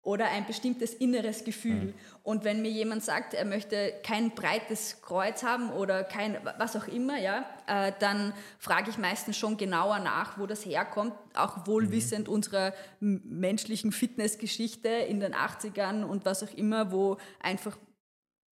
oder 0.02 0.30
ein 0.30 0.46
bestimmtes 0.46 0.94
inneres 0.94 1.44
Gefühl. 1.44 1.86
Mhm. 1.86 1.94
Und 2.22 2.44
wenn 2.44 2.62
mir 2.62 2.70
jemand 2.70 3.04
sagt, 3.04 3.34
er 3.34 3.44
möchte 3.44 3.92
kein 4.02 4.30
breites 4.34 5.02
Kreuz 5.02 5.42
haben 5.42 5.70
oder 5.70 6.04
kein 6.04 6.38
was 6.58 6.74
auch 6.74 6.88
immer, 6.88 7.18
ja, 7.18 7.44
äh, 7.66 7.92
dann 7.98 8.32
frage 8.58 8.90
ich 8.90 8.98
meistens 8.98 9.36
schon 9.36 9.58
genauer 9.58 9.98
nach, 9.98 10.38
wo 10.38 10.46
das 10.46 10.64
herkommt, 10.64 11.12
auch 11.34 11.66
wohlwissend 11.66 12.28
mhm. 12.28 12.34
unserer 12.34 12.72
menschlichen 13.00 13.92
Fitnessgeschichte 13.92 14.88
in 14.88 15.20
den 15.20 15.34
80ern 15.34 16.04
und 16.04 16.24
was 16.24 16.42
auch 16.42 16.54
immer, 16.54 16.92
wo 16.92 17.18
einfach 17.40 17.76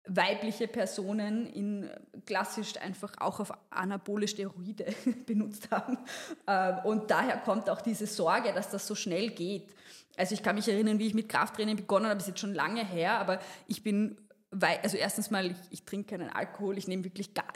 weibliche 0.06 0.68
Personen 0.68 1.46
in 1.46 1.90
klassisch 2.26 2.76
einfach 2.80 3.12
auch 3.20 3.40
auf 3.40 3.52
anabole 3.70 4.28
Steroide 4.28 4.86
benutzt 5.26 5.70
haben. 5.70 5.98
Äh, 6.46 6.86
und 6.86 7.10
daher 7.10 7.38
kommt 7.38 7.70
auch 7.70 7.80
diese 7.80 8.06
Sorge, 8.06 8.52
dass 8.52 8.70
das 8.70 8.86
so 8.86 8.94
schnell 8.94 9.30
geht. 9.30 9.74
Also 10.16 10.34
ich 10.34 10.42
kann 10.42 10.56
mich 10.56 10.68
erinnern, 10.68 10.98
wie 10.98 11.06
ich 11.06 11.14
mit 11.14 11.28
Krafttraining 11.28 11.76
begonnen 11.76 12.06
habe, 12.06 12.16
das 12.16 12.24
ist 12.24 12.28
jetzt 12.28 12.40
schon 12.40 12.54
lange 12.54 12.86
her, 12.86 13.18
aber 13.18 13.40
ich 13.66 13.82
bin, 13.82 14.16
also 14.60 14.96
erstens 14.96 15.30
mal, 15.30 15.50
ich, 15.50 15.56
ich 15.70 15.84
trinke 15.84 16.16
keinen 16.16 16.30
Alkohol, 16.30 16.78
ich 16.78 16.88
nehme 16.88 17.04
wirklich 17.04 17.34
gar 17.34 17.46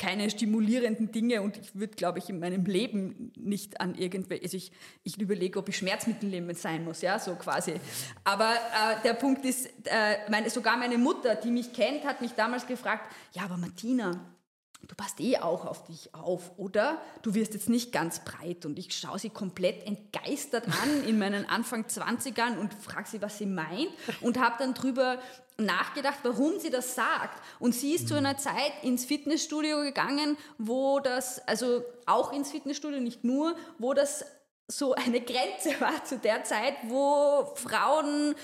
keine 0.00 0.30
stimulierenden 0.30 1.12
Dinge 1.12 1.42
und 1.42 1.58
ich 1.58 1.74
würde, 1.74 1.94
glaube 1.94 2.18
ich, 2.18 2.30
in 2.30 2.40
meinem 2.40 2.64
Leben 2.64 3.32
nicht 3.36 3.82
an 3.82 3.94
irgendwelche, 3.94 4.44
also 4.44 4.56
ich, 4.56 4.72
ich 5.04 5.20
überlege, 5.20 5.58
ob 5.58 5.68
ich 5.68 5.76
Schmerzmittel 5.76 6.30
nehmen 6.30 6.56
sein 6.56 6.84
muss, 6.84 7.02
ja, 7.02 7.18
so 7.18 7.34
quasi. 7.34 7.74
Aber 8.24 8.50
äh, 8.50 9.02
der 9.04 9.12
Punkt 9.12 9.44
ist, 9.44 9.66
äh, 9.84 10.30
meine, 10.30 10.48
sogar 10.48 10.78
meine 10.78 10.96
Mutter, 10.96 11.34
die 11.34 11.50
mich 11.50 11.74
kennt, 11.74 12.04
hat 12.04 12.22
mich 12.22 12.32
damals 12.32 12.66
gefragt, 12.66 13.14
ja, 13.34 13.42
aber 13.42 13.58
Martina, 13.58 14.18
du 14.86 14.94
passt 14.94 15.20
eh 15.20 15.38
auch 15.38 15.66
auf 15.66 15.84
dich 15.84 16.14
auf, 16.14 16.58
oder? 16.58 17.00
Du 17.22 17.34
wirst 17.34 17.54
jetzt 17.54 17.68
nicht 17.68 17.92
ganz 17.92 18.24
breit. 18.24 18.66
Und 18.66 18.78
ich 18.78 18.92
schaue 18.92 19.18
sie 19.18 19.30
komplett 19.30 19.86
entgeistert 19.86 20.66
an 20.66 21.04
in 21.06 21.18
meinen 21.18 21.48
Anfang 21.48 21.84
20ern 21.84 22.58
und 22.58 22.74
frage 22.74 23.08
sie, 23.08 23.22
was 23.22 23.38
sie 23.38 23.46
meint 23.46 23.90
und 24.20 24.38
habe 24.38 24.56
dann 24.58 24.74
drüber 24.74 25.18
nachgedacht, 25.58 26.18
warum 26.22 26.58
sie 26.58 26.70
das 26.70 26.94
sagt. 26.94 27.42
Und 27.58 27.74
sie 27.74 27.94
ist 27.94 28.04
mhm. 28.04 28.08
zu 28.08 28.14
einer 28.16 28.38
Zeit 28.38 28.72
ins 28.82 29.04
Fitnessstudio 29.04 29.82
gegangen, 29.82 30.36
wo 30.58 31.00
das, 31.00 31.46
also 31.46 31.84
auch 32.06 32.32
ins 32.32 32.50
Fitnessstudio, 32.50 33.00
nicht 33.00 33.24
nur, 33.24 33.54
wo 33.78 33.94
das 33.94 34.24
so 34.66 34.94
eine 34.94 35.20
Grenze 35.20 35.80
war 35.80 36.04
zu 36.04 36.18
der 36.18 36.44
Zeit, 36.44 36.74
wo 36.84 37.52
Frauen, 37.56 38.34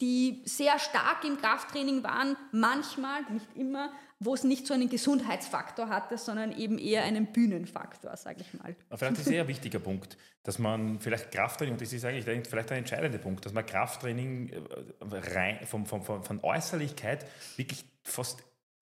die 0.00 0.42
sehr 0.44 0.78
stark 0.78 1.24
im 1.24 1.38
Krafttraining 1.38 2.02
waren, 2.02 2.36
manchmal, 2.52 3.22
nicht 3.30 3.46
immer, 3.54 3.90
wo 4.20 4.34
es 4.34 4.42
nicht 4.42 4.66
so 4.66 4.74
einen 4.74 4.88
Gesundheitsfaktor 4.88 5.88
hatte, 5.88 6.18
sondern 6.18 6.56
eben 6.56 6.78
eher 6.78 7.04
einen 7.04 7.26
Bühnenfaktor, 7.26 8.16
sage 8.16 8.40
ich 8.40 8.54
mal. 8.54 8.74
Aber 8.88 8.98
vielleicht 8.98 9.18
ist 9.18 9.26
ein 9.26 9.32
sehr 9.32 9.48
wichtiger 9.48 9.78
Punkt, 9.78 10.16
dass 10.42 10.58
man 10.58 10.98
vielleicht 11.00 11.30
Krafttraining, 11.30 11.74
und 11.74 11.80
das 11.80 11.92
ist 11.92 12.04
eigentlich 12.04 12.24
vielleicht 12.24 12.72
ein 12.72 12.78
entscheidender 12.78 13.18
Punkt, 13.18 13.46
dass 13.46 13.52
man 13.52 13.64
Krafttraining 13.64 14.50
äh, 14.50 15.16
rein, 15.34 15.58
von, 15.66 15.86
von, 15.86 16.02
von, 16.02 16.24
von 16.24 16.40
Äußerlichkeit 16.42 17.26
wirklich 17.56 17.84
fast 18.02 18.42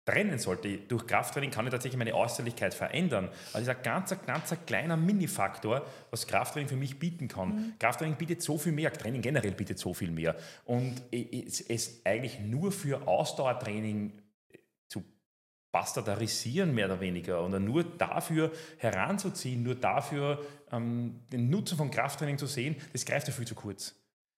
trennen 0.05 0.37
sollte. 0.37 0.77
Durch 0.77 1.07
Krafttraining 1.07 1.49
kann 1.49 1.65
ich 1.65 1.71
tatsächlich 1.71 1.97
meine 1.97 2.13
Äußerlichkeit 2.13 2.75
verändern. 2.75 3.29
Also 3.53 3.65
das 3.65 3.75
ist 3.75 3.77
ein 3.77 3.83
ganz, 3.83 4.15
ganz 4.27 4.55
kleiner 4.67 4.95
Minifaktor, 4.97 5.83
was 6.11 6.27
Krafttraining 6.27 6.69
für 6.69 6.75
mich 6.75 6.99
bieten 6.99 7.27
kann. 7.27 7.49
Mhm. 7.49 7.73
Krafttraining 7.79 8.15
bietet 8.15 8.43
so 8.43 8.59
viel 8.59 8.71
mehr, 8.71 8.93
Training 8.93 9.23
generell 9.23 9.53
bietet 9.53 9.79
so 9.79 9.95
viel 9.95 10.11
mehr. 10.11 10.35
Und 10.65 11.01
es, 11.11 11.61
es 11.61 12.01
eigentlich 12.05 12.39
nur 12.39 12.71
für 12.71 13.07
Ausdauertraining 13.07 14.11
bastardarisieren, 15.75 16.73
mehr 16.73 16.85
oder 16.85 17.01
weniger, 17.01 17.45
oder 17.45 17.59
nur 17.59 17.83
dafür 17.83 18.53
heranzuziehen, 18.77 19.61
nur 19.61 19.75
dafür 19.75 20.41
ähm, 20.71 21.19
den 21.33 21.49
Nutzen 21.49 21.77
von 21.77 21.91
Krafttraining 21.91 22.37
zu 22.37 22.45
sehen, 22.45 22.77
das 22.93 23.03
greift 23.03 23.27
ja 23.27 23.33
viel 23.33 23.45
zu 23.45 23.55
kurz. 23.55 23.93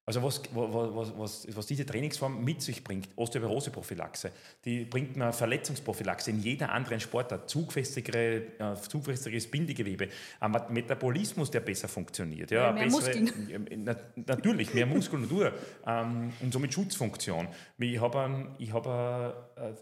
Also 0.07 0.23
was, 0.23 0.41
was, 0.53 1.17
was, 1.17 1.47
was, 1.53 1.65
diese 1.65 1.85
Trainingsform 1.85 2.41
mit 2.41 2.61
sich 2.61 2.81
bringt, 2.81 3.09
Osteoporose-Prophylaxe, 3.17 4.31
die 4.63 4.85
bringt 4.85 5.17
eine 5.17 5.33
Verletzungsprophylaxe 5.33 6.31
in 6.31 6.39
jeder 6.39 6.71
anderen 6.71 7.01
Sportart, 7.01 7.49
zugfestigere, 7.49 8.43
äh, 8.57 8.75
zugfestigeres 8.75 9.51
Bindegewebe, 9.51 10.07
ein 10.39 10.55
Metabolismus, 10.69 11.51
der 11.51 11.59
besser 11.59 11.89
funktioniert. 11.89 12.51
Ja, 12.51 12.67
ja 12.67 12.71
mehr 12.71 12.85
bessere, 12.85 13.19
Muskeln. 13.19 13.67
Na, 13.83 13.97
natürlich, 14.25 14.73
mehr 14.73 14.85
Muskulatur 14.85 15.51
ähm, 15.85 16.31
und 16.39 16.53
somit 16.53 16.73
Schutzfunktion. 16.73 17.49
Ich 17.77 17.99
habe 17.99 18.21
ein, 18.21 18.71
hab 18.71 18.87
eine, 18.87 19.33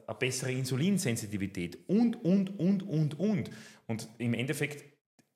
eine 0.08 0.18
bessere 0.18 0.52
Insulinsensitivität 0.54 1.88
und, 1.88 2.16
und, 2.26 2.60
und, 2.60 2.82
und, 2.82 3.20
und. 3.20 3.52
Und 3.86 4.10
im 4.18 4.34
Endeffekt, 4.34 4.86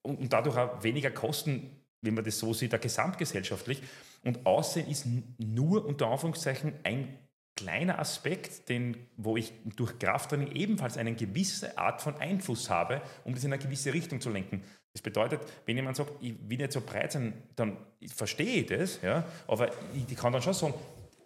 und 0.02 0.34
dadurch 0.34 0.58
auch 0.58 0.82
weniger 0.82 1.12
Kosten, 1.12 1.79
wenn 2.02 2.14
man 2.14 2.24
das 2.24 2.40
so 2.40 2.54
sieht, 2.54 2.74
auch 2.74 2.82
gesamtgesellschaftlich. 2.82 3.82
Und 4.24 4.46
Aussehen 4.46 4.88
ist 4.88 5.06
nur 5.38 5.86
unter 5.86 6.08
Anführungszeichen 6.08 6.74
ein 6.84 7.18
kleiner 7.56 8.00
Aspekt, 8.00 8.70
den, 8.70 8.96
wo 9.18 9.36
ich 9.36 9.52
durch 9.76 10.00
Krafttraining 10.00 10.54
ebenfalls 10.54 10.98
eine 10.98 11.14
gewisse 11.14 11.78
Art 11.78 12.02
von 12.02 12.16
Einfluss 12.16 12.70
habe, 12.70 13.02
um 13.26 13.34
das 13.34 13.44
in 13.44 13.52
eine 13.52 13.62
gewisse 13.62 13.94
Richtung 13.94 14.22
zu 14.22 14.30
lenken. 14.30 14.64
Das 14.94 15.02
bedeutet, 15.02 15.42
wenn 15.66 15.76
jemand 15.76 15.98
sagt, 15.98 16.12
ich 16.22 16.36
will 16.48 16.58
nicht 16.58 16.72
so 16.72 16.82
breit 16.82 17.12
sein, 17.12 17.34
dann 17.56 17.78
verstehe 18.16 18.62
ich 18.62 18.66
das, 18.68 19.02
ja, 19.02 19.26
aber 19.48 19.72
ich, 19.94 20.10
ich 20.10 20.18
kann 20.18 20.32
dann 20.32 20.42
schon 20.42 20.54
sagen, 20.54 20.74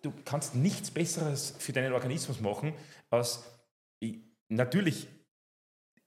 du 0.02 0.12
kannst 0.26 0.56
nichts 0.56 0.92
Besseres 0.92 1.56
für 1.60 1.72
deinen 1.72 1.94
Organismus 1.94 2.42
machen, 2.42 2.74
als 3.10 3.44
ich, 4.00 4.20
natürlich 4.50 5.08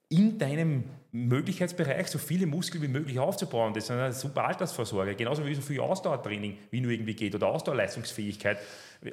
in 0.09 0.37
deinem 0.37 0.85
Möglichkeitsbereich 1.11 2.07
so 2.07 2.17
viele 2.17 2.45
Muskeln 2.45 2.81
wie 2.81 2.87
möglich 2.87 3.19
aufzubauen. 3.19 3.73
Das 3.73 3.85
ist 3.85 3.91
eine 3.91 4.13
super 4.13 4.45
Altersvorsorge. 4.45 5.15
Genauso 5.15 5.45
wie 5.45 5.53
so 5.53 5.61
viel 5.61 5.79
Ausdauertraining, 5.81 6.57
wie 6.69 6.79
nur 6.79 6.91
irgendwie 6.91 7.13
geht, 7.13 7.35
oder 7.35 7.47
Ausdauerleistungsfähigkeit, 7.47 8.59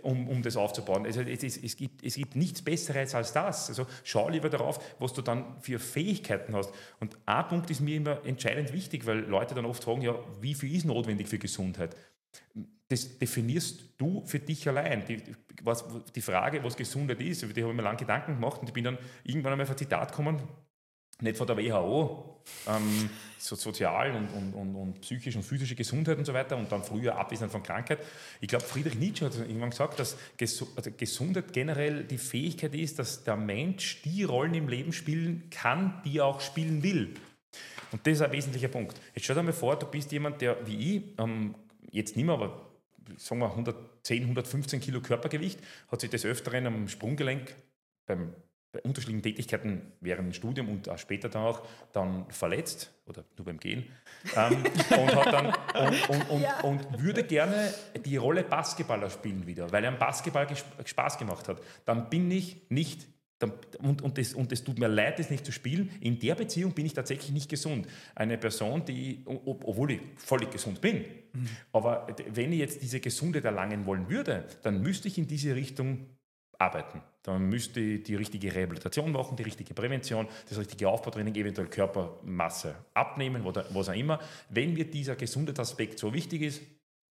um, 0.03 0.29
um 0.29 0.43
das 0.43 0.57
aufzubauen. 0.57 1.05
Also 1.05 1.23
es, 1.23 1.43
es, 1.43 1.57
es, 1.57 1.77
gibt, 1.77 2.05
es 2.05 2.15
gibt 2.15 2.37
nichts 2.37 2.63
Besseres 2.63 3.15
als 3.15 3.33
das. 3.33 3.69
Also 3.69 3.87
schau 4.05 4.29
lieber 4.29 4.51
darauf, 4.51 4.79
was 5.01 5.13
du 5.15 5.23
dann 5.23 5.61
für 5.61 5.79
Fähigkeiten 5.79 6.55
hast. 6.55 6.73
Und 7.01 7.17
ein 7.27 7.49
Punkt 7.49 7.71
ist 7.71 7.81
mir 7.81 7.97
immer 7.97 8.25
entscheidend 8.25 8.73
wichtig, 8.73 9.07
weil 9.07 9.21
Leute 9.21 9.55
dann 9.55 9.65
oft 9.65 9.83
fragen, 9.83 10.03
ja, 10.03 10.15
wie 10.41 10.55
viel 10.55 10.75
ist 10.77 10.85
notwendig 10.85 11.29
für 11.29 11.39
Gesundheit? 11.39 11.97
Das 12.89 13.19
definierst 13.19 13.95
du 13.99 14.25
für 14.27 14.39
dich 14.39 14.69
allein. 14.69 15.05
Die, 15.07 15.23
was, 15.63 15.85
die 16.15 16.21
Frage, 16.21 16.63
was 16.63 16.77
Gesundheit 16.77 17.21
ist, 17.21 17.43
über 17.43 17.53
die 17.53 17.63
habe 17.63 17.73
ich 17.73 17.77
mir 17.77 17.83
lange 17.83 17.97
Gedanken 17.97 18.35
gemacht 18.35 18.61
und 18.61 18.69
ich 18.69 18.75
bin 18.75 18.85
dann 18.85 18.99
irgendwann 19.25 19.53
einmal 19.53 19.65
auf 19.65 19.71
ein 19.71 19.79
Zitat 19.79 20.11
gekommen, 20.11 20.43
nicht 21.21 21.37
von 21.37 21.47
der 21.47 21.57
WHO, 21.57 22.41
ähm, 22.67 23.11
so 23.39 23.57
sozial 23.57 24.15
und, 24.15 24.29
und, 24.29 24.55
und, 24.55 24.77
und, 24.77 25.01
psychisch 25.01 25.37
und 25.37 25.43
physische 25.43 25.75
Gesundheit 25.75 26.19
und 26.19 26.25
so 26.25 26.35
weiter 26.35 26.57
und 26.57 26.71
dann 26.73 26.83
früher 26.83 27.17
Abwesenheit 27.17 27.53
von 27.53 27.63
Krankheit. 27.63 28.01
Ich 28.41 28.49
glaube, 28.49 28.65
Friedrich 28.65 28.97
Nietzsche 28.97 29.25
hat 29.25 29.35
irgendwann 29.37 29.71
gesagt, 29.71 29.99
dass 30.01 30.17
also 30.77 30.91
Gesundheit 30.97 31.53
generell 31.53 32.05
die 32.05 32.19
Fähigkeit 32.19 32.75
ist, 32.75 32.99
dass 32.99 33.25
der 33.25 33.37
Mensch 33.37 34.03
die 34.03 34.25
Rollen 34.25 34.55
im 34.55 34.69
Leben 34.69 34.93
spielen 34.93 35.49
kann, 35.51 36.03
die 36.05 36.19
er 36.19 36.27
auch 36.27 36.41
spielen 36.41 36.83
will. 36.83 37.15
Und 37.93 38.07
das 38.07 38.15
ist 38.15 38.23
ein 38.23 38.33
wesentlicher 38.33 38.69
Punkt. 38.69 39.01
Jetzt 39.15 39.25
stell 39.25 39.37
dir 39.37 39.43
mal 39.43 39.53
vor, 39.53 39.79
du 39.79 39.87
bist 39.87 40.11
jemand, 40.11 40.41
der 40.41 40.67
wie 40.67 40.97
ich, 40.97 41.03
ähm, 41.19 41.55
jetzt 41.91 42.17
nicht 42.17 42.25
mehr, 42.25 42.35
aber 42.35 42.71
sagen 43.17 43.41
wir 43.41 43.51
110, 43.51 44.23
115 44.23 44.81
Kilo 44.81 45.01
Körpergewicht, 45.01 45.61
hat 45.89 46.01
sich 46.01 46.11
des 46.11 46.25
Öfteren 46.25 46.67
am 46.67 46.89
Sprunggelenk 46.89 47.55
beim 48.07 48.35
bei 48.75 48.81
unterschiedlichen 48.81 49.23
Tätigkeiten 49.23 49.93
während 50.01 50.27
dem 50.27 50.33
Studium 50.33 50.69
und 50.69 50.89
auch 50.89 50.99
später 50.99 51.29
dann 51.29 51.45
auch 51.45 51.63
dann 51.93 52.27
verletzt 52.31 52.93
oder 53.07 53.25
nur 53.39 53.45
beim 53.47 53.61
Gehen 53.61 53.85
ähm, 54.35 54.65
und, 54.91 55.15
hat 55.15 55.33
dann, 55.33 55.47
und, 56.09 56.31
und, 56.31 56.43
ja. 56.43 56.61
und, 56.61 57.01
würde 57.01 57.23
gerne 57.23 57.73
die 58.05 58.17
Rolle 58.17 58.43
Basketballer 58.43 59.11
spielen 59.11 59.47
wieder, 59.47 59.71
weil 59.71 59.85
er 59.85 59.91
am 59.91 59.99
Basketball 59.99 60.49
Spaß 60.85 61.19
gemacht 61.19 61.47
hat. 61.49 61.63
Dann 61.85 62.11
bin 62.11 62.31
ich 62.31 62.63
nicht 62.69 63.07
und, 63.79 64.03
und, 64.03 64.17
das, 64.17 64.33
und 64.33 64.51
es 64.53 64.65
tut 64.65 64.79
mir 64.79 64.89
leid, 64.89 65.19
das 65.19 65.29
nicht 65.29 65.45
zu 65.45 65.53
spielen. 65.53 65.91
In 66.01 66.19
der 66.19 66.35
Beziehung 66.35 66.73
bin 66.73 66.87
ich 66.87 66.95
tatsächlich 66.95 67.31
nicht 67.31 67.51
gesund. 67.51 67.87
Eine 68.15 68.39
Person, 68.39 68.85
die, 68.87 69.23
obwohl 69.27 69.93
ich 69.93 70.01
völlig 70.17 70.51
gesund 70.51 70.81
bin, 70.81 71.05
mhm. 71.33 71.49
aber 71.73 72.07
wenn 72.33 72.53
ich 72.53 72.59
jetzt 72.61 72.81
diese 72.81 73.01
Gesundheit 73.01 73.45
erlangen 73.45 73.85
wollen 73.85 74.09
würde, 74.09 74.47
dann 74.63 74.81
müsste 74.83 75.09
ich 75.09 75.19
in 75.19 75.27
diese 75.27 75.55
Richtung 75.55 76.07
arbeiten. 76.59 77.03
Dann 77.23 77.49
müsste 77.49 77.81
ich 77.81 78.03
die 78.03 78.17
richtige 78.17 78.55
Rehabilitation 78.55 79.13
machen, 79.13 79.37
die 79.37 79.43
richtige 79.43 79.75
Prävention, 79.75 80.29
das 80.49 80.59
richtige 80.59 80.89
Aufbautraining, 80.89 81.35
eventuell 81.35 81.69
Körpermasse 81.69 82.75
abnehmen 82.93 83.45
was 83.45 83.89
auch 83.89 83.95
immer. 83.95 84.21
Wenn 84.51 84.75
mir 84.75 84.85
dieser 84.85 85.17
Gesundheitsaspekt 85.17 85.99
so 85.99 86.13
wichtig 86.13 86.43
ist, 86.43 86.63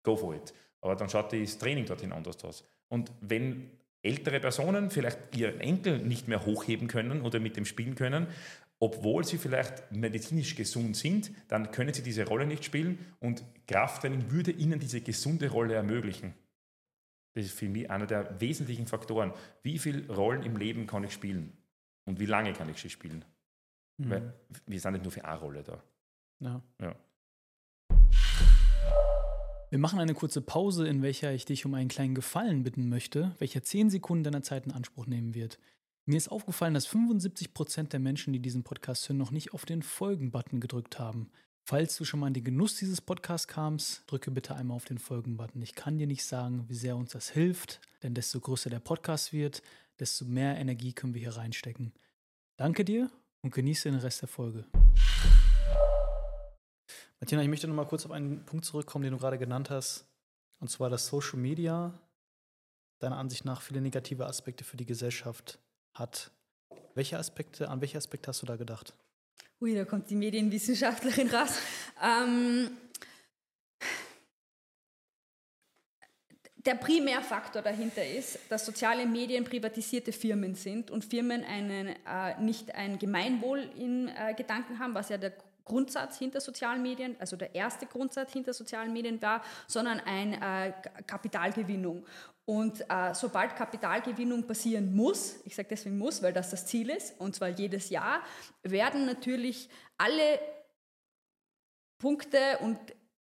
go 0.03 0.15
for 0.15 0.35
it. 0.35 0.53
Aber 0.81 0.95
dann 0.95 1.09
schaut 1.09 1.33
das 1.33 1.57
Training 1.57 1.85
dorthin 1.85 2.11
anders 2.11 2.43
aus. 2.43 2.63
Und 2.89 3.11
wenn 3.21 3.71
ältere 4.03 4.39
Personen 4.39 4.91
vielleicht 4.91 5.35
ihren 5.35 5.61
Enkel 5.61 5.97
nicht 5.99 6.27
mehr 6.27 6.45
hochheben 6.45 6.87
können 6.87 7.21
oder 7.21 7.39
mit 7.39 7.55
dem 7.55 7.65
spielen 7.65 7.95
können, 7.95 8.27
obwohl 8.79 9.23
sie 9.23 9.37
vielleicht 9.37 9.93
medizinisch 9.93 10.55
gesund 10.55 10.97
sind, 10.97 11.31
dann 11.47 11.71
können 11.71 11.93
sie 11.93 12.03
diese 12.03 12.27
Rolle 12.27 12.45
nicht 12.45 12.65
spielen 12.65 12.99
und 13.21 13.41
Krafttraining 13.65 14.29
würde 14.29 14.51
ihnen 14.51 14.77
diese 14.77 14.99
gesunde 14.99 15.49
Rolle 15.49 15.75
ermöglichen. 15.75 16.33
Das 17.34 17.45
ist 17.45 17.57
für 17.57 17.67
mich 17.67 17.89
einer 17.89 18.05
der 18.05 18.39
wesentlichen 18.39 18.88
Faktoren. 18.88 19.34
Wie 19.63 19.79
viele 19.79 20.07
Rollen 20.13 20.43
im 20.43 20.55
Leben 20.55 20.88
kann 20.88 21.03
ich 21.03 21.13
spielen? 21.13 21.57
Und 22.05 22.19
wie 22.19 22.25
lange 22.25 22.53
kann 22.53 22.69
ich 22.69 22.77
sie 22.77 22.89
spielen? 22.89 23.25
Mhm. 23.97 24.09
Weil 24.09 24.34
wir 24.67 24.79
sind 24.79 24.93
nicht 24.93 25.03
nur 25.03 25.11
für 25.11 25.25
eine 25.25 25.39
Rolle 25.39 25.63
da. 25.63 25.84
Ja. 26.39 26.61
ja. 26.81 26.95
Wir 29.69 29.79
machen 29.79 29.99
eine 29.99 30.13
kurze 30.13 30.41
Pause, 30.41 30.88
in 30.88 31.01
welcher 31.01 31.34
ich 31.34 31.45
dich 31.45 31.65
um 31.65 31.73
einen 31.73 31.89
kleinen 31.89 32.13
Gefallen 32.13 32.63
bitten 32.63 32.89
möchte, 32.89 33.36
welcher 33.39 33.63
10 33.63 33.89
Sekunden 33.89 34.23
deiner 34.23 34.43
Zeit 34.43 34.67
in 34.67 34.71
Anspruch 34.71 35.07
nehmen 35.07 35.34
wird. 35.34 35.57
Mir 36.05 36.17
ist 36.17 36.27
aufgefallen, 36.27 36.75
dass 36.75 36.88
75% 36.88 37.89
der 37.89 37.99
Menschen, 37.99 38.34
die 38.34 38.39
diesen 38.39 38.63
Podcast 38.63 39.09
hören, 39.09 39.17
noch 39.17 39.31
nicht 39.31 39.53
auf 39.53 39.65
den 39.65 39.81
Folgen-Button 39.81 40.59
gedrückt 40.59 40.99
haben. 40.99 41.31
Falls 41.66 41.95
du 41.95 42.03
schon 42.03 42.20
mal 42.20 42.28
in 42.28 42.34
den 42.34 42.43
Genuss 42.43 42.76
dieses 42.76 42.99
Podcasts 42.99 43.47
kamst, 43.47 44.03
drücke 44.07 44.32
bitte 44.32 44.53
einmal 44.53 44.76
auf 44.76 44.84
den 44.84 44.97
Folgen-Button. 44.97 45.61
Ich 45.61 45.76
kann 45.76 45.97
dir 45.97 46.07
nicht 46.07 46.26
sagen, 46.26 46.66
wie 46.68 46.76
sehr 46.76 46.97
uns 46.97 47.11
das 47.11 47.30
hilft, 47.30 47.80
denn 48.03 48.14
desto 48.14 48.41
größer 48.41 48.70
der 48.70 48.82
Podcast 48.82 49.32
wird, 49.32 49.61
desto 49.97 50.26
mehr 50.26 50.57
Energie 50.57 50.91
können 50.91 51.14
wir 51.14 51.22
hier 51.22 51.38
reinstecken. 51.38 51.93
Danke 52.57 52.84
dir 52.84 53.09
und 53.43 53.53
genieße 53.53 53.89
den 53.89 53.97
Rest 53.99 54.22
der 54.22 54.28
Folge. 54.28 54.66
Martina, 57.22 57.41
ich 57.41 57.47
möchte 57.47 57.70
noch 57.70 57.76
mal 57.76 57.88
kurz 57.88 58.05
auf 58.05 58.11
einen 58.11 58.43
Punkt 58.43 58.66
zurückkommen, 58.66 59.03
den 59.03 59.14
du 59.14 59.20
gerade 59.20 59.38
genannt 59.38 59.70
hast. 59.70 60.05
Und 60.59 60.70
zwar, 60.70 60.89
dass 60.89 61.07
Social 61.07 61.39
Media 61.39 61.97
deiner 62.99 63.18
Ansicht 63.18 63.45
nach 63.45 63.61
viele 63.61 63.80
negative 63.80 64.26
Aspekte 64.26 64.66
für 64.66 64.76
die 64.76 64.86
Gesellschaft 64.86 65.59
hat. 65.93 66.30
Welche 66.93 67.18
Aspekte, 67.18 67.70
an 67.70 67.80
welche 67.80 67.97
Aspekte 67.97 68.28
hast 68.28 68.41
du 68.41 68.45
da 68.45 68.57
gedacht? 68.57 68.93
Ui, 69.64 69.74
da 69.74 69.86
kommt 69.86 70.09
die 70.09 70.16
Medienwissenschaftlerin 70.16 71.30
raus. 71.34 71.57
Ähm, 72.03 72.70
der 76.57 76.76
Primärfaktor 76.76 77.61
dahinter 77.61 78.05
ist, 78.05 78.39
dass 78.49 78.66
soziale 78.66 79.05
Medien 79.05 79.45
privatisierte 79.45 80.11
Firmen 80.11 80.55
sind 80.55 80.91
und 80.91 81.05
Firmen 81.05 81.45
einen, 81.45 81.95
äh, 82.05 82.41
nicht 82.41 82.76
ein 82.76 82.99
Gemeinwohl 82.99 83.70
in 83.78 84.09
äh, 84.09 84.34
Gedanken 84.34 84.80
haben, 84.80 84.95
was 84.95 85.07
ja 85.07 85.18
der 85.18 85.32
Grundsatz 85.64 86.20
hinter 86.20 86.41
sozialen 86.41 86.82
Medien, 86.82 87.16
also 87.20 87.38
der 87.38 87.55
erste 87.55 87.86
Grundsatz 87.86 88.34
hinter 88.34 88.51
sozialen 88.53 88.91
Medien 88.91 89.22
war, 89.22 89.41
sondern 89.68 90.01
eine 90.01 90.36
äh, 90.36 90.74
Kapitalgewinnung. 91.07 92.05
Und 92.45 92.81
äh, 92.89 93.13
sobald 93.13 93.55
Kapitalgewinnung 93.55 94.45
passieren 94.45 94.93
muss, 94.93 95.37
ich 95.45 95.55
sage 95.55 95.69
deswegen 95.71 95.97
muss, 95.97 96.21
weil 96.21 96.33
das 96.33 96.49
das 96.49 96.65
Ziel 96.65 96.89
ist, 96.89 97.19
und 97.19 97.35
zwar 97.35 97.49
jedes 97.49 97.89
Jahr, 97.89 98.21
werden 98.63 99.05
natürlich 99.05 99.69
alle 99.97 100.39
Punkte 101.99 102.57
und 102.59 102.77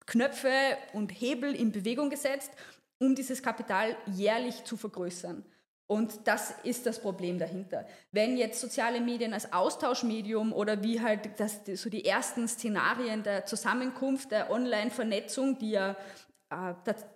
Knöpfe 0.05 0.77
und 0.93 1.11
Hebel 1.11 1.55
in 1.55 1.73
Bewegung 1.73 2.11
gesetzt, 2.11 2.51
um 2.99 3.15
dieses 3.15 3.43
Kapital 3.43 3.97
jährlich 4.07 4.65
zu 4.65 4.77
vergrößern. 4.77 5.45
Und 5.89 6.27
das 6.27 6.53
ist 6.65 6.85
das 6.85 7.01
Problem 7.01 7.39
dahinter. 7.39 7.87
Wenn 8.11 8.37
jetzt 8.37 8.61
soziale 8.61 9.01
Medien 9.01 9.33
als 9.33 9.53
Austauschmedium 9.53 10.53
oder 10.53 10.83
wie 10.83 11.01
halt 11.01 11.39
das, 11.39 11.61
so 11.75 11.89
die 11.89 12.05
ersten 12.05 12.49
Szenarien 12.49 13.23
der 13.23 13.47
Zusammenkunft, 13.47 14.33
der 14.33 14.51
Online-Vernetzung, 14.51 15.59
die 15.59 15.71
ja, 15.71 15.97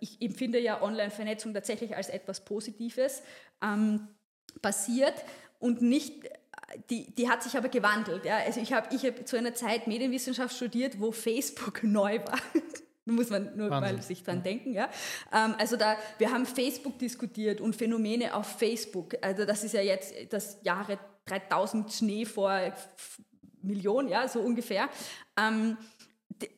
ich 0.00 0.20
empfinde 0.20 0.58
ja 0.58 0.82
Online-Vernetzung 0.82 1.54
tatsächlich 1.54 1.96
als 1.96 2.08
etwas 2.08 2.44
Positives, 2.44 3.22
ähm, 3.62 4.08
passiert 4.62 5.14
und 5.58 5.82
nicht 5.82 6.28
die, 6.88 7.12
die 7.14 7.28
hat 7.28 7.42
sich 7.42 7.56
aber 7.56 7.68
gewandelt. 7.68 8.24
Ja. 8.24 8.38
Also 8.38 8.60
ich 8.60 8.72
habe 8.72 8.94
ich 8.94 9.04
hab 9.04 9.26
zu 9.26 9.36
einer 9.36 9.54
Zeit 9.54 9.86
Medienwissenschaft 9.86 10.54
studiert, 10.54 11.00
wo 11.00 11.12
Facebook 11.12 11.82
neu 11.82 12.18
war 12.20 12.38
muss 13.10 13.30
man 13.30 13.56
nur 13.56 13.70
Wahnsinn. 13.70 13.96
mal 13.96 14.02
sich 14.02 14.22
dran 14.22 14.42
denken. 14.42 14.72
Ja? 14.72 14.88
Ähm, 15.32 15.54
also 15.58 15.76
da, 15.76 15.96
wir 16.18 16.30
haben 16.30 16.46
Facebook 16.46 16.98
diskutiert 16.98 17.60
und 17.60 17.76
Phänomene 17.76 18.34
auf 18.34 18.46
Facebook. 18.46 19.16
Also 19.20 19.44
das 19.44 19.64
ist 19.64 19.74
ja 19.74 19.82
jetzt 19.82 20.14
das 20.30 20.58
Jahre 20.62 20.98
3000 21.26 21.92
Schnee 21.92 22.24
vor 22.24 22.58
Millionen, 23.62 24.08
ja, 24.08 24.26
so 24.26 24.40
ungefähr. 24.40 24.88
Ähm, 25.38 25.76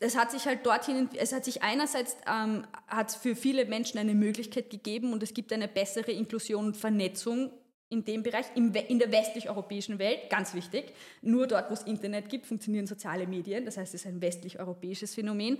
es 0.00 0.16
hat 0.16 0.30
sich 0.30 0.46
halt 0.46 0.64
dorthin, 0.64 1.08
es 1.16 1.32
hat 1.32 1.44
sich 1.44 1.62
einerseits 1.62 2.16
ähm, 2.26 2.66
hat 2.86 3.10
für 3.10 3.36
viele 3.36 3.64
Menschen 3.64 3.98
eine 3.98 4.14
Möglichkeit 4.14 4.70
gegeben 4.70 5.12
und 5.12 5.22
es 5.22 5.34
gibt 5.34 5.52
eine 5.52 5.68
bessere 5.68 6.12
Inklusion 6.12 6.66
und 6.66 6.76
Vernetzung 6.76 7.50
in 7.88 8.04
dem 8.04 8.22
Bereich, 8.22 8.46
in 8.54 8.72
der 8.72 9.12
westlich-europäischen 9.12 9.98
Welt, 9.98 10.30
ganz 10.30 10.54
wichtig. 10.54 10.94
Nur 11.20 11.46
dort, 11.46 11.68
wo 11.68 11.74
es 11.74 11.82
Internet 11.82 12.30
gibt, 12.30 12.46
funktionieren 12.46 12.86
soziale 12.86 13.26
Medien. 13.26 13.66
Das 13.66 13.76
heißt, 13.76 13.92
es 13.94 14.00
ist 14.00 14.06
ein 14.06 14.22
westlich-europäisches 14.22 15.14
Phänomen. 15.14 15.58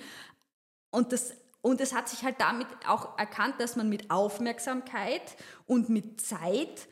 Und 0.90 1.12
das 1.12 1.34
und 1.62 1.80
es 1.80 1.94
hat 1.94 2.08
sich 2.08 2.24
halt 2.24 2.40
damit 2.40 2.66
auch 2.88 3.16
erkannt, 3.18 3.54
dass 3.58 3.76
man 3.76 3.88
mit 3.88 4.10
Aufmerksamkeit 4.10 5.36
und 5.66 5.88
mit 5.88 6.20
Zeit 6.20 6.88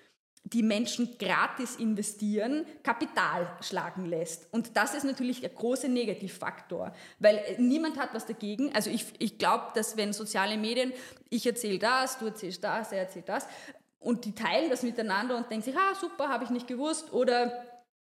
die 0.53 0.63
Menschen 0.63 1.17
gratis 1.19 1.77
investieren, 1.77 2.65
Kapital 2.83 3.57
schlagen 3.61 4.07
lässt. 4.07 4.53
Und 4.53 4.77
das 4.77 4.95
ist 4.95 5.05
natürlich 5.05 5.41
der 5.41 5.51
große 5.51 5.89
Negativfaktor, 5.89 6.93
weil 7.19 7.41
niemand 7.59 7.99
hat 7.99 8.15
was 8.15 8.27
dagegen. 8.27 8.75
Also 8.75 8.91
ich, 8.91 9.07
ich 9.19 9.39
glaube, 9.39 9.67
dass 9.75 9.97
wenn 9.97 10.13
soziale 10.13 10.57
Medien, 10.57 10.93
ich 11.29 11.47
erzähle 11.47 11.79
das, 11.79 12.19
du 12.19 12.27
erzählst 12.27 12.65
das, 12.65 12.93
er 12.93 13.01
erzählt 13.01 13.29
das, 13.29 13.47
und 14.01 14.25
die 14.25 14.35
teilen 14.35 14.71
das 14.71 14.83
miteinander 14.83 15.37
und 15.37 15.51
denken 15.51 15.65
sich, 15.65 15.77
ah 15.77 15.95
super, 15.95 16.29
habe 16.31 16.45
ich 16.45 16.51
nicht 16.51 16.67
gewusst, 16.67 17.13
oder 17.13 17.53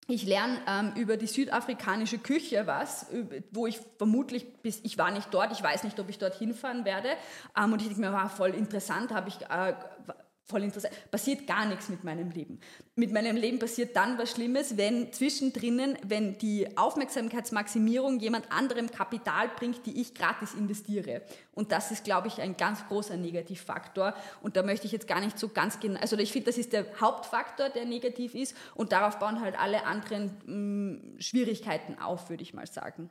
ich 0.08 0.24
lerne 0.24 0.58
ähm, 0.68 0.92
über 0.94 1.16
die 1.16 1.26
südafrikanische 1.26 2.18
Küche 2.18 2.66
was, 2.66 3.06
wo 3.50 3.66
ich 3.66 3.80
vermutlich, 3.98 4.46
bis 4.62 4.80
ich 4.84 4.98
war 4.98 5.10
nicht 5.10 5.34
dort, 5.34 5.50
ich 5.50 5.62
weiß 5.62 5.82
nicht, 5.82 5.98
ob 5.98 6.08
ich 6.08 6.18
dort 6.18 6.36
hinfahren 6.36 6.84
werde. 6.84 7.08
Ähm, 7.58 7.72
und 7.72 7.82
ich 7.82 7.88
denke 7.88 8.02
mir, 8.02 8.12
war 8.12 8.28
voll 8.28 8.50
interessant, 8.50 9.12
habe 9.12 9.30
ich 9.30 9.40
äh, 9.50 9.74
voll 10.46 10.62
interessant. 10.62 10.94
Passiert 11.10 11.46
gar 11.46 11.66
nichts 11.66 11.88
mit 11.88 12.04
meinem 12.04 12.30
Leben. 12.30 12.60
Mit 12.94 13.12
meinem 13.12 13.36
Leben 13.36 13.58
passiert 13.58 13.96
dann 13.96 14.16
was 14.16 14.30
Schlimmes, 14.30 14.76
wenn 14.76 15.12
zwischendrin, 15.12 15.98
wenn 16.04 16.38
die 16.38 16.76
Aufmerksamkeitsmaximierung 16.76 18.20
jemand 18.20 18.50
anderem 18.52 18.90
Kapital 18.90 19.48
bringt, 19.56 19.84
die 19.86 20.00
ich 20.00 20.14
gratis 20.14 20.54
investiere. 20.54 21.22
Und 21.52 21.72
das 21.72 21.90
ist, 21.90 22.04
glaube 22.04 22.28
ich, 22.28 22.40
ein 22.40 22.56
ganz 22.56 22.86
großer 22.86 23.16
Negativfaktor. 23.16 24.14
Und 24.40 24.56
da 24.56 24.62
möchte 24.62 24.86
ich 24.86 24.92
jetzt 24.92 25.08
gar 25.08 25.20
nicht 25.20 25.38
so 25.38 25.48
ganz 25.48 25.80
genau, 25.80 25.98
also 26.00 26.16
ich 26.16 26.30
finde, 26.30 26.46
das 26.46 26.58
ist 26.58 26.72
der 26.72 26.86
Hauptfaktor, 27.00 27.68
der 27.68 27.84
negativ 27.84 28.34
ist. 28.36 28.56
Und 28.76 28.92
darauf 28.92 29.18
bauen 29.18 29.40
halt 29.40 29.58
alle 29.58 29.84
anderen 29.84 30.30
mh, 30.46 30.54
mm, 30.54 31.20
Schwierigkeiten 31.20 31.98
auf, 31.98 32.30
würde 32.30 32.44
ich 32.44 32.54
mal 32.54 32.68
sagen. 32.68 33.10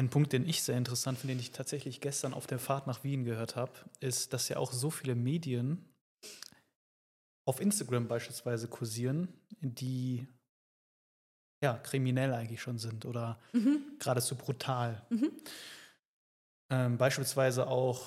Ein 0.00 0.08
Punkt, 0.08 0.32
den 0.32 0.48
ich 0.48 0.62
sehr 0.62 0.78
interessant 0.78 1.18
finde, 1.18 1.34
den 1.34 1.40
ich 1.40 1.50
tatsächlich 1.50 2.00
gestern 2.00 2.32
auf 2.32 2.46
der 2.46 2.58
Fahrt 2.58 2.86
nach 2.86 3.04
Wien 3.04 3.26
gehört 3.26 3.54
habe, 3.54 3.72
ist, 4.00 4.32
dass 4.32 4.48
ja 4.48 4.56
auch 4.56 4.72
so 4.72 4.88
viele 4.88 5.14
Medien 5.14 5.84
auf 7.46 7.60
Instagram 7.60 8.08
beispielsweise 8.08 8.66
kursieren, 8.66 9.28
die 9.60 10.26
ja 11.62 11.76
kriminell 11.76 12.32
eigentlich 12.32 12.62
schon 12.62 12.78
sind 12.78 13.04
oder 13.04 13.38
mhm. 13.52 13.98
geradezu 13.98 14.36
brutal. 14.36 15.04
Mhm. 15.10 15.32
Ähm, 16.70 16.96
beispielsweise 16.96 17.66
auch 17.66 18.06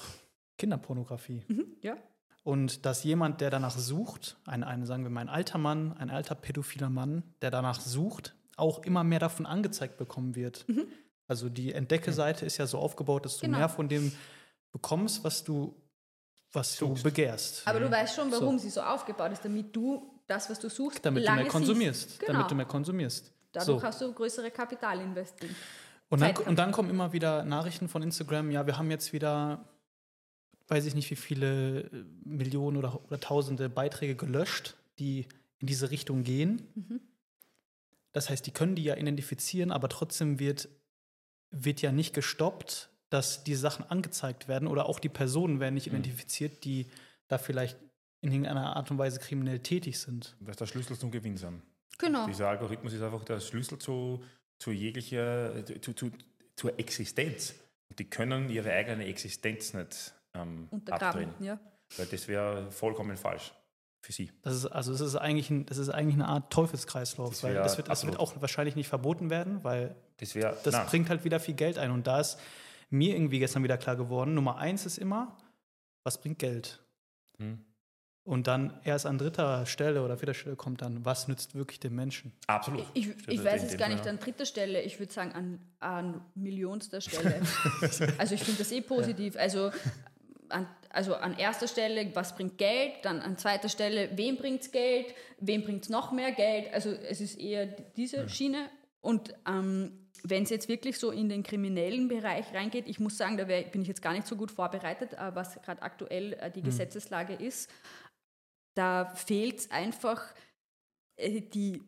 Kinderpornografie. 0.57 1.43
Mhm, 1.47 1.77
ja. 1.83 1.95
Und 2.41 2.87
dass 2.87 3.03
jemand, 3.03 3.39
der 3.39 3.51
danach 3.51 3.77
sucht, 3.77 4.37
ein, 4.45 4.63
ein, 4.63 4.87
sagen 4.87 5.03
wir 5.03 5.11
mal, 5.11 5.21
ein 5.21 5.29
alter 5.29 5.59
Mann, 5.59 5.93
ein 5.93 6.09
alter 6.09 6.33
pädophiler 6.33 6.89
Mann, 6.89 7.21
der 7.43 7.51
danach 7.51 7.79
sucht, 7.79 8.33
auch 8.57 8.79
immer 8.79 9.03
mehr 9.03 9.19
davon 9.19 9.45
angezeigt 9.45 9.97
bekommen 9.97 10.33
wird. 10.33 10.67
Mhm. 10.67 10.87
Also 11.27 11.49
die 11.49 11.73
Entdecke-Seite 11.73 12.45
ist 12.45 12.57
ja 12.57 12.67
so 12.67 12.79
aufgebaut, 12.79 13.25
dass 13.25 13.37
du 13.37 13.45
genau. 13.45 13.59
mehr 13.59 13.69
von 13.69 13.87
dem 13.87 14.11
bekommst, 14.71 15.23
was 15.23 15.43
du, 15.43 15.75
was 16.51 16.75
du 16.77 16.87
Suchst. 16.87 17.03
begehrst. 17.03 17.61
Aber 17.65 17.79
du 17.79 17.89
weißt 17.89 18.15
schon, 18.15 18.31
warum 18.31 18.57
So. 18.57 18.63
sie 18.63 18.69
so 18.69 18.81
aufgebaut 18.81 19.31
ist, 19.31 19.45
damit 19.45 19.75
du 19.75 20.21
das, 20.27 20.49
was 20.49 20.59
du 20.59 20.69
suchst, 20.69 21.05
damit 21.05 21.23
du 21.23 21.27
lange 21.27 21.43
mehr 21.43 21.51
konsumierst. 21.51 22.19
Genau. 22.19 22.33
Damit 22.33 22.51
du 22.51 22.55
mehr 22.55 22.65
konsumierst. 22.65 23.31
Dadurch 23.51 23.81
So. 23.81 23.87
hast 23.87 24.01
du 24.01 24.13
größere 24.13 24.51
Kapital 24.51 24.99
investiert. 24.99 25.51
Und 26.09 26.21
dann, 26.21 26.35
und 26.37 26.59
dann 26.59 26.71
kommen 26.71 26.89
immer 26.89 27.13
wieder 27.13 27.43
Nachrichten 27.43 27.87
von 27.87 28.03
Instagram, 28.03 28.51
ja, 28.51 28.67
wir 28.67 28.77
haben 28.77 28.91
jetzt 28.91 29.13
wieder, 29.13 29.65
weiß 30.67 30.85
ich 30.85 30.93
nicht, 30.95 31.09
wie 31.09 31.15
viele 31.15 31.81
äh, 31.81 32.03
Millionen 32.23 32.77
oder, 32.77 33.03
oder 33.05 33.19
tausende 33.19 33.69
Beiträge 33.69 34.15
gelöscht, 34.15 34.75
die 34.99 35.27
in 35.59 35.67
diese 35.67 35.89
Richtung 35.89 36.23
gehen. 36.23 36.67
Mhm. 36.75 37.01
Das 38.11 38.29
heißt, 38.29 38.45
die 38.45 38.51
können 38.51 38.75
die 38.75 38.83
ja 38.83 38.95
identifizieren, 38.95 39.71
aber 39.71 39.89
trotzdem 39.89 40.37
wird, 40.37 40.69
wird 41.53 41.81
ja 41.81 41.91
nicht 41.91 42.13
gestoppt, 42.13 42.89
dass 43.09 43.43
die 43.43 43.55
Sachen 43.55 43.85
angezeigt 43.89 44.47
werden 44.47 44.67
oder 44.67 44.87
auch 44.87 44.99
die 44.99 45.09
Personen 45.09 45.59
werden 45.59 45.75
nicht 45.75 45.87
Mhm. 45.87 45.99
identifiziert, 45.99 46.63
die 46.65 46.87
da 47.27 47.37
vielleicht 47.37 47.77
in 48.21 48.31
irgendeiner 48.31 48.75
Art 48.75 48.89
und 48.91 48.97
Weise 48.97 49.19
kriminell 49.19 49.59
tätig 49.59 49.99
sind. 49.99 50.35
Was 50.39 50.57
der 50.57 50.65
Schlüssel 50.65 50.97
zum 50.97 51.11
Gewinn 51.11 51.37
sind. 51.37 51.61
Genau. 51.99 52.25
Dieser 52.25 52.47
Algorithmus 52.49 52.93
ist 52.93 53.01
einfach 53.01 53.23
der 53.23 53.39
Schlüssel 53.39 53.77
zu, 53.77 54.23
zu 54.59 54.71
jeglicher, 54.71 55.63
zu, 55.81 55.93
zu, 55.93 56.11
zur 56.55 56.79
Existenz. 56.79 57.53
Und 57.89 57.99
die 57.99 58.09
können 58.09 58.49
ihre 58.49 58.71
eigene 58.71 59.05
Existenz 59.05 59.73
nicht 59.73 60.13
ähm, 60.33 60.67
Untergraben. 60.71 61.29
abdrehen. 61.29 61.45
Ja. 61.45 61.59
Weil 61.97 62.07
das 62.07 62.27
wäre 62.27 62.71
vollkommen 62.71 63.15
falsch 63.17 63.53
für 64.03 64.11
sie. 64.11 64.31
Das 64.41 64.53
ist, 64.53 64.65
also 64.65 64.91
es 64.91 64.99
ist 64.99 65.15
eigentlich, 65.15 65.49
ein, 65.49 65.65
das 65.65 65.77
ist 65.77 65.89
eigentlich 65.89 66.15
eine 66.15 66.27
Art 66.27 66.51
Teufelskreislauf, 66.51 67.29
Das 67.29 67.43
weil 67.43 67.55
wär 67.55 67.63
das 67.63 67.77
wird, 67.77 67.87
das 67.87 68.05
wird 68.05 68.19
auch 68.19 68.33
wahrscheinlich 68.41 68.75
nicht 68.75 68.89
verboten 68.89 69.29
werden, 69.29 69.63
weil 69.63 69.95
Das 70.17 70.35
wäre. 70.35 70.57
das 70.63 70.87
bringt 70.87 71.09
halt 71.09 71.23
wieder 71.23 71.39
viel 71.39 71.53
Geld 71.53 71.77
ein. 71.77 71.89
Und 71.89 72.05
da 72.05 72.19
ist 72.19 72.37
mir 72.89 73.15
irgendwie 73.15 73.39
gestern 73.39 73.63
wieder 73.63 73.77
klar 73.77 73.95
geworden, 73.95 74.33
Nummer 74.33 74.57
eins 74.57 74.85
ist 74.85 74.97
immer, 74.97 75.37
was 76.03 76.19
bringt 76.19 76.39
Geld? 76.39 76.83
Hm. 77.37 77.63
Und 78.25 78.47
dann 78.47 78.79
erst 78.83 79.05
an 79.05 79.17
dritter 79.17 79.65
Stelle 79.65 80.03
oder 80.03 80.17
vierter 80.17 80.33
Stelle 80.33 80.55
kommt 80.57 80.81
dann, 80.81 81.05
was 81.05 81.29
nützt 81.29 81.55
wirklich 81.55 81.79
dem 81.79 81.95
Menschen? 81.95 82.33
Absolut. 82.47 82.85
Ich, 82.93 83.05
Steht 83.05 83.27
ich 83.29 83.37
da 83.41 83.51
weiß 83.51 83.67
dem 83.67 83.77
gar 83.77 83.89
nicht 83.89 84.05
ja. 84.05 84.11
an 84.11 84.19
dritter 84.19 84.45
Stelle, 84.45 84.81
ich 84.81 84.99
würde 84.99 85.13
sagen 85.13 85.31
an, 85.31 85.59
an 85.79 86.21
millionster 86.35 86.99
Stelle. 86.99 87.41
also 88.17 88.35
ich 88.35 88.43
finde 88.43 88.59
das 88.59 88.71
eh 88.71 88.81
positiv. 88.81 89.37
Also 89.37 89.71
an, 90.49 90.67
also 90.93 91.15
an 91.15 91.37
erster 91.37 91.67
Stelle, 91.67 92.15
was 92.15 92.35
bringt 92.35 92.57
Geld? 92.59 92.93
Dann 93.01 93.19
an 93.19 93.37
zweiter 93.37 93.67
Stelle, 93.67 94.15
wem 94.15 94.37
bringt 94.37 94.61
es 94.61 94.71
Geld? 94.71 95.13
Wem 95.39 95.63
bringt 95.63 95.83
es 95.83 95.89
noch 95.89 96.11
mehr 96.11 96.31
Geld? 96.31 96.71
Also 96.71 96.91
es 96.91 97.19
ist 97.19 97.39
eher 97.39 97.65
diese 97.65 98.29
Schiene. 98.29 98.69
Und 99.01 99.33
ähm, 99.47 100.07
wenn 100.23 100.43
es 100.43 100.51
jetzt 100.51 100.69
wirklich 100.69 100.99
so 100.99 101.09
in 101.09 101.29
den 101.29 101.41
kriminellen 101.41 102.07
Bereich 102.07 102.53
reingeht, 102.53 102.87
ich 102.87 102.99
muss 102.99 103.17
sagen, 103.17 103.37
da 103.37 103.47
wär, 103.47 103.63
bin 103.63 103.81
ich 103.81 103.87
jetzt 103.87 104.03
gar 104.03 104.13
nicht 104.13 104.27
so 104.27 104.35
gut 104.35 104.51
vorbereitet, 104.51 105.13
äh, 105.13 105.35
was 105.35 105.55
gerade 105.63 105.81
aktuell 105.81 106.33
äh, 106.33 106.51
die 106.51 106.61
Gesetzeslage 106.61 107.33
ist. 107.33 107.71
Da 108.75 109.13
fehlt 109.15 109.59
es 109.59 109.71
einfach 109.71 110.23
äh, 111.15 111.41
die, 111.41 111.81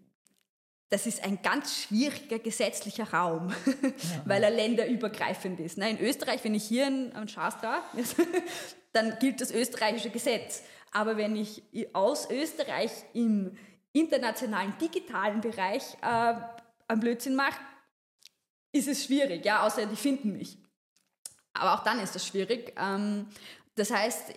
das 0.90 1.06
ist 1.06 1.24
ein 1.24 1.44
ganz 1.44 1.84
schwieriger 1.84 2.40
gesetzlicher 2.40 3.12
Raum, 3.12 3.54
weil 4.26 4.44
er 4.44 4.52
länderübergreifend 4.52 5.60
ist. 5.60 5.78
Ne, 5.78 5.92
In 5.92 6.00
Österreich, 6.00 6.44
wenn 6.44 6.56
ich 6.56 6.64
hier 6.64 6.88
in, 6.88 7.12
in 7.12 7.28
Schastra, 7.28 7.84
dann 8.96 9.18
gilt 9.20 9.42
das 9.42 9.52
österreichische 9.52 10.10
Gesetz. 10.10 10.64
Aber 10.92 11.18
wenn 11.18 11.36
ich 11.36 11.62
aus 11.94 12.30
Österreich 12.30 12.92
im 13.14 13.58
internationalen 13.92 14.78
digitalen 14.80 15.42
Bereich 15.42 15.84
äh, 16.02 16.36
einen 16.88 17.00
Blödsinn 17.00 17.36
mache, 17.36 17.60
ist 18.72 18.88
es 18.88 19.06
schwierig, 19.06 19.46
ja, 19.46 19.66
außer 19.66 19.86
die 19.86 19.96
finden 19.96 20.34
mich. 20.34 20.58
Aber 21.54 21.76
auch 21.76 21.84
dann 21.84 22.00
ist 22.00 22.16
es 22.16 22.28
schwierig. 22.28 22.74
Ähm, 22.78 23.28
das 23.76 23.92
heißt, 23.92 24.34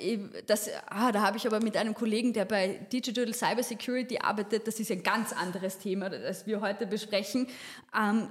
das, 0.46 0.68
ah, 0.86 1.12
da 1.12 1.22
habe 1.22 1.36
ich 1.36 1.46
aber 1.46 1.61
mit 1.61 1.76
einem 1.76 1.94
Kollegen, 1.94 2.32
der 2.32 2.44
bei 2.44 2.86
Digital 2.92 3.32
Cyber 3.32 3.62
Security 3.62 4.18
arbeitet, 4.18 4.66
das 4.66 4.80
ist 4.80 4.90
ein 4.90 5.04
ganz 5.04 5.32
anderes 5.32 5.78
Thema, 5.78 6.11
das 6.11 6.46
wir 6.46 6.61
heute 6.61 6.88
besprechen. 6.88 7.46
Ähm, 7.96 8.28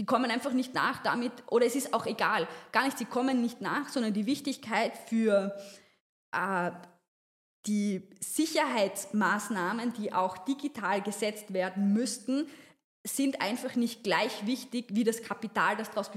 die 0.00 0.06
kommen 0.06 0.30
einfach 0.30 0.54
nicht 0.54 0.72
nach 0.72 1.02
damit, 1.02 1.30
oder 1.48 1.66
es 1.66 1.76
ist 1.76 1.92
auch 1.92 2.06
egal, 2.06 2.48
gar 2.72 2.86
nicht, 2.86 2.96
sie 2.96 3.04
kommen 3.04 3.42
nicht 3.42 3.60
nach, 3.60 3.90
sondern 3.90 4.14
die 4.14 4.24
Wichtigkeit 4.24 4.96
für 4.96 5.54
äh, 6.32 6.70
die 7.66 8.08
Sicherheitsmaßnahmen, 8.18 9.92
die 9.92 10.14
auch 10.14 10.38
digital 10.38 11.02
gesetzt 11.02 11.52
werden 11.52 11.92
müssten, 11.92 12.48
sind 13.04 13.42
einfach 13.42 13.74
nicht 13.74 14.02
gleich 14.02 14.46
wichtig 14.46 14.86
wie 14.92 15.04
das 15.04 15.22
Kapital, 15.22 15.76
das 15.76 15.90
daraus 15.90 16.10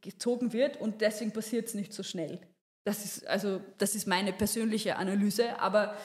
gezogen 0.00 0.52
wird 0.52 0.80
und 0.80 1.00
deswegen 1.00 1.32
passiert 1.32 1.68
es 1.68 1.74
nicht 1.74 1.92
so 1.92 2.02
schnell. 2.02 2.40
Das 2.82 3.04
ist, 3.04 3.28
also, 3.28 3.60
das 3.78 3.94
ist 3.94 4.08
meine 4.08 4.32
persönliche 4.32 4.96
Analyse, 4.96 5.60
aber 5.60 5.96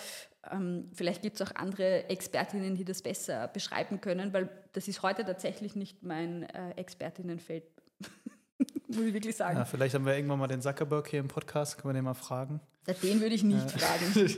vielleicht 0.93 1.21
gibt 1.21 1.39
es 1.39 1.47
auch 1.47 1.55
andere 1.55 2.09
Expertinnen, 2.09 2.75
die 2.75 2.85
das 2.85 3.01
besser 3.01 3.47
beschreiben 3.47 4.01
können, 4.01 4.33
weil 4.33 4.49
das 4.73 4.87
ist 4.87 5.01
heute 5.01 5.25
tatsächlich 5.25 5.75
nicht 5.75 6.03
mein 6.03 6.43
äh, 6.43 6.71
Expertinnenfeld, 6.75 7.63
muss 8.87 9.05
ich 9.05 9.13
wirklich 9.13 9.35
sagen. 9.35 9.57
Ja, 9.57 9.65
vielleicht 9.65 9.95
haben 9.95 10.05
wir 10.05 10.15
irgendwann 10.15 10.39
mal 10.39 10.47
den 10.47 10.61
Zuckerberg 10.61 11.07
hier 11.07 11.19
im 11.19 11.27
Podcast, 11.27 11.77
können 11.77 11.93
wir 11.93 11.99
den 11.99 12.05
mal 12.05 12.13
fragen. 12.13 12.59
Den 13.01 13.19
würde 13.19 13.33
ich 13.33 13.43
nicht 13.43 13.71
fragen, 13.71 14.13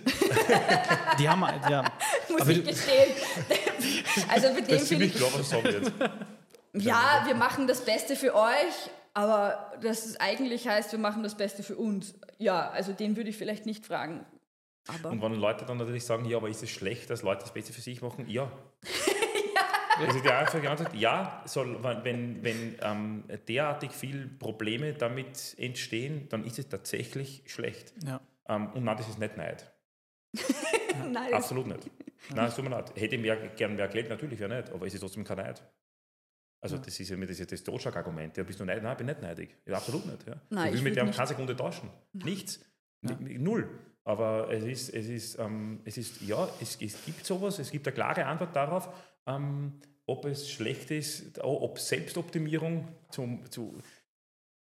Die 1.20 1.28
haben, 1.28 1.42
ja, 1.70 1.84
muss 2.30 2.42
Aber 2.42 2.52
ich 2.52 2.64
gestehen. 2.64 3.12
also 4.30 4.54
mit 4.54 4.72
dem 4.72 4.80
finde 4.80 5.06
ich 5.06 5.16
klar, 5.16 5.30
was 5.34 5.50
sagen 5.50 5.66
wird. 5.66 5.92
Ja, 6.74 7.24
wir 7.26 7.36
machen 7.36 7.68
das 7.68 7.84
Beste 7.84 8.16
für 8.16 8.34
euch, 8.34 8.90
aber 9.14 9.74
das 9.82 10.06
ist 10.06 10.22
eigentlich 10.22 10.68
heißt, 10.68 10.94
wir 10.94 11.00
machen 11.00 11.24
das 11.24 11.36
Beste 11.36 11.62
für 11.62 11.76
uns. 11.76 12.14
Ja, 12.38 12.70
also 12.70 12.94
den 12.94 13.18
würde 13.18 13.30
ich 13.30 13.38
vielleicht 13.38 13.66
nicht 13.66 13.86
fragen. 13.86 14.26
Aber 14.88 15.10
Und 15.12 15.22
wenn 15.22 15.34
Leute 15.36 15.66
dann 15.66 15.78
natürlich 15.78 16.06
sagen, 16.06 16.26
ja, 16.26 16.38
aber 16.38 16.50
ist 16.50 16.64
es 16.64 16.70
schlecht, 16.70 17.10
dass 17.10 17.22
Leute 17.22 17.42
das 17.42 17.54
Beste 17.54 17.74
für 17.74 17.82
sich 17.82 18.02
machen? 18.02 18.30
Ja. 18.30 18.52
Also 20.00 20.20
die 20.20 20.30
einfache 20.30 20.70
Antwort, 20.70 20.94
ja, 20.94 21.42
soll, 21.48 21.84
wenn, 21.84 22.44
wenn 22.44 22.76
ähm, 22.84 23.24
derartig 23.48 23.90
viele 23.92 24.28
Probleme 24.28 24.94
damit 24.94 25.56
entstehen, 25.58 26.30
dann 26.30 26.44
ist 26.46 26.60
es 26.60 26.70
tatsächlich 26.70 27.42
schlecht. 27.48 27.94
ja. 28.06 28.22
Ähm, 28.48 28.72
und 28.74 28.84
nein, 28.84 28.96
das 28.96 29.10
ist 29.10 29.20
nicht 29.20 29.36
Neid. 29.38 29.72
Nein, 31.12 31.34
Absolut 31.34 31.68
nicht. 31.68 31.90
Nein, 32.36 32.48
es 32.48 32.56
tut 32.56 32.64
mir 32.64 32.72
leid. 32.72 32.92
Hätte 32.96 33.16
ich 33.16 33.22
mehr, 33.22 33.36
gern 33.56 33.76
mehr 33.76 33.88
Geld, 33.88 34.10
natürlich 34.10 34.40
ja 34.40 34.48
nicht, 34.48 34.70
aber 34.70 34.86
es 34.86 34.94
ist 34.94 35.00
trotzdem 35.02 35.24
kein 35.24 35.38
Neid. 35.38 35.64
Also 36.62 36.78
das 36.78 37.00
ist 37.00 37.10
ja 37.10 37.18
mir 37.18 37.28
das, 37.28 37.38
das 37.38 37.64
Totschlag-Argument. 37.64 38.36
Ja, 38.38 38.44
bist 38.44 38.60
du 38.60 38.66
neidig? 38.66 38.84
Nein, 38.84 38.92
ich 38.94 38.98
bin 38.98 39.06
nicht 39.08 39.22
neidig. 39.22 39.58
Ja, 39.66 39.78
absolut 39.78 40.06
nicht. 40.06 40.28
Ja. 40.28 40.36
Nein, 40.50 40.68
ich 40.68 40.72
will 40.74 40.78
ich 40.78 40.84
mit 40.84 40.96
dem 40.96 41.12
keine 41.12 41.28
Sekunde 41.28 41.56
tauschen. 41.56 41.90
Nichts. 42.14 42.60
Null. 43.02 43.70
Aber 44.08 44.50
es 44.50 44.64
ist, 44.64 44.94
es 44.94 45.08
ist, 45.08 45.38
ähm, 45.38 45.82
es 45.84 45.98
ist 45.98 46.22
ja, 46.22 46.48
es, 46.62 46.78
es 46.82 47.04
gibt 47.06 47.26
sowas, 47.26 47.60
es 47.60 47.70
gibt 47.70 47.86
eine 47.88 47.94
klare 47.94 48.26
Antwort 48.26 48.56
darauf, 48.56 48.88
ähm, 49.26 49.74
ob 50.06 50.24
es 50.24 50.50
schlecht 50.50 50.90
ist, 50.92 51.38
ob 51.44 51.78
Selbstoptimierung 51.78 52.88
zum, 53.12 53.44
zu, 53.52 53.78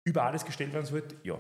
über 0.05 0.25
alles 0.25 0.45
gestellt 0.45 0.73
werden 0.73 0.87
sollte. 0.87 1.15
Ja. 1.23 1.39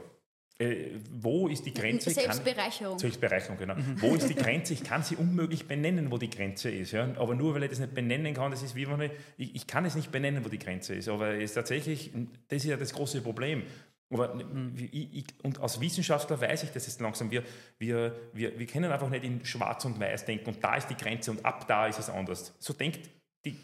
Äh, 0.58 1.00
wo 1.10 1.48
ist 1.48 1.66
die 1.66 1.74
Grenze? 1.74 2.14
Kann- 2.14 2.22
Selbstbereicherung. 2.22 2.98
Selbstbereicherung, 2.98 3.58
genau. 3.58 3.74
Wo 3.96 4.14
ist 4.14 4.28
die 4.28 4.36
Grenze? 4.36 4.72
Ich 4.74 4.84
kann 4.84 5.02
sie 5.02 5.16
unmöglich 5.16 5.66
benennen, 5.66 6.10
wo 6.12 6.16
die 6.16 6.30
Grenze 6.30 6.70
ist. 6.70 6.92
Ja? 6.92 7.12
Aber 7.16 7.34
nur 7.34 7.54
weil 7.54 7.64
ich 7.64 7.70
das 7.70 7.80
nicht 7.80 7.92
benennen 7.94 8.32
kann, 8.34 8.52
das 8.52 8.62
ist 8.62 8.76
wie 8.76 8.88
wenn 8.88 9.00
ich, 9.00 9.10
ich, 9.36 9.54
ich 9.56 9.66
kann 9.66 9.84
es 9.84 9.96
nicht 9.96 10.12
benennen, 10.12 10.44
wo 10.44 10.48
die 10.48 10.58
Grenze 10.60 10.94
ist. 10.94 11.08
Aber 11.08 11.34
es 11.34 11.42
ist 11.50 11.54
tatsächlich, 11.54 12.12
das 12.48 12.58
ist 12.58 12.66
ja 12.70 12.76
das 12.76 12.92
große 12.94 13.20
Problem. 13.20 13.64
Aber 14.10 14.38
ich, 14.76 15.14
ich, 15.14 15.24
und 15.42 15.60
als 15.60 15.80
Wissenschaftler 15.80 16.40
weiß 16.40 16.62
ich, 16.62 16.70
dass 16.70 16.86
es 16.86 17.00
langsam, 17.00 17.30
wir, 17.30 17.42
wir, 17.78 18.14
wir, 18.32 18.56
wir 18.56 18.66
können 18.66 18.90
einfach 18.92 19.10
nicht 19.10 19.24
in 19.24 19.44
Schwarz 19.44 19.84
und 19.84 19.98
Weiß 19.98 20.24
denken 20.24 20.46
und 20.50 20.62
da 20.62 20.76
ist 20.76 20.88
die 20.88 20.96
Grenze 20.96 21.32
und 21.32 21.44
ab 21.44 21.66
da 21.66 21.88
ist 21.88 21.98
es 21.98 22.08
anders. 22.08 22.54
So 22.60 22.72
denkt, 22.72 23.10
die, 23.44 23.56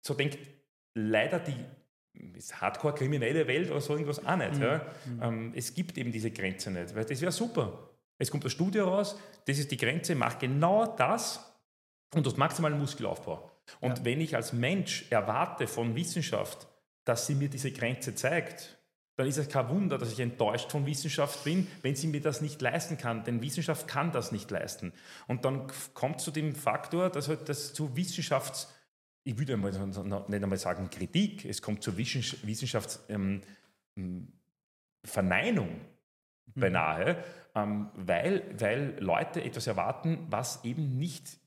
so 0.00 0.14
denkt 0.14 0.38
leider 0.94 1.38
die 1.38 1.54
Hardcore-kriminelle 2.52 3.46
Welt 3.46 3.70
oder 3.70 3.80
so 3.80 3.92
irgendwas 3.92 4.24
auch 4.26 4.36
nicht. 4.36 4.58
Ja? 4.58 4.84
Ähm, 5.22 5.52
es 5.54 5.72
gibt 5.72 5.96
eben 5.98 6.10
diese 6.10 6.32
Grenze 6.32 6.72
nicht, 6.72 6.94
weil 6.96 7.04
das 7.04 7.20
wäre 7.20 7.32
super. 7.32 7.90
Es 8.18 8.30
kommt 8.30 8.42
eine 8.42 8.50
Studie 8.50 8.80
raus, 8.80 9.16
das 9.46 9.58
ist 9.58 9.70
die 9.70 9.76
Grenze, 9.76 10.16
mach 10.16 10.38
genau 10.38 10.84
das 10.84 11.54
und 12.14 12.26
du 12.26 12.30
hast 12.30 12.36
maximalen 12.36 12.78
Muskelaufbau. 12.78 13.50
Und 13.80 14.04
wenn 14.04 14.20
ich 14.20 14.34
als 14.34 14.52
Mensch 14.52 15.06
erwarte 15.10 15.68
von 15.68 15.94
Wissenschaft, 15.94 16.66
dass 17.04 17.28
sie 17.28 17.36
mir 17.36 17.48
diese 17.48 17.70
Grenze 17.70 18.16
zeigt, 18.16 18.79
dann 19.20 19.28
ist 19.28 19.36
es 19.36 19.50
kein 19.50 19.68
Wunder, 19.68 19.98
dass 19.98 20.10
ich 20.10 20.20
enttäuscht 20.20 20.72
von 20.72 20.86
Wissenschaft 20.86 21.44
bin, 21.44 21.66
wenn 21.82 21.94
sie 21.94 22.06
mir 22.06 22.22
das 22.22 22.40
nicht 22.40 22.62
leisten 22.62 22.96
kann. 22.96 23.22
Denn 23.22 23.42
Wissenschaft 23.42 23.86
kann 23.86 24.12
das 24.12 24.32
nicht 24.32 24.50
leisten. 24.50 24.94
Und 25.26 25.44
dann 25.44 25.66
kommt 25.92 26.22
zu 26.22 26.30
dem 26.30 26.54
Faktor, 26.54 27.10
dass 27.10 27.28
halt 27.28 27.46
das 27.50 27.74
zu 27.74 27.90
Wissenschafts- 27.94 28.68
ich 29.22 29.38
würde 29.38 29.52
einmal 29.52 29.72
nicht 29.72 30.42
einmal 30.42 30.56
sagen 30.56 30.88
Kritik, 30.88 31.44
es 31.44 31.60
kommt 31.60 31.82
zur 31.82 31.98
Wissenschaftsverneinung 31.98 33.42
ähm, 33.96 34.32
Verneinung 35.04 35.80
beinahe, 36.54 37.22
ähm, 37.54 37.90
weil, 37.94 38.54
weil 38.58 38.96
Leute 39.00 39.44
etwas 39.44 39.66
erwarten, 39.66 40.26
was 40.30 40.64
eben 40.64 40.96
nicht 40.96 41.38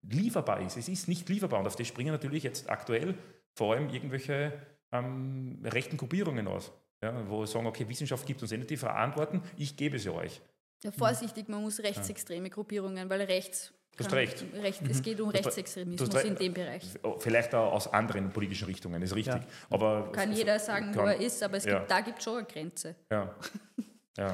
lieferbar 0.00 0.62
ist. 0.62 0.78
Es 0.78 0.88
ist 0.88 1.08
nicht 1.08 1.28
lieferbar 1.28 1.60
und 1.60 1.66
auf 1.66 1.76
das 1.76 1.86
springen 1.86 2.12
natürlich 2.12 2.42
jetzt 2.42 2.70
aktuell 2.70 3.18
vor 3.52 3.74
allem 3.74 3.90
irgendwelche 3.90 4.54
ähm, 4.92 5.60
rechten 5.62 5.98
Gruppierungen 5.98 6.48
aus. 6.48 6.72
Ja, 7.02 7.28
wo 7.28 7.46
sagen, 7.46 7.66
okay, 7.66 7.88
Wissenschaft 7.88 8.26
gibt 8.26 8.42
uns 8.42 8.50
eh 8.52 8.56
nicht 8.56 8.70
die 8.70 8.78
Antworten, 8.78 9.42
ich 9.56 9.76
gebe 9.76 9.98
sie 9.98 10.10
euch. 10.10 10.40
Ja, 10.82 10.90
vorsichtig, 10.90 11.48
man 11.48 11.62
muss 11.62 11.80
rechtsextreme 11.80 12.50
Gruppierungen, 12.50 13.08
weil 13.10 13.22
rechts. 13.22 13.72
Du 13.96 14.04
hast 14.04 14.12
recht. 14.12 14.44
recht 14.54 14.82
es 14.88 15.02
geht 15.02 15.20
um 15.20 15.28
Rechtsextremismus 15.28 16.14
re- 16.14 16.20
in 16.28 16.36
dem 16.36 16.54
Bereich. 16.54 16.84
Vielleicht 17.18 17.52
auch 17.52 17.72
aus 17.72 17.92
anderen 17.92 18.30
politischen 18.32 18.66
Richtungen, 18.66 19.02
ist 19.02 19.12
richtig. 19.14 19.34
Ja. 19.42 19.46
Aber 19.70 20.12
Kann 20.12 20.32
jeder 20.32 20.58
sagen, 20.60 20.94
wo 20.94 20.98
kann- 21.00 21.08
er 21.08 21.20
ist, 21.20 21.42
aber 21.42 21.56
es 21.56 21.64
ja. 21.64 21.78
gibt, 21.80 21.90
da 21.90 22.00
gibt 22.00 22.18
es 22.18 22.24
schon 22.24 22.36
eine 22.38 22.46
Grenze. 22.46 22.94
Ja, 23.10 23.34
ja, 24.18 24.28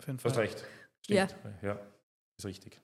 Auf 0.00 0.06
jeden 0.08 0.18
du 0.18 0.24
hast 0.24 0.36
recht. 0.38 0.64
Stimmt. 1.04 1.36
Ja, 1.62 1.78
ist 2.36 2.46
richtig. 2.46 2.80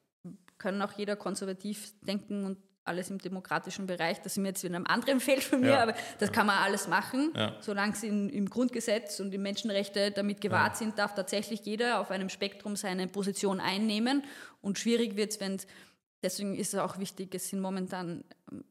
Kann 0.58 0.80
auch 0.80 0.92
jeder 0.92 1.16
konservativ 1.16 1.92
denken 2.02 2.44
und 2.44 2.58
alles 2.84 3.10
im 3.10 3.18
demokratischen 3.18 3.86
Bereich. 3.86 4.20
Das 4.22 4.34
sind 4.34 4.42
wir 4.44 4.50
jetzt 4.50 4.64
in 4.64 4.74
einem 4.74 4.86
anderen 4.86 5.20
Feld 5.28 5.42
von 5.44 5.60
mir, 5.60 5.70
Ja. 5.70 5.82
aber 5.82 5.94
das 6.18 6.32
kann 6.32 6.46
man 6.46 6.58
alles 6.58 6.88
machen. 6.88 7.32
Ja. 7.36 7.56
Solange 7.60 7.92
es 7.92 8.02
in, 8.02 8.28
im 8.28 8.48
Grundgesetz 8.50 9.20
und 9.20 9.30
die 9.30 9.38
Menschenrechte 9.38 10.10
damit 10.10 10.40
gewahrt 10.40 10.76
sind, 10.76 10.98
darf 10.98 11.14
tatsächlich 11.14 11.60
jeder 11.64 12.00
auf 12.00 12.10
einem 12.10 12.28
Spektrum 12.28 12.76
seine 12.76 13.06
Position 13.08 13.60
einnehmen. 13.60 14.24
Und 14.60 14.78
schwierig 14.78 15.16
wird 15.16 15.32
es, 15.32 15.40
wenn 15.40 15.56
es, 15.56 15.66
deswegen 16.22 16.54
ist 16.56 16.74
es 16.74 16.80
auch 16.80 16.98
wichtig, 16.98 17.34
es 17.34 17.48
sind 17.48 17.60
momentan 17.60 18.24
ähm, 18.50 18.64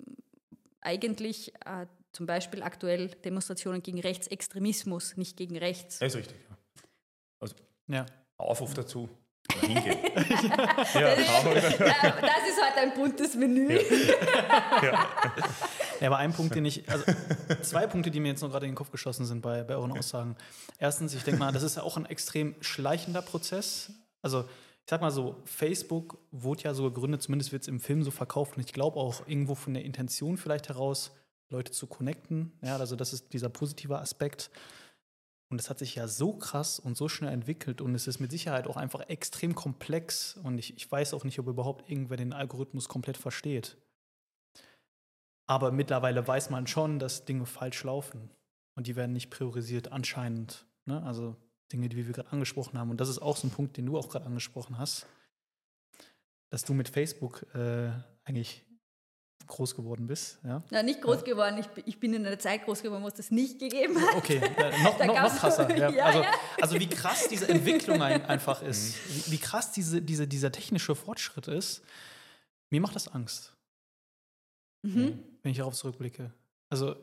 eigentlich 0.82 1.54
äh, 1.66 1.86
zum 2.12 2.26
Beispiel 2.26 2.64
aktuell 2.64 3.08
Demonstrationen 3.24 3.82
gegen 3.82 4.00
Rechtsextremismus, 4.02 5.16
nicht 5.16 5.38
gegen 5.38 5.58
rechts. 5.58 6.00
Ja, 6.00 6.08
ist 6.08 6.16
richtig. 6.16 6.36
Ja. 6.50 7.48
Ja. 7.88 8.06
Aufruf 8.38 8.74
dazu. 8.74 9.10
Ja, 10.94 11.00
Ja, 11.00 11.16
das 11.20 12.50
ist 12.50 12.62
heute 12.62 12.80
ein 12.80 12.94
buntes 12.94 13.36
Menü. 13.36 13.80
Ja, 16.02 16.08
aber 16.08 16.18
ein 16.18 16.34
Punkt, 16.34 16.56
den 16.56 16.66
ich, 16.66 16.90
also 16.90 17.06
zwei 17.62 17.86
Punkte, 17.86 18.10
die 18.10 18.20
mir 18.20 18.30
jetzt 18.30 18.42
noch 18.42 18.50
gerade 18.50 18.66
in 18.66 18.72
den 18.72 18.76
Kopf 18.76 18.90
geschossen 18.90 19.24
sind 19.28 19.42
bei, 19.42 19.62
bei 19.64 19.76
euren 19.76 19.92
Aussagen. 19.92 20.36
Erstens, 20.80 21.14
ich 21.14 21.24
denke 21.24 21.40
mal, 21.40 21.52
das 21.52 21.62
ist 21.62 21.78
ja 21.78 21.84
auch 21.84 21.96
ein 21.96 22.08
extrem 22.08 22.56
schleichender 22.60 23.22
Prozess. 23.22 23.92
Also, 24.24 24.42
ich 24.42 24.90
sag 24.90 25.00
mal 25.02 25.12
so, 25.12 25.36
Facebook 25.46 26.18
wurde 26.32 26.64
ja 26.64 26.74
so 26.74 26.86
gegründet, 26.86 27.22
zumindest 27.22 27.52
wird 27.52 27.62
es 27.62 27.68
im 27.68 27.80
Film 27.80 28.02
so 28.02 28.10
verkauft 28.10 28.58
und 28.58 28.64
ich 28.64 28.74
glaube 28.74 29.00
auch 29.00 29.28
irgendwo 29.28 29.54
von 29.54 29.76
der 29.76 29.86
Intention 29.86 30.38
vielleicht 30.38 30.70
heraus, 30.70 31.12
Leute 31.50 31.72
zu 31.72 31.86
connecten. 31.86 32.52
Ja, 32.64 32.78
also 32.78 32.96
das 32.96 33.14
ist 33.14 33.32
dieser 33.32 33.50
positive 33.50 34.00
Aspekt. 34.00 34.50
Und 35.52 35.60
es 35.60 35.70
hat 35.70 35.80
sich 35.80 35.96
ja 35.96 36.08
so 36.08 36.34
krass 36.34 36.80
und 36.80 36.96
so 36.96 37.10
schnell 37.10 37.34
entwickelt 37.34 37.82
und 37.82 37.94
es 37.94 38.08
ist 38.08 38.20
mit 38.20 38.32
Sicherheit 38.32 38.68
auch 38.68 38.78
einfach 38.78 39.02
extrem 39.10 39.54
komplex 39.54 40.38
und 40.38 40.58
ich, 40.58 40.78
ich 40.78 40.90
weiß 40.90 41.14
auch 41.14 41.26
nicht, 41.26 41.40
ob 41.40 41.48
überhaupt 41.48 41.90
irgendwer 41.90 42.16
den 42.16 42.32
Algorithmus 42.32 42.88
komplett 42.88 43.18
versteht. 43.18 43.78
Aber 45.48 45.74
mittlerweile 45.74 46.26
weiß 46.26 46.52
man 46.52 46.68
schon, 46.68 47.00
dass 47.00 47.26
Dinge 47.26 47.46
falsch 47.46 47.84
laufen. 47.84 48.30
Und 48.76 48.88
die 48.88 48.96
werden 48.96 49.12
nicht 49.12 49.30
priorisiert 49.30 49.92
anscheinend. 49.92 50.66
Ne? 50.86 51.04
Also 51.04 51.36
Dinge, 51.74 51.90
die 51.90 51.98
wir 51.98 52.06
gerade 52.06 52.32
angesprochen 52.32 52.80
haben. 52.80 52.90
Und 52.90 53.02
das 53.02 53.10
ist 53.10 53.20
auch 53.20 53.36
so 53.36 53.48
ein 53.48 53.52
Punkt, 53.52 53.76
den 53.76 53.86
du 53.86 53.98
auch 53.98 54.08
gerade 54.08 54.26
angesprochen 54.26 54.78
hast. 54.78 55.06
Dass 56.50 56.64
du 56.64 56.74
mit 56.74 56.88
Facebook 56.88 57.46
äh, 57.54 57.92
eigentlich 58.24 58.66
groß 59.48 59.76
geworden 59.76 60.08
bist. 60.08 60.40
Ja? 60.44 60.64
Ja, 60.72 60.84
nicht 60.84 61.02
groß 61.02 61.24
geworden. 61.24 61.58
Ich, 61.60 61.68
bin- 61.68 61.84
ich 61.88 62.00
bin 62.00 62.14
in 62.14 62.26
einer 62.26 62.40
Zeit 62.40 62.64
groß 62.66 62.82
geworden, 62.82 63.04
wo 63.04 63.08
es 63.08 63.14
das 63.16 63.32
nicht 63.32 63.60
gegeben 63.60 64.00
hat. 64.02 64.16
Okay, 64.16 64.38
äh, 64.38 64.84
noch, 64.84 64.98
noch, 65.00 65.08
noch 65.08 65.36
krasser. 65.38 65.70
Ja. 65.78 65.90
Ja, 65.90 66.06
also, 66.06 66.22
ja. 66.22 66.32
also 66.62 66.80
wie 66.80 66.88
krass 66.88 67.28
diese 67.30 67.48
Entwicklung 67.50 68.02
ein, 68.02 68.26
einfach 68.26 68.62
ist. 68.62 68.96
Wie, 69.28 69.34
wie 69.34 69.38
krass 69.38 69.72
diese, 69.72 70.02
diese, 70.02 70.28
dieser 70.28 70.52
technische 70.52 70.96
Fortschritt 70.96 71.48
ist. 71.48 71.82
Mir 72.70 72.82
macht 72.82 72.96
das 72.96 73.08
Angst. 73.08 73.54
Mhm. 74.84 75.20
wenn 75.44 75.52
ich 75.52 75.58
darauf 75.60 75.76
zurückblicke. 75.76 76.32
Also 76.70 76.96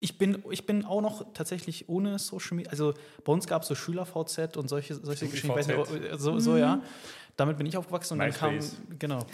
ich 0.00 0.16
bin, 0.18 0.42
ich 0.50 0.64
bin 0.66 0.84
auch 0.84 1.02
noch 1.02 1.32
tatsächlich 1.34 1.88
ohne 1.88 2.18
Social 2.18 2.56
Media, 2.56 2.70
also 2.70 2.94
bei 3.22 3.32
uns 3.32 3.46
gab 3.46 3.62
es 3.62 3.68
so 3.68 3.74
Schüler-VZ 3.74 4.56
und 4.56 4.68
solche, 4.68 4.94
solche 4.94 5.28
Geschichten, 5.28 6.18
so, 6.18 6.38
so 6.40 6.56
ja. 6.56 6.82
Damit 7.36 7.58
bin 7.58 7.66
ich 7.66 7.76
aufgewachsen 7.76 8.14
und 8.14 8.18
dann 8.20 8.28
MySpace. 8.30 8.76
kam, 8.88 8.98
genau. 8.98 9.26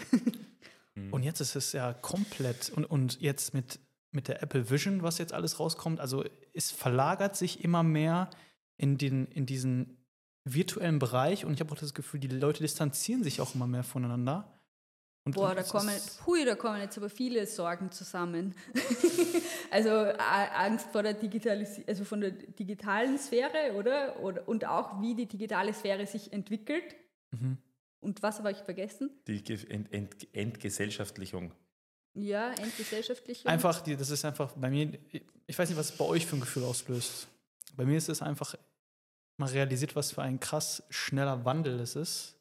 Und 1.11 1.23
jetzt 1.23 1.39
ist 1.39 1.55
es 1.55 1.73
ja 1.73 1.93
komplett, 1.93 2.69
und, 2.69 2.85
und 2.85 3.19
jetzt 3.21 3.53
mit, 3.53 3.79
mit 4.11 4.27
der 4.27 4.41
Apple 4.41 4.69
Vision, 4.69 5.03
was 5.03 5.17
jetzt 5.17 5.33
alles 5.33 5.59
rauskommt, 5.59 5.99
also 5.99 6.23
es 6.53 6.71
verlagert 6.71 7.35
sich 7.35 7.63
immer 7.63 7.83
mehr 7.83 8.29
in, 8.77 8.97
den, 8.97 9.27
in 9.27 9.45
diesen 9.45 9.97
virtuellen 10.43 10.99
Bereich 10.99 11.45
und 11.45 11.53
ich 11.53 11.59
habe 11.59 11.71
auch 11.71 11.77
das 11.77 11.93
Gefühl, 11.93 12.19
die 12.19 12.27
Leute 12.27 12.63
distanzieren 12.63 13.23
sich 13.23 13.41
auch 13.41 13.55
immer 13.55 13.67
mehr 13.67 13.83
voneinander. 13.83 14.53
Und, 15.25 15.35
Boah, 15.35 15.53
da 15.53 15.59
es 15.59 15.69
kommen, 15.69 15.93
hui, 16.25 16.45
da 16.45 16.55
kommen 16.55 16.79
jetzt 16.79 16.97
aber 16.97 17.09
viele 17.09 17.45
Sorgen 17.47 17.91
zusammen. 17.91 18.55
also 19.71 19.89
Angst 19.89 20.87
vor 20.93 21.03
der 21.03 21.15
Digitalis 21.15 21.81
also 21.85 22.05
von 22.05 22.21
der 22.21 22.31
digitalen 22.31 23.17
Sphäre, 23.17 23.73
oder? 23.75 24.21
oder? 24.21 24.47
Und 24.47 24.63
auch 24.63 25.01
wie 25.01 25.15
die 25.15 25.25
digitale 25.25 25.73
Sphäre 25.73 26.07
sich 26.07 26.31
entwickelt. 26.31 26.95
Mhm. 27.31 27.57
Und 27.99 28.21
was 28.23 28.37
habe 28.39 28.51
ich 28.51 28.57
vergessen? 28.57 29.09
Die 29.27 29.43
Ge- 29.43 29.65
Ent 29.69 29.91
Ent 29.91 30.27
Entgesellschaftlichung. 30.33 31.53
Ja, 32.13 32.51
entgesellschaftlich. 32.53 33.45
Einfach, 33.45 33.81
die, 33.81 33.95
das 33.95 34.09
ist 34.09 34.25
einfach 34.25 34.53
bei 34.53 34.69
mir, 34.69 34.97
ich 35.45 35.57
weiß 35.57 35.69
nicht, 35.69 35.77
was 35.77 35.91
es 35.91 35.97
bei 35.97 36.05
euch 36.05 36.25
für 36.25 36.35
ein 36.35 36.39
Gefühl 36.41 36.63
auslöst. 36.63 37.27
Bei 37.75 37.85
mir 37.85 37.97
ist 37.97 38.09
es 38.09 38.21
einfach, 38.21 38.55
man 39.37 39.49
realisiert, 39.49 39.95
was 39.95 40.11
für 40.11 40.23
ein 40.23 40.39
krass 40.39 40.81
schneller 40.89 41.45
Wandel 41.45 41.79
es 41.79 41.95
ist. 41.95 42.35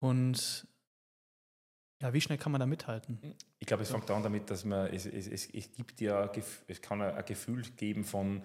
Und 0.00 0.66
ja, 2.00 2.12
wie 2.12 2.20
schnell 2.20 2.38
kann 2.38 2.52
man 2.52 2.60
da 2.60 2.66
mithalten? 2.66 3.18
Ich 3.58 3.66
glaube, 3.66 3.82
es 3.82 3.90
fängt 3.90 4.10
an 4.10 4.22
damit, 4.22 4.50
dass 4.50 4.64
man, 4.64 4.86
es, 4.92 5.06
es, 5.06 5.26
es, 5.26 5.46
es 5.52 5.72
gibt 5.72 6.00
ja, 6.00 6.30
es 6.68 6.80
kann 6.82 7.00
ein, 7.00 7.14
ein 7.14 7.24
Gefühl 7.24 7.62
geben 7.76 8.04
von 8.04 8.42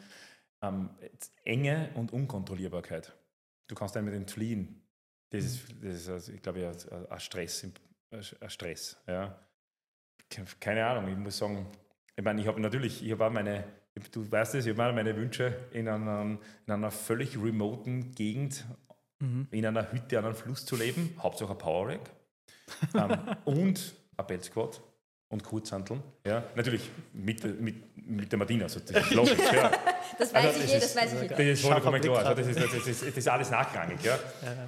ähm, 0.62 0.90
Enge 1.44 1.92
und 1.96 2.14
Unkontrollierbarkeit. 2.14 3.14
Du 3.68 3.76
kannst 3.76 3.96
damit 3.96 4.14
entfliehen. 4.14 4.82
Das 5.32 5.44
ist, 5.44 5.64
das 5.82 6.08
ist 6.08 6.30
ich 6.30 6.42
glaube, 6.42 6.68
ein, 6.68 7.06
ein 7.08 7.20
Stress. 7.20 7.66
Ein 8.12 8.50
Stress 8.50 8.98
ja. 9.08 9.38
Ke- 10.30 10.46
Keine 10.60 10.86
Ahnung, 10.86 11.10
ich 11.12 11.18
muss 11.18 11.38
sagen, 11.38 11.66
ich 12.16 12.24
meine, 12.24 12.42
ich 12.42 12.48
habe 12.48 12.60
natürlich, 12.62 13.04
ich 13.04 13.12
habe 13.12 13.26
auch 13.26 13.32
meine, 13.32 13.64
du 14.12 14.30
weißt 14.32 14.56
es, 14.56 14.66
ich 14.66 14.78
habe 14.78 14.90
auch 14.90 14.94
meine 14.94 15.16
Wünsche 15.16 15.58
in, 15.72 15.88
einem, 15.88 16.40
in 16.68 16.74
einer 16.74 16.92
völlig 16.92 17.36
remoten 17.42 18.12
Gegend, 18.12 18.66
Mhm. 19.20 19.48
in 19.52 19.66
einer 19.68 19.92
Hütte 19.92 20.18
an 20.18 20.26
einem 20.26 20.34
Fluss 20.36 20.66
zu 20.66 20.76
leben, 20.76 21.16
Hauptsache 21.20 21.52
ein 21.52 21.58
Power 21.60 21.90
Rack 21.90 22.10
ähm, 22.96 23.36
und 23.46 23.94
ein 24.18 24.26
Belt 24.26 24.44
Squad 24.44 24.82
und 25.32 25.44
Kurzhanteln. 25.44 26.04
Ja, 26.26 26.44
natürlich 26.56 26.90
mit, 27.14 27.44
mit, 27.62 27.98
mit 28.08 28.32
der 28.32 28.38
Martina, 28.38 28.64
also 28.66 28.80
das 28.82 29.06
ist 29.06 29.14
logisch. 29.14 29.38
Ja. 29.54 29.72
das 30.20 30.34
weiß 30.34 30.46
Also, 30.46 30.60
ich 30.60 30.74
eh, 30.74 30.80
das 30.80 30.96
weiß 30.96 31.14
ich 31.14 31.22
eh. 31.22 31.28
Das 31.30 31.40
ist 31.40 31.62
vollkommen 31.66 32.02
klar. 32.02 32.18
Also 32.18 32.34
das, 32.34 32.48
ist, 32.48 32.60
das, 32.60 32.88
ist, 32.88 33.08
das 33.08 33.18
ist 33.18 33.28
alles 33.28 33.50
nachrangig. 33.50 34.00
Ja. 34.04 34.20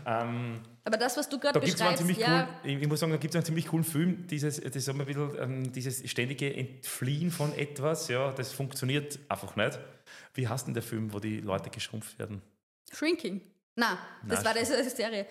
Ähm, 0.06 0.62
Aber 0.86 0.98
das, 0.98 1.18
was 1.18 1.28
du 1.28 1.38
gerade 1.38 1.60
einen 1.60 1.70
beschreibst, 1.70 1.98
ziemlich 1.98 2.18
ja, 2.18 2.48
cool, 2.64 2.72
ich, 2.72 2.88
muss 2.88 3.02
sagen, 3.02 3.12
da 3.12 3.18
gibt 3.18 3.34
es 3.34 3.36
einen 3.36 3.46
ziemlich 3.46 3.68
coolen 3.68 3.84
Film, 3.84 4.26
dieses, 4.28 4.62
das 4.62 4.90
ein 4.90 4.98
bisschen, 5.06 5.32
ähm, 5.40 5.72
dieses 5.74 6.10
ständige 6.10 6.56
Entfliehen 6.56 7.30
von 7.30 7.54
etwas, 7.58 8.08
ja, 8.08 8.32
das 8.32 8.54
funktioniert 8.54 9.20
einfach 9.28 9.56
nicht. 9.58 9.80
Wie 10.34 10.48
heißt 10.48 10.68
denn 10.68 10.74
der 10.74 10.84
Film, 10.84 11.14
wo 11.14 11.20
die 11.20 11.42
Leute 11.42 11.70
geschrumpft 11.70 12.18
werden? 12.18 12.42
Shrinking. 12.92 13.42
Na, 13.76 13.98
das 14.26 14.44
Na, 14.44 14.46
war 14.46 14.54
diese 14.54 14.82
Serie. 14.90 15.26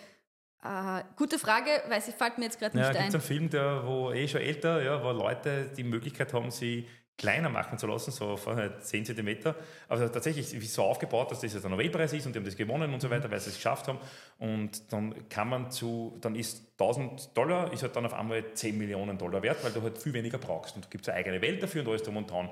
Äh, 0.64 1.02
gute 1.16 1.38
Frage, 1.38 1.70
weil 1.88 2.00
sie 2.00 2.12
fällt 2.12 2.38
mir 2.38 2.44
jetzt 2.44 2.58
gerade 2.60 2.78
Ja, 2.78 2.88
nicht 2.88 2.98
gibt 2.98 3.08
es 3.08 3.14
ein. 3.14 3.20
einen 3.20 3.22
Film, 3.22 3.50
der, 3.50 3.84
wo 3.84 4.12
eh 4.12 4.28
schon 4.28 4.40
älter, 4.40 4.82
ja, 4.82 5.02
wo 5.02 5.10
Leute 5.10 5.70
die 5.76 5.82
Möglichkeit 5.82 6.32
haben, 6.32 6.50
sie 6.50 6.86
kleiner 7.18 7.48
machen 7.50 7.78
zu 7.78 7.86
lassen, 7.86 8.10
so 8.10 8.38
halt 8.46 8.84
10 8.84 9.04
cm. 9.06 9.54
Also 9.88 10.08
tatsächlich 10.08 10.52
ist 10.54 10.64
es 10.64 10.74
so 10.74 10.82
aufgebaut, 10.82 11.30
dass 11.30 11.40
das 11.40 11.52
jetzt 11.52 11.64
ein 11.64 11.70
Nobelpreis 11.70 12.12
ist 12.12 12.26
und 12.26 12.34
die 12.34 12.38
haben 12.38 12.44
das 12.44 12.56
gewonnen 12.56 12.92
und 12.92 13.00
so 13.00 13.10
weiter, 13.10 13.30
weil 13.30 13.38
sie 13.38 13.50
es 13.50 13.56
geschafft 13.56 13.86
haben. 13.88 13.98
Und 14.38 14.92
dann 14.92 15.28
kann 15.28 15.48
man 15.48 15.70
zu, 15.70 16.16
dann 16.20 16.34
ist 16.34 16.72
1000 16.80 17.36
Dollar, 17.36 17.72
ist 17.72 17.82
halt 17.82 17.94
dann 17.94 18.06
auf 18.06 18.14
einmal 18.14 18.44
10 18.54 18.76
Millionen 18.76 19.18
Dollar 19.18 19.42
wert, 19.42 19.62
weil 19.62 19.72
du 19.72 19.82
halt 19.82 19.98
viel 19.98 20.12
weniger 20.12 20.38
brauchst. 20.38 20.74
Und 20.74 20.84
du 20.84 20.88
gibt 20.88 21.08
eine 21.08 21.18
eigene 21.18 21.40
Welt 21.42 21.62
dafür 21.62 21.82
und 21.82 21.88
alles 21.88 22.02
drum 22.02 22.16
und 22.16 22.30
dran. 22.30 22.48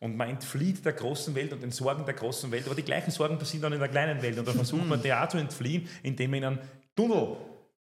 Und 0.00 0.16
man 0.16 0.28
entflieht 0.30 0.84
der 0.84 0.92
großen 0.92 1.34
Welt 1.34 1.52
und 1.52 1.62
den 1.62 1.72
Sorgen 1.72 2.04
der 2.04 2.14
großen 2.14 2.50
Welt, 2.52 2.66
aber 2.66 2.76
die 2.76 2.84
gleichen 2.84 3.10
Sorgen 3.10 3.36
passieren 3.36 3.62
dann 3.62 3.72
in 3.72 3.80
der 3.80 3.88
kleinen 3.88 4.22
Welt. 4.22 4.38
Und 4.38 4.46
dann 4.46 4.54
versucht 4.56 4.86
man 4.86 5.02
der 5.02 5.22
auch 5.22 5.28
zu 5.28 5.38
entfliehen, 5.38 5.88
indem 6.02 6.30
man 6.30 6.38
in 6.38 6.44
einen 6.44 6.58
Tunnel 6.98 7.36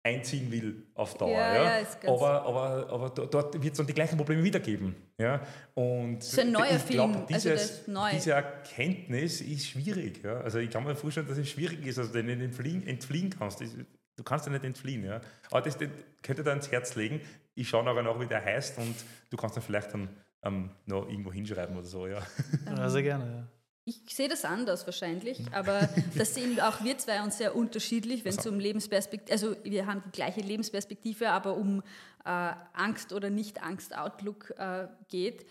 einziehen 0.02 0.50
will 0.50 0.86
auf 0.94 1.14
Dauer. 1.18 1.30
Ja, 1.32 1.54
Ja, 1.54 1.80
ja, 1.80 1.86
aber, 2.06 2.42
aber, 2.46 2.88
aber 2.90 3.10
do- 3.10 3.26
dort 3.26 3.62
wird 3.62 3.72
es 3.72 3.76
dann 3.76 3.86
die 3.86 3.92
gleichen 3.92 4.16
Probleme 4.16 4.42
wiedergeben. 4.42 4.94
Ja? 5.18 5.42
Und 5.74 6.18
ist 6.18 6.38
ein 6.38 6.52
neuer 6.52 6.76
ich 6.76 6.86
glaub, 6.88 7.10
Film, 7.10 7.16
also 7.16 7.26
Dieses, 7.28 7.52
das 7.52 7.70
ist 7.80 7.88
neu. 7.88 8.10
Diese 8.12 8.32
Erkenntnis 8.32 9.40
ist 9.42 9.66
schwierig. 9.66 10.22
Ja? 10.24 10.40
Also 10.40 10.58
ich 10.58 10.70
kann 10.70 10.84
mir 10.84 10.94
vorstellen, 10.96 11.28
dass 11.28 11.36
es 11.36 11.50
schwierig 11.50 11.84
ist, 11.86 11.98
dass 11.98 12.12
du 12.12 12.22
nicht 12.22 12.40
entfliehen, 12.40 12.86
entfliehen 12.86 13.30
kannst. 13.36 13.60
Das- 13.60 13.70
Du 14.16 14.24
kannst 14.24 14.44
ja 14.44 14.52
nicht 14.52 14.64
entfliehen. 14.64 15.02
Ja? 15.04 15.20
Aber 15.50 15.62
das, 15.62 15.78
das 15.78 15.88
könnte 16.22 16.42
dir 16.44 16.50
ans 16.50 16.70
Herz 16.70 16.94
legen. 16.94 17.22
Ich 17.54 17.68
schaue 17.70 17.84
nachher 17.84 18.02
nach, 18.02 18.20
wie 18.20 18.26
der 18.26 18.44
heißt 18.44 18.76
und 18.78 18.94
du 19.30 19.36
kannst 19.38 19.56
dann 19.56 19.62
vielleicht 19.62 19.94
dann 19.94 20.08
ähm, 20.42 20.70
noch 20.84 21.08
irgendwo 21.08 21.32
hinschreiben 21.32 21.74
oder 21.76 21.86
so. 21.86 22.06
Ja. 22.06 22.20
Ja, 22.66 22.90
sehr 22.90 23.02
gerne, 23.02 23.24
ja. 23.24 23.48
Ich 23.90 24.14
sehe 24.14 24.28
das 24.28 24.44
anders 24.44 24.86
wahrscheinlich, 24.86 25.40
aber 25.52 25.88
das 26.16 26.34
sehen 26.34 26.60
auch 26.60 26.84
wir 26.84 26.96
zwei 26.98 27.22
uns 27.22 27.38
sehr 27.38 27.56
unterschiedlich, 27.56 28.24
wenn 28.24 28.36
es 28.36 28.46
um 28.46 28.60
Lebensperspektive, 28.60 29.32
also 29.32 29.56
wir 29.64 29.86
haben 29.86 30.00
die 30.06 30.12
gleiche 30.12 30.42
Lebensperspektive, 30.42 31.30
aber 31.30 31.56
um 31.56 31.82
äh, 32.24 32.52
Angst 32.72 33.12
oder 33.12 33.30
Nicht-Angst-Outlook 33.30 34.54
äh, 34.58 34.86
geht. 35.08 35.44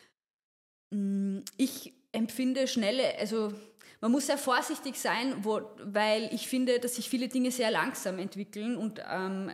Mm, 0.92 1.40
Ich 1.58 1.94
empfinde 2.14 2.68
schnelle, 2.68 3.18
also 3.20 3.52
man 4.02 4.12
muss 4.12 4.28
sehr 4.28 4.38
vorsichtig 4.38 4.96
sein, 4.96 5.36
wo, 5.44 5.62
weil 5.84 6.30
ich 6.34 6.48
finde, 6.48 6.80
dass 6.80 6.96
sich 6.96 7.10
viele 7.10 7.28
Dinge 7.28 7.52
sehr 7.52 7.70
langsam 7.70 8.18
entwickeln 8.18 8.78
und 8.78 9.02
ähm, 9.12 9.52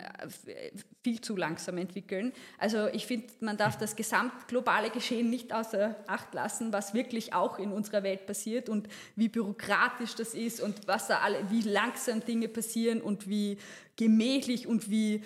viel 1.03 1.19
zu 1.19 1.35
langsam 1.35 1.79
entwickeln. 1.79 2.31
Also 2.59 2.87
ich 2.87 3.07
finde, 3.07 3.27
man 3.39 3.57
darf 3.57 3.77
das 3.77 3.95
gesamtglobale 3.95 4.91
Geschehen 4.91 5.31
nicht 5.31 5.51
außer 5.51 5.95
Acht 6.07 6.33
lassen, 6.35 6.71
was 6.71 6.93
wirklich 6.93 7.33
auch 7.33 7.57
in 7.57 7.71
unserer 7.71 8.03
Welt 8.03 8.27
passiert 8.27 8.69
und 8.69 8.87
wie 9.15 9.29
bürokratisch 9.29 10.13
das 10.13 10.35
ist 10.35 10.61
und 10.61 10.87
was 10.87 11.07
da 11.07 11.19
alle, 11.19 11.49
wie 11.49 11.61
langsam 11.61 12.23
Dinge 12.23 12.47
passieren 12.47 13.01
und 13.01 13.27
wie 13.27 13.57
gemächlich 13.95 14.67
und 14.67 14.91
wie, 14.91 15.23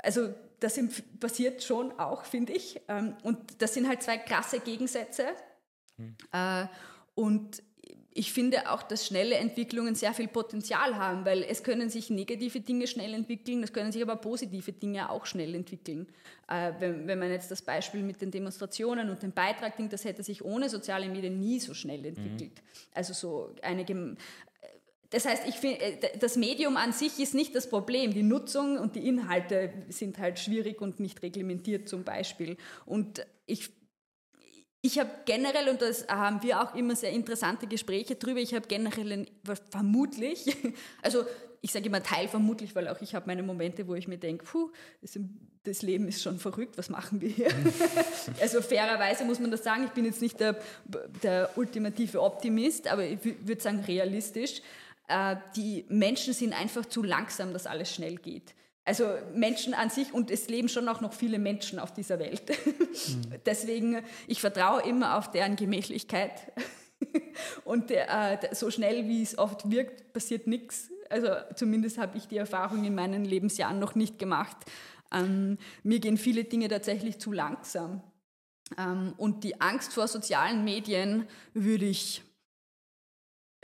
also 0.00 0.32
das 0.60 0.78
passiert 1.18 1.64
schon 1.64 1.98
auch, 1.98 2.24
finde 2.24 2.52
ich. 2.52 2.80
Ähm, 2.86 3.16
und 3.24 3.60
das 3.60 3.74
sind 3.74 3.88
halt 3.88 4.02
zwei 4.02 4.18
krasse 4.18 4.60
Gegensätze. 4.60 5.26
Mhm. 5.96 6.16
Und 7.14 7.62
ich 8.12 8.32
finde 8.32 8.70
auch, 8.70 8.82
dass 8.82 9.06
schnelle 9.06 9.36
Entwicklungen 9.36 9.94
sehr 9.94 10.12
viel 10.12 10.26
Potenzial 10.26 10.96
haben, 10.96 11.24
weil 11.24 11.44
es 11.44 11.62
können 11.62 11.90
sich 11.90 12.10
negative 12.10 12.60
Dinge 12.60 12.86
schnell 12.86 13.14
entwickeln, 13.14 13.62
es 13.62 13.72
können 13.72 13.92
sich 13.92 14.02
aber 14.02 14.16
positive 14.16 14.72
Dinge 14.72 15.10
auch 15.10 15.26
schnell 15.26 15.54
entwickeln. 15.54 16.08
Äh, 16.48 16.72
wenn, 16.80 17.06
wenn, 17.06 17.18
man 17.18 17.30
jetzt 17.30 17.50
das 17.50 17.62
Beispiel 17.62 18.02
mit 18.02 18.20
den 18.20 18.32
Demonstrationen 18.32 19.10
und 19.10 19.22
dem 19.22 19.32
Beitrag 19.32 19.76
denkt, 19.76 19.92
das 19.92 20.04
hätte 20.04 20.24
sich 20.24 20.44
ohne 20.44 20.68
soziale 20.68 21.08
Medien 21.08 21.38
nie 21.38 21.60
so 21.60 21.72
schnell 21.72 22.04
entwickelt. 22.04 22.54
Mhm. 22.54 22.78
Also 22.94 23.12
so 23.12 23.54
eine 23.62 23.84
das 25.10 25.24
heißt, 25.24 25.46
ich 25.48 25.56
find, 25.56 25.80
äh, 25.80 26.18
das 26.18 26.36
Medium 26.36 26.76
an 26.76 26.92
sich 26.92 27.18
ist 27.18 27.34
nicht 27.34 27.54
das 27.54 27.68
Problem. 27.68 28.14
Die 28.14 28.22
Nutzung 28.22 28.78
und 28.78 28.94
die 28.94 29.06
Inhalte 29.06 29.72
sind 29.88 30.18
halt 30.18 30.38
schwierig 30.38 30.80
und 30.80 31.00
nicht 31.00 31.22
reglementiert 31.22 31.88
zum 31.88 32.04
Beispiel. 32.04 32.56
Und 32.86 33.26
ich 33.46 33.70
ich 34.82 34.98
habe 34.98 35.10
generell, 35.26 35.68
und 35.68 35.82
das 35.82 36.06
haben 36.08 36.42
wir 36.42 36.62
auch 36.62 36.74
immer 36.74 36.96
sehr 36.96 37.10
interessante 37.10 37.66
Gespräche 37.66 38.16
drüber, 38.16 38.40
ich 38.40 38.54
habe 38.54 38.66
generell 38.66 39.26
vermutlich, 39.70 40.56
also 41.02 41.24
ich 41.60 41.72
sage 41.72 41.86
immer 41.86 42.02
Teil 42.02 42.28
vermutlich, 42.28 42.74
weil 42.74 42.88
auch 42.88 43.00
ich 43.02 43.14
habe 43.14 43.26
meine 43.26 43.42
Momente, 43.42 43.86
wo 43.86 43.94
ich 43.94 44.08
mir 44.08 44.16
denke, 44.16 44.44
puh, 44.44 44.70
das, 45.02 45.18
das, 45.64 45.82
Leben 45.82 46.08
ist 46.08 46.22
schon 46.22 46.38
verrückt, 46.38 46.78
was 46.78 46.88
machen 46.88 47.20
wir 47.20 47.28
hier? 47.28 47.48
also 48.40 48.62
fairerweise 48.62 49.24
muss 49.26 49.38
man 49.38 49.50
das 49.50 49.62
sagen, 49.62 49.84
ich 49.84 49.90
bin 49.90 50.06
jetzt 50.06 50.22
nicht 50.22 50.40
der, 50.40 50.58
der 51.22 51.50
ultimative 51.56 52.22
Optimist, 52.22 52.88
aber 52.88 53.04
ich 53.04 53.18
würde 53.22 53.60
sagen 53.60 53.80
realistisch. 53.80 54.62
Äh, 55.08 55.36
die 55.54 55.84
Menschen 55.88 56.32
sind 56.32 56.58
einfach 56.58 56.86
zu 56.86 57.02
langsam, 57.02 57.52
dass 57.52 57.66
alles 57.66 57.94
schnell 57.94 58.16
geht. 58.16 58.54
Also 58.84 59.06
Menschen 59.34 59.74
an 59.74 59.90
sich 59.90 60.12
und 60.12 60.30
es 60.30 60.48
leben 60.48 60.68
schon 60.68 60.88
auch 60.88 61.00
noch 61.00 61.12
viele 61.12 61.38
Menschen 61.38 61.78
auf 61.78 61.92
dieser 61.92 62.18
Welt. 62.18 62.50
Mhm. 62.50 63.34
Deswegen, 63.46 64.02
ich 64.26 64.40
vertraue 64.40 64.82
immer 64.82 65.16
auf 65.18 65.30
deren 65.30 65.56
Gemächlichkeit. 65.56 66.52
und 67.64 67.90
äh, 67.90 68.38
so 68.52 68.70
schnell, 68.70 69.06
wie 69.06 69.22
es 69.22 69.38
oft 69.38 69.70
wirkt, 69.70 70.12
passiert 70.12 70.46
nichts. 70.46 70.90
Also 71.08 71.28
zumindest 71.54 71.98
habe 71.98 72.16
ich 72.16 72.26
die 72.28 72.36
Erfahrung 72.36 72.84
in 72.84 72.94
meinen 72.94 73.24
Lebensjahren 73.24 73.78
noch 73.78 73.94
nicht 73.94 74.18
gemacht. 74.18 74.56
Ähm, 75.12 75.58
mir 75.82 75.98
gehen 76.00 76.16
viele 76.16 76.44
Dinge 76.44 76.68
tatsächlich 76.68 77.18
zu 77.18 77.32
langsam. 77.32 78.02
Ähm, 78.78 79.14
und 79.16 79.44
die 79.44 79.60
Angst 79.60 79.92
vor 79.92 80.08
sozialen 80.08 80.64
Medien 80.64 81.26
würde 81.52 81.86
ich 81.86 82.22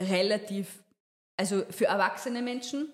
relativ, 0.01 0.83
also 1.37 1.63
für 1.69 1.85
erwachsene 1.85 2.41
Menschen 2.41 2.93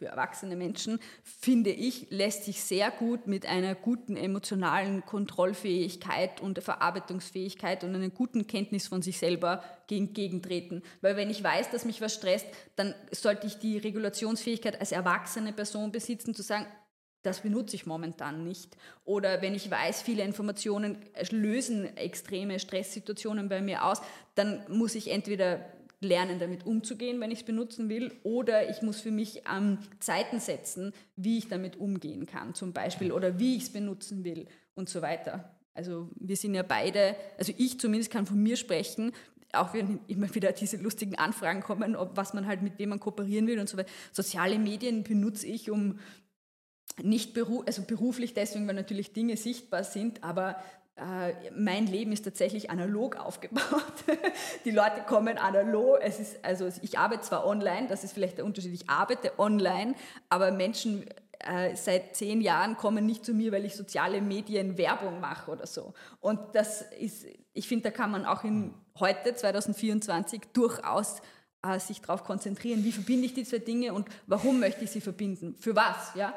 für 0.00 0.06
erwachsene 0.06 0.56
Menschen, 0.56 0.98
finde 1.22 1.68
ich, 1.68 2.06
lässt 2.08 2.44
sich 2.44 2.64
sehr 2.64 2.90
gut 2.90 3.26
mit 3.26 3.44
einer 3.44 3.74
guten 3.74 4.16
emotionalen 4.16 5.04
Kontrollfähigkeit 5.04 6.40
und 6.40 6.58
Verarbeitungsfähigkeit 6.58 7.84
und 7.84 7.94
einer 7.94 8.08
guten 8.08 8.46
Kenntnis 8.46 8.88
von 8.88 9.02
sich 9.02 9.18
selber 9.18 9.62
entgegentreten. 9.90 10.82
Weil 11.02 11.16
wenn 11.16 11.28
ich 11.28 11.44
weiß, 11.44 11.70
dass 11.70 11.84
mich 11.84 12.00
was 12.00 12.14
stresst, 12.14 12.46
dann 12.76 12.94
sollte 13.10 13.46
ich 13.46 13.58
die 13.58 13.76
Regulationsfähigkeit 13.76 14.80
als 14.80 14.90
erwachsene 14.90 15.52
Person 15.52 15.92
besitzen, 15.92 16.34
zu 16.34 16.42
sagen, 16.42 16.64
das 17.22 17.40
benutze 17.40 17.76
ich 17.76 17.84
momentan 17.84 18.42
nicht. 18.42 18.78
Oder 19.04 19.42
wenn 19.42 19.54
ich 19.54 19.70
weiß, 19.70 20.00
viele 20.00 20.24
Informationen 20.24 21.04
lösen 21.30 21.94
extreme 21.98 22.58
Stresssituationen 22.58 23.50
bei 23.50 23.60
mir 23.60 23.84
aus, 23.84 24.00
dann 24.34 24.64
muss 24.70 24.94
ich 24.94 25.10
entweder 25.10 25.60
lernen, 26.00 26.38
damit 26.38 26.64
umzugehen, 26.66 27.20
wenn 27.20 27.30
ich 27.30 27.40
es 27.40 27.44
benutzen 27.44 27.88
will, 27.88 28.12
oder 28.22 28.70
ich 28.70 28.82
muss 28.82 29.00
für 29.00 29.10
mich 29.10 29.42
ähm, 29.54 29.78
Zeiten 30.00 30.40
setzen, 30.40 30.92
wie 31.16 31.38
ich 31.38 31.48
damit 31.48 31.76
umgehen 31.76 32.26
kann, 32.26 32.54
zum 32.54 32.72
Beispiel, 32.72 33.12
oder 33.12 33.38
wie 33.38 33.56
ich 33.56 33.64
es 33.64 33.70
benutzen 33.70 34.24
will 34.24 34.46
und 34.74 34.88
so 34.88 35.02
weiter. 35.02 35.56
Also 35.74 36.08
wir 36.16 36.36
sind 36.36 36.54
ja 36.54 36.62
beide, 36.62 37.16
also 37.38 37.52
ich 37.56 37.78
zumindest 37.78 38.10
kann 38.10 38.26
von 38.26 38.42
mir 38.42 38.56
sprechen, 38.56 39.12
auch 39.52 39.74
wenn 39.74 40.00
immer 40.06 40.32
wieder 40.34 40.52
diese 40.52 40.76
lustigen 40.76 41.16
Anfragen 41.16 41.60
kommen, 41.60 41.96
ob 41.96 42.16
was 42.16 42.34
man 42.34 42.46
halt 42.46 42.62
mit 42.62 42.78
wem 42.78 42.90
man 42.90 43.00
kooperieren 43.00 43.46
will 43.46 43.58
und 43.58 43.68
so 43.68 43.76
weiter. 43.76 43.90
Soziale 44.12 44.58
Medien 44.58 45.02
benutze 45.02 45.46
ich, 45.46 45.70
um 45.70 45.98
nicht 47.02 47.34
beru 47.34 47.62
also 47.66 47.82
beruflich 47.82 48.34
deswegen, 48.34 48.66
weil 48.66 48.74
natürlich 48.74 49.12
Dinge 49.12 49.36
sichtbar 49.36 49.84
sind, 49.84 50.22
aber 50.22 50.56
mein 51.56 51.86
Leben 51.86 52.12
ist 52.12 52.24
tatsächlich 52.24 52.70
analog 52.70 53.16
aufgebaut. 53.16 53.64
Die 54.64 54.70
Leute 54.70 55.02
kommen 55.06 55.38
analog. 55.38 55.98
Es 56.02 56.20
ist, 56.20 56.44
also 56.44 56.68
ich 56.82 56.98
arbeite 56.98 57.22
zwar 57.22 57.46
online, 57.46 57.88
das 57.88 58.04
ist 58.04 58.12
vielleicht 58.12 58.38
der 58.38 58.44
Unterschied. 58.44 58.74
Ich 58.74 58.90
arbeite 58.90 59.38
online, 59.38 59.94
aber 60.28 60.50
Menschen 60.50 61.06
äh, 61.40 61.74
seit 61.74 62.16
zehn 62.16 62.40
Jahren 62.40 62.76
kommen 62.76 63.06
nicht 63.06 63.24
zu 63.24 63.32
mir, 63.32 63.50
weil 63.50 63.64
ich 63.64 63.74
soziale 63.74 64.20
Medien 64.20 64.76
Werbung 64.76 65.20
mache 65.20 65.50
oder 65.50 65.66
so. 65.66 65.94
Und 66.20 66.38
das 66.52 66.82
ist, 66.82 67.26
ich 67.54 67.66
finde, 67.66 67.84
da 67.84 67.90
kann 67.90 68.10
man 68.10 68.26
auch 68.26 68.44
in 68.44 68.74
heute 68.98 69.34
2024 69.34 70.42
durchaus 70.52 71.22
äh, 71.62 71.78
sich 71.78 72.00
darauf 72.02 72.24
konzentrieren, 72.24 72.84
wie 72.84 72.92
verbinde 72.92 73.24
ich 73.24 73.34
die 73.34 73.44
zwei 73.44 73.58
Dinge 73.58 73.94
und 73.94 74.08
warum 74.26 74.60
möchte 74.60 74.84
ich 74.84 74.90
sie 74.90 75.00
verbinden? 75.00 75.54
Für 75.58 75.74
was? 75.74 76.14
Ja? 76.14 76.34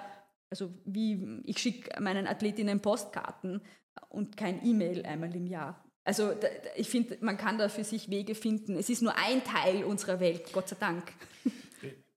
Also 0.54 0.70
wie 0.86 1.42
ich 1.46 1.58
schicke 1.58 2.00
meinen 2.00 2.28
Athletinnen 2.28 2.80
Postkarten 2.80 3.60
und 4.10 4.38
kein 4.38 4.64
E-Mail 4.64 5.04
einmal 5.04 5.36
im 5.36 5.48
Jahr. 5.48 5.84
Also 6.04 6.36
ich 6.76 6.88
finde, 6.92 7.18
man 7.22 7.38
kann 7.38 7.58
da 7.58 7.70
für 7.70 7.84
sich 7.84 8.08
Wege 8.12 8.36
finden. 8.36 8.78
Es 8.78 8.88
ist 8.88 9.02
nur 9.02 9.18
ein 9.18 9.44
Teil 9.44 9.84
unserer 9.84 10.20
Welt, 10.20 10.54
Gott 10.54 10.70
sei 10.70 10.76
Dank. 10.80 11.12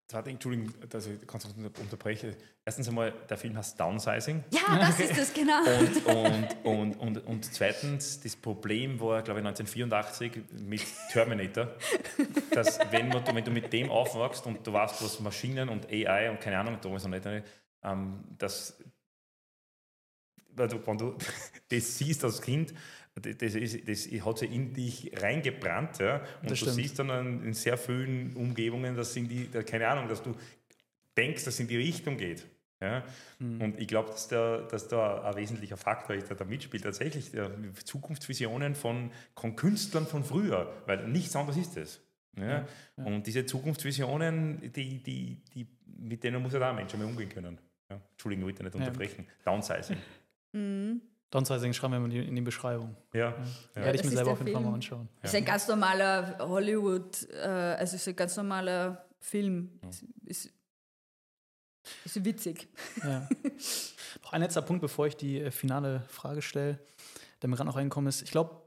Zwei 0.07 0.21
Dinge, 0.21 0.35
Entschuldigung, 0.35 0.75
dass 0.91 1.07
ich 1.07 1.27
ganz 1.27 1.47
unterbreche. 1.81 2.37
Erstens 2.63 2.89
einmal, 2.89 3.15
der 3.27 3.39
Film 3.39 3.57
heißt 3.57 3.81
Downsizing. 3.81 4.45
Ja, 4.51 4.81
das 4.81 5.01
ist 5.01 5.17
es, 5.17 5.33
genau. 5.33 5.63
Und, 6.05 6.65
und, 6.67 7.01
und, 7.01 7.27
und, 7.27 7.45
zweitens, 7.47 8.21
das 8.21 8.37
Problem 8.37 9.01
war, 9.01 9.23
glaube 9.23 9.41
ich, 9.41 9.47
1984 9.47 10.43
mit 10.61 10.83
Terminator, 11.11 11.75
dass 12.51 12.79
wenn, 12.91 13.09
man, 13.09 13.25
wenn 13.35 13.45
du 13.45 13.51
mit 13.51 13.73
dem 13.73 13.91
aufwachst 13.91 14.45
und 14.45 14.67
du 14.67 14.75
weißt, 14.75 15.03
was 15.03 15.21
Maschinen 15.21 15.71
und 15.71 15.89
AI 15.89 16.31
und 16.31 16.39
keine 16.39 16.59
Ahnung, 16.59 16.77
damals 16.83 17.03
noch 17.05 17.11
nicht, 17.11 17.25
ähm, 17.87 18.25
dass 18.39 18.79
wenn 20.57 20.69
du 20.69 21.17
das 21.69 21.99
siehst 21.99 22.25
als 22.25 22.41
Kind, 22.41 22.75
das, 23.15 23.55
ist, 23.55 23.89
das 23.89 24.07
hat 24.25 24.39
sich 24.39 24.53
in 24.53 24.75
dich 24.75 25.11
reingebrannt. 25.17 25.99
Ja? 25.99 26.17
Und 26.43 26.51
das 26.51 26.59
du 26.59 26.67
stimmt. 26.67 26.75
siehst 26.75 26.99
dann 26.99 27.43
in 27.43 27.55
sehr 27.55 27.79
vielen 27.79 28.37
Umgebungen, 28.37 28.95
dass 28.95 29.17
in 29.17 29.29
die, 29.29 29.47
keine 29.47 29.89
Ahnung, 29.89 30.09
dass 30.09 30.23
du 30.23 30.35
denkst, 31.17 31.45
dass 31.45 31.55
es 31.55 31.61
in 31.61 31.69
die 31.69 31.79
Richtung 31.79 32.19
geht. 32.19 32.47
Ja? 32.81 33.05
Mhm. 33.39 33.61
Und 33.63 33.81
ich 33.81 33.89
glaube, 33.89 34.11
dass, 34.11 34.29
da, 34.29 34.59
dass 34.59 34.89
da 34.89 35.23
ein 35.23 35.37
wesentlicher 35.37 35.79
Faktor 35.79 36.15
ist, 36.15 36.29
der 36.29 36.37
da 36.37 36.45
mitspielt. 36.45 36.83
Tatsächlich 36.83 37.33
Zukunftsvisionen 37.85 38.75
von, 38.75 39.11
von 39.35 39.57
Künstlern 39.57 40.07
von 40.07 40.23
früher, 40.23 40.73
weil 40.87 41.09
nichts 41.09 41.35
anderes 41.37 41.57
ist 41.57 41.77
es. 41.79 42.01
Ja? 42.37 42.67
Ja. 42.99 43.05
Und 43.05 43.27
diese 43.27 43.47
Zukunftsvisionen, 43.47 44.73
die, 44.73 45.03
die, 45.03 45.43
die, 45.55 45.67
mit 45.87 46.23
denen 46.23 46.43
muss 46.43 46.53
ja 46.53 46.59
da 46.59 46.71
ein 46.71 46.77
Mensch 46.77 46.93
umgehen 46.93 47.31
können. 47.31 47.59
Ja? 47.91 48.01
Entschuldigung, 48.13 48.49
ich 48.49 48.55
wollte 48.55 48.65
nicht 48.65 48.75
unterbrechen. 48.75 49.27
Downsizing. 49.45 49.99
Mhm. 50.53 51.03
Downsizing 51.31 51.73
schreiben 51.75 51.95
wir 51.95 52.05
in 52.05 52.11
die, 52.11 52.29
in 52.29 52.35
die 52.35 52.41
Beschreibung. 52.41 52.97
Ja. 53.13 53.31
ja. 53.31 53.37
Werde 53.75 53.99
ich 53.99 54.05
mir 54.05 54.11
selber 54.11 54.31
auf 54.31 54.39
jeden 54.39 54.53
Fall 54.53 54.63
mal 54.63 54.73
anschauen. 54.73 55.09
Das 55.21 55.33
ist 55.33 55.37
ein 55.37 55.45
ganz 55.45 55.69
normaler 55.69 56.39
Hollywood, 56.39 57.29
äh, 57.31 57.47
also 57.47 57.97
ist 57.97 58.09
ein 58.09 58.17
ganz 58.17 58.37
normaler 58.37 59.05
Film. 59.21 59.79
Ja. 59.83 59.91
Ist, 60.25 60.51
ist 62.05 62.25
witzig. 62.25 62.69
Ja. 63.03 63.29
noch 64.23 64.33
ein 64.33 64.41
letzter 64.41 64.63
Punkt, 64.63 64.81
bevor 64.81 65.09
ich 65.09 65.17
die 65.17 65.41
äh, 65.41 65.51
finale 65.51 66.01
Frage 66.09 66.41
stelle, 66.41 66.79
der 67.43 67.51
mir 67.51 67.57
gerade 67.57 67.69
noch 67.69 67.77
reingekommen 67.77 68.09
ist. 68.09 68.23
Ich 68.23 68.31
glaube, 68.31 68.63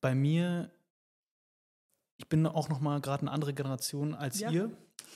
bei 0.00 0.14
mir, 0.14 0.70
ich 2.18 2.28
bin 2.28 2.46
auch 2.46 2.68
noch 2.68 2.80
mal 2.80 3.00
gerade 3.00 3.22
eine 3.22 3.32
andere 3.32 3.54
Generation 3.54 4.14
als 4.14 4.38
ja. 4.40 4.50
ihr. 4.50 4.70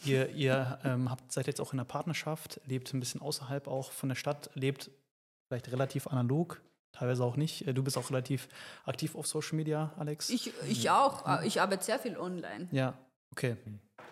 Ihr, 0.05 0.31
ihr 0.31 0.79
ähm, 0.85 1.11
habt, 1.11 1.33
seid 1.33 1.47
jetzt 1.47 1.61
auch 1.61 1.73
in 1.73 1.79
der 1.79 1.85
Partnerschaft, 1.85 2.61
lebt 2.67 2.93
ein 2.93 3.01
bisschen 3.01 3.21
außerhalb 3.21 3.69
auch 3.69 3.93
von 3.93 4.09
der 4.09 4.17
Stadt, 4.17 4.51
lebt 4.55 4.91
vielleicht 5.47 5.71
relativ 5.71 6.07
analog, 6.07 6.61
teilweise 6.93 7.25
auch 7.25 7.37
nicht. 7.37 7.67
Äh, 7.67 7.75
du 7.75 7.83
bist 7.83 7.97
auch 7.99 8.11
relativ 8.11 8.49
aktiv 8.85 9.15
auf 9.15 9.27
Social 9.27 9.57
Media, 9.57 9.93
Alex. 9.99 10.31
Ich, 10.31 10.53
ich 10.69 10.91
auch. 10.91 11.27
Äh, 11.27 11.47
ich 11.47 11.61
arbeite 11.61 11.85
sehr 11.85 11.99
viel 11.99 12.17
online. 12.17 12.69
Ja, 12.73 12.95
okay. 13.31 13.57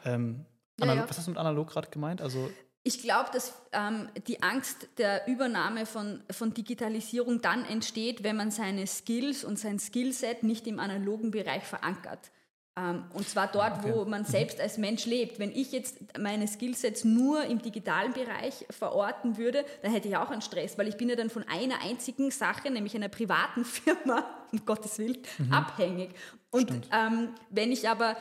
Ähm, 0.04 0.44
ja, 0.78 0.94
ja. 0.94 1.08
Was 1.08 1.18
hast 1.18 1.26
du 1.26 1.32
mit 1.32 1.38
analog 1.38 1.68
gerade 1.68 1.88
gemeint? 1.90 2.22
Also 2.22 2.50
Ich 2.82 3.02
glaube, 3.02 3.30
dass 3.32 3.52
ähm, 3.72 4.08
die 4.26 4.42
Angst 4.42 4.88
der 4.98 5.26
Übernahme 5.28 5.84
von, 5.86 6.22
von 6.30 6.54
Digitalisierung 6.54 7.42
dann 7.42 7.64
entsteht, 7.64 8.22
wenn 8.22 8.36
man 8.36 8.50
seine 8.50 8.86
Skills 8.86 9.44
und 9.44 9.58
sein 9.58 9.78
Skillset 9.78 10.42
nicht 10.42 10.66
im 10.66 10.78
analogen 10.78 11.30
Bereich 11.30 11.64
verankert. 11.64 12.30
Ähm, 12.76 13.04
und 13.12 13.28
zwar 13.28 13.48
dort, 13.48 13.78
okay. 13.78 13.92
wo 13.94 14.04
man 14.04 14.24
selbst 14.24 14.60
als 14.60 14.78
Mensch 14.78 15.04
lebt. 15.06 15.38
Wenn 15.38 15.50
ich 15.50 15.72
jetzt 15.72 15.98
meine 16.18 16.46
Skillsets 16.46 17.04
nur 17.04 17.44
im 17.44 17.60
digitalen 17.60 18.12
Bereich 18.12 18.64
verorten 18.70 19.38
würde, 19.38 19.64
dann 19.82 19.92
hätte 19.92 20.08
ich 20.08 20.16
auch 20.16 20.30
einen 20.30 20.42
Stress, 20.42 20.78
weil 20.78 20.88
ich 20.88 20.96
bin 20.96 21.08
ja 21.08 21.16
dann 21.16 21.30
von 21.30 21.44
einer 21.48 21.82
einzigen 21.82 22.30
Sache, 22.30 22.70
nämlich 22.70 22.94
einer 22.94 23.08
privaten 23.08 23.64
Firma, 23.64 24.24
um 24.52 24.64
Gottes 24.64 24.98
Willen, 24.98 25.18
mhm. 25.38 25.52
abhängig. 25.52 26.10
Und 26.50 26.72
ähm, 26.92 27.34
wenn 27.50 27.72
ich 27.72 27.88
aber 27.88 28.16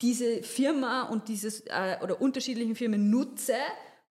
diese 0.00 0.42
Firma 0.42 1.04
und 1.04 1.28
dieses 1.28 1.60
äh, 1.60 1.96
oder 2.02 2.20
unterschiedlichen 2.20 2.74
Firmen 2.74 3.08
nutze, 3.08 3.54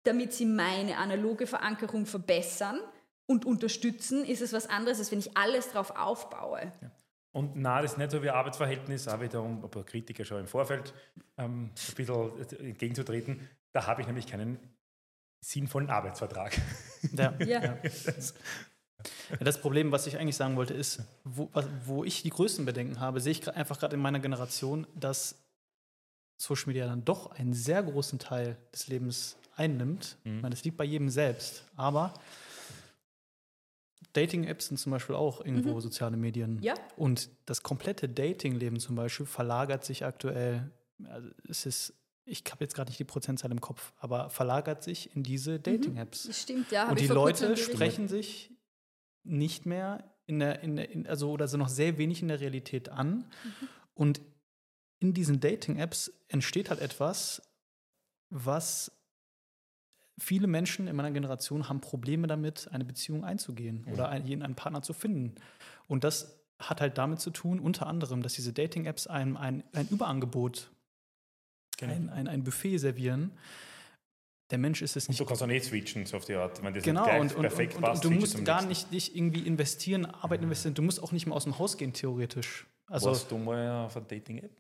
damit 0.05 0.35
sie 0.35 0.45
meine 0.45 0.99
analoge 0.99 1.47
Verankerung 1.47 2.05
verbessern 2.05 2.79
und 3.27 3.47
unterstützen, 3.47 4.25
ist 4.25 4.43
es 4.43 4.53
was 4.53 4.69
anderes, 4.69 4.99
als 4.99 5.11
wenn 5.13 5.19
ich 5.19 5.37
alles 5.37 5.71
darauf 5.71 5.97
aufbaue. 5.97 6.73
Ja. 6.83 6.91
Und 7.39 7.55
nein, 7.55 7.85
das 7.85 7.93
ist 7.93 7.99
nicht 7.99 8.11
so 8.11 8.21
wie 8.21 8.31
Arbeitsverhältnis, 8.31 9.07
auch 9.07 9.21
wieder 9.21 9.41
um 9.41 9.65
ein 9.65 9.71
paar 9.71 9.85
Kritiker 9.85 10.25
schon 10.25 10.41
im 10.41 10.49
Vorfeld 10.49 10.93
ähm, 11.37 11.67
ein 11.67 11.95
bisschen 11.95 12.59
entgegenzutreten. 12.59 13.49
Da 13.73 13.87
habe 13.87 14.01
ich 14.01 14.09
nämlich 14.09 14.27
keinen 14.27 14.59
sinnvollen 15.41 15.89
Arbeitsvertrag. 15.89 16.61
Ja. 17.13 17.33
ja. 17.39 17.63
ja. 17.63 17.79
Das 19.39 19.61
Problem, 19.61 19.93
was 19.93 20.09
ich 20.09 20.19
eigentlich 20.19 20.35
sagen 20.35 20.57
wollte, 20.57 20.75
ist, 20.75 21.01
wo, 21.23 21.49
wo 21.85 22.03
ich 22.03 22.23
die 22.23 22.31
größten 22.31 22.65
Bedenken 22.65 22.99
habe, 22.99 23.21
sehe 23.21 23.31
ich 23.31 23.49
einfach 23.55 23.79
gerade 23.79 23.95
in 23.95 24.03
meiner 24.03 24.19
Generation, 24.19 24.89
dass 24.97 25.41
Social 26.43 26.67
Media 26.67 26.87
dann 26.87 27.05
doch 27.05 27.31
einen 27.31 27.53
sehr 27.53 27.85
großen 27.85 28.19
Teil 28.19 28.57
des 28.73 28.89
Lebens 28.89 29.37
einnimmt. 29.55 30.17
Mhm. 30.25 30.37
Ich 30.37 30.43
meine, 30.43 30.55
das 30.57 30.65
liegt 30.65 30.77
bei 30.77 30.83
jedem 30.83 31.09
selbst. 31.09 31.63
Aber 31.77 32.15
Dating-Apps 34.19 34.67
sind 34.67 34.79
zum 34.79 34.93
Beispiel 34.93 35.15
auch 35.15 35.45
irgendwo 35.45 35.75
mhm. 35.75 35.81
soziale 35.81 36.17
Medien. 36.17 36.61
Ja. 36.63 36.75
Und 36.97 37.31
das 37.47 37.63
komplette 37.63 38.09
Dating-Leben 38.09 38.81
zum 38.81 38.97
Beispiel 38.97 39.27
verlagert 39.27 39.85
sich 39.85 40.05
aktuell, 40.05 40.71
also 41.05 41.29
es 41.49 41.67
ist, 41.67 41.95
ich 42.25 42.43
habe 42.51 42.65
jetzt 42.65 42.75
gerade 42.75 42.91
nicht 42.91 42.99
die 42.99 43.05
Prozentzahl 43.05 43.51
im 43.53 43.61
Kopf, 43.61 43.93
aber 43.99 44.29
verlagert 44.31 44.83
sich 44.83 45.15
in 45.15 45.23
diese 45.23 45.53
mhm. 45.53 45.63
Dating-Apps. 45.63 46.25
Das 46.25 46.43
stimmt, 46.43 46.71
ja. 46.73 46.89
Und 46.89 46.99
die 46.99 47.07
Leute 47.07 47.57
sprechen 47.57 48.09
sich 48.09 48.51
nicht 49.23 49.67
mehr 49.67 50.05
in 50.27 50.41
der, 50.41 50.61
in 50.63 50.77
der 50.77 50.91
in, 50.91 51.07
also 51.07 51.31
oder 51.31 51.49
sind 51.49 51.61
noch 51.61 51.69
sehr 51.69 51.97
wenig 51.99 52.21
in 52.21 52.29
der 52.29 52.41
Realität 52.41 52.89
an. 52.89 53.19
Mhm. 53.19 53.69
Und 53.95 54.21
in 54.99 55.15
diesen 55.15 55.41
Dating-Apps 55.41 56.13
entsteht 56.29 56.71
halt 56.71 56.81
etwas, 56.81 57.43
was 58.31 58.98
viele 60.19 60.47
Menschen 60.47 60.87
in 60.89 60.97
meiner 60.97 61.11
Generation 61.11 61.69
haben 61.69 61.81
Probleme 61.81 62.27
damit, 62.27 62.69
eine 62.73 62.85
Beziehung 62.85 63.25
einzugehen 63.25 63.85
ja. 63.87 63.93
oder 63.93 64.09
einen, 64.09 64.43
einen 64.43 64.55
Partner 64.55 64.83
zu 64.83 64.93
finden. 64.93 65.35
Und 65.87 66.05
das 66.05 66.39
hat 66.59 66.81
halt 66.81 66.99
damit 66.99 67.21
zu 67.21 67.31
tun, 67.31 67.61
unter 67.61 67.87
anderem, 67.87 68.23
dass 68.23 68.35
diese 68.35 68.53
Dating-Apps 68.53 69.07
einem 69.07 69.37
ein, 69.37 69.63
ein 69.73 69.89
Überangebot, 69.89 70.71
genau. 71.77 71.93
ein, 71.93 72.11
ein, 72.11 72.29
ein 72.29 72.45
Buffet 72.45 72.79
servieren. 72.79 73.33
Der 74.51 74.59
Mensch 74.59 74.81
ist 74.81 74.97
es 74.97 75.09
nicht. 75.09 75.21
Und 75.21 75.27
du 75.27 75.29
kannst 75.29 75.43
auch 75.43 75.47
nicht 75.47 75.67
switchen, 75.67 76.07
so 76.07 76.17
auf 76.17 76.25
die 76.25 76.35
Art. 76.35 76.63
Wenn 76.63 76.73
das 76.73 76.83
genau, 76.83 77.21
und, 77.21 77.37
perfekt 77.37 77.75
und, 77.75 77.85
und, 77.85 77.91
passt, 77.91 78.05
und 78.05 78.15
du 78.15 78.19
musst 78.19 78.45
gar 78.45 78.65
nicht 78.65 78.93
dich 78.93 79.15
irgendwie 79.15 79.47
investieren, 79.47 80.07
Arbeit 80.07 80.41
mhm. 80.41 80.45
investieren. 80.45 80.75
Du 80.75 80.83
musst 80.83 81.03
auch 81.03 81.13
nicht 81.13 81.27
mehr 81.27 81.37
aus 81.37 81.45
dem 81.45 81.59
Haus 81.59 81.77
gehen, 81.77 81.93
theoretisch. 81.93 82.67
Also, 82.87 83.11
Warst 83.11 83.31
du 83.31 83.37
mal 83.37 83.85
auf 83.85 83.97
einer 83.97 84.07
Dating-App? 84.07 84.51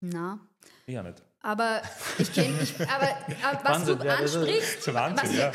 Na. 0.00 0.40
Ich 0.86 0.98
auch 0.98 1.02
nicht. 1.02 1.22
Aber 1.42 1.80
ich 2.18 2.32
kenne 2.32 2.54
aber, 2.80 3.08
aber 3.42 3.64
was 3.64 3.78
Wahnsinn, 3.78 3.98
du 3.98 4.06
ja, 4.06 4.16
ansprichst, 4.16 4.82
so 4.82 4.92
Wahnsinn, 4.92 5.38
ja. 5.38 5.52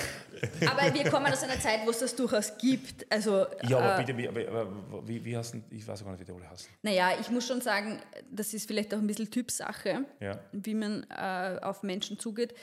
aber 0.68 0.94
wir 0.94 1.10
kommen 1.12 1.32
aus 1.32 1.44
einer 1.44 1.60
Zeit, 1.60 1.82
wo 1.86 1.92
es 1.92 2.00
das 2.00 2.16
durchaus 2.16 2.58
gibt. 2.58 3.06
Also, 3.12 3.46
ja, 3.68 3.78
aber 3.78 3.96
äh, 3.96 4.04
bitte, 4.04 4.18
wie, 4.18 4.28
aber, 4.28 4.68
wie, 5.06 5.24
wie 5.24 5.38
hast 5.38 5.54
du, 5.54 5.62
ich 5.70 5.88
weiß 5.88 6.04
gar 6.04 6.12
nicht, 6.12 6.22
wie 6.22 6.26
du 6.26 6.36
alle 6.36 6.50
hast. 6.50 6.70
Naja, 6.82 7.12
ich 7.20 7.30
muss 7.30 7.46
schon 7.48 7.62
sagen, 7.62 8.02
das 8.32 8.54
ist 8.54 8.68
vielleicht 8.68 8.94
auch 8.96 8.98
ein 8.98 9.06
bisschen 9.06 9.30
Typsache, 9.30 10.06
ja. 10.20 10.40
wie 10.52 10.74
man 10.74 11.06
äh, 11.10 11.60
auf 11.62 11.84
Menschen 11.84 12.18
zugeht. 12.18 12.56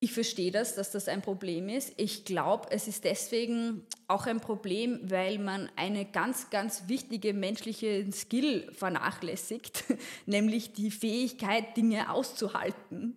Ich 0.00 0.12
verstehe 0.12 0.52
das, 0.52 0.76
dass 0.76 0.92
das 0.92 1.08
ein 1.08 1.22
Problem 1.22 1.68
ist. 1.68 1.92
Ich 1.96 2.24
glaube, 2.24 2.68
es 2.70 2.86
ist 2.86 3.02
deswegen 3.02 3.84
auch 4.06 4.26
ein 4.26 4.40
Problem, 4.40 5.00
weil 5.02 5.40
man 5.40 5.68
eine 5.74 6.04
ganz, 6.04 6.50
ganz 6.50 6.84
wichtige 6.86 7.34
menschliche 7.34 8.06
Skill 8.12 8.70
vernachlässigt, 8.72 9.84
nämlich 10.26 10.72
die 10.72 10.92
Fähigkeit, 10.92 11.76
Dinge 11.76 12.12
auszuhalten 12.12 13.16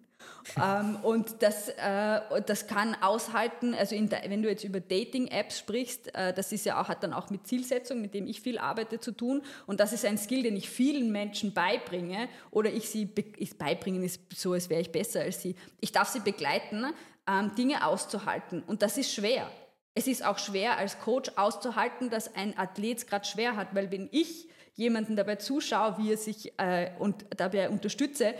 ähm, 0.61 0.97
und 1.03 1.41
das, 1.41 1.69
äh, 1.69 2.21
das 2.45 2.67
kann 2.67 2.95
aushalten, 3.01 3.73
also 3.73 3.95
der, 3.95 4.23
wenn 4.27 4.41
du 4.41 4.49
jetzt 4.49 4.63
über 4.63 4.79
Dating-Apps 4.79 5.59
sprichst, 5.59 6.13
äh, 6.15 6.33
das 6.33 6.51
ist 6.51 6.65
ja 6.65 6.81
auch, 6.81 6.87
hat 6.87 7.03
dann 7.03 7.13
auch 7.13 7.29
mit 7.29 7.47
Zielsetzung, 7.47 8.01
mit 8.01 8.13
dem 8.13 8.27
ich 8.27 8.41
viel 8.41 8.57
arbeite, 8.57 8.99
zu 8.99 9.11
tun. 9.11 9.43
Und 9.67 9.79
das 9.79 9.93
ist 9.93 10.05
ein 10.05 10.17
Skill, 10.17 10.43
den 10.43 10.55
ich 10.55 10.69
vielen 10.69 11.11
Menschen 11.11 11.53
beibringe. 11.53 12.27
Oder 12.49 12.71
ich 12.71 12.89
sie 12.89 13.09
ich 13.37 13.57
beibringen 13.57 14.03
ist 14.03 14.21
so, 14.35 14.53
als 14.53 14.69
wäre 14.69 14.81
ich 14.81 14.91
besser 14.91 15.21
als 15.21 15.41
sie. 15.41 15.55
Ich 15.79 15.91
darf 15.91 16.09
sie 16.09 16.19
begleiten, 16.19 16.85
ähm, 17.27 17.53
Dinge 17.55 17.85
auszuhalten. 17.85 18.63
Und 18.63 18.81
das 18.81 18.97
ist 18.97 19.13
schwer. 19.13 19.49
Es 19.93 20.07
ist 20.07 20.25
auch 20.25 20.37
schwer 20.37 20.77
als 20.77 20.99
Coach 20.99 21.31
auszuhalten, 21.35 22.09
dass 22.09 22.35
ein 22.35 22.57
Athlet 22.57 22.99
es 22.99 23.07
gerade 23.07 23.25
schwer 23.25 23.55
hat, 23.55 23.75
weil 23.75 23.91
wenn 23.91 24.07
ich 24.11 24.47
jemanden 24.75 25.15
dabei 25.15 25.35
zuschaue, 25.35 25.97
wie 25.97 26.11
er 26.11 26.17
sich 26.17 26.57
äh, 26.57 26.91
und 26.97 27.25
dabei 27.35 27.69
unterstütze, 27.69 28.33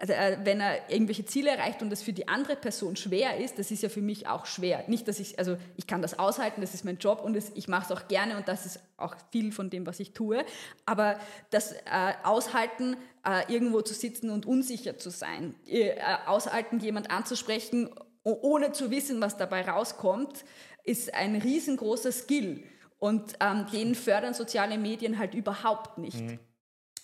wenn 0.00 0.60
er 0.60 0.90
irgendwelche 0.90 1.24
Ziele 1.24 1.50
erreicht 1.50 1.80
und 1.80 1.88
das 1.88 2.02
für 2.02 2.12
die 2.12 2.26
andere 2.26 2.56
Person 2.56 2.96
schwer 2.96 3.38
ist, 3.38 3.60
das 3.60 3.70
ist 3.70 3.82
ja 3.82 3.88
für 3.88 4.02
mich 4.02 4.26
auch 4.26 4.44
schwer. 4.44 4.82
Nicht, 4.88 5.06
dass 5.06 5.20
ich, 5.20 5.38
also 5.38 5.56
ich 5.76 5.86
kann 5.86 6.02
das 6.02 6.18
aushalten, 6.18 6.60
das 6.60 6.74
ist 6.74 6.84
mein 6.84 6.98
Job 6.98 7.22
und 7.22 7.34
das, 7.36 7.52
ich 7.54 7.68
mache 7.68 7.84
es 7.84 7.96
auch 7.96 8.08
gerne 8.08 8.36
und 8.36 8.48
das 8.48 8.66
ist 8.66 8.80
auch 8.96 9.14
viel 9.30 9.52
von 9.52 9.70
dem, 9.70 9.86
was 9.86 10.00
ich 10.00 10.12
tue. 10.12 10.44
Aber 10.84 11.20
das 11.50 11.72
äh, 11.72 12.12
Aushalten, 12.24 12.96
äh, 13.24 13.52
irgendwo 13.52 13.82
zu 13.82 13.94
sitzen 13.94 14.30
und 14.30 14.46
unsicher 14.46 14.98
zu 14.98 15.10
sein, 15.10 15.54
äh, 15.66 15.94
aushalten, 16.26 16.80
jemand 16.80 17.12
anzusprechen, 17.12 17.88
ohne 18.24 18.72
zu 18.72 18.90
wissen, 18.90 19.20
was 19.20 19.36
dabei 19.36 19.68
rauskommt, 19.68 20.44
ist 20.82 21.14
ein 21.14 21.36
riesengroßer 21.36 22.10
Skill. 22.10 22.64
Und 22.98 23.34
ähm, 23.38 23.66
den 23.70 23.94
fördern 23.94 24.34
soziale 24.34 24.78
Medien 24.78 25.18
halt 25.18 25.34
überhaupt 25.34 25.98
nicht. 25.98 26.20
Mhm 26.20 26.38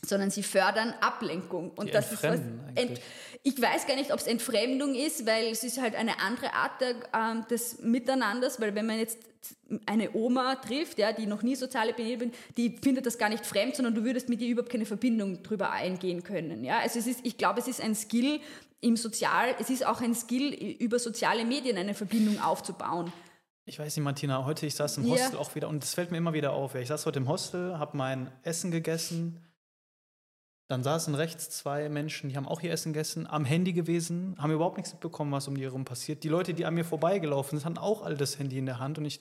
sondern 0.04 0.30
sie 0.30 0.42
fördern 0.42 0.94
Ablenkung. 1.00 1.70
Und 1.72 1.88
Die 1.88 1.92
das 1.92 2.12
ist 2.12 2.22
was. 2.22 2.40
Ent, 2.74 3.00
ich 3.42 3.60
weiß 3.60 3.86
gar 3.86 3.96
nicht, 3.96 4.12
ob 4.12 4.20
es 4.20 4.26
Entfremdung 4.26 4.94
ist, 4.94 5.26
weil 5.26 5.46
es 5.46 5.64
ist 5.64 5.80
halt 5.80 5.94
eine 5.94 6.20
andere 6.20 6.52
Art 6.52 6.80
der, 6.80 6.94
ähm, 7.14 7.46
des 7.48 7.80
Miteinanders, 7.80 8.60
weil 8.60 8.74
wenn 8.74 8.86
man 8.86 8.98
jetzt 8.98 9.18
eine 9.86 10.14
Oma 10.14 10.56
trifft, 10.56 10.98
ja, 10.98 11.12
die 11.12 11.26
noch 11.26 11.42
nie 11.42 11.56
soziale 11.56 11.92
Beziehungen, 11.92 12.32
die 12.56 12.78
findet 12.82 13.06
das 13.06 13.16
gar 13.16 13.28
nicht 13.28 13.46
fremd, 13.46 13.76
sondern 13.76 13.94
du 13.94 14.04
würdest 14.04 14.28
mit 14.28 14.40
ihr 14.40 14.48
überhaupt 14.48 14.70
keine 14.70 14.84
Verbindung 14.84 15.42
drüber 15.42 15.70
eingehen 15.70 16.22
können. 16.22 16.64
Ja? 16.64 16.78
Also 16.80 16.98
es 16.98 17.06
ist, 17.06 17.20
ich 17.22 17.38
glaube, 17.38 17.60
es 17.60 17.68
ist 17.68 17.80
ein 17.80 17.94
Skill 17.94 18.40
im 18.80 18.96
Sozial, 18.96 19.54
es 19.58 19.70
ist 19.70 19.86
auch 19.86 20.00
ein 20.00 20.14
Skill 20.14 20.52
über 20.52 20.98
soziale 20.98 21.44
Medien 21.44 21.76
eine 21.76 21.94
Verbindung 21.94 22.40
aufzubauen. 22.40 23.12
Ich 23.64 23.78
weiß 23.78 23.96
nicht, 23.96 24.04
Martina, 24.04 24.44
heute, 24.44 24.66
ich 24.66 24.74
saß 24.74 24.98
im 24.98 25.08
Hostel 25.08 25.34
ja. 25.34 25.38
auch 25.38 25.54
wieder 25.54 25.68
und 25.68 25.84
es 25.84 25.94
fällt 25.94 26.10
mir 26.10 26.18
immer 26.18 26.32
wieder 26.32 26.52
auf. 26.52 26.74
Ich 26.74 26.88
saß 26.88 27.06
heute 27.06 27.20
im 27.20 27.28
Hostel, 27.28 27.78
habe 27.78 27.96
mein 27.96 28.32
Essen 28.42 28.70
gegessen, 28.70 29.38
dann 30.70 30.84
saßen 30.84 31.16
rechts 31.16 31.50
zwei 31.50 31.88
Menschen, 31.88 32.30
die 32.30 32.36
haben 32.36 32.46
auch 32.46 32.62
ihr 32.62 32.70
Essen 32.70 32.92
gegessen, 32.92 33.26
am 33.26 33.44
Handy 33.44 33.72
gewesen, 33.72 34.36
haben 34.38 34.52
überhaupt 34.52 34.76
nichts 34.76 34.92
mitbekommen, 34.92 35.32
was 35.32 35.48
um 35.48 35.56
die 35.56 35.64
herum 35.64 35.84
passiert. 35.84 36.22
Die 36.22 36.28
Leute, 36.28 36.54
die 36.54 36.64
an 36.64 36.74
mir 36.74 36.84
vorbeigelaufen 36.84 37.58
sind, 37.58 37.66
hatten 37.66 37.78
auch 37.78 38.02
alle 38.02 38.16
das 38.16 38.38
Handy 38.38 38.56
in 38.56 38.66
der 38.66 38.78
Hand 38.78 38.96
und 38.96 39.04
ich 39.04 39.20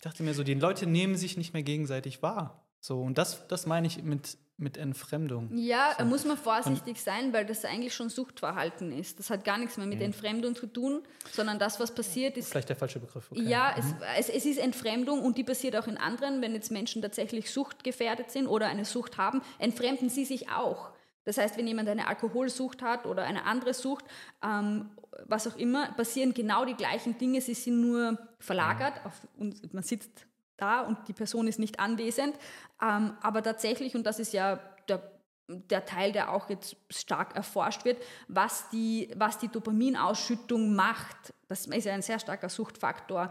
dachte 0.00 0.22
mir 0.22 0.32
so, 0.32 0.42
die 0.42 0.54
Leute 0.54 0.86
nehmen 0.86 1.16
sich 1.16 1.36
nicht 1.36 1.52
mehr 1.52 1.62
gegenseitig 1.62 2.22
wahr. 2.22 2.65
So, 2.86 3.00
und 3.00 3.18
das, 3.18 3.48
das 3.48 3.66
meine 3.66 3.88
ich 3.88 4.02
mit 4.04 4.38
mit 4.58 4.78
Entfremdung. 4.78 5.54
Ja, 5.54 5.94
so. 5.98 6.06
muss 6.06 6.24
man 6.24 6.38
vorsichtig 6.38 7.02
sein, 7.02 7.34
weil 7.34 7.44
das 7.44 7.66
eigentlich 7.66 7.94
schon 7.94 8.08
Suchtverhalten 8.08 8.90
ist. 8.90 9.18
Das 9.18 9.28
hat 9.28 9.44
gar 9.44 9.58
nichts 9.58 9.76
mehr 9.76 9.86
mit 9.86 9.98
mhm. 9.98 10.06
Entfremdung 10.06 10.54
zu 10.54 10.66
tun, 10.66 11.02
sondern 11.30 11.58
das, 11.58 11.78
was 11.78 11.94
passiert, 11.94 12.38
ist. 12.38 12.48
Vielleicht 12.48 12.70
der 12.70 12.76
falsche 12.76 12.98
Begriff. 12.98 13.30
Okay. 13.30 13.42
Ja, 13.42 13.74
mhm. 13.76 13.96
es, 14.16 14.28
es, 14.30 14.34
es, 14.36 14.46
ist 14.46 14.58
Entfremdung 14.58 15.20
und 15.20 15.36
die 15.36 15.44
passiert 15.44 15.76
auch 15.76 15.86
in 15.86 15.98
anderen. 15.98 16.40
Wenn 16.40 16.54
jetzt 16.54 16.70
Menschen 16.70 17.02
tatsächlich 17.02 17.50
suchtgefährdet 17.50 18.30
sind 18.30 18.46
oder 18.46 18.68
eine 18.68 18.86
Sucht 18.86 19.18
haben, 19.18 19.42
entfremden 19.58 20.08
sie 20.08 20.24
sich 20.24 20.48
auch. 20.48 20.90
Das 21.24 21.36
heißt, 21.36 21.58
wenn 21.58 21.66
jemand 21.66 21.90
eine 21.90 22.06
Alkoholsucht 22.06 22.80
hat 22.80 23.04
oder 23.04 23.24
eine 23.24 23.44
andere 23.44 23.74
Sucht, 23.74 24.06
ähm, 24.42 24.88
was 25.26 25.46
auch 25.46 25.56
immer, 25.56 25.92
passieren 25.92 26.32
genau 26.32 26.64
die 26.64 26.76
gleichen 26.76 27.18
Dinge. 27.18 27.42
Sie 27.42 27.52
sind 27.52 27.78
nur 27.82 28.16
verlagert. 28.38 28.94
Mhm. 29.00 29.06
Auf, 29.06 29.12
und 29.36 29.74
man 29.74 29.82
sitzt 29.82 30.26
da 30.56 30.80
und 30.80 31.08
die 31.08 31.12
Person 31.12 31.48
ist 31.48 31.58
nicht 31.58 31.80
anwesend. 31.80 32.34
Ähm, 32.82 33.16
aber 33.20 33.42
tatsächlich, 33.42 33.94
und 33.94 34.04
das 34.04 34.18
ist 34.18 34.32
ja 34.32 34.58
der, 34.88 35.02
der 35.48 35.84
Teil, 35.84 36.12
der 36.12 36.32
auch 36.32 36.48
jetzt 36.50 36.76
stark 36.90 37.36
erforscht 37.36 37.84
wird, 37.84 38.02
was 38.28 38.68
die, 38.70 39.10
was 39.16 39.38
die 39.38 39.48
Dopaminausschüttung 39.48 40.74
macht, 40.74 41.34
das 41.48 41.66
ist 41.66 41.84
ja 41.84 41.94
ein 41.94 42.02
sehr 42.02 42.18
starker 42.18 42.48
Suchtfaktor, 42.48 43.30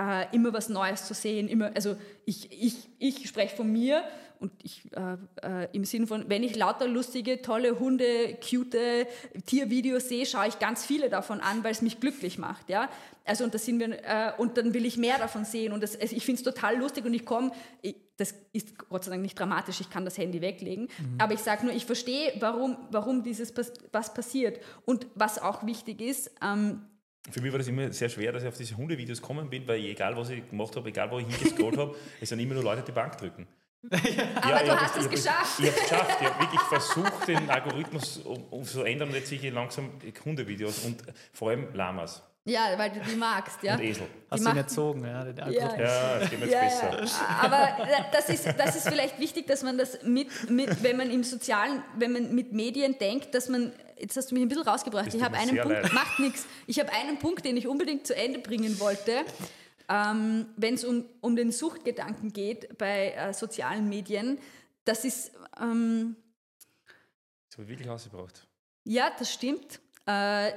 äh, 0.00 0.34
immer 0.34 0.52
was 0.52 0.68
Neues 0.68 1.06
zu 1.06 1.14
sehen. 1.14 1.48
Immer, 1.48 1.72
also 1.74 1.96
ich, 2.24 2.50
ich, 2.52 2.88
ich 2.98 3.28
spreche 3.28 3.54
von 3.54 3.70
mir 3.72 4.02
und 4.40 4.52
ich, 4.62 4.82
äh, 4.92 5.16
äh, 5.42 5.68
im 5.72 5.84
Sinne 5.84 6.06
von, 6.06 6.28
wenn 6.28 6.42
ich 6.42 6.56
lauter 6.56 6.86
lustige, 6.86 7.40
tolle 7.40 7.78
Hunde, 7.78 8.36
cute 8.46 9.06
Tiervideos 9.46 10.08
sehe, 10.08 10.26
schaue 10.26 10.48
ich 10.48 10.58
ganz 10.58 10.84
viele 10.84 11.08
davon 11.08 11.40
an, 11.40 11.64
weil 11.64 11.72
es 11.72 11.82
mich 11.82 12.00
glücklich 12.00 12.38
macht. 12.38 12.68
Ja? 12.68 12.90
Also 13.24 13.44
und, 13.44 13.54
das 13.54 13.64
sind 13.64 13.78
wir, 13.78 14.04
äh, 14.04 14.32
und 14.36 14.58
dann 14.58 14.74
will 14.74 14.84
ich 14.84 14.96
mehr 14.96 15.18
davon 15.18 15.44
sehen. 15.44 15.72
Und 15.72 15.82
das, 15.82 15.98
also 15.98 16.14
ich 16.14 16.24
finde 16.24 16.40
es 16.40 16.44
total 16.44 16.76
lustig 16.76 17.04
und 17.04 17.14
ich 17.14 17.24
komme, 17.24 17.52
das 18.16 18.34
ist 18.52 18.78
Gott 18.88 19.04
sei 19.04 19.12
Dank 19.12 19.22
nicht 19.22 19.38
dramatisch, 19.38 19.80
ich 19.80 19.90
kann 19.90 20.04
das 20.04 20.18
Handy 20.18 20.40
weglegen. 20.40 20.84
Mhm. 20.98 21.18
Aber 21.18 21.32
ich 21.34 21.40
sage 21.40 21.64
nur, 21.64 21.74
ich 21.74 21.86
verstehe, 21.86 22.32
warum, 22.40 22.76
warum 22.90 23.22
dieses 23.22 23.54
was 23.92 24.14
passiert. 24.14 24.60
Und 24.84 25.06
was 25.14 25.40
auch 25.40 25.64
wichtig 25.64 26.00
ist, 26.00 26.30
ähm, 26.42 26.82
für 27.30 27.40
mich 27.40 27.52
war 27.52 27.58
das 27.58 27.68
immer 27.68 27.92
sehr 27.92 28.08
schwer, 28.08 28.32
dass 28.32 28.42
ich 28.42 28.48
auf 28.48 28.56
diese 28.56 28.76
Hundevideos 28.76 29.22
kommen 29.22 29.48
bin, 29.48 29.66
weil 29.66 29.80
egal 29.84 30.16
was 30.16 30.30
ich 30.30 30.48
gemacht 30.48 30.76
habe, 30.76 30.88
egal 30.88 31.10
wo 31.10 31.18
ich 31.18 31.26
hingescrollt 31.26 31.78
habe, 31.78 31.94
es 32.20 32.28
sind 32.28 32.38
immer 32.38 32.54
nur 32.54 32.62
Leute, 32.62 32.82
die 32.82 32.92
Bank 32.92 33.16
drücken. 33.16 33.46
Aber 34.36 34.64
ja, 34.64 34.74
du 34.74 34.80
hast 34.80 34.96
es 34.96 35.10
geschafft. 35.10 35.60
Ich 35.60 35.66
habe 35.66 35.76
es 35.76 35.82
geschafft. 35.90 36.18
Ich 36.20 36.26
habe 36.26 36.40
wirklich 36.40 36.60
versucht, 36.62 37.28
den 37.28 37.50
Algorithmus 37.50 38.18
um, 38.18 38.44
um 38.44 38.64
zu 38.64 38.82
ändern 38.82 39.08
und 39.08 39.14
jetzt 39.14 39.28
sehe 39.28 39.38
ich 39.38 39.52
langsam 39.52 39.90
Hundevideos 40.24 40.84
und 40.84 41.02
vor 41.32 41.50
allem 41.50 41.74
Lamas. 41.74 42.22
Ja, 42.46 42.76
weil 42.76 42.90
du 42.90 43.00
die 43.00 43.16
magst, 43.16 43.62
ja. 43.62 43.74
Und 43.74 43.80
Esel. 43.80 44.06
Hast 44.30 44.44
du 44.44 44.50
ihn 44.50 44.56
erzogen, 44.56 45.04
ja, 45.04 45.24
den 45.24 45.40
Algorithmus. 45.40 45.78
Ja, 45.78 46.18
das 46.18 46.30
geht 46.30 46.40
jetzt 46.40 46.52
ja, 46.52 46.60
besser. 46.60 47.04
Ja. 47.04 47.38
Aber 47.40 47.88
das 48.12 48.28
ist, 48.28 48.46
das 48.58 48.76
ist 48.76 48.86
vielleicht 48.86 49.18
wichtig, 49.18 49.46
dass 49.46 49.62
man 49.62 49.78
das 49.78 50.02
mit, 50.02 50.50
mit, 50.50 50.82
wenn 50.82 50.98
man 50.98 51.10
im 51.10 51.24
Sozialen, 51.24 51.82
wenn 51.96 52.12
man 52.12 52.34
mit 52.34 52.52
Medien 52.52 52.98
denkt, 52.98 53.34
dass 53.34 53.48
man, 53.48 53.72
jetzt 53.98 54.16
hast 54.18 54.30
du 54.30 54.34
mich 54.34 54.42
ein 54.42 54.48
bisschen 54.48 54.68
rausgebracht, 54.68 55.06
Bist 55.06 55.16
ich 55.16 55.22
habe 55.22 55.38
einen 55.38 55.56
Punkt, 55.56 55.82
leid. 55.84 55.92
macht 55.94 56.18
nichts, 56.18 56.46
ich 56.66 56.78
habe 56.78 56.92
einen 56.92 57.18
Punkt, 57.18 57.46
den 57.46 57.56
ich 57.56 57.66
unbedingt 57.66 58.06
zu 58.06 58.14
Ende 58.14 58.40
bringen 58.40 58.78
wollte. 58.78 59.24
Ähm, 59.88 60.46
wenn 60.56 60.74
es 60.74 60.84
um, 60.84 61.06
um 61.22 61.36
den 61.36 61.50
Suchtgedanken 61.50 62.32
geht 62.32 62.76
bei 62.76 63.12
äh, 63.12 63.32
sozialen 63.32 63.88
Medien, 63.88 64.38
das 64.84 65.06
ist... 65.06 65.32
Ähm, 65.58 66.16
das 67.48 67.56
habe 67.56 67.62
ich 67.64 67.68
wirklich 67.70 67.88
ausgebraucht. 67.88 68.46
Ja, 68.84 69.10
das 69.18 69.32
stimmt. 69.32 69.80
Äh, 70.06 70.52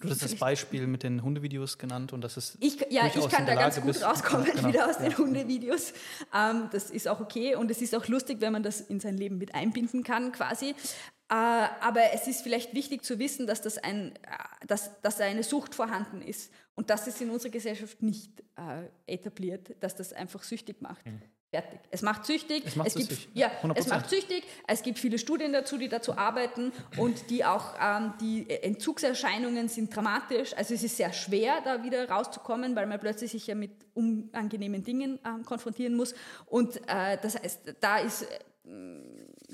Du 0.00 0.08
hast 0.08 0.22
das 0.22 0.34
Beispiel 0.34 0.86
mit 0.86 1.02
den 1.02 1.22
Hundevideos 1.22 1.76
genannt 1.76 2.12
und 2.12 2.22
das 2.22 2.36
ist. 2.36 2.56
Ich, 2.60 2.78
ja, 2.90 3.06
ich 3.06 3.28
kann 3.28 3.46
da 3.46 3.54
ganz 3.54 3.76
gut 3.76 3.86
bist. 3.86 4.02
rauskommen 4.02 4.46
ja, 4.46 4.54
genau. 4.54 4.68
wieder 4.68 4.88
aus 4.88 4.96
ja. 4.96 5.08
den 5.08 5.18
Hundevideos. 5.18 5.92
Ähm, 6.34 6.68
das 6.72 6.90
ist 6.90 7.06
auch 7.06 7.20
okay 7.20 7.54
und 7.54 7.70
es 7.70 7.82
ist 7.82 7.94
auch 7.94 8.06
lustig, 8.08 8.40
wenn 8.40 8.52
man 8.52 8.62
das 8.62 8.80
in 8.80 8.98
sein 8.98 9.16
Leben 9.16 9.36
mit 9.36 9.54
einbinden 9.54 10.02
kann, 10.02 10.32
quasi. 10.32 10.70
Äh, 10.70 11.34
aber 11.34 12.12
es 12.14 12.26
ist 12.26 12.42
vielleicht 12.42 12.74
wichtig 12.74 13.04
zu 13.04 13.18
wissen, 13.18 13.46
dass, 13.46 13.60
das 13.60 13.78
ein, 13.78 14.16
äh, 14.16 14.66
dass, 14.66 15.00
dass 15.02 15.20
eine 15.20 15.42
Sucht 15.42 15.74
vorhanden 15.74 16.22
ist 16.22 16.50
und 16.74 16.88
dass 16.88 17.06
es 17.06 17.20
in 17.20 17.30
unserer 17.30 17.52
Gesellschaft 17.52 18.02
nicht 18.02 18.40
äh, 18.56 19.12
etabliert, 19.12 19.76
dass 19.80 19.94
das 19.94 20.12
einfach 20.12 20.42
süchtig 20.42 20.80
macht. 20.80 21.06
Mhm. 21.06 21.20
Fertig. 21.50 21.80
Es 21.90 22.02
macht 22.02 22.26
süchtig. 22.26 22.62
Es 22.64 22.76
macht 22.76 22.86
es 22.86 22.94
gibt, 22.94 23.28
ja, 23.34 23.50
es 23.74 23.88
macht 23.88 24.08
süchtig. 24.08 24.44
Es 24.68 24.82
gibt 24.82 25.00
viele 25.00 25.18
Studien 25.18 25.52
dazu, 25.52 25.78
die 25.78 25.88
dazu 25.88 26.16
arbeiten 26.16 26.72
und 26.96 27.28
die 27.28 27.44
auch 27.44 27.74
ähm, 27.80 28.14
die 28.20 28.48
Entzugserscheinungen 28.48 29.68
sind 29.68 29.94
dramatisch. 29.94 30.56
Also 30.56 30.74
es 30.74 30.84
ist 30.84 30.96
sehr 30.96 31.12
schwer, 31.12 31.60
da 31.64 31.82
wieder 31.82 32.08
rauszukommen, 32.08 32.76
weil 32.76 32.86
man 32.86 33.00
plötzlich 33.00 33.32
sich 33.32 33.48
ja 33.48 33.56
mit 33.56 33.72
unangenehmen 33.94 34.84
Dingen 34.84 35.18
ähm, 35.26 35.44
konfrontieren 35.44 35.96
muss. 35.96 36.14
Und 36.46 36.76
äh, 36.86 37.18
das 37.20 37.34
heißt, 37.34 37.74
da 37.80 37.98
ist 37.98 38.22
äh, 38.22 38.28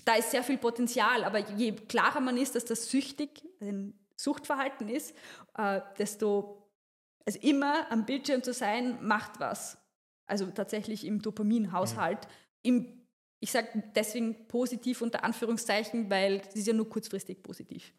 da 0.04 0.16
ist 0.16 0.32
sehr 0.32 0.42
viel 0.42 0.58
Potenzial. 0.58 1.24
Aber 1.24 1.38
je 1.38 1.72
klarer 1.72 2.20
man 2.20 2.36
ist, 2.36 2.56
dass 2.56 2.66
das 2.66 2.90
süchtig 2.90 3.42
ein 3.62 3.98
Suchtverhalten 4.16 4.90
ist, 4.90 5.14
äh, 5.56 5.80
desto 5.98 6.62
also 7.24 7.38
immer 7.40 7.90
am 7.90 8.04
Bildschirm 8.04 8.42
zu 8.42 8.52
sein 8.52 8.98
macht 9.00 9.40
was 9.40 9.78
also 10.26 10.46
tatsächlich 10.46 11.04
im 11.06 11.22
Dopaminhaushalt. 11.22 12.24
Mhm. 12.24 12.30
Im, 12.62 13.06
ich 13.40 13.52
sage 13.52 13.82
deswegen 13.94 14.48
positiv 14.48 15.02
unter 15.02 15.24
Anführungszeichen, 15.24 16.10
weil 16.10 16.42
es 16.48 16.56
ist 16.56 16.66
ja 16.66 16.72
nur 16.72 16.88
kurzfristig 16.88 17.42
positiv. 17.42 17.92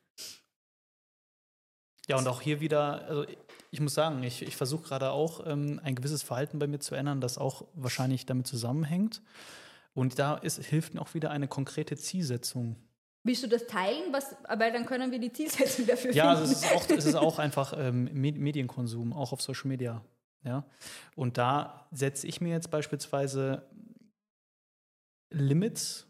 Ja, 2.08 2.18
und 2.18 2.28
auch 2.28 2.42
hier 2.42 2.62
wieder, 2.62 3.06
also 3.06 3.26
ich 3.70 3.82
muss 3.82 3.94
sagen, 3.94 4.24
ich, 4.24 4.42
ich 4.42 4.56
versuche 4.56 4.84
gerade 4.88 5.12
auch 5.12 5.46
ähm, 5.46 5.82
ein 5.84 5.94
gewisses 5.94 6.24
Verhalten 6.24 6.58
bei 6.58 6.68
mir 6.68 6.80
zu 6.80 6.96
ändern, 6.96 7.20
das 7.20 7.38
auch 7.38 7.66
wahrscheinlich 7.74 8.26
damit 8.26 8.48
zusammenhängt. 8.48 9.22
Und 9.94 10.20
da 10.20 10.36
ist, 10.36 10.64
hilft 10.64 10.94
mir 10.94 11.02
auch 11.02 11.14
wieder 11.16 11.32
eine 11.32 11.48
konkrete 11.48 11.98
Zielsetzung. 11.98 12.78
Willst 13.24 13.44
du 13.44 13.48
das 13.48 13.68
teilen? 13.68 14.14
Was, 14.14 14.36
weil 14.48 14.72
dann 14.72 14.86
können 14.86 15.12
wir 15.12 15.20
die 15.20 15.34
Zielsetzung 15.34 15.86
dafür 15.86 16.14
ja, 16.14 16.34
finden. 16.34 16.38
Ja, 16.38 16.42
also 16.42 16.44
es 16.44 16.52
ist 16.52 16.72
auch, 16.72 16.98
es 16.98 17.06
ist 17.06 17.16
auch 17.16 17.40
einfach 17.40 17.74
ähm, 17.78 18.10
Medienkonsum, 18.14 19.12
auch 19.12 19.34
auf 19.34 19.42
Social 19.42 19.68
Media. 19.68 20.02
Ja? 20.44 20.66
Und 21.16 21.38
da 21.38 21.88
setze 21.92 22.28
ich 22.28 22.42
mir 22.42 22.50
jetzt 22.50 22.72
beispielsweise 22.72 23.70
Limits 25.30 26.08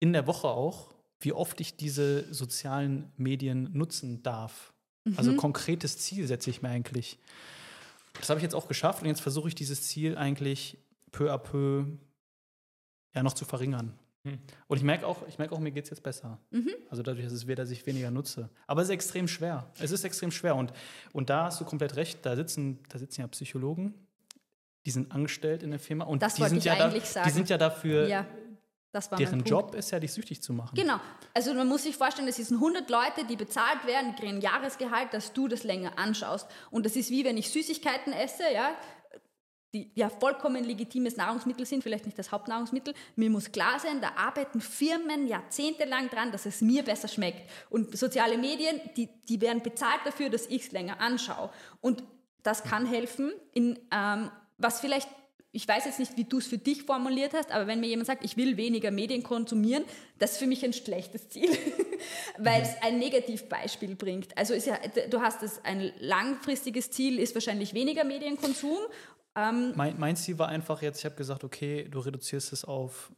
in 0.00 0.12
der 0.12 0.26
Woche 0.26 0.48
auch, 0.48 0.94
wie 1.20 1.32
oft 1.32 1.60
ich 1.60 1.76
diese 1.76 2.32
sozialen 2.32 3.12
Medien 3.16 3.70
nutzen 3.72 4.22
darf. 4.22 4.72
Also 5.04 5.10
mhm. 5.10 5.18
Also 5.18 5.36
konkretes 5.36 5.98
Ziel 5.98 6.26
setze 6.26 6.50
ich 6.50 6.62
mir 6.62 6.68
eigentlich. 6.68 7.18
Das 8.14 8.28
habe 8.28 8.38
ich 8.38 8.42
jetzt 8.44 8.54
auch 8.54 8.68
geschafft 8.68 9.02
und 9.02 9.08
jetzt 9.08 9.20
versuche 9.20 9.48
ich 9.48 9.54
dieses 9.54 9.82
Ziel 9.82 10.16
eigentlich 10.16 10.78
peu 11.10 11.32
à 11.32 11.38
peu 11.38 11.84
ja 13.14 13.22
noch 13.22 13.32
zu 13.32 13.44
verringern. 13.44 13.98
Und 14.66 14.76
ich 14.76 14.82
merke 14.82 15.06
auch, 15.06 15.26
ich 15.28 15.38
merke 15.38 15.54
auch, 15.54 15.58
mir 15.58 15.70
geht 15.70 15.84
es 15.84 15.90
jetzt 15.90 16.02
besser. 16.02 16.38
Mhm. 16.50 16.74
Also 16.90 17.02
dadurch, 17.02 17.24
dass, 17.24 17.32
es, 17.32 17.46
dass 17.46 17.70
ich 17.70 17.86
weniger 17.86 18.10
nutze. 18.10 18.48
Aber 18.66 18.82
es 18.82 18.88
ist 18.88 18.94
extrem 18.94 19.28
schwer. 19.28 19.66
Es 19.78 19.90
ist 19.90 20.04
extrem 20.04 20.30
schwer. 20.30 20.56
Und, 20.56 20.72
und 21.12 21.30
da 21.30 21.44
hast 21.44 21.60
du 21.60 21.64
komplett 21.64 21.96
recht, 21.96 22.24
da 22.24 22.36
sitzen, 22.36 22.80
da 22.88 22.98
sitzen 22.98 23.20
ja 23.22 23.26
Psychologen, 23.28 23.94
die 24.86 24.90
sind 24.90 25.12
angestellt 25.12 25.62
in 25.62 25.70
der 25.70 25.80
Firma. 25.80 26.04
Und 26.04 26.22
das 26.22 26.34
die 26.34 26.44
sind, 26.44 26.64
ja 26.64 26.76
da, 26.76 26.88
die 26.88 27.30
sind 27.30 27.48
ja 27.48 27.58
dafür. 27.58 28.08
Ja. 28.08 28.26
Deren 29.18 29.44
Job 29.44 29.74
ist 29.74 29.90
ja, 29.90 30.00
dich 30.00 30.12
süchtig 30.12 30.42
zu 30.42 30.54
machen. 30.54 30.74
Genau. 30.74 30.98
Also 31.34 31.52
man 31.52 31.68
muss 31.68 31.82
sich 31.82 31.94
vorstellen, 31.94 32.26
es 32.26 32.36
sind 32.36 32.56
100 32.56 32.88
Leute, 32.88 33.26
die 33.28 33.36
bezahlt 33.36 33.86
werden, 33.86 34.14
die 34.14 34.22
kriegen 34.22 34.36
ein 34.36 34.40
Jahresgehalt, 34.40 35.12
dass 35.12 35.34
du 35.34 35.46
das 35.46 35.62
länger 35.62 35.98
anschaust. 35.98 36.48
Und 36.70 36.86
das 36.86 36.96
ist 36.96 37.10
wie 37.10 37.22
wenn 37.24 37.36
ich 37.36 37.50
Süßigkeiten 37.50 38.14
esse, 38.14 38.44
ja, 38.52 38.70
die 39.74 39.90
ja 39.94 40.08
vollkommen 40.08 40.64
legitimes 40.64 41.16
Nahrungsmittel 41.16 41.66
sind, 41.66 41.82
vielleicht 41.82 42.06
nicht 42.06 42.18
das 42.18 42.32
Hauptnahrungsmittel. 42.32 42.94
Mir 43.16 43.28
muss 43.28 43.52
klar 43.52 43.78
sein, 43.78 44.00
da 44.00 44.12
arbeiten 44.16 44.60
Firmen 44.60 45.26
jahrzehntelang 45.26 46.08
dran, 46.08 46.32
dass 46.32 46.46
es 46.46 46.62
mir 46.62 46.82
besser 46.82 47.08
schmeckt. 47.08 47.50
Und 47.68 47.96
soziale 47.96 48.38
Medien, 48.38 48.80
die, 48.96 49.08
die 49.28 49.40
werden 49.40 49.62
bezahlt 49.62 50.00
dafür, 50.04 50.30
dass 50.30 50.46
ich 50.46 50.62
es 50.62 50.72
länger 50.72 51.00
anschaue. 51.00 51.50
Und 51.82 52.02
das 52.42 52.62
kann 52.62 52.86
helfen, 52.86 53.32
in, 53.52 53.78
ähm, 53.92 54.30
was 54.56 54.80
vielleicht, 54.80 55.08
ich 55.52 55.68
weiß 55.68 55.84
jetzt 55.84 55.98
nicht, 55.98 56.16
wie 56.16 56.24
du 56.24 56.38
es 56.38 56.46
für 56.46 56.56
dich 56.56 56.84
formuliert 56.84 57.34
hast, 57.34 57.50
aber 57.50 57.66
wenn 57.66 57.80
mir 57.80 57.88
jemand 57.88 58.06
sagt, 58.06 58.24
ich 58.24 58.38
will 58.38 58.56
weniger 58.56 58.90
Medien 58.90 59.22
konsumieren, 59.22 59.84
das 60.18 60.32
ist 60.32 60.38
für 60.38 60.46
mich 60.46 60.64
ein 60.64 60.72
schlechtes 60.72 61.28
Ziel, 61.28 61.50
weil 62.38 62.62
es 62.62 62.70
ein 62.80 62.98
Negativbeispiel 62.98 63.96
bringt. 63.96 64.36
Also 64.38 64.54
ja, 64.54 64.78
du 65.10 65.20
hast 65.20 65.42
es, 65.42 65.62
ein 65.62 65.92
langfristiges 65.98 66.90
Ziel 66.90 67.18
ist 67.18 67.34
wahrscheinlich 67.34 67.74
weniger 67.74 68.04
Medienkonsum 68.04 68.78
ähm, 69.38 69.72
mein, 69.76 69.98
mein, 69.98 70.16
Ziel 70.16 70.38
war 70.38 70.48
einfach 70.48 70.82
jetzt, 70.82 70.98
ich 70.98 71.04
habe 71.04 71.14
gesagt, 71.14 71.44
okay, 71.44 71.88
du 71.88 72.00
reduzierst 72.00 72.52
es 72.52 72.64
auf, 72.64 73.12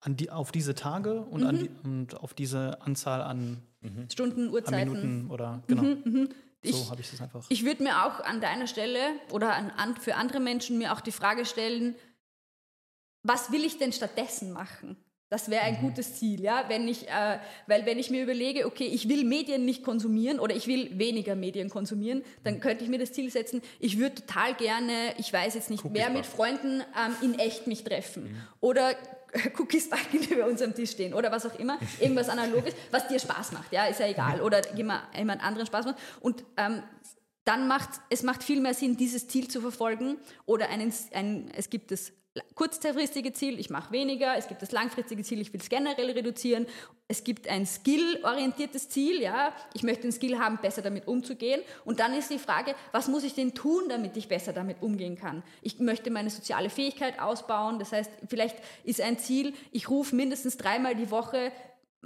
an 0.00 0.16
die, 0.16 0.30
auf 0.30 0.50
diese 0.50 0.74
Tage 0.74 1.20
und, 1.20 1.42
mhm. 1.42 1.58
die, 1.58 1.70
und 1.84 2.14
auf 2.16 2.32
diese 2.32 2.80
Anzahl 2.80 3.20
an 3.20 3.62
mhm. 3.80 4.08
Stunden, 4.10 4.48
Uhrzeiten. 4.48 4.74
An 4.74 5.02
Minuten 5.02 5.30
oder 5.30 5.62
genau. 5.66 5.82
Mhm, 5.82 6.02
mhm. 6.04 6.28
so 6.62 6.90
habe 6.90 7.02
ich 7.02 7.10
das 7.10 7.20
einfach. 7.20 7.44
Ich 7.50 7.64
würde 7.64 7.82
mir 7.82 8.06
auch 8.06 8.20
an 8.20 8.40
deiner 8.40 8.66
Stelle 8.66 9.00
oder 9.30 9.54
an, 9.54 9.70
an, 9.70 9.96
für 9.96 10.14
andere 10.14 10.40
Menschen 10.40 10.78
mir 10.78 10.94
auch 10.94 11.00
die 11.00 11.12
Frage 11.12 11.44
stellen, 11.44 11.94
was 13.22 13.52
will 13.52 13.64
ich 13.64 13.78
denn 13.78 13.92
stattdessen 13.92 14.52
machen? 14.52 14.96
Das 15.32 15.48
wäre 15.48 15.62
ein 15.62 15.76
mhm. 15.76 15.88
gutes 15.88 16.16
Ziel, 16.16 16.42
ja. 16.42 16.64
Wenn 16.68 16.86
ich, 16.86 17.08
äh, 17.08 17.38
weil 17.66 17.86
wenn 17.86 17.98
ich 17.98 18.10
mir 18.10 18.22
überlege, 18.22 18.66
okay, 18.66 18.84
ich 18.84 19.08
will 19.08 19.24
Medien 19.24 19.64
nicht 19.64 19.82
konsumieren 19.82 20.38
oder 20.38 20.54
ich 20.54 20.66
will 20.66 20.98
weniger 20.98 21.36
Medien 21.36 21.70
konsumieren, 21.70 22.22
dann 22.44 22.56
mhm. 22.56 22.60
könnte 22.60 22.84
ich 22.84 22.90
mir 22.90 22.98
das 22.98 23.12
Ziel 23.12 23.30
setzen, 23.30 23.62
ich 23.80 23.98
würde 23.98 24.16
total 24.16 24.52
gerne, 24.52 25.14
ich 25.16 25.32
weiß 25.32 25.54
jetzt 25.54 25.70
nicht, 25.70 25.86
mehr 25.86 26.10
mit 26.10 26.26
Freunden 26.26 26.82
ähm, 26.82 27.16
in 27.22 27.38
echt 27.38 27.66
mich 27.66 27.82
treffen. 27.82 28.24
Mhm. 28.24 28.36
Oder 28.60 28.94
Cookies 29.58 29.88
backen, 29.88 30.20
die 30.20 30.34
bei 30.34 30.44
unserem 30.44 30.74
Tisch 30.74 30.90
stehen 30.90 31.14
oder 31.14 31.32
was 31.32 31.46
auch 31.46 31.58
immer, 31.58 31.78
irgendwas 31.98 32.28
Analoges, 32.28 32.74
was 32.90 33.08
dir 33.08 33.18
Spaß 33.18 33.52
macht, 33.52 33.72
ja, 33.72 33.86
ist 33.86 34.00
ja 34.00 34.08
egal. 34.08 34.42
Oder 34.42 34.60
jemand 34.76 35.06
anderen 35.42 35.66
Spaß 35.66 35.86
macht. 35.86 35.96
Und 36.20 36.44
ähm, 36.58 36.82
dann 37.44 37.68
macht 37.68 37.88
es 38.10 38.22
macht 38.22 38.44
viel 38.44 38.60
mehr 38.60 38.74
Sinn, 38.74 38.98
dieses 38.98 39.28
Ziel 39.28 39.48
zu 39.48 39.62
verfolgen 39.62 40.18
oder 40.44 40.68
einen, 40.68 40.92
ein, 41.14 41.50
es 41.56 41.70
gibt 41.70 41.90
das 41.90 42.12
kurzfristige 42.54 43.32
Ziel, 43.32 43.58
ich 43.58 43.68
mache 43.68 43.92
weniger, 43.92 44.36
es 44.36 44.48
gibt 44.48 44.62
das 44.62 44.72
langfristige 44.72 45.22
Ziel, 45.22 45.40
ich 45.40 45.52
will 45.52 45.60
es 45.60 45.68
generell 45.68 46.10
reduzieren, 46.10 46.66
es 47.06 47.24
gibt 47.24 47.46
ein 47.48 47.66
skill-orientiertes 47.66 48.88
Ziel, 48.88 49.20
ja, 49.20 49.52
ich 49.74 49.82
möchte 49.82 50.02
den 50.02 50.12
Skill 50.12 50.38
haben, 50.38 50.58
besser 50.62 50.80
damit 50.80 51.06
umzugehen 51.06 51.60
und 51.84 52.00
dann 52.00 52.14
ist 52.14 52.30
die 52.30 52.38
Frage, 52.38 52.74
was 52.92 53.08
muss 53.08 53.24
ich 53.24 53.34
denn 53.34 53.54
tun, 53.54 53.84
damit 53.88 54.16
ich 54.16 54.28
besser 54.28 54.52
damit 54.52 54.80
umgehen 54.80 55.16
kann? 55.16 55.42
Ich 55.60 55.78
möchte 55.78 56.10
meine 56.10 56.30
soziale 56.30 56.70
Fähigkeit 56.70 57.20
ausbauen, 57.20 57.78
das 57.78 57.92
heißt, 57.92 58.10
vielleicht 58.28 58.56
ist 58.84 59.00
ein 59.02 59.18
Ziel, 59.18 59.52
ich 59.70 59.90
rufe 59.90 60.16
mindestens 60.16 60.56
dreimal 60.56 60.94
die 60.94 61.10
Woche 61.10 61.52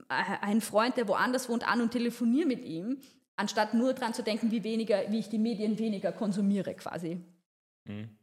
äh, 0.08 0.36
einen 0.40 0.60
Freund, 0.60 0.96
der 0.96 1.06
woanders 1.06 1.48
wohnt, 1.48 1.66
an 1.68 1.80
und 1.80 1.92
telefoniere 1.92 2.48
mit 2.48 2.64
ihm, 2.64 3.00
anstatt 3.36 3.74
nur 3.74 3.92
daran 3.92 4.14
zu 4.14 4.24
denken, 4.24 4.50
wie, 4.50 4.64
weniger, 4.64 5.10
wie 5.10 5.20
ich 5.20 5.28
die 5.28 5.38
Medien 5.38 5.78
weniger 5.78 6.10
konsumiere 6.10 6.74
quasi. 6.74 7.20
Mhm. 7.84 8.16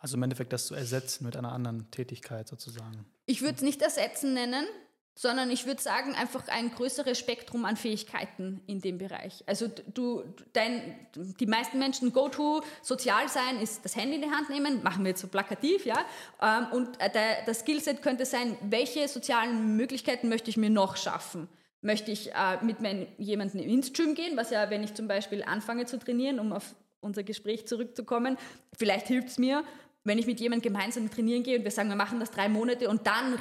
Also 0.00 0.16
im 0.16 0.22
Endeffekt 0.22 0.52
das 0.52 0.66
zu 0.66 0.74
ersetzen 0.74 1.24
mit 1.24 1.36
einer 1.36 1.52
anderen 1.52 1.90
Tätigkeit 1.90 2.48
sozusagen. 2.48 3.04
Ich 3.26 3.42
würde 3.42 3.56
es 3.56 3.62
nicht 3.62 3.82
ersetzen 3.82 4.32
nennen, 4.32 4.66
sondern 5.14 5.50
ich 5.50 5.66
würde 5.66 5.82
sagen, 5.82 6.14
einfach 6.14 6.48
ein 6.48 6.70
größeres 6.70 7.18
Spektrum 7.18 7.66
an 7.66 7.76
Fähigkeiten 7.76 8.62
in 8.66 8.80
dem 8.80 8.96
Bereich. 8.96 9.44
Also 9.46 9.68
du, 9.92 10.24
dein, 10.54 10.96
die 11.14 11.46
meisten 11.46 11.78
Menschen 11.78 12.14
go-to 12.14 12.62
sozial 12.80 13.28
sein 13.28 13.60
ist 13.60 13.84
das 13.84 13.94
Handy 13.94 14.16
in 14.16 14.22
die 14.22 14.30
Hand 14.30 14.48
nehmen, 14.48 14.82
machen 14.82 15.04
wir 15.04 15.10
jetzt 15.10 15.20
so 15.20 15.28
plakativ, 15.28 15.84
ja. 15.84 15.98
Ähm, 16.40 16.68
und 16.72 16.98
äh, 16.98 17.10
das 17.44 17.60
Skillset 17.60 18.00
könnte 18.00 18.24
sein, 18.24 18.56
welche 18.62 19.06
sozialen 19.08 19.76
Möglichkeiten 19.76 20.30
möchte 20.30 20.48
ich 20.48 20.56
mir 20.56 20.70
noch 20.70 20.96
schaffen? 20.96 21.48
Möchte 21.82 22.10
ich 22.10 22.32
äh, 22.32 22.64
mit 22.64 22.78
jemandem 23.18 23.60
ins 23.60 23.92
Gym 23.92 24.14
gehen, 24.14 24.38
was 24.38 24.48
ja, 24.48 24.70
wenn 24.70 24.82
ich 24.82 24.94
zum 24.94 25.06
Beispiel 25.06 25.42
anfange 25.42 25.84
zu 25.84 25.98
trainieren, 25.98 26.38
um 26.38 26.54
auf 26.54 26.74
unser 27.00 27.22
Gespräch 27.22 27.66
zurückzukommen, 27.66 28.38
vielleicht 28.76 29.08
hilft 29.08 29.28
es 29.28 29.38
mir, 29.38 29.64
wenn 30.04 30.18
ich 30.18 30.26
mit 30.26 30.40
jemandem 30.40 30.72
gemeinsam 30.72 31.10
trainieren 31.10 31.42
gehe 31.42 31.58
und 31.58 31.64
wir 31.64 31.70
sagen, 31.70 31.90
wir 31.90 31.96
machen 31.96 32.20
das 32.20 32.30
drei 32.30 32.48
Monate 32.48 32.88
und 32.88 33.06
dann 33.06 33.38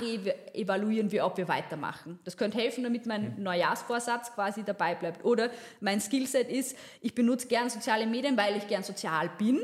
evaluieren 0.53 1.11
wir, 1.11 1.25
ob 1.25 1.37
wir 1.37 1.47
weitermachen. 1.47 2.19
Das 2.25 2.35
könnte 2.35 2.57
helfen, 2.57 2.83
damit 2.83 3.05
mein 3.05 3.35
mhm. 3.37 3.43
Neujahrsvorsatz 3.43 4.33
quasi 4.33 4.63
dabei 4.63 4.95
bleibt. 4.95 5.23
Oder 5.23 5.51
mein 5.79 6.01
Skillset 6.01 6.49
ist, 6.49 6.77
ich 7.01 7.15
benutze 7.15 7.47
gern 7.47 7.69
soziale 7.69 8.05
Medien, 8.07 8.35
weil 8.35 8.57
ich 8.57 8.67
gern 8.67 8.83
sozial 8.83 9.29
bin. 9.37 9.63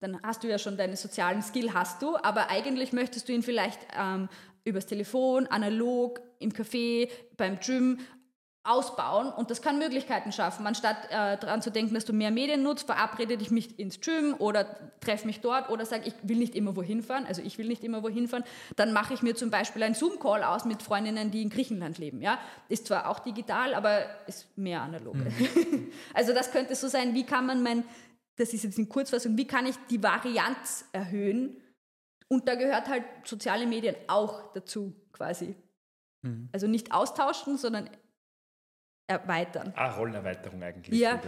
Dann 0.00 0.20
hast 0.22 0.42
du 0.42 0.48
ja 0.48 0.58
schon 0.58 0.76
deinen 0.76 0.96
sozialen 0.96 1.42
Skill, 1.42 1.72
hast 1.72 2.02
du, 2.02 2.16
aber 2.16 2.50
eigentlich 2.50 2.92
möchtest 2.92 3.28
du 3.28 3.32
ihn 3.32 3.42
vielleicht 3.42 3.80
ähm, 3.98 4.28
übers 4.64 4.86
Telefon, 4.86 5.46
analog, 5.46 6.20
im 6.38 6.52
Café, 6.52 7.08
beim 7.36 7.60
Gym 7.60 8.00
ausbauen 8.66 9.28
und 9.28 9.50
das 9.50 9.62
kann 9.62 9.78
Möglichkeiten 9.78 10.32
schaffen. 10.32 10.66
Anstatt 10.66 10.96
äh, 11.06 11.38
daran 11.38 11.62
zu 11.62 11.70
denken, 11.70 11.94
dass 11.94 12.04
du 12.04 12.12
mehr 12.12 12.30
Medien 12.30 12.62
nutzt, 12.62 12.86
verabrede 12.86 13.36
dich 13.36 13.50
mich 13.50 13.78
ins 13.78 14.00
Gym 14.00 14.34
oder 14.38 14.66
treffe 15.00 15.26
mich 15.26 15.40
dort 15.40 15.70
oder 15.70 15.86
sag, 15.86 16.06
ich 16.06 16.14
will 16.22 16.36
nicht 16.36 16.54
immer 16.54 16.74
wohin 16.76 17.02
fahren, 17.02 17.26
also 17.26 17.42
ich 17.42 17.58
will 17.58 17.68
nicht 17.68 17.84
immer 17.84 18.02
wohin 18.02 18.28
fahren, 18.28 18.44
dann 18.74 18.92
mache 18.92 19.14
ich 19.14 19.22
mir 19.22 19.34
zum 19.34 19.50
Beispiel 19.50 19.82
einen 19.82 19.94
Zoom-Call 19.94 20.42
aus 20.42 20.64
mit 20.64 20.82
Freundinnen, 20.82 21.30
die 21.30 21.42
in 21.42 21.50
Griechenland 21.50 21.98
leben. 21.98 22.20
Ja? 22.20 22.38
Ist 22.68 22.86
zwar 22.86 23.08
auch 23.08 23.20
digital, 23.20 23.74
aber 23.74 24.04
ist 24.26 24.56
mehr 24.58 24.82
analog. 24.82 25.14
Mhm. 25.14 25.92
also 26.14 26.32
das 26.32 26.50
könnte 26.50 26.74
so 26.74 26.88
sein, 26.88 27.14
wie 27.14 27.24
kann 27.24 27.46
man 27.46 27.62
mein, 27.62 27.84
das 28.36 28.52
ist 28.52 28.64
jetzt 28.64 28.78
in 28.78 28.88
Kurzfassung, 28.88 29.36
wie 29.36 29.46
kann 29.46 29.66
ich 29.66 29.76
die 29.90 30.02
Varianz 30.02 30.84
erhöhen? 30.92 31.62
Und 32.28 32.48
da 32.48 32.56
gehört 32.56 32.88
halt 32.88 33.04
soziale 33.24 33.66
Medien 33.66 33.94
auch 34.08 34.52
dazu 34.52 34.94
quasi. 35.12 35.54
Mhm. 36.22 36.48
Also 36.52 36.66
nicht 36.66 36.92
austauschen, 36.92 37.56
sondern 37.56 37.88
erweitern. 39.06 39.72
Ah, 39.76 39.90
Rollenerweiterung 39.90 40.62
eigentlich. 40.62 40.98
Ja. 40.98 41.20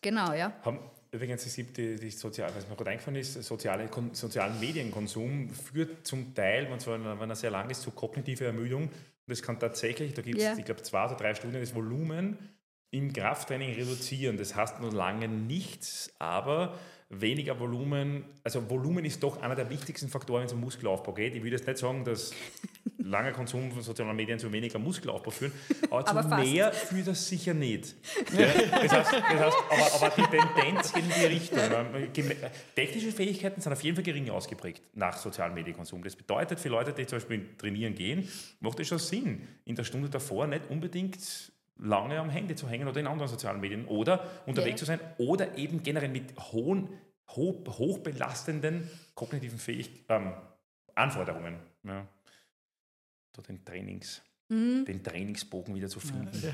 Genau, 0.00 0.32
ja. 0.32 0.52
Haben, 0.62 0.80
übrigens, 1.10 1.46
es 1.46 1.54
gibt 1.56 1.76
die, 1.76 1.96
die 1.96 2.10
Sozial, 2.10 2.50
was 2.54 2.68
mir 2.68 2.76
gerade 2.76 2.90
eingefallen 2.90 3.20
ist, 3.20 3.42
soziale, 3.42 3.88
kon, 3.88 4.14
sozialen 4.14 4.58
Medienkonsum 4.60 5.48
führt 5.50 6.06
zum 6.06 6.34
Teil, 6.34 6.70
wenn, 6.70 6.80
zwar, 6.80 7.20
wenn 7.20 7.30
er 7.30 7.36
sehr 7.36 7.50
lang 7.50 7.70
ist, 7.70 7.82
zu 7.82 7.90
kognitiver 7.90 8.46
Ermüdung. 8.46 8.82
Und 8.84 8.92
das 9.26 9.42
kann 9.42 9.58
tatsächlich, 9.58 10.12
da 10.14 10.22
gibt 10.22 10.38
es, 10.38 10.44
yeah. 10.44 10.58
ich 10.58 10.64
glaube, 10.64 10.82
zwei 10.82 11.06
oder 11.06 11.14
drei 11.14 11.34
Studien, 11.34 11.60
das 11.60 11.74
Volumen 11.74 12.38
im 12.90 13.12
Krafttraining 13.12 13.74
reduzieren. 13.74 14.36
Das 14.36 14.54
heißt 14.54 14.80
noch 14.80 14.92
lange 14.92 15.28
nichts, 15.28 16.12
aber 16.18 16.78
weniger 17.10 17.58
Volumen, 17.58 18.24
also 18.42 18.68
Volumen 18.68 19.04
ist 19.04 19.22
doch 19.22 19.40
einer 19.40 19.54
der 19.54 19.70
wichtigsten 19.70 20.08
Faktoren, 20.08 20.40
wenn 20.40 20.46
es 20.46 20.52
um 20.52 20.60
Muskelaufbau 20.60 21.12
geht. 21.12 21.34
Ich 21.34 21.42
will 21.42 21.52
jetzt 21.52 21.66
nicht 21.66 21.78
sagen, 21.78 22.04
dass 22.04 22.32
langer 22.98 23.32
Konsum 23.32 23.70
von 23.70 23.82
sozialen 23.82 24.16
Medien 24.16 24.38
zu 24.38 24.50
weniger 24.50 24.78
Muskelaufbau 24.78 25.30
führen, 25.30 25.52
aber, 25.90 26.08
aber 26.08 26.22
zu 26.22 26.28
fast. 26.28 26.44
mehr 26.44 26.72
führt 26.72 27.06
das 27.06 27.28
sicher 27.28 27.54
nicht. 27.54 27.94
Ja, 28.36 28.46
das 28.46 28.92
heißt, 28.92 29.12
das 29.12 29.12
heißt 29.12 29.56
aber, 29.70 30.06
aber, 30.06 30.10
die 30.16 30.36
Tendenz 30.36 30.92
geht 30.92 31.04
in 31.04 31.10
die 31.10 31.26
Richtung. 31.26 31.58
Technische 32.74 33.12
Fähigkeiten 33.12 33.60
sind 33.60 33.72
auf 33.72 33.82
jeden 33.82 33.96
Fall 33.96 34.04
gering 34.04 34.30
ausgeprägt 34.30 34.82
nach 34.94 35.16
sozialen 35.16 35.54
Medienkonsum. 35.54 36.02
Das 36.02 36.16
bedeutet 36.16 36.58
für 36.58 36.70
Leute, 36.70 36.92
die 36.92 37.06
zum 37.06 37.18
Beispiel 37.18 37.46
trainieren 37.58 37.94
gehen, 37.94 38.28
macht 38.60 38.80
es 38.80 38.88
schon 38.88 38.98
Sinn, 38.98 39.46
in 39.66 39.76
der 39.76 39.84
Stunde 39.84 40.08
davor 40.08 40.46
nicht 40.46 40.62
unbedingt 40.70 41.52
lange 41.76 42.18
am 42.18 42.30
Handy 42.30 42.54
zu 42.54 42.68
hängen 42.68 42.88
oder 42.88 43.00
in 43.00 43.06
anderen 43.06 43.28
sozialen 43.28 43.60
Medien 43.60 43.86
oder 43.86 44.24
unterwegs 44.46 44.72
ja. 44.72 44.76
zu 44.76 44.84
sein 44.84 45.00
oder 45.18 45.56
eben 45.58 45.82
generell 45.82 46.08
mit 46.08 46.36
hohen, 46.52 46.88
hoch, 47.30 47.66
hochbelastenden 47.66 48.88
kognitiven 49.14 49.58
Fähig 49.58 50.04
ähm, 50.08 50.34
Anforderungen. 50.94 51.58
Ja. 51.82 52.06
Da 53.32 53.42
den 53.42 53.64
Trainings, 53.64 54.22
mhm. 54.48 54.84
den 54.84 55.02
Trainingsbogen 55.02 55.74
wieder 55.74 55.88
zu 55.88 56.00
finden. 56.00 56.52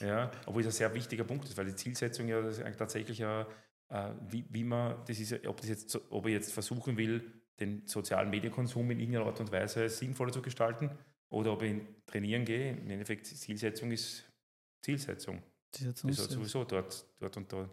Ja. 0.00 0.06
ja. 0.06 0.30
obwohl 0.46 0.62
es 0.62 0.68
ein 0.68 0.72
sehr 0.72 0.94
wichtiger 0.94 1.24
Punkt 1.24 1.44
ist, 1.44 1.56
weil 1.56 1.66
die 1.66 1.76
Zielsetzung 1.76 2.28
ja 2.28 2.42
tatsächlich 2.72 3.18
ja, 3.18 3.46
äh, 3.90 4.10
wie, 4.28 4.44
wie 4.48 4.64
man, 4.64 4.96
das 5.06 5.18
ist, 5.18 5.46
ob, 5.46 5.60
das 5.60 5.68
jetzt, 5.68 6.00
ob 6.10 6.26
er 6.26 6.32
jetzt 6.32 6.52
versuchen 6.52 6.96
will, 6.96 7.30
den 7.60 7.86
sozialen 7.86 8.30
Medienkonsum 8.30 8.90
in 8.90 8.98
irgendeiner 8.98 9.26
Art 9.26 9.40
und 9.40 9.52
Weise 9.52 9.88
sinnvoller 9.88 10.32
zu 10.32 10.40
gestalten 10.40 10.90
oder 11.28 11.52
ob 11.52 11.62
ich 11.62 11.80
trainieren 12.06 12.44
gehe. 12.44 12.72
Im 12.72 12.90
Endeffekt, 12.90 13.30
die 13.30 13.36
Zielsetzung 13.36 13.92
ist 13.92 14.31
Zielsetzung. 14.82 15.42
Zielsetzung 15.70 16.10
ist 16.10 16.20
halt 16.20 16.30
sowieso 16.30 16.64
dort, 16.64 17.06
dort 17.18 17.36
und 17.36 17.52
dort 17.52 17.70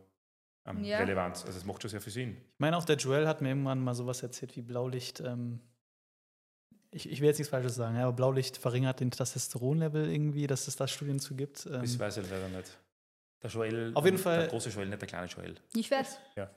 ähm, 0.65 0.84
ja. 0.84 0.99
Relevanz. 0.99 1.45
Also 1.45 1.57
es 1.57 1.65
macht 1.65 1.81
schon 1.81 1.91
sehr 1.91 2.02
viel 2.02 2.14
Sinn. 2.14 2.38
Ich 2.38 2.60
meine, 2.60 2.77
auch 2.77 2.86
der 2.86 2.95
Joel 2.95 3.27
hat 3.27 3.41
mir 3.41 3.49
irgendwann 3.49 3.80
mal 3.80 3.95
sowas 3.95 4.23
erzählt 4.23 4.56
wie 4.56 4.61
Blaulicht. 4.61 5.19
Ähm, 5.19 5.60
ich, 6.91 7.10
ich 7.10 7.22
will 7.22 7.27
jetzt 7.27 7.38
nichts 7.38 7.52
Falsches 7.52 7.76
sagen, 7.76 7.95
ja, 7.95 8.03
aber 8.03 8.14
Blaulicht 8.14 8.57
verringert 8.57 8.99
den 8.99 9.11
Testosteronlevel 9.11 10.11
irgendwie, 10.11 10.48
dass 10.48 10.68
es 10.68 10.76
da 10.76 10.88
Studien 10.88 11.19
zu 11.19 11.36
gibt. 11.36 11.65
Ähm, 11.65 11.81
das 11.81 11.99
weiß 11.99 12.18
ich 12.18 12.30
leider 12.30 12.49
nicht. 12.49 12.77
Der 13.41 13.49
Joel, 13.49 13.91
auf 13.95 14.06
jeden 14.06 14.18
Fall, 14.18 14.40
der 14.40 14.48
große 14.48 14.69
Joel, 14.69 14.90
nicht 14.90 15.02
der 15.02 15.07
kleine 15.07 15.27
Joel. 15.27 15.56
Ich 15.73 15.90
weiß. 15.90 16.19
Ja. 16.36 16.49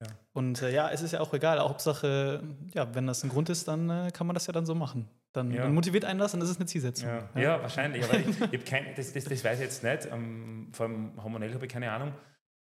ja. 0.00 0.08
Und 0.32 0.62
äh, 0.62 0.72
ja, 0.72 0.90
es 0.90 1.02
ist 1.02 1.12
ja 1.12 1.20
auch 1.20 1.32
egal. 1.32 1.60
Hauptsache, 1.60 2.42
ja, 2.74 2.92
wenn 2.94 3.06
das 3.06 3.22
ein 3.22 3.28
Grund 3.28 3.50
ist, 3.50 3.68
dann 3.68 3.88
äh, 3.88 4.10
kann 4.12 4.26
man 4.26 4.34
das 4.34 4.46
ja 4.46 4.52
dann 4.52 4.66
so 4.66 4.74
machen. 4.74 5.08
Dann, 5.32 5.50
ja. 5.50 5.62
dann 5.62 5.74
motiviert 5.74 6.04
einen 6.04 6.18
das 6.18 6.34
und 6.34 6.40
das 6.40 6.50
ist 6.50 6.56
eine 6.56 6.66
Zielsetzung. 6.66 7.08
Ja, 7.08 7.30
ja. 7.34 7.40
ja 7.40 7.62
wahrscheinlich. 7.62 8.04
Aber 8.04 8.18
ich, 8.18 8.52
ich 8.52 8.64
kein, 8.64 8.94
das, 8.94 9.12
das, 9.12 9.24
das, 9.24 9.42
weiß 9.42 9.58
ich 9.58 9.64
jetzt 9.64 9.82
nicht. 9.82 10.08
Ähm, 10.12 10.68
vor 10.72 10.86
allem 10.86 11.22
hormonell 11.22 11.54
habe 11.54 11.64
ich 11.64 11.72
keine 11.72 11.90
Ahnung, 11.90 12.12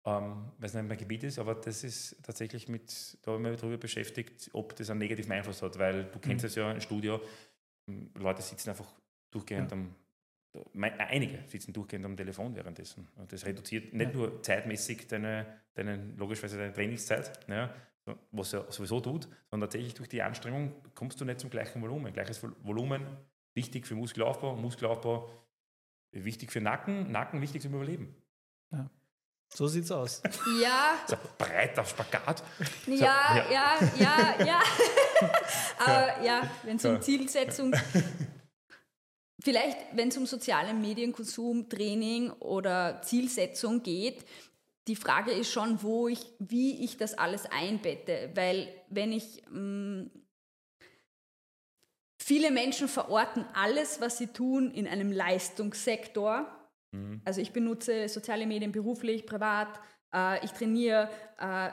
ähm, 0.05 0.51
weil 0.57 0.67
es 0.67 0.73
nicht 0.73 0.87
mein 0.87 0.97
Gebiet 0.97 1.23
ist. 1.23 1.39
Aber 1.39 1.55
das 1.55 1.83
ist 1.83 2.21
tatsächlich 2.23 2.67
mit, 2.67 3.17
da 3.23 3.31
habe 3.31 3.41
ich 3.41 3.49
mich 3.49 3.59
darüber 3.59 3.77
beschäftigt, 3.77 4.49
ob 4.53 4.75
das 4.75 4.89
einen 4.89 4.99
negativen 4.99 5.31
Einfluss 5.31 5.61
hat. 5.63 5.79
Weil 5.79 6.05
du 6.05 6.19
kennst 6.19 6.45
mhm. 6.45 6.61
ja 6.61 6.71
im 6.71 6.81
Studio, 6.81 7.19
ähm, 7.87 8.11
Leute 8.15 8.41
sitzen 8.41 8.69
einfach 8.69 8.87
durchgehend 9.31 9.73
am 9.73 9.95
einige 10.83 11.39
sitzen 11.47 11.73
durchgehend 11.73 12.05
am 12.05 12.17
Telefon 12.17 12.55
währenddessen. 12.55 13.07
Und 13.17 13.31
das 13.31 13.45
reduziert 13.45 13.93
nicht 13.93 14.13
nur 14.13 14.41
zeitmäßig 14.41 15.07
deine, 15.07 15.45
deine 15.75 16.13
logischerweise 16.17 16.57
deine 16.57 16.73
Trainingszeit, 16.73 17.31
ja, 17.47 17.73
was 18.31 18.53
er 18.53 18.71
sowieso 18.71 18.99
tut, 18.99 19.27
sondern 19.49 19.69
tatsächlich 19.69 19.93
durch 19.93 20.09
die 20.09 20.21
Anstrengung 20.21 20.73
kommst 20.95 21.19
du 21.19 21.25
nicht 21.25 21.39
zum 21.39 21.49
gleichen 21.49 21.81
Volumen. 21.81 22.13
Gleiches 22.13 22.41
Volumen, 22.63 23.05
wichtig 23.53 23.87
für 23.87 23.95
Muskelaufbau, 23.95 24.55
Muskelaufbau 24.55 25.29
wichtig 26.11 26.51
für 26.51 26.61
Nacken, 26.61 27.11
Nacken 27.11 27.41
wichtig 27.41 27.61
zum 27.61 27.73
Überleben. 27.73 28.15
Ja. 28.71 28.89
So 29.53 29.67
sieht's 29.67 29.91
aus. 29.91 30.21
Ja. 30.61 30.99
So 31.07 31.15
breiter 31.37 31.85
Spagat. 31.85 32.43
So, 32.85 32.91
ja, 32.91 33.45
ja, 33.51 33.77
ja, 33.97 34.35
ja, 34.39 34.45
ja. 34.45 34.61
Aber 35.79 36.23
ja, 36.23 36.49
wenn 36.63 36.77
es 36.77 36.85
um 36.85 37.01
Zielsetzung, 37.01 37.73
vielleicht 39.43 39.77
wenn 39.93 40.09
es 40.09 40.17
um 40.17 40.25
sozialen 40.25 40.81
Medienkonsum, 40.81 41.67
Training 41.69 42.31
oder 42.31 43.01
Zielsetzung 43.01 43.81
geht, 43.81 44.25
die 44.89 44.95
Frage 44.95 45.31
ist 45.31 45.51
schon, 45.51 45.83
wo 45.83 46.07
ich, 46.07 46.25
wie 46.39 46.83
ich 46.83 46.97
das 46.97 47.13
alles 47.13 47.45
einbette, 47.45 48.31
weil 48.33 48.67
wenn 48.89 49.11
ich 49.11 49.43
mh, 49.51 49.59
mm, 49.59 50.11
viele 52.17 52.49
Menschen 52.49 52.87
verorten 52.87 53.45
alles, 53.53 54.01
was 54.01 54.17
sie 54.17 54.27
tun, 54.27 54.71
in 54.71 54.87
einem 54.87 55.11
Leistungssektor. 55.11 56.47
Mhm. 56.91 57.21
Also 57.23 57.39
ich 57.39 57.53
benutze 57.53 58.09
soziale 58.09 58.47
Medien 58.47 58.71
beruflich, 58.71 59.27
privat, 59.27 59.79
äh, 60.11 60.43
ich 60.43 60.51
trainiere, 60.51 61.07
äh, 61.37 61.69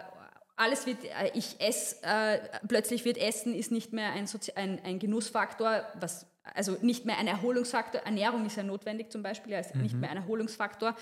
alles 0.56 0.84
wird, 0.84 1.02
äh, 1.04 1.30
ich 1.32 1.58
esse, 1.58 2.02
äh, 2.02 2.38
plötzlich 2.68 3.06
wird 3.06 3.16
Essen 3.16 3.54
ist 3.54 3.72
nicht 3.72 3.94
mehr 3.94 4.12
ein, 4.12 4.26
Sozi 4.26 4.52
ein, 4.56 4.78
ein 4.84 4.98
Genussfaktor, 4.98 5.86
was 6.00 6.26
also 6.54 6.76
nicht 6.82 7.06
mehr 7.06 7.16
ein 7.16 7.28
Erholungsfaktor. 7.28 8.02
Ernährung 8.02 8.44
ist 8.44 8.56
ja 8.56 8.62
notwendig 8.62 9.10
zum 9.10 9.22
Beispiel, 9.22 9.54
also 9.54 9.74
mhm. 9.74 9.82
nicht 9.82 9.94
mehr 9.94 10.10
ein 10.10 10.18
Erholungsfaktor. 10.18 10.94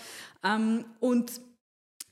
Ähm, 0.45 0.85
und 1.01 1.41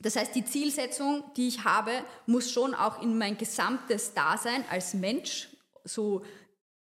das 0.03 0.17
heißt, 0.17 0.35
die 0.35 0.45
Zielsetzung, 0.45 1.23
die 1.37 1.49
ich 1.49 1.65
habe, 1.65 1.93
muss 2.27 2.51
schon 2.51 2.75
auch 2.75 3.01
in 3.01 3.17
mein 3.17 3.39
gesamtes 3.39 4.15
Dasein 4.15 4.65
als 4.69 4.95
Mensch, 4.95 5.49
so 5.85 6.23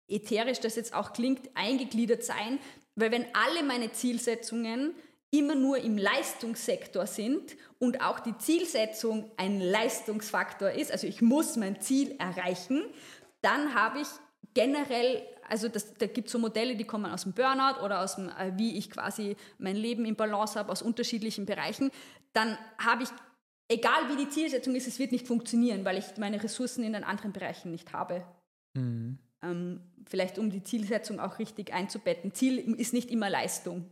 ätherisch 0.07 0.59
das 0.59 0.75
jetzt 0.75 0.93
auch 0.93 1.13
klingt, 1.13 1.49
eingegliedert 1.53 2.23
sein. 2.23 2.59
Weil 2.95 3.11
wenn 3.11 3.25
alle 3.33 3.63
meine 3.63 3.91
Zielsetzungen 3.91 4.93
immer 5.29 5.55
nur 5.55 5.77
im 5.77 5.97
Leistungssektor 5.97 7.05
sind 7.05 7.55
und 7.79 8.01
auch 8.01 8.19
die 8.19 8.37
Zielsetzung 8.37 9.31
ein 9.37 9.61
Leistungsfaktor 9.61 10.71
ist, 10.71 10.91
also 10.91 11.07
ich 11.07 11.21
muss 11.21 11.55
mein 11.55 11.79
Ziel 11.79 12.15
erreichen, 12.19 12.83
dann 13.41 13.73
habe 13.73 14.01
ich 14.01 14.07
generell, 14.53 15.21
also 15.47 15.69
das, 15.69 15.93
da 15.93 16.07
gibt 16.07 16.27
es 16.27 16.33
so 16.33 16.39
Modelle, 16.39 16.75
die 16.75 16.83
kommen 16.83 17.11
aus 17.11 17.23
dem 17.23 17.33
Burnout 17.33 17.81
oder 17.83 18.01
aus 18.01 18.15
dem, 18.15 18.29
äh, 18.29 18.51
wie 18.57 18.77
ich 18.77 18.89
quasi 18.89 19.37
mein 19.57 19.75
Leben 19.75 20.05
im 20.05 20.15
Balance 20.15 20.59
habe, 20.59 20.71
aus 20.71 20.81
unterschiedlichen 20.81 21.45
Bereichen 21.45 21.91
dann 22.33 22.57
habe 22.77 23.03
ich 23.03 23.09
egal 23.71 24.09
wie 24.09 24.17
die 24.17 24.29
Zielsetzung 24.29 24.75
ist, 24.75 24.87
es 24.87 24.99
wird 24.99 25.11
nicht 25.11 25.27
funktionieren, 25.27 25.85
weil 25.85 25.97
ich 25.97 26.17
meine 26.17 26.43
Ressourcen 26.43 26.83
in 26.83 26.93
den 26.93 27.03
anderen 27.03 27.31
Bereichen 27.31 27.71
nicht 27.71 27.93
habe. 27.93 28.25
Mhm. 28.73 29.17
Ähm, 29.43 29.81
vielleicht 30.07 30.37
um 30.37 30.49
die 30.51 30.63
Zielsetzung 30.63 31.19
auch 31.19 31.39
richtig 31.39 31.73
einzubetten. 31.73 32.33
Ziel 32.33 32.59
ist 32.59 32.93
nicht 32.93 33.09
immer 33.09 33.29
Leistung 33.29 33.89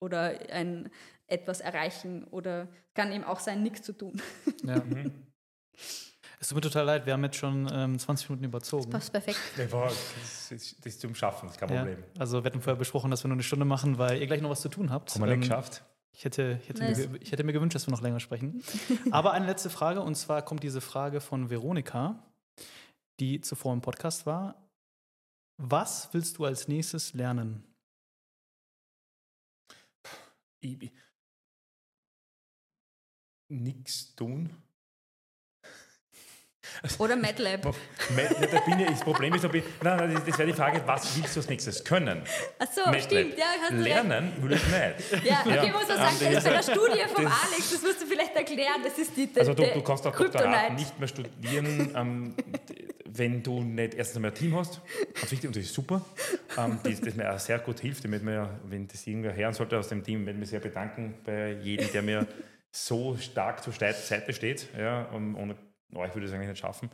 oder 0.00 0.38
ein 0.50 0.90
etwas 1.26 1.60
erreichen 1.60 2.24
oder 2.24 2.68
kann 2.94 3.12
eben 3.12 3.24
auch 3.24 3.40
sein, 3.40 3.62
nichts 3.62 3.82
zu 3.82 3.92
tun. 3.92 4.20
Ja. 4.64 4.76
Mhm. 4.76 5.12
Es 6.42 6.48
tut 6.48 6.56
mir 6.56 6.62
total 6.62 6.86
leid, 6.86 7.04
wir 7.04 7.12
haben 7.12 7.24
jetzt 7.24 7.36
schon 7.36 7.68
ähm, 7.70 7.98
20 7.98 8.30
Minuten 8.30 8.46
überzogen. 8.46 8.90
Das 8.90 9.10
passt 9.10 9.12
perfekt. 9.12 9.38
Das 9.58 10.50
ist, 10.50 10.78
das 10.78 10.86
ist 10.86 11.00
zum 11.02 11.14
Schaffen, 11.14 11.46
das 11.46 11.56
ist 11.56 11.60
kein 11.60 11.68
Problem. 11.68 11.98
Ja, 11.98 12.20
also 12.20 12.42
wir 12.42 12.46
hatten 12.46 12.62
vorher 12.62 12.78
besprochen, 12.78 13.10
dass 13.10 13.22
wir 13.22 13.28
nur 13.28 13.34
eine 13.34 13.42
Stunde 13.42 13.66
machen, 13.66 13.98
weil 13.98 14.18
ihr 14.18 14.26
gleich 14.26 14.40
noch 14.40 14.48
was 14.48 14.62
zu 14.62 14.70
tun 14.70 14.90
habt. 14.90 15.14
Haben 15.14 15.20
wir 15.20 15.28
ähm, 15.28 15.40
nicht 15.40 15.50
geschafft. 15.50 15.84
Ich 16.12 16.24
hätte, 16.24 16.58
ich, 16.62 16.68
hätte 16.68 16.82
nice. 16.82 17.08
mir, 17.08 17.22
ich 17.22 17.32
hätte 17.32 17.44
mir 17.44 17.52
gewünscht, 17.52 17.74
dass 17.74 17.86
wir 17.86 17.92
noch 17.92 18.02
länger 18.02 18.20
sprechen. 18.20 18.62
Aber 19.10 19.32
eine 19.32 19.46
letzte 19.46 19.70
Frage, 19.70 20.02
und 20.02 20.14
zwar 20.16 20.42
kommt 20.42 20.62
diese 20.62 20.80
Frage 20.80 21.20
von 21.20 21.50
Veronika, 21.50 22.22
die 23.20 23.40
zuvor 23.40 23.72
im 23.72 23.80
Podcast 23.80 24.26
war. 24.26 24.68
Was 25.56 26.12
willst 26.12 26.38
du 26.38 26.44
als 26.44 26.68
nächstes 26.68 27.14
lernen? 27.14 27.64
Nichts 33.48 34.14
tun. 34.14 34.50
Oder 36.98 37.16
MATLAB. 37.16 37.62
da 37.62 38.60
bin 38.60 38.80
ich, 38.80 38.88
das 38.88 39.00
Problem 39.00 39.34
ist, 39.34 39.44
ich, 39.44 39.64
nein, 39.82 39.96
nein, 39.96 40.22
das 40.26 40.38
wäre 40.38 40.48
die 40.48 40.54
Frage, 40.54 40.82
was 40.86 41.16
willst 41.16 41.36
du 41.36 41.40
als 41.40 41.48
nächstes 41.48 41.84
können? 41.84 42.22
Ach 42.58 42.66
so, 42.72 42.82
MATLAB. 42.82 43.02
stimmt. 43.02 43.38
Ja, 43.38 43.46
hast 43.60 43.72
Lernen 43.72 44.32
will 44.40 44.52
ich 44.52 44.62
nicht. 44.66 45.24
Ja, 45.24 45.40
okay, 45.44 45.66
ja. 45.66 45.72
muss 45.72 45.88
man 45.88 45.96
sagen, 45.96 46.16
das 46.20 46.32
ist 46.32 46.44
bei 46.44 46.50
der 46.50 46.62
Studie 46.62 47.02
vom 47.14 47.24
das, 47.24 47.32
Alex, 47.44 47.70
das 47.72 47.82
musst 47.82 48.02
du 48.02 48.06
vielleicht 48.06 48.36
erklären, 48.36 48.82
das 48.82 48.98
ist 48.98 49.16
die 49.16 49.28
Also 49.38 49.54
du, 49.54 49.66
du 49.66 49.82
kannst 49.82 50.06
auch 50.06 50.16
Doktorat 50.16 50.74
nicht 50.74 50.98
mehr 50.98 51.08
studieren, 51.08 51.92
ähm, 51.94 52.34
wenn 53.12 53.42
du 53.42 53.62
nicht 53.62 53.94
erstens 53.94 54.16
einmal 54.16 54.30
ein 54.30 54.36
Team 54.36 54.56
hast, 54.56 54.80
ganz 55.14 55.30
wichtig, 55.30 55.48
und 55.48 55.56
das 55.56 55.64
ist 55.64 55.74
super, 55.74 56.04
ähm, 56.56 56.78
das, 56.82 57.00
das 57.00 57.14
mir 57.14 57.32
auch 57.32 57.38
sehr 57.38 57.58
gut 57.58 57.80
hilft, 57.80 58.04
damit 58.04 58.22
mir, 58.22 58.60
wenn 58.64 58.86
das 58.86 59.06
irgendwer 59.06 59.34
hören 59.34 59.52
sollte 59.52 59.78
aus 59.78 59.88
dem 59.88 60.04
Team, 60.04 60.26
wenn 60.26 60.38
wir 60.38 60.46
sehr 60.46 60.60
bedanken 60.60 61.14
bei 61.24 61.52
jedem, 61.52 61.90
der 61.92 62.02
mir 62.02 62.26
so 62.70 63.16
stark 63.16 63.62
zur 63.62 63.72
Seite 63.72 64.32
steht, 64.32 64.68
ja, 64.78 65.04
und 65.06 65.34
ohne 65.34 65.56
oh, 65.94 66.04
ich 66.04 66.14
würde 66.14 66.26
es 66.26 66.32
eigentlich 66.32 66.48
nicht 66.48 66.58
schaffen. 66.58 66.90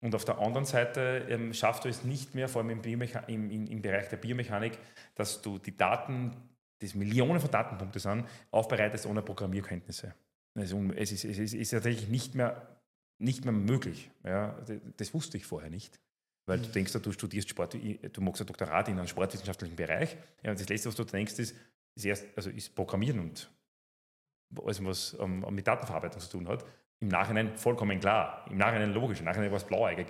Und 0.00 0.14
auf 0.14 0.24
der 0.24 0.38
anderen 0.38 0.66
Seite 0.66 1.26
ähm, 1.28 1.54
schaffst 1.54 1.84
du 1.84 1.88
es 1.88 2.04
nicht 2.04 2.34
mehr, 2.34 2.48
vor 2.48 2.62
allem 2.62 2.70
im, 2.70 2.82
im, 2.82 3.50
im, 3.50 3.66
im, 3.66 3.82
Bereich 3.82 4.08
der 4.08 4.18
Biomechanik, 4.18 4.78
dass 5.14 5.40
du 5.40 5.58
die 5.58 5.76
Daten, 5.76 6.36
das 6.80 6.94
Millionen 6.94 7.40
von 7.40 7.50
Datenpunkte 7.50 7.98
sind, 7.98 8.26
aufbereitest 8.50 9.06
ohne 9.06 9.22
Programmierkenntnisse. 9.22 10.14
Also, 10.54 10.82
es 10.94 11.12
ist, 11.12 11.24
es 11.24 11.38
ist, 11.38 11.54
ist 11.54 11.70
tatsächlich 11.70 12.08
nicht 12.08 12.34
mehr, 12.34 12.78
nicht 13.18 13.44
mehr 13.44 13.52
möglich. 13.52 14.10
Ja, 14.22 14.58
das 14.96 15.14
wusste 15.14 15.38
ich 15.38 15.46
vorher 15.46 15.70
nicht. 15.70 15.98
Weil 16.44 16.60
du 16.60 16.68
denkst, 16.68 16.92
du 16.92 17.12
studierst 17.12 17.48
Sport, 17.48 17.74
du 17.74 18.20
machst 18.20 18.40
ein 18.40 18.46
Doktorat 18.46 18.88
in 18.88 18.98
einem 18.98 19.08
sportwissenschaftlichen 19.08 19.74
Bereich. 19.74 20.16
Ja, 20.42 20.52
und 20.52 20.60
das 20.60 20.68
Letzte, 20.68 20.88
was 20.88 20.94
du 20.94 21.04
denkst, 21.04 21.38
ist, 21.38 21.56
ist, 21.96 22.04
erst, 22.04 22.26
also 22.36 22.50
ist 22.50 22.74
Programmieren 22.74 23.18
und 23.18 23.50
alles, 24.62 24.84
was 24.84 25.16
ähm, 25.18 25.44
mit 25.50 25.66
Datenverarbeitung 25.66 26.20
zu 26.20 26.30
tun 26.30 26.46
hat 26.46 26.64
im 27.00 27.08
Nachhinein 27.08 27.56
vollkommen 27.56 28.00
klar, 28.00 28.44
im 28.50 28.56
Nachhinein 28.56 28.92
logisch, 28.92 29.18
im 29.20 29.26
Nachhinein 29.26 29.50
war 29.50 29.58
es 29.58 29.64
blauäugig. 29.64 30.06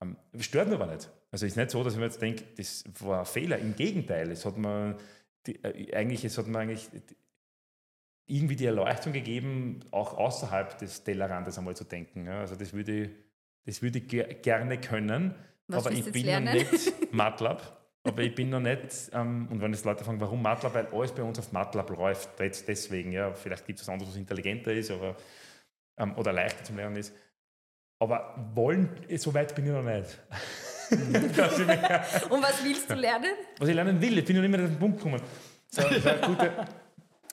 Ähm, 0.00 0.16
stört 0.38 0.68
mich 0.68 0.78
aber 0.78 0.86
nicht. 0.92 1.10
Also 1.30 1.44
es 1.44 1.52
ist 1.52 1.56
nicht 1.56 1.70
so, 1.70 1.82
dass 1.82 1.94
ich 1.94 1.98
mir 1.98 2.06
jetzt 2.06 2.22
denke, 2.22 2.44
das 2.56 2.84
war 3.00 3.20
ein 3.20 3.26
Fehler. 3.26 3.58
Im 3.58 3.74
Gegenteil, 3.74 4.30
es 4.30 4.44
hat 4.44 4.56
mir 4.56 4.96
die, 5.46 5.62
äh, 5.62 5.94
eigentlich, 5.94 6.24
es 6.24 6.38
hat 6.38 6.46
mir 6.46 6.58
eigentlich 6.58 6.88
irgendwie 8.26 8.56
die 8.56 8.66
Erleuchtung 8.66 9.12
gegeben, 9.12 9.80
auch 9.90 10.16
außerhalb 10.16 10.78
des 10.78 11.02
Tellerrandes 11.02 11.58
einmal 11.58 11.74
zu 11.74 11.84
denken. 11.84 12.26
Ja, 12.26 12.40
also 12.40 12.54
das 12.54 12.72
würde 12.72 13.04
ich, 13.04 13.10
das 13.64 13.82
würde 13.82 13.98
ich 13.98 14.08
ger 14.08 14.24
gerne 14.24 14.78
können, 14.80 15.34
Was 15.66 15.86
aber 15.86 15.94
ich 15.94 16.10
bin 16.10 16.26
lernen? 16.26 16.56
noch 16.56 16.72
nicht 16.72 17.12
MATLAB. 17.12 17.78
Aber 18.04 18.22
ich 18.22 18.34
bin 18.34 18.48
noch 18.50 18.60
nicht, 18.60 19.10
ähm, 19.12 19.48
und 19.50 19.60
wenn 19.60 19.72
jetzt 19.72 19.84
Leute 19.84 20.04
fragen, 20.04 20.20
warum 20.20 20.40
MATLAB, 20.40 20.74
weil 20.74 20.86
alles 20.86 21.12
bei 21.12 21.22
uns 21.22 21.38
auf 21.38 21.52
MATLAB 21.52 21.90
läuft, 21.90 22.40
jetzt 22.40 22.68
deswegen, 22.68 23.12
ja, 23.12 23.34
vielleicht 23.34 23.66
gibt 23.66 23.78
es 23.78 23.86
was 23.86 23.92
anderes, 23.92 24.12
was 24.12 24.18
intelligenter 24.18 24.72
ist, 24.72 24.90
aber 24.90 25.16
ähm, 25.98 26.16
oder 26.16 26.32
leichter 26.32 26.64
zum 26.64 26.76
Lernen 26.76 26.96
ist. 26.96 27.12
Aber 27.98 28.34
wollen, 28.54 28.90
so 29.16 29.34
weit 29.34 29.54
bin 29.54 29.66
ich 29.66 29.72
noch 29.72 29.82
nicht. 29.82 30.18
Und 32.30 32.42
was 32.42 32.64
willst 32.64 32.90
du 32.90 32.94
lernen? 32.94 33.32
Was 33.58 33.68
ich 33.68 33.74
lernen 33.74 34.00
will, 34.00 34.18
ich 34.18 34.24
bin 34.24 34.36
noch 34.36 34.42
nicht 34.42 34.50
mehr 34.50 34.64
auf 34.64 34.70
den 34.70 34.78
Punkt 34.78 34.98
gekommen. 34.98 35.20
So, 35.68 35.82
das, 35.82 35.98
ist 35.98 36.06
eine 36.06 36.20
gute, 36.20 36.66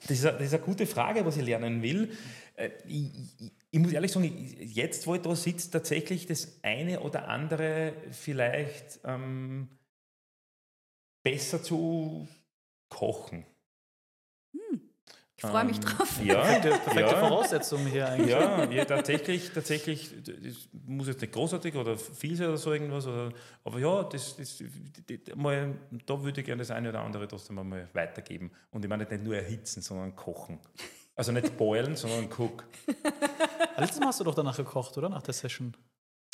das, 0.01 0.11
ist 0.11 0.25
eine, 0.25 0.37
das 0.37 0.47
ist 0.47 0.53
eine 0.55 0.63
gute 0.63 0.85
Frage, 0.85 1.25
was 1.25 1.37
ich 1.37 1.45
lernen 1.45 1.81
will. 1.81 2.11
Äh, 2.55 2.71
ich, 2.87 3.11
ich, 3.39 3.51
ich 3.71 3.79
muss 3.79 3.93
ehrlich 3.93 4.11
sagen, 4.11 4.55
jetzt, 4.59 5.07
wo 5.07 5.15
ich 5.15 5.21
da 5.21 5.35
sitze, 5.35 5.71
tatsächlich 5.71 6.25
das 6.25 6.59
eine 6.63 6.99
oder 7.01 7.27
andere 7.27 7.93
vielleicht 8.11 8.99
ähm, 9.05 9.69
besser 11.23 11.61
zu 11.61 12.27
kochen. 12.89 13.45
Ich 15.37 15.43
freue 15.43 15.65
mich 15.65 15.77
ähm, 15.77 15.83
drauf. 15.83 16.23
Ja, 16.23 16.59
die 16.59 16.69
perfekte 16.69 17.01
ja, 17.01 17.17
Voraussetzung 17.17 17.85
hier 17.87 18.07
eigentlich. 18.07 18.29
Ja, 18.31 18.63
ja 18.71 18.85
tatsächlich, 18.85 19.51
tatsächlich, 19.51 20.11
das 20.23 20.69
muss 20.71 21.07
jetzt 21.07 21.19
nicht 21.19 21.33
großartig 21.33 21.75
oder 21.75 21.97
viel 21.97 22.37
sein 22.37 22.47
oder 22.47 22.57
so 22.57 22.71
irgendwas, 22.71 23.05
oder, 23.05 23.31
aber 23.65 23.79
ja, 23.79 24.03
das, 24.03 24.37
das, 24.37 24.63
das, 25.07 25.35
mal, 25.35 25.75
da 26.05 26.23
würde 26.23 26.39
ich 26.39 26.45
gerne 26.45 26.61
das 26.61 26.71
eine 26.71 26.89
oder 26.89 27.01
andere 27.01 27.27
trotzdem 27.27 27.55
mal 27.55 27.89
weitergeben. 27.91 28.51
Und 28.71 28.85
ich 28.85 28.89
meine 28.89 29.03
nicht 29.03 29.23
nur 29.23 29.35
erhitzen, 29.35 29.81
sondern 29.81 30.15
kochen. 30.15 30.59
Also 31.15 31.33
nicht 31.33 31.57
boilen, 31.57 31.95
sondern 31.97 32.29
cook. 32.37 32.63
Letztes 33.77 33.99
Mal 33.99 34.07
hast 34.07 34.21
du 34.21 34.23
doch 34.23 34.35
danach 34.35 34.55
gekocht, 34.55 34.97
oder? 34.97 35.09
Nach 35.09 35.21
der 35.21 35.33
Session. 35.33 35.75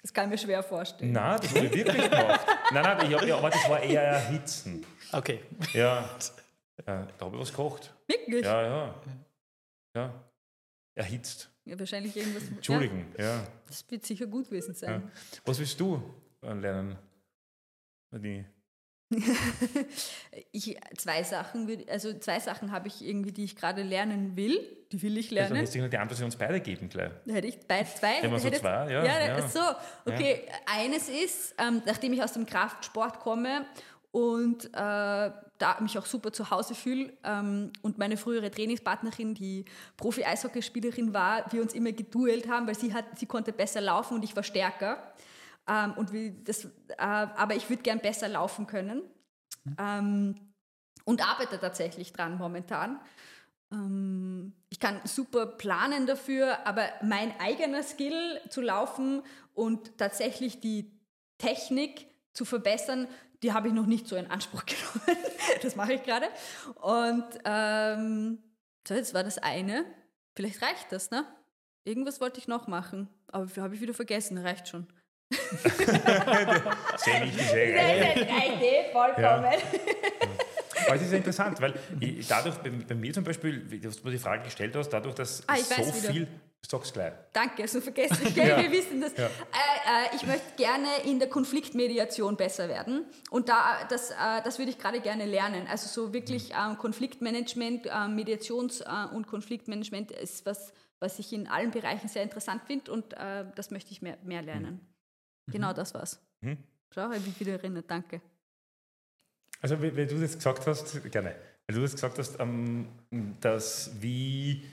Das 0.03 0.13
kann 0.13 0.25
ich 0.25 0.31
mir 0.31 0.37
schwer 0.37 0.63
vorstellen. 0.63 1.11
Nein, 1.11 1.39
das 1.41 1.55
habe 1.55 1.65
ich 1.65 1.73
wirklich 1.73 2.09
gemacht. 2.09 2.47
Nein, 2.71 2.83
nein, 2.83 3.11
ich, 3.11 3.27
ja, 3.27 3.37
aber 3.37 3.49
das 3.49 3.69
war 3.69 3.81
eher 3.81 4.01
erhitzen. 4.01 4.85
Okay. 5.11 5.41
Ja. 5.73 6.07
Ja, 6.87 7.05
da 7.05 7.25
habe 7.25 7.35
ich 7.35 7.41
was 7.41 7.49
gekocht. 7.49 7.93
Wirklich? 8.07 8.43
Ja, 8.43 8.61
ja. 8.61 9.01
Ja. 9.95 10.23
Erhitzt. 10.95 11.49
Ja, 11.65 11.77
wahrscheinlich 11.79 12.15
irgendwas. 12.15 12.47
Entschuldigen, 12.47 13.13
ja. 13.17 13.37
ja. 13.37 13.47
Das 13.67 13.89
wird 13.89 14.05
sicher 14.05 14.27
gut 14.27 14.45
gewesen 14.45 14.73
sein. 14.73 15.03
Ja. 15.03 15.11
Was 15.45 15.59
willst 15.59 15.79
du 15.79 16.01
lernen? 16.41 16.97
Die 18.13 18.45
ich, 20.51 20.77
zwei 20.97 21.23
Sachen 21.23 21.67
würde, 21.67 21.85
also 21.91 22.17
zwei 22.17 22.39
Sachen 22.39 22.71
habe 22.71 22.87
ich 22.87 23.05
irgendwie, 23.05 23.31
die 23.31 23.43
ich 23.43 23.55
gerade 23.55 23.83
lernen 23.83 24.35
will. 24.35 24.59
Die 24.91 25.01
will 25.01 25.17
ich 25.17 25.31
lernen. 25.31 25.57
Also 25.57 25.87
die 25.87 25.97
Antwort, 25.97 26.19
die 26.19 26.23
uns 26.23 26.35
beide 26.35 26.61
geben 26.61 26.89
gleich. 26.89 27.11
Hätte 27.27 27.47
ich 27.47 27.59
beide 27.67 27.89
zwei? 27.89 28.19
Immer 28.21 28.39
so 28.39 28.49
zwei, 28.49 28.91
ja. 28.91 29.05
Ja, 29.05 29.27
ja. 29.27 29.47
so. 29.47 29.59
Okay, 30.05 30.43
ja. 30.47 30.53
eines 30.65 31.09
ist, 31.09 31.55
ähm, 31.57 31.81
nachdem 31.85 32.13
ich 32.13 32.23
aus 32.23 32.33
dem 32.33 32.45
Kraftsport 32.45 33.19
komme 33.19 33.65
und 34.11 34.65
äh, 34.73 35.31
da 35.61 35.77
mich 35.79 35.97
auch 35.97 36.05
super 36.05 36.33
zu 36.33 36.49
Hause 36.49 36.75
fühle 36.75 37.13
ähm, 37.23 37.71
und 37.81 37.97
meine 37.97 38.17
frühere 38.17 38.49
Trainingspartnerin, 38.49 39.35
die 39.35 39.65
Profi-Eishockeyspielerin 39.97 41.13
war, 41.13 41.51
wir 41.51 41.61
uns 41.61 41.73
immer 41.73 41.91
geduelt 41.91 42.49
haben, 42.49 42.67
weil 42.67 42.77
sie, 42.77 42.93
hat, 42.93 43.05
sie 43.17 43.25
konnte 43.25 43.53
besser 43.53 43.81
laufen 43.81 44.15
und 44.15 44.23
ich 44.23 44.35
war 44.35 44.43
stärker. 44.43 45.13
Ähm, 45.67 45.93
und 45.93 46.11
das, 46.47 46.65
äh, 46.65 46.69
aber 46.97 47.55
ich 47.55 47.69
würde 47.69 47.83
gern 47.83 47.99
besser 47.99 48.27
laufen 48.27 48.65
können 48.65 49.03
ähm, 49.77 50.35
und 51.05 51.27
arbeite 51.27 51.59
tatsächlich 51.59 52.13
dran 52.13 52.37
momentan. 52.37 52.99
Ich 54.69 54.81
kann 54.81 54.99
super 55.05 55.45
planen 55.45 56.05
dafür, 56.05 56.67
aber 56.67 56.89
mein 57.03 57.33
eigener 57.39 57.83
Skill 57.83 58.41
zu 58.49 58.59
laufen 58.59 59.23
und 59.53 59.97
tatsächlich 59.97 60.59
die 60.59 60.91
Technik 61.37 62.07
zu 62.33 62.43
verbessern, 62.43 63.07
die 63.43 63.53
habe 63.53 63.67
ich 63.67 63.73
noch 63.73 63.85
nicht 63.85 64.07
so 64.07 64.15
in 64.15 64.29
Anspruch 64.29 64.65
genommen. 64.65 65.23
das 65.61 65.75
mache 65.75 65.93
ich 65.93 66.03
gerade. 66.03 66.27
Und 66.75 67.25
ähm, 67.45 68.39
so, 68.87 68.93
jetzt 68.93 69.13
war 69.13 69.23
das 69.23 69.37
eine. 69.37 69.85
Vielleicht 70.35 70.61
reicht 70.61 70.91
das, 70.91 71.11
ne? 71.11 71.25
Irgendwas 71.83 72.21
wollte 72.21 72.39
ich 72.39 72.47
noch 72.47 72.67
machen, 72.67 73.09
aber 73.27 73.49
habe 73.57 73.75
ich 73.75 73.81
wieder 73.81 73.93
vergessen, 73.93 74.37
reicht 74.37 74.67
schon. 74.67 74.87
sehr 75.31 77.23
wichtig, 77.23 77.47
sehr 77.47 77.71
geil. 77.73 78.13
Das 78.13 78.23
ist 78.23 78.29
eine 78.29 78.55
Idee, 78.55 78.91
vollkommen. 78.91 79.43
Ja. 79.43 79.51
Aber 80.85 80.95
es 80.95 81.01
ist 81.03 81.13
interessant, 81.13 81.61
weil 81.61 81.73
ich, 81.99 82.27
dadurch, 82.27 82.55
bei, 82.57 82.69
bei, 82.69 82.95
mir 82.95 83.13
zum 83.13 83.23
Beispiel, 83.23 83.79
dass 83.79 84.01
du 84.01 84.09
die 84.09 84.17
Frage 84.17 84.43
gestellt 84.43 84.75
hast, 84.75 84.89
dadurch, 84.89 85.15
dass 85.15 85.43
ah, 85.47 85.55
so 85.55 85.83
viel 85.91 86.27
Sag's 86.67 86.93
gleich. 86.93 87.13
Danke, 87.33 87.67
so 87.67 87.81
vergessen 87.81 88.19
ich 88.27 88.35
ja. 88.35 88.61
Wir 88.61 88.71
wissen 88.71 89.01
das. 89.01 89.15
Ja. 89.17 89.25
Äh, 89.25 89.29
äh, 89.29 90.15
ich 90.15 90.25
möchte 90.25 90.55
gerne 90.55 90.87
in 91.03 91.19
der 91.19 91.27
Konfliktmediation 91.27 92.37
besser 92.37 92.69
werden. 92.69 93.05
Und 93.29 93.49
da, 93.49 93.83
das, 93.89 94.11
äh, 94.11 94.41
das 94.43 94.57
würde 94.57 94.71
ich 94.71 94.77
gerade 94.77 95.01
gerne 95.01 95.25
lernen. 95.25 95.67
Also 95.67 95.87
so 95.87 96.13
wirklich 96.13 96.49
mhm. 96.49 96.71
ähm, 96.71 96.77
Konfliktmanagement, 96.77 97.87
ähm, 97.87 98.15
Mediations- 98.15 98.81
äh, 98.81 99.13
und 99.13 99.27
Konfliktmanagement 99.27 100.11
ist 100.11 100.45
was, 100.45 100.71
was 100.99 101.19
ich 101.19 101.33
in 101.33 101.47
allen 101.47 101.71
Bereichen 101.71 102.07
sehr 102.07 102.23
interessant 102.23 102.61
finde 102.65 102.91
und 102.91 103.13
äh, 103.13 103.45
das 103.55 103.71
möchte 103.71 103.91
ich 103.91 104.01
mehr, 104.01 104.17
mehr 104.23 104.41
lernen. 104.41 104.79
Mhm. 105.47 105.51
Genau 105.51 105.73
das 105.73 105.93
war's. 105.93 106.21
Mhm. 106.41 106.57
Schau, 106.93 107.11
ich 107.11 107.23
bin 107.23 107.39
wieder 107.39 107.53
erinnert, 107.53 107.89
danke. 107.89 108.21
Also, 109.61 109.81
wie, 109.81 109.91
du 109.91 110.19
das 110.19 110.35
gesagt 110.35 110.65
hast, 110.67 111.11
gerne. 111.11 111.35
Wenn 111.67 111.75
du 111.75 111.81
das 111.81 111.93
gesagt 111.93 112.17
hast, 112.17 112.39
ähm, 112.39 112.87
dass 113.39 113.91
wie, 114.01 114.65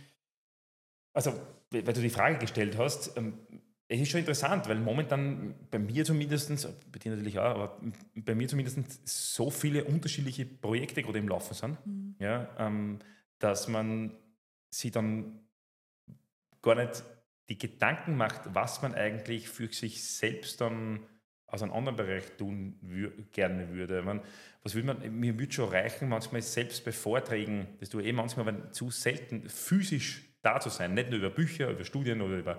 also 1.13 1.39
weil 1.71 1.83
du 1.83 2.01
die 2.01 2.11
Frage 2.11 2.39
gestellt 2.39 2.77
hast, 2.79 3.17
ähm, 3.17 3.35
es 3.89 4.01
ist 4.01 4.11
schon 4.11 4.21
interessant, 4.21 4.69
weil 4.69 4.79
momentan 4.79 5.55
bei 5.71 5.79
mir 5.79 6.05
zumindest, 6.05 6.69
bei 6.93 6.99
dir 6.99 7.13
natürlich 7.13 7.39
auch, 7.39 7.55
aber 7.55 7.81
bei 8.15 8.35
mir 8.35 8.47
zumindest 8.47 9.09
so 9.09 9.51
viele 9.51 9.85
unterschiedliche 9.85 10.45
Projekte 10.45 11.03
gerade 11.03 11.19
im 11.19 11.29
Laufen 11.29 11.55
sind, 11.55 11.87
mhm. 11.87 12.15
ja, 12.19 12.49
ähm, 12.59 12.99
dass 13.39 13.67
man 13.67 14.15
sich 14.71 14.93
dann 14.93 15.41
gar 16.61 16.75
nicht 16.75 17.03
die 17.49 17.57
Gedanken 17.57 18.17
macht, 18.17 18.55
was 18.55 18.83
man 18.83 18.95
eigentlich 18.95 19.49
für 19.49 19.73
sich 19.73 20.05
selbst 20.05 20.61
dann 20.61 21.01
aus 21.47 21.63
einem 21.63 21.73
anderen 21.73 21.97
Bereich 21.97 22.37
tun 22.37 22.79
wür 22.83 23.11
gerne 23.33 23.71
würde. 23.71 24.03
Man, 24.03 24.21
was 24.63 24.75
würde 24.75 24.87
man, 24.89 25.19
mir 25.19 25.39
würde 25.39 25.51
schon 25.51 25.71
reichen, 25.71 26.11
manchmal 26.11 26.43
selbst 26.43 26.85
bei 26.85 26.93
Vorträgen, 26.93 27.67
das 27.81 27.89
tue 27.89 28.03
ich 28.03 28.09
eh 28.09 28.13
manchmal, 28.13 28.49
aber 28.49 28.71
zu 28.71 28.91
selten 28.91 29.49
physisch 29.49 30.28
da 30.43 30.61
zu 30.61 30.69
sein, 30.69 30.95
nicht 30.95 31.11
nur 31.11 31.19
über 31.19 31.31
Bücher, 31.31 31.71
über 31.71 31.85
Studien 31.85 32.21
oder 32.21 32.37
über 32.37 32.59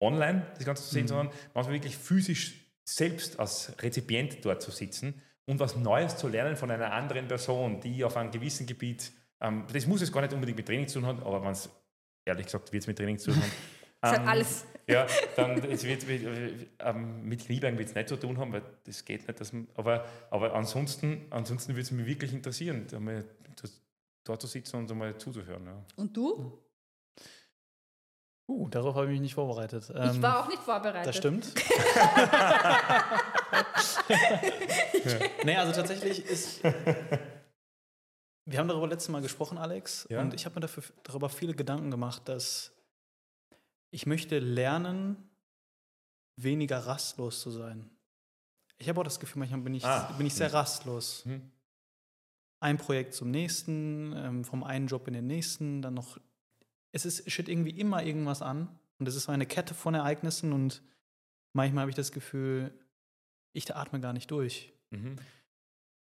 online 0.00 0.46
das 0.54 0.64
Ganze 0.64 0.82
zu 0.84 0.90
sehen, 0.90 1.04
mhm. 1.04 1.08
sondern 1.08 1.30
manchmal 1.54 1.74
wirklich 1.74 1.96
physisch 1.96 2.54
selbst 2.84 3.38
als 3.40 3.72
Rezipient 3.82 4.44
dort 4.44 4.62
zu 4.62 4.70
sitzen 4.70 5.20
und 5.46 5.60
was 5.60 5.76
Neues 5.76 6.16
zu 6.16 6.28
lernen 6.28 6.56
von 6.56 6.70
einer 6.70 6.92
anderen 6.92 7.28
Person, 7.28 7.80
die 7.80 8.04
auf 8.04 8.16
einem 8.16 8.30
gewissen 8.30 8.66
Gebiet, 8.66 9.12
ähm, 9.40 9.64
das 9.72 9.86
muss 9.86 10.02
es 10.02 10.12
gar 10.12 10.20
nicht 10.20 10.32
unbedingt 10.32 10.58
mit 10.58 10.66
Training 10.66 10.88
zu 10.88 11.00
tun 11.00 11.08
haben, 11.08 11.20
aber 11.20 11.42
wenn 11.42 11.52
es, 11.52 11.70
ehrlich 12.24 12.46
gesagt, 12.46 12.72
wird 12.72 12.82
es 12.82 12.86
mit 12.86 12.98
Training 12.98 13.18
zu 13.18 13.32
tun 13.32 13.42
haben. 13.42 13.52
Das 14.02 14.12
hat 14.12 14.20
ähm, 14.20 14.28
alles. 14.28 14.66
Ja, 14.88 15.04
dann 15.34 15.58
es 15.64 15.82
wird, 15.82 16.04
ähm, 16.78 17.22
mit 17.24 17.44
Kniebeugen 17.44 17.76
wird 17.76 17.88
es 17.88 17.94
nicht 17.96 18.08
zu 18.08 18.14
tun 18.16 18.38
haben, 18.38 18.52
weil 18.52 18.62
das 18.84 19.04
geht 19.04 19.26
nicht. 19.26 19.40
Dass 19.40 19.52
man, 19.52 19.66
aber, 19.74 20.04
aber 20.30 20.54
ansonsten, 20.54 21.26
ansonsten 21.30 21.72
würde 21.72 21.80
es 21.80 21.90
mich 21.90 22.06
wirklich 22.06 22.32
interessieren, 22.32 22.86
einmal 22.94 23.24
dort 24.22 24.40
zu 24.40 24.46
sitzen 24.46 24.76
und 24.76 24.90
einmal 24.92 25.18
zuzuhören. 25.18 25.66
Ja. 25.66 25.84
Und 25.96 26.16
du? 26.16 26.65
Uh, 28.48 28.68
darauf 28.68 28.94
habe 28.94 29.06
ich 29.06 29.12
mich 29.12 29.20
nicht 29.20 29.34
vorbereitet. 29.34 29.90
Ähm, 29.94 30.10
ich 30.12 30.22
war 30.22 30.44
auch 30.44 30.48
nicht 30.48 30.62
vorbereitet. 30.62 31.08
Das 31.08 31.16
stimmt. 31.16 31.52
nee, 35.44 35.56
also 35.56 35.72
tatsächlich 35.72 36.24
ist. 36.24 36.62
Wir 38.48 38.60
haben 38.60 38.68
darüber 38.68 38.86
letztes 38.86 39.08
Mal 39.08 39.22
gesprochen, 39.22 39.58
Alex, 39.58 40.06
ja? 40.08 40.20
und 40.20 40.32
ich 40.32 40.44
habe 40.44 40.54
mir 40.54 40.60
dafür, 40.60 40.84
darüber 41.02 41.28
viele 41.28 41.54
Gedanken 41.54 41.90
gemacht, 41.90 42.28
dass 42.28 42.72
ich 43.90 44.06
möchte 44.06 44.38
lernen, 44.38 45.16
weniger 46.36 46.78
rastlos 46.78 47.40
zu 47.40 47.50
sein. 47.50 47.90
Ich 48.78 48.88
habe 48.88 49.00
auch 49.00 49.04
das 49.04 49.18
Gefühl, 49.18 49.40
manchmal 49.40 49.62
bin 49.62 49.74
ich, 49.74 49.84
ah. 49.84 50.12
bin 50.16 50.26
ich 50.26 50.34
sehr 50.34 50.52
rastlos. 50.52 51.24
Hm. 51.24 51.50
Ein 52.60 52.78
Projekt 52.78 53.14
zum 53.14 53.30
nächsten, 53.30 54.14
ähm, 54.16 54.44
vom 54.44 54.62
einen 54.62 54.86
Job 54.86 55.08
in 55.08 55.14
den 55.14 55.26
nächsten, 55.26 55.82
dann 55.82 55.94
noch 55.94 56.18
es 56.96 57.04
ist, 57.04 57.30
steht 57.30 57.48
irgendwie 57.48 57.78
immer 57.78 58.02
irgendwas 58.02 58.42
an. 58.42 58.68
Und 58.98 59.06
es 59.06 59.14
ist 59.14 59.24
so 59.24 59.32
eine 59.32 59.46
Kette 59.46 59.74
von 59.74 59.94
Ereignissen 59.94 60.52
und 60.52 60.82
manchmal 61.52 61.82
habe 61.82 61.90
ich 61.90 61.96
das 61.96 62.10
Gefühl, 62.10 62.72
ich 63.52 63.74
atme 63.74 64.00
gar 64.00 64.14
nicht 64.14 64.30
durch. 64.30 64.72
Mhm. 64.90 65.16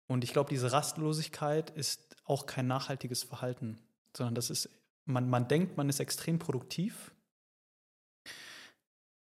Und 0.07 0.25
ich 0.25 0.33
glaube, 0.33 0.49
diese 0.49 0.71
Rastlosigkeit 0.73 1.69
ist 1.69 2.17
auch 2.25 2.45
kein 2.45 2.67
nachhaltiges 2.67 3.23
Verhalten, 3.23 3.79
sondern 4.15 4.35
das 4.35 4.49
ist, 4.49 4.69
man, 5.05 5.29
man 5.29 5.47
denkt, 5.47 5.77
man 5.77 5.87
ist 5.87 6.01
extrem 6.01 6.39
produktiv, 6.39 7.13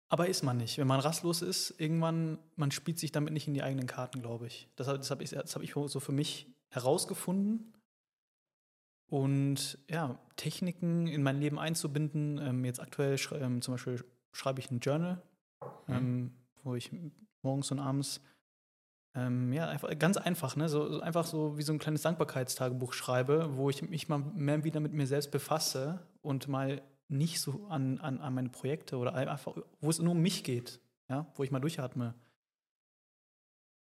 aber 0.09 0.29
ist 0.29 0.43
man 0.43 0.57
nicht. 0.57 0.79
Wenn 0.79 0.87
man 0.87 1.01
rastlos 1.01 1.43
ist, 1.43 1.75
irgendwann, 1.79 2.39
man 2.57 2.71
spielt 2.71 2.99
sich 2.99 3.11
damit 3.11 3.33
nicht 3.33 3.49
in 3.49 3.55
die 3.55 3.63
eigenen 3.63 3.87
Karten, 3.87 4.23
glaube 4.23 4.47
ich. 4.47 4.69
Das, 4.77 4.87
das 4.87 5.11
habe 5.11 5.25
ich, 5.25 5.33
hab 5.33 5.63
ich 5.63 5.73
so 5.73 6.01
für 6.01 6.13
mich 6.13 6.47
herausgefunden 6.69 7.73
und 9.11 9.79
ja, 9.91 10.19
Techniken 10.37 11.07
in 11.07 11.23
mein 11.23 11.41
Leben 11.41 11.59
einzubinden. 11.59 12.39
Ähm, 12.39 12.65
jetzt 12.65 12.81
aktuell 12.81 13.17
ähm, 13.35 13.61
zum 13.61 13.75
Beispiel 13.75 14.03
schreibe 14.33 14.61
ich 14.61 14.71
ein 14.71 14.79
Journal, 14.79 15.21
mhm. 15.87 15.95
ähm, 15.95 16.33
wo 16.63 16.75
ich 16.75 16.91
morgens 17.43 17.71
und 17.73 17.81
abends 17.81 18.23
ähm, 19.17 19.53
ja, 19.53 19.69
einfach, 19.69 19.91
ganz 19.99 20.17
einfach, 20.17 20.55
ne? 20.55 20.69
So, 20.69 20.89
so, 20.89 21.01
einfach 21.01 21.27
so 21.27 21.59
wie 21.59 21.63
so 21.63 21.73
ein 21.73 21.81
kleines 21.81 22.03
Dankbarkeitstagebuch 22.03 22.93
schreibe, 22.93 23.57
wo 23.57 23.69
ich 23.69 23.83
mich 23.83 24.09
mal 24.09 24.19
mehr 24.19 24.63
wieder 24.63 24.79
mit 24.79 24.93
mir 24.93 25.07
selbst 25.07 25.33
befasse 25.33 26.07
und 26.23 26.47
mal 26.47 26.81
nicht 27.09 27.41
so 27.41 27.67
an, 27.69 27.99
an, 27.99 28.21
an 28.21 28.35
meine 28.35 28.51
Projekte 28.51 28.97
oder 28.97 29.15
einfach, 29.15 29.57
wo 29.81 29.91
es 29.91 29.99
nur 29.99 30.13
um 30.13 30.23
mich 30.23 30.45
geht, 30.45 30.81
ja, 31.09 31.27
wo 31.35 31.43
ich 31.43 31.51
mal 31.51 31.59
durchatme. 31.59 32.15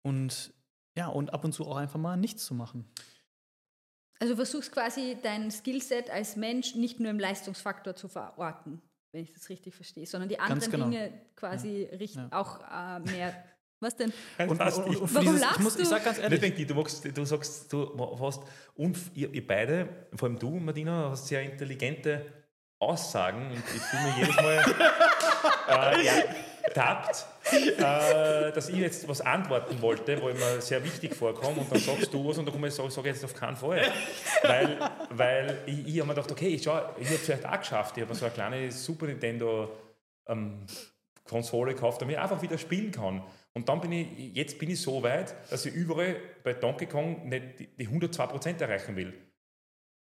Und 0.01 0.51
ja, 0.97 1.07
und 1.07 1.31
ab 1.31 1.45
und 1.45 1.53
zu 1.53 1.67
auch 1.67 1.77
einfach 1.77 1.99
mal 1.99 2.17
nichts 2.17 2.43
zu 2.45 2.55
machen. 2.55 2.89
Also 4.19 4.33
du 4.33 4.35
versuchst 4.35 4.71
quasi 4.71 5.17
dein 5.21 5.49
Skillset 5.49 6.09
als 6.09 6.35
Mensch 6.35 6.75
nicht 6.75 6.99
nur 6.99 7.09
im 7.09 7.19
Leistungsfaktor 7.19 7.95
zu 7.95 8.09
verorten, 8.09 8.81
wenn 9.13 9.23
ich 9.23 9.31
das 9.31 9.47
richtig 9.47 9.73
verstehe, 9.73 10.05
sondern 10.05 10.27
die 10.27 10.39
anderen 10.39 10.71
genau. 10.71 10.89
Dinge 10.89 11.13
quasi 11.35 11.87
ja. 11.89 11.97
Richt, 11.97 12.15
ja. 12.15 12.27
auch 12.31 12.59
äh, 12.59 12.99
mehr. 12.99 13.43
Was 13.81 13.95
denn? 13.95 14.11
Und, 14.37 14.49
und, 14.49 14.59
und, 14.59 14.95
und 14.97 15.15
Warum 15.15 15.25
dieses, 15.25 15.41
lachst 15.41 15.57
ich 15.57 15.63
muss, 15.63 15.75
du? 15.77 15.81
Ich 15.83 15.87
sag 15.87 16.03
ganz 16.03 16.19
ehrlich, 16.19 16.43
ich 16.43 16.67
du, 16.67 16.75
magst, 16.75 17.17
du 17.17 17.23
sagst, 17.25 17.71
du 17.71 18.19
hast, 18.19 18.41
und 18.75 18.97
ihr, 19.13 19.33
ihr, 19.33 19.47
beide, 19.47 19.87
vor 20.15 20.27
allem 20.27 20.37
du, 20.37 20.49
Martina, 20.49 21.11
hast 21.11 21.27
sehr 21.27 21.41
intelligente 21.41 22.25
Aussagen 22.77 23.51
und 23.51 23.63
ich 23.73 23.81
fühle 23.81 24.03
mich 24.03 24.17
jedes 24.17 24.35
Mal 24.35 24.65
äh, 25.95 26.05
ja, 26.05 26.13
ertappt, 26.63 27.25
äh, 27.53 28.51
dass 28.51 28.69
ich 28.69 28.77
jetzt 28.77 29.07
was 29.07 29.21
antworten 29.21 29.81
wollte, 29.81 30.21
wo 30.21 30.29
ich 30.29 30.35
mir 30.35 30.61
sehr 30.61 30.83
wichtig 30.83 31.15
vorkomme 31.15 31.61
und 31.61 31.71
dann 31.71 31.79
sagst 31.79 32.13
du 32.13 32.27
was 32.27 32.37
und 32.37 32.45
dann 32.45 32.53
komme 32.53 32.67
ich 32.67 32.73
sage 32.73 32.89
sag 32.91 33.05
jetzt 33.05 33.23
auf 33.23 33.33
keinen 33.33 33.57
Fall. 33.57 33.81
Weil, 34.43 34.77
weil 35.09 35.57
ich, 35.65 35.87
ich 35.87 35.99
habe 35.99 36.07
mir 36.07 36.15
gedacht, 36.15 36.31
okay, 36.31 36.47
ich, 36.47 36.61
ich 36.61 36.67
habe 36.67 36.93
es 36.99 37.19
vielleicht 37.19 37.45
auch 37.45 37.59
geschafft. 37.59 37.97
Ich 37.97 38.03
habe 38.03 38.15
so 38.15 38.25
eine 38.25 38.33
kleine 38.33 38.71
Super 38.71 39.07
Nintendo 39.07 39.71
ähm, 40.27 40.65
Konsole 41.25 41.73
gekauft, 41.73 42.01
damit 42.01 42.15
ich 42.15 42.21
einfach 42.21 42.41
wieder 42.41 42.57
spielen 42.57 42.91
kann. 42.91 43.23
Und 43.53 43.67
dann 43.67 43.81
bin 43.81 43.91
ich, 43.91 44.35
jetzt 44.35 44.57
bin 44.59 44.69
ich 44.69 44.81
so 44.81 45.01
weit, 45.03 45.35
dass 45.49 45.65
ich 45.65 45.73
überall 45.73 46.15
bei 46.43 46.53
Donkey 46.53 46.85
Kong 46.85 47.27
nicht 47.27 47.59
die 47.77 47.87
102% 47.87 48.61
erreichen 48.61 48.95
will. 48.95 49.13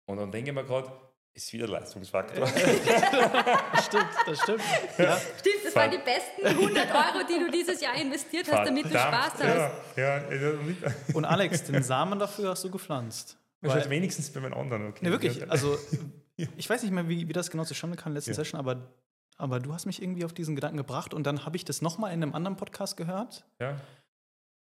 Und 0.05 0.17
dann 0.17 0.31
denke 0.31 0.51
ich 0.51 0.55
mir 0.55 0.63
gerade, 0.63 0.91
ist 1.35 1.51
wieder 1.51 1.67
Leistungsfaktor. 1.67 2.39
das 2.45 2.51
stimmt, 3.85 4.07
das 4.25 4.39
stimmt. 4.41 4.61
Ja. 4.97 5.17
Stimmt, 5.37 5.54
das 5.75 5.83
waren 5.83 5.91
die 5.91 5.97
besten 5.97 6.45
100 6.45 6.91
Euro, 6.91 7.27
die 7.27 7.39
du 7.39 7.51
dieses 7.51 7.81
Jahr 7.81 7.95
investiert 7.99 8.51
hast, 8.51 8.67
damit 8.67 8.85
du 8.85 8.89
Spaß 8.89 9.33
hast. 9.33 9.97
Ja, 9.97 10.31
ja. 10.31 10.93
Und 11.13 11.25
Alex, 11.25 11.63
den 11.63 11.83
Samen 11.83 12.17
dafür 12.19 12.51
hast 12.51 12.63
du 12.63 12.71
gepflanzt. 12.71 13.37
Weil, 13.61 13.89
wenigstens 13.89 14.29
bei 14.29 14.39
meinen 14.39 14.53
anderen, 14.53 14.87
okay. 14.87 15.05
Ne, 15.05 15.11
wirklich, 15.11 15.49
also 15.49 15.77
ich 16.57 16.69
weiß 16.69 16.83
nicht 16.83 16.91
mehr, 16.91 17.07
wie, 17.09 17.27
wie 17.27 17.33
das 17.33 17.49
genau 17.49 17.63
zustande 17.65 17.97
kam 17.97 18.11
in 18.11 18.13
der 18.13 18.19
letzten 18.19 18.31
ja. 18.31 18.35
Session, 18.35 18.59
aber, 18.59 18.89
aber 19.37 19.59
du 19.59 19.73
hast 19.73 19.85
mich 19.85 20.01
irgendwie 20.01 20.23
auf 20.23 20.33
diesen 20.33 20.55
Gedanken 20.55 20.77
gebracht 20.77 21.13
und 21.13 21.25
dann 21.25 21.45
habe 21.45 21.57
ich 21.57 21.65
das 21.65 21.81
nochmal 21.81 22.13
in 22.13 22.21
einem 22.21 22.33
anderen 22.33 22.57
Podcast 22.57 22.95
gehört. 22.95 23.45
Ja. 23.59 23.79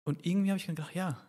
Und 0.05 0.25
irgendwie 0.25 0.51
habe 0.51 0.59
ich 0.59 0.67
gedacht, 0.67 0.95
ja, 0.95 1.21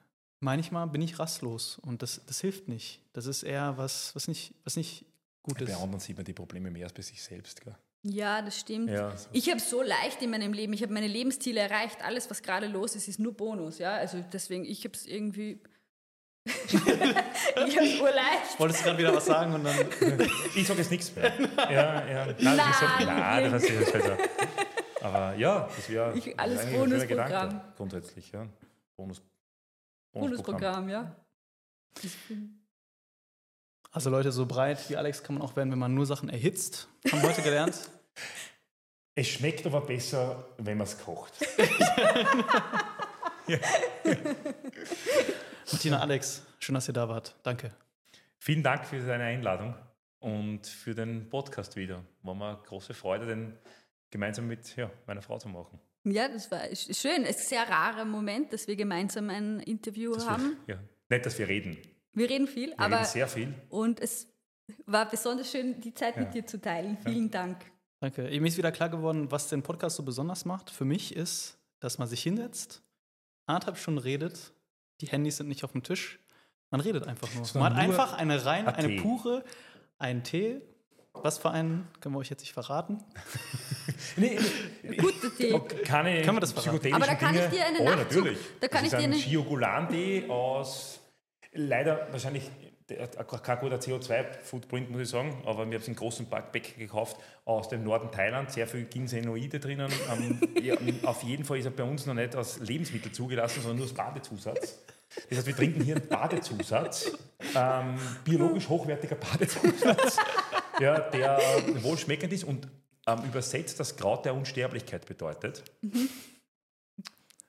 manchmal 0.41 0.87
bin 0.87 1.01
ich 1.01 1.17
rastlos 1.17 1.79
und 1.79 2.01
das, 2.01 2.21
das 2.25 2.41
hilft 2.41 2.67
nicht. 2.67 3.01
Das 3.13 3.25
ist 3.25 3.43
eher 3.43 3.77
was, 3.77 4.13
was 4.15 4.27
nicht, 4.27 4.53
was 4.63 4.75
nicht 4.75 5.05
Gutes. 5.45 5.69
Bei 5.69 5.75
anderen 5.75 5.99
sieht 5.99 6.17
man 6.17 6.25
die 6.25 6.33
Probleme 6.33 6.71
mehr 6.71 6.85
als 6.85 6.93
bei 6.93 7.03
sich 7.03 7.21
selbst. 7.21 7.61
Gell? 7.61 7.75
Ja, 8.07 8.43
das 8.43 8.59
stimmt. 8.59 8.91
Ja. 8.91 9.13
Ich 9.31 9.49
habe 9.49 9.59
so 9.59 9.81
leicht 9.81 10.21
in 10.21 10.29
meinem 10.29 10.53
Leben, 10.53 10.73
ich 10.73 10.83
habe 10.83 10.93
meine 10.93 11.07
Lebensziele 11.07 11.59
erreicht. 11.59 12.03
Alles, 12.03 12.29
was 12.29 12.43
gerade 12.43 12.67
los 12.67 12.95
ist, 12.95 13.07
ist 13.07 13.19
nur 13.19 13.33
Bonus. 13.33 13.79
Ja? 13.79 13.95
Also 13.95 14.23
deswegen, 14.31 14.63
ich 14.63 14.83
habe 14.83 14.93
es 14.93 15.07
irgendwie. 15.07 15.59
ich 16.45 16.75
habe 16.75 17.87
es 17.87 17.99
urleicht. 17.99 18.59
Wolltest 18.59 18.81
du 18.81 18.85
gerade 18.85 18.99
wieder 18.99 19.15
was 19.15 19.25
sagen 19.25 19.55
und 19.55 19.63
dann. 19.63 19.75
ich 20.55 20.67
sage 20.67 20.79
jetzt 20.79 20.91
nichts 20.91 21.15
mehr. 21.15 21.33
Ja, 21.57 22.07
ja. 22.07 22.25
Nein, 22.27 22.37
nein, 22.57 22.59
ich 22.69 22.75
sag, 22.75 23.05
nein 23.05 23.51
das 23.51 23.63
hast 23.63 23.69
du 23.71 24.03
halt 24.03 24.29
Aber 25.01 25.35
ja, 25.35 25.67
das 25.75 25.89
wäre 25.89 26.13
alles 26.37 26.65
Bonusprogramm. 26.67 27.61
Grundsätzlich, 27.75 28.31
ja. 28.31 28.45
Bonus, 28.95 29.23
Bonusprogramm, 30.13 30.85
Bonusprogramm 30.85 30.89
ja. 30.89 31.15
Also 33.91 34.11
Leute, 34.11 34.31
so 34.31 34.45
breit 34.45 34.89
wie 34.89 34.97
Alex 34.97 35.23
kann 35.23 35.35
man 35.35 35.43
auch 35.43 35.55
werden, 35.55 35.71
wenn 35.71 35.79
man 35.79 35.95
nur 35.95 36.05
Sachen 36.05 36.29
erhitzt. 36.29 36.87
Haben 37.11 37.23
wir 37.23 37.29
heute 37.29 37.41
gelernt. 37.41 37.89
Es 39.15 39.27
schmeckt 39.27 39.65
aber 39.65 39.81
besser, 39.81 40.49
wenn 40.57 40.77
man 40.77 40.87
es 40.87 40.99
kocht. 40.99 41.33
Martina, 45.71 45.99
Alex, 45.99 46.45
schön, 46.59 46.75
dass 46.75 46.89
ihr 46.89 46.93
da 46.93 47.07
wart. 47.07 47.35
Danke. 47.43 47.71
Vielen 48.39 48.61
Dank 48.61 48.85
für 48.85 48.99
deine 48.99 49.23
Einladung 49.23 49.73
und 50.19 50.67
für 50.67 50.93
den 50.93 51.29
Podcast 51.29 51.75
wieder. 51.75 52.03
War 52.23 52.35
mir 52.35 52.61
große 52.65 52.93
Freude, 52.93 53.25
den 53.25 53.57
gemeinsam 54.11 54.47
mit 54.47 54.75
ja, 54.75 54.91
meiner 55.07 55.21
Frau 55.21 55.37
zu 55.39 55.47
machen. 55.47 55.79
Ja, 56.03 56.27
das 56.27 56.51
war 56.51 56.61
schön. 56.75 57.23
Es 57.23 57.37
ist 57.37 57.41
ein 57.41 57.47
sehr 57.47 57.69
rarer 57.69 58.05
Moment, 58.05 58.53
dass 58.53 58.67
wir 58.67 58.75
gemeinsam 58.75 59.29
ein 59.29 59.59
Interview 59.61 60.13
das 60.13 60.27
haben. 60.29 60.57
Wir, 60.65 60.75
ja. 60.75 60.81
Nicht, 61.09 61.25
dass 61.25 61.39
wir 61.39 61.47
reden. 61.47 61.77
Wir 62.13 62.29
reden 62.29 62.47
viel, 62.47 62.69
wir 62.69 62.79
aber 62.79 62.97
reden 62.97 63.05
sehr 63.07 63.27
viel. 63.27 63.53
Und 63.69 63.99
es 63.99 64.27
war 64.85 65.09
besonders 65.09 65.51
schön, 65.51 65.79
die 65.81 65.93
Zeit 65.93 66.15
ja. 66.15 66.23
mit 66.23 66.33
dir 66.33 66.45
zu 66.45 66.59
teilen. 66.59 66.97
Vielen 67.03 67.25
ja. 67.25 67.31
Dank. 67.31 67.57
Danke. 68.05 68.21
Mir 68.39 68.47
ist 68.47 68.57
wieder 68.57 68.71
klar 68.71 68.89
geworden, 68.89 69.31
was 69.31 69.49
den 69.49 69.63
Podcast 69.63 69.95
so 69.95 70.03
besonders 70.03 70.45
macht. 70.45 70.69
Für 70.69 70.85
mich 70.85 71.15
ist, 71.15 71.57
dass 71.79 71.97
man 71.97 72.07
sich 72.07 72.21
hinsetzt, 72.21 72.83
anderthalb 73.47 73.77
Stunden 73.77 73.97
redet, 73.97 74.53
die 75.01 75.07
Handys 75.07 75.37
sind 75.37 75.47
nicht 75.47 75.63
auf 75.63 75.71
dem 75.71 75.81
Tisch, 75.81 76.19
man 76.69 76.81
redet 76.81 77.07
einfach 77.07 77.33
nur. 77.33 77.47
man 77.55 77.73
hat 77.73 77.81
einfach 77.81 78.13
eine 78.13 78.45
rein, 78.45 78.67
eine 78.67 79.01
pure, 79.01 79.43
einen 79.97 80.23
Tee, 80.23 80.61
Was 81.13 81.39
für 81.39 81.49
einen? 81.49 81.87
Können 81.99 82.13
wir 82.13 82.19
euch 82.19 82.29
jetzt 82.29 82.41
nicht 82.41 82.53
verraten? 82.53 83.03
Nee, 84.17 84.37
Guter 84.97 85.35
Tipp. 85.35 85.83
keine 85.83 86.21
Kann 86.21 86.35
man 86.35 86.41
das 86.41 86.53
verraten? 86.53 86.93
Aber 86.93 87.05
da 87.05 87.15
kann 87.15 87.35
ich 87.35 87.45
dir 87.47 87.65
einen 87.65 87.77
oh, 87.81 87.85
Nachzug- 87.85 87.97
natürlich. 87.97 88.37
da 88.61 88.67
kann 88.67 88.83
das 88.83 88.93
ich 88.93 88.93
ist 88.93 88.99
dir 88.99 89.03
ein 89.07 89.13
eine- 89.13 89.21
Giogulandi 89.21 90.25
aus, 90.29 90.99
leider 91.53 92.07
wahrscheinlich 92.11 92.49
der- 92.89 93.07
kein 93.07 93.59
guter 93.59 93.77
CO2-Footprint, 93.77 94.91
muss 94.91 95.01
ich 95.01 95.09
sagen, 95.09 95.41
aber 95.45 95.65
wir 95.69 95.75
haben 95.75 95.81
es 95.81 95.87
in 95.87 95.95
großen 95.95 96.27
Backbecken 96.29 96.77
gekauft 96.79 97.17
aus 97.45 97.69
dem 97.69 97.83
Norden 97.83 98.11
Thailand, 98.11 98.51
sehr 98.51 98.67
viel 98.67 98.85
Ginsenoide 98.85 99.59
drinnen. 99.59 99.91
Ähm, 100.11 100.39
ja, 100.61 100.75
auf 101.03 101.23
jeden 101.23 101.43
Fall 101.45 101.57
ist 101.57 101.65
er 101.65 101.71
bei 101.71 101.83
uns 101.83 102.05
noch 102.05 102.13
nicht 102.13 102.35
als 102.35 102.59
Lebensmittel 102.59 103.11
zugelassen, 103.11 103.61
sondern 103.61 103.77
nur 103.77 103.85
als 103.87 103.95
Badezusatz. 103.95 104.79
Das 105.29 105.37
heißt, 105.39 105.47
wir 105.47 105.55
trinken 105.55 105.81
hier 105.83 105.95
einen 105.95 106.07
Badezusatz, 106.07 107.11
ähm, 107.55 107.95
biologisch 108.23 108.67
hochwertiger 108.67 109.15
Badezusatz, 109.15 110.17
ja, 110.79 110.99
der 110.99 111.39
wohlschmeckend 111.81 112.33
ist 112.33 112.43
und 112.43 112.67
ähm, 113.07 113.23
übersetzt 113.23 113.79
das 113.79 113.95
Kraut 113.95 114.25
der 114.25 114.35
Unsterblichkeit 114.35 115.05
bedeutet. 115.05 115.63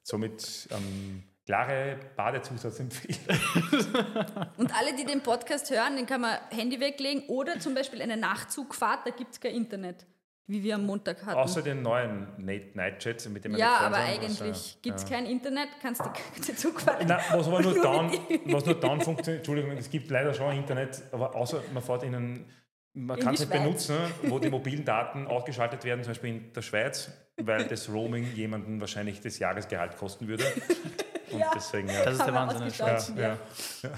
Somit 0.03 0.69
ähm, 0.71 1.23
klare 1.47 1.97
Badezusatz-Empfehlung. 2.17 3.39
Und 4.57 4.77
alle, 4.77 4.95
die 4.99 5.05
den 5.05 5.23
Podcast 5.23 5.71
hören, 5.71 5.97
den 5.97 6.07
kann 6.07 6.21
man 6.21 6.37
Handy 6.51 6.81
weglegen 6.81 7.23
oder 7.29 7.59
zum 7.61 7.75
Beispiel 7.75 8.03
eine 8.03 8.17
Nachtzugfahrt, 8.17 9.07
da 9.07 9.11
gibt 9.11 9.33
es 9.33 9.41
kein 9.41 9.55
Internet, 9.55 10.07
wie 10.49 10.65
wir 10.65 10.75
am 10.75 10.85
Montag 10.85 11.25
hatten. 11.25 11.39
Außer 11.39 11.63
den 11.63 11.83
neuen 11.83 12.27
Night- 12.39 12.75
Nightjets, 12.75 13.29
mit 13.29 13.45
dem 13.45 13.57
ja, 13.57 13.79
aber 13.79 13.99
eigentlich 13.99 14.77
äh, 14.77 14.79
gibt 14.83 14.97
es 14.97 15.05
ja. 15.05 15.17
kein 15.17 15.27
Internet, 15.27 15.69
kannst 15.81 16.05
du 16.05 16.11
die 16.49 16.57
Zugfahrt. 16.57 17.07
Nein, 17.07 17.21
was 17.31 17.47
aber 17.47 17.63
nur 17.63 17.75
dann, 17.83 18.11
was 18.47 18.67
nur 18.67 18.81
dann 18.81 19.01
funktioniert, 19.01 19.39
Entschuldigung, 19.39 19.71
es 19.79 19.89
gibt 19.89 20.11
leider 20.11 20.35
schon 20.35 20.53
Internet, 20.57 21.01
aber 21.13 21.35
außer 21.35 21.63
man 21.73 21.83
fährt 21.83 22.03
in 22.03 22.15
einen, 22.17 22.51
man 22.97 23.19
kann 23.21 23.35
es 23.35 23.41
nicht 23.41 23.51
Schweiz. 23.51 23.63
benutzen, 23.63 23.97
wo 24.25 24.39
die 24.39 24.51
mobilen 24.51 24.85
Daten 24.85 25.27
ausgeschaltet 25.27 25.85
werden, 25.85 26.03
zum 26.03 26.11
Beispiel 26.13 26.31
in 26.31 26.53
der 26.53 26.63
Schweiz, 26.63 27.11
weil 27.37 27.65
das 27.69 27.89
Roaming 27.89 28.33
jemanden 28.35 28.81
wahrscheinlich 28.81 29.21
das 29.21 29.39
Jahresgehalt 29.39 29.97
kosten 29.97 30.27
würde. 30.27 30.45
Und 31.33 31.39
Ja. 31.41 31.51
deswegen, 31.55 31.89
ja. 31.89 32.05
Das 32.05 32.15
ist 32.19 32.25
der 32.27 32.35
Wahnsinn. 32.35 32.69
Ja. 32.79 32.99
ja, 33.17 33.39
ja. 33.83 33.91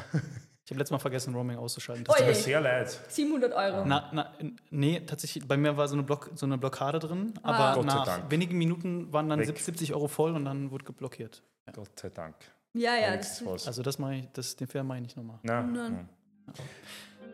Ich 0.65 0.71
habe 0.73 0.81
letztes 0.81 0.91
Mal 0.91 0.99
vergessen, 0.99 1.35
Roaming 1.35 1.57
auszuschalten. 1.57 2.05
Oi. 2.09 2.15
Tut 2.17 2.27
mir 2.27 2.35
sehr 2.35 2.61
leid. 2.61 2.91
700 3.09 3.53
Euro. 3.55 3.85
Na, 3.87 4.11
na, 4.13 4.33
nee, 4.71 5.01
tatsächlich, 5.01 5.47
bei 5.49 5.57
mir 5.57 5.77
war 5.77 5.89
so 5.89 5.95
eine, 5.95 6.03
Block, 6.03 6.31
so 6.35 6.45
eine 6.45 6.59
Blockade 6.59 6.99
drin, 6.99 7.33
Ah. 7.43 7.73
aber 7.75 7.83
nach 7.85 8.31
wenigen 8.31 8.59
Minuten 8.59 9.11
waren 9.13 9.29
dann 9.31 9.39
Weg. 9.39 9.47
70, 9.47 9.65
70 9.65 9.95
Euro 9.95 10.09
voll 10.09 10.33
und 10.35 10.45
dann 10.45 10.71
wurde 10.71 10.85
geblockiert. 10.85 11.43
Gott 11.73 11.99
sei 11.99 12.11
Dank. 12.11 12.35
ja, 12.75 12.97
ja, 12.97 13.17
das, 13.17 13.45
was. 13.47 13.67
Also 13.67 13.83
das 13.83 13.99
mache 13.99 14.17
ich, 14.17 14.29
das, 14.33 14.57
den 14.57 14.67
Fehler 14.67 14.85
mache 14.85 14.99
ich 14.99 15.03
nicht 15.05 15.17
nochmal. 15.17 15.39
Na, 15.43 15.63
Nein. 15.63 16.09
ja. 16.49 16.53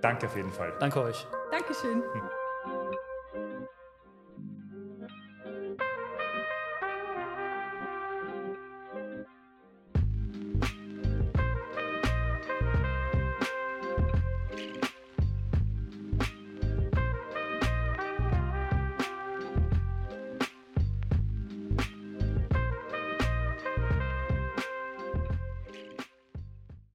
Danke 0.04 0.26
auf 0.26 0.36
jeden 0.36 0.52
Fall. 0.52 0.74
Danke 0.78 1.00
euch. 1.00 1.26
Dankeschön. 1.50 2.02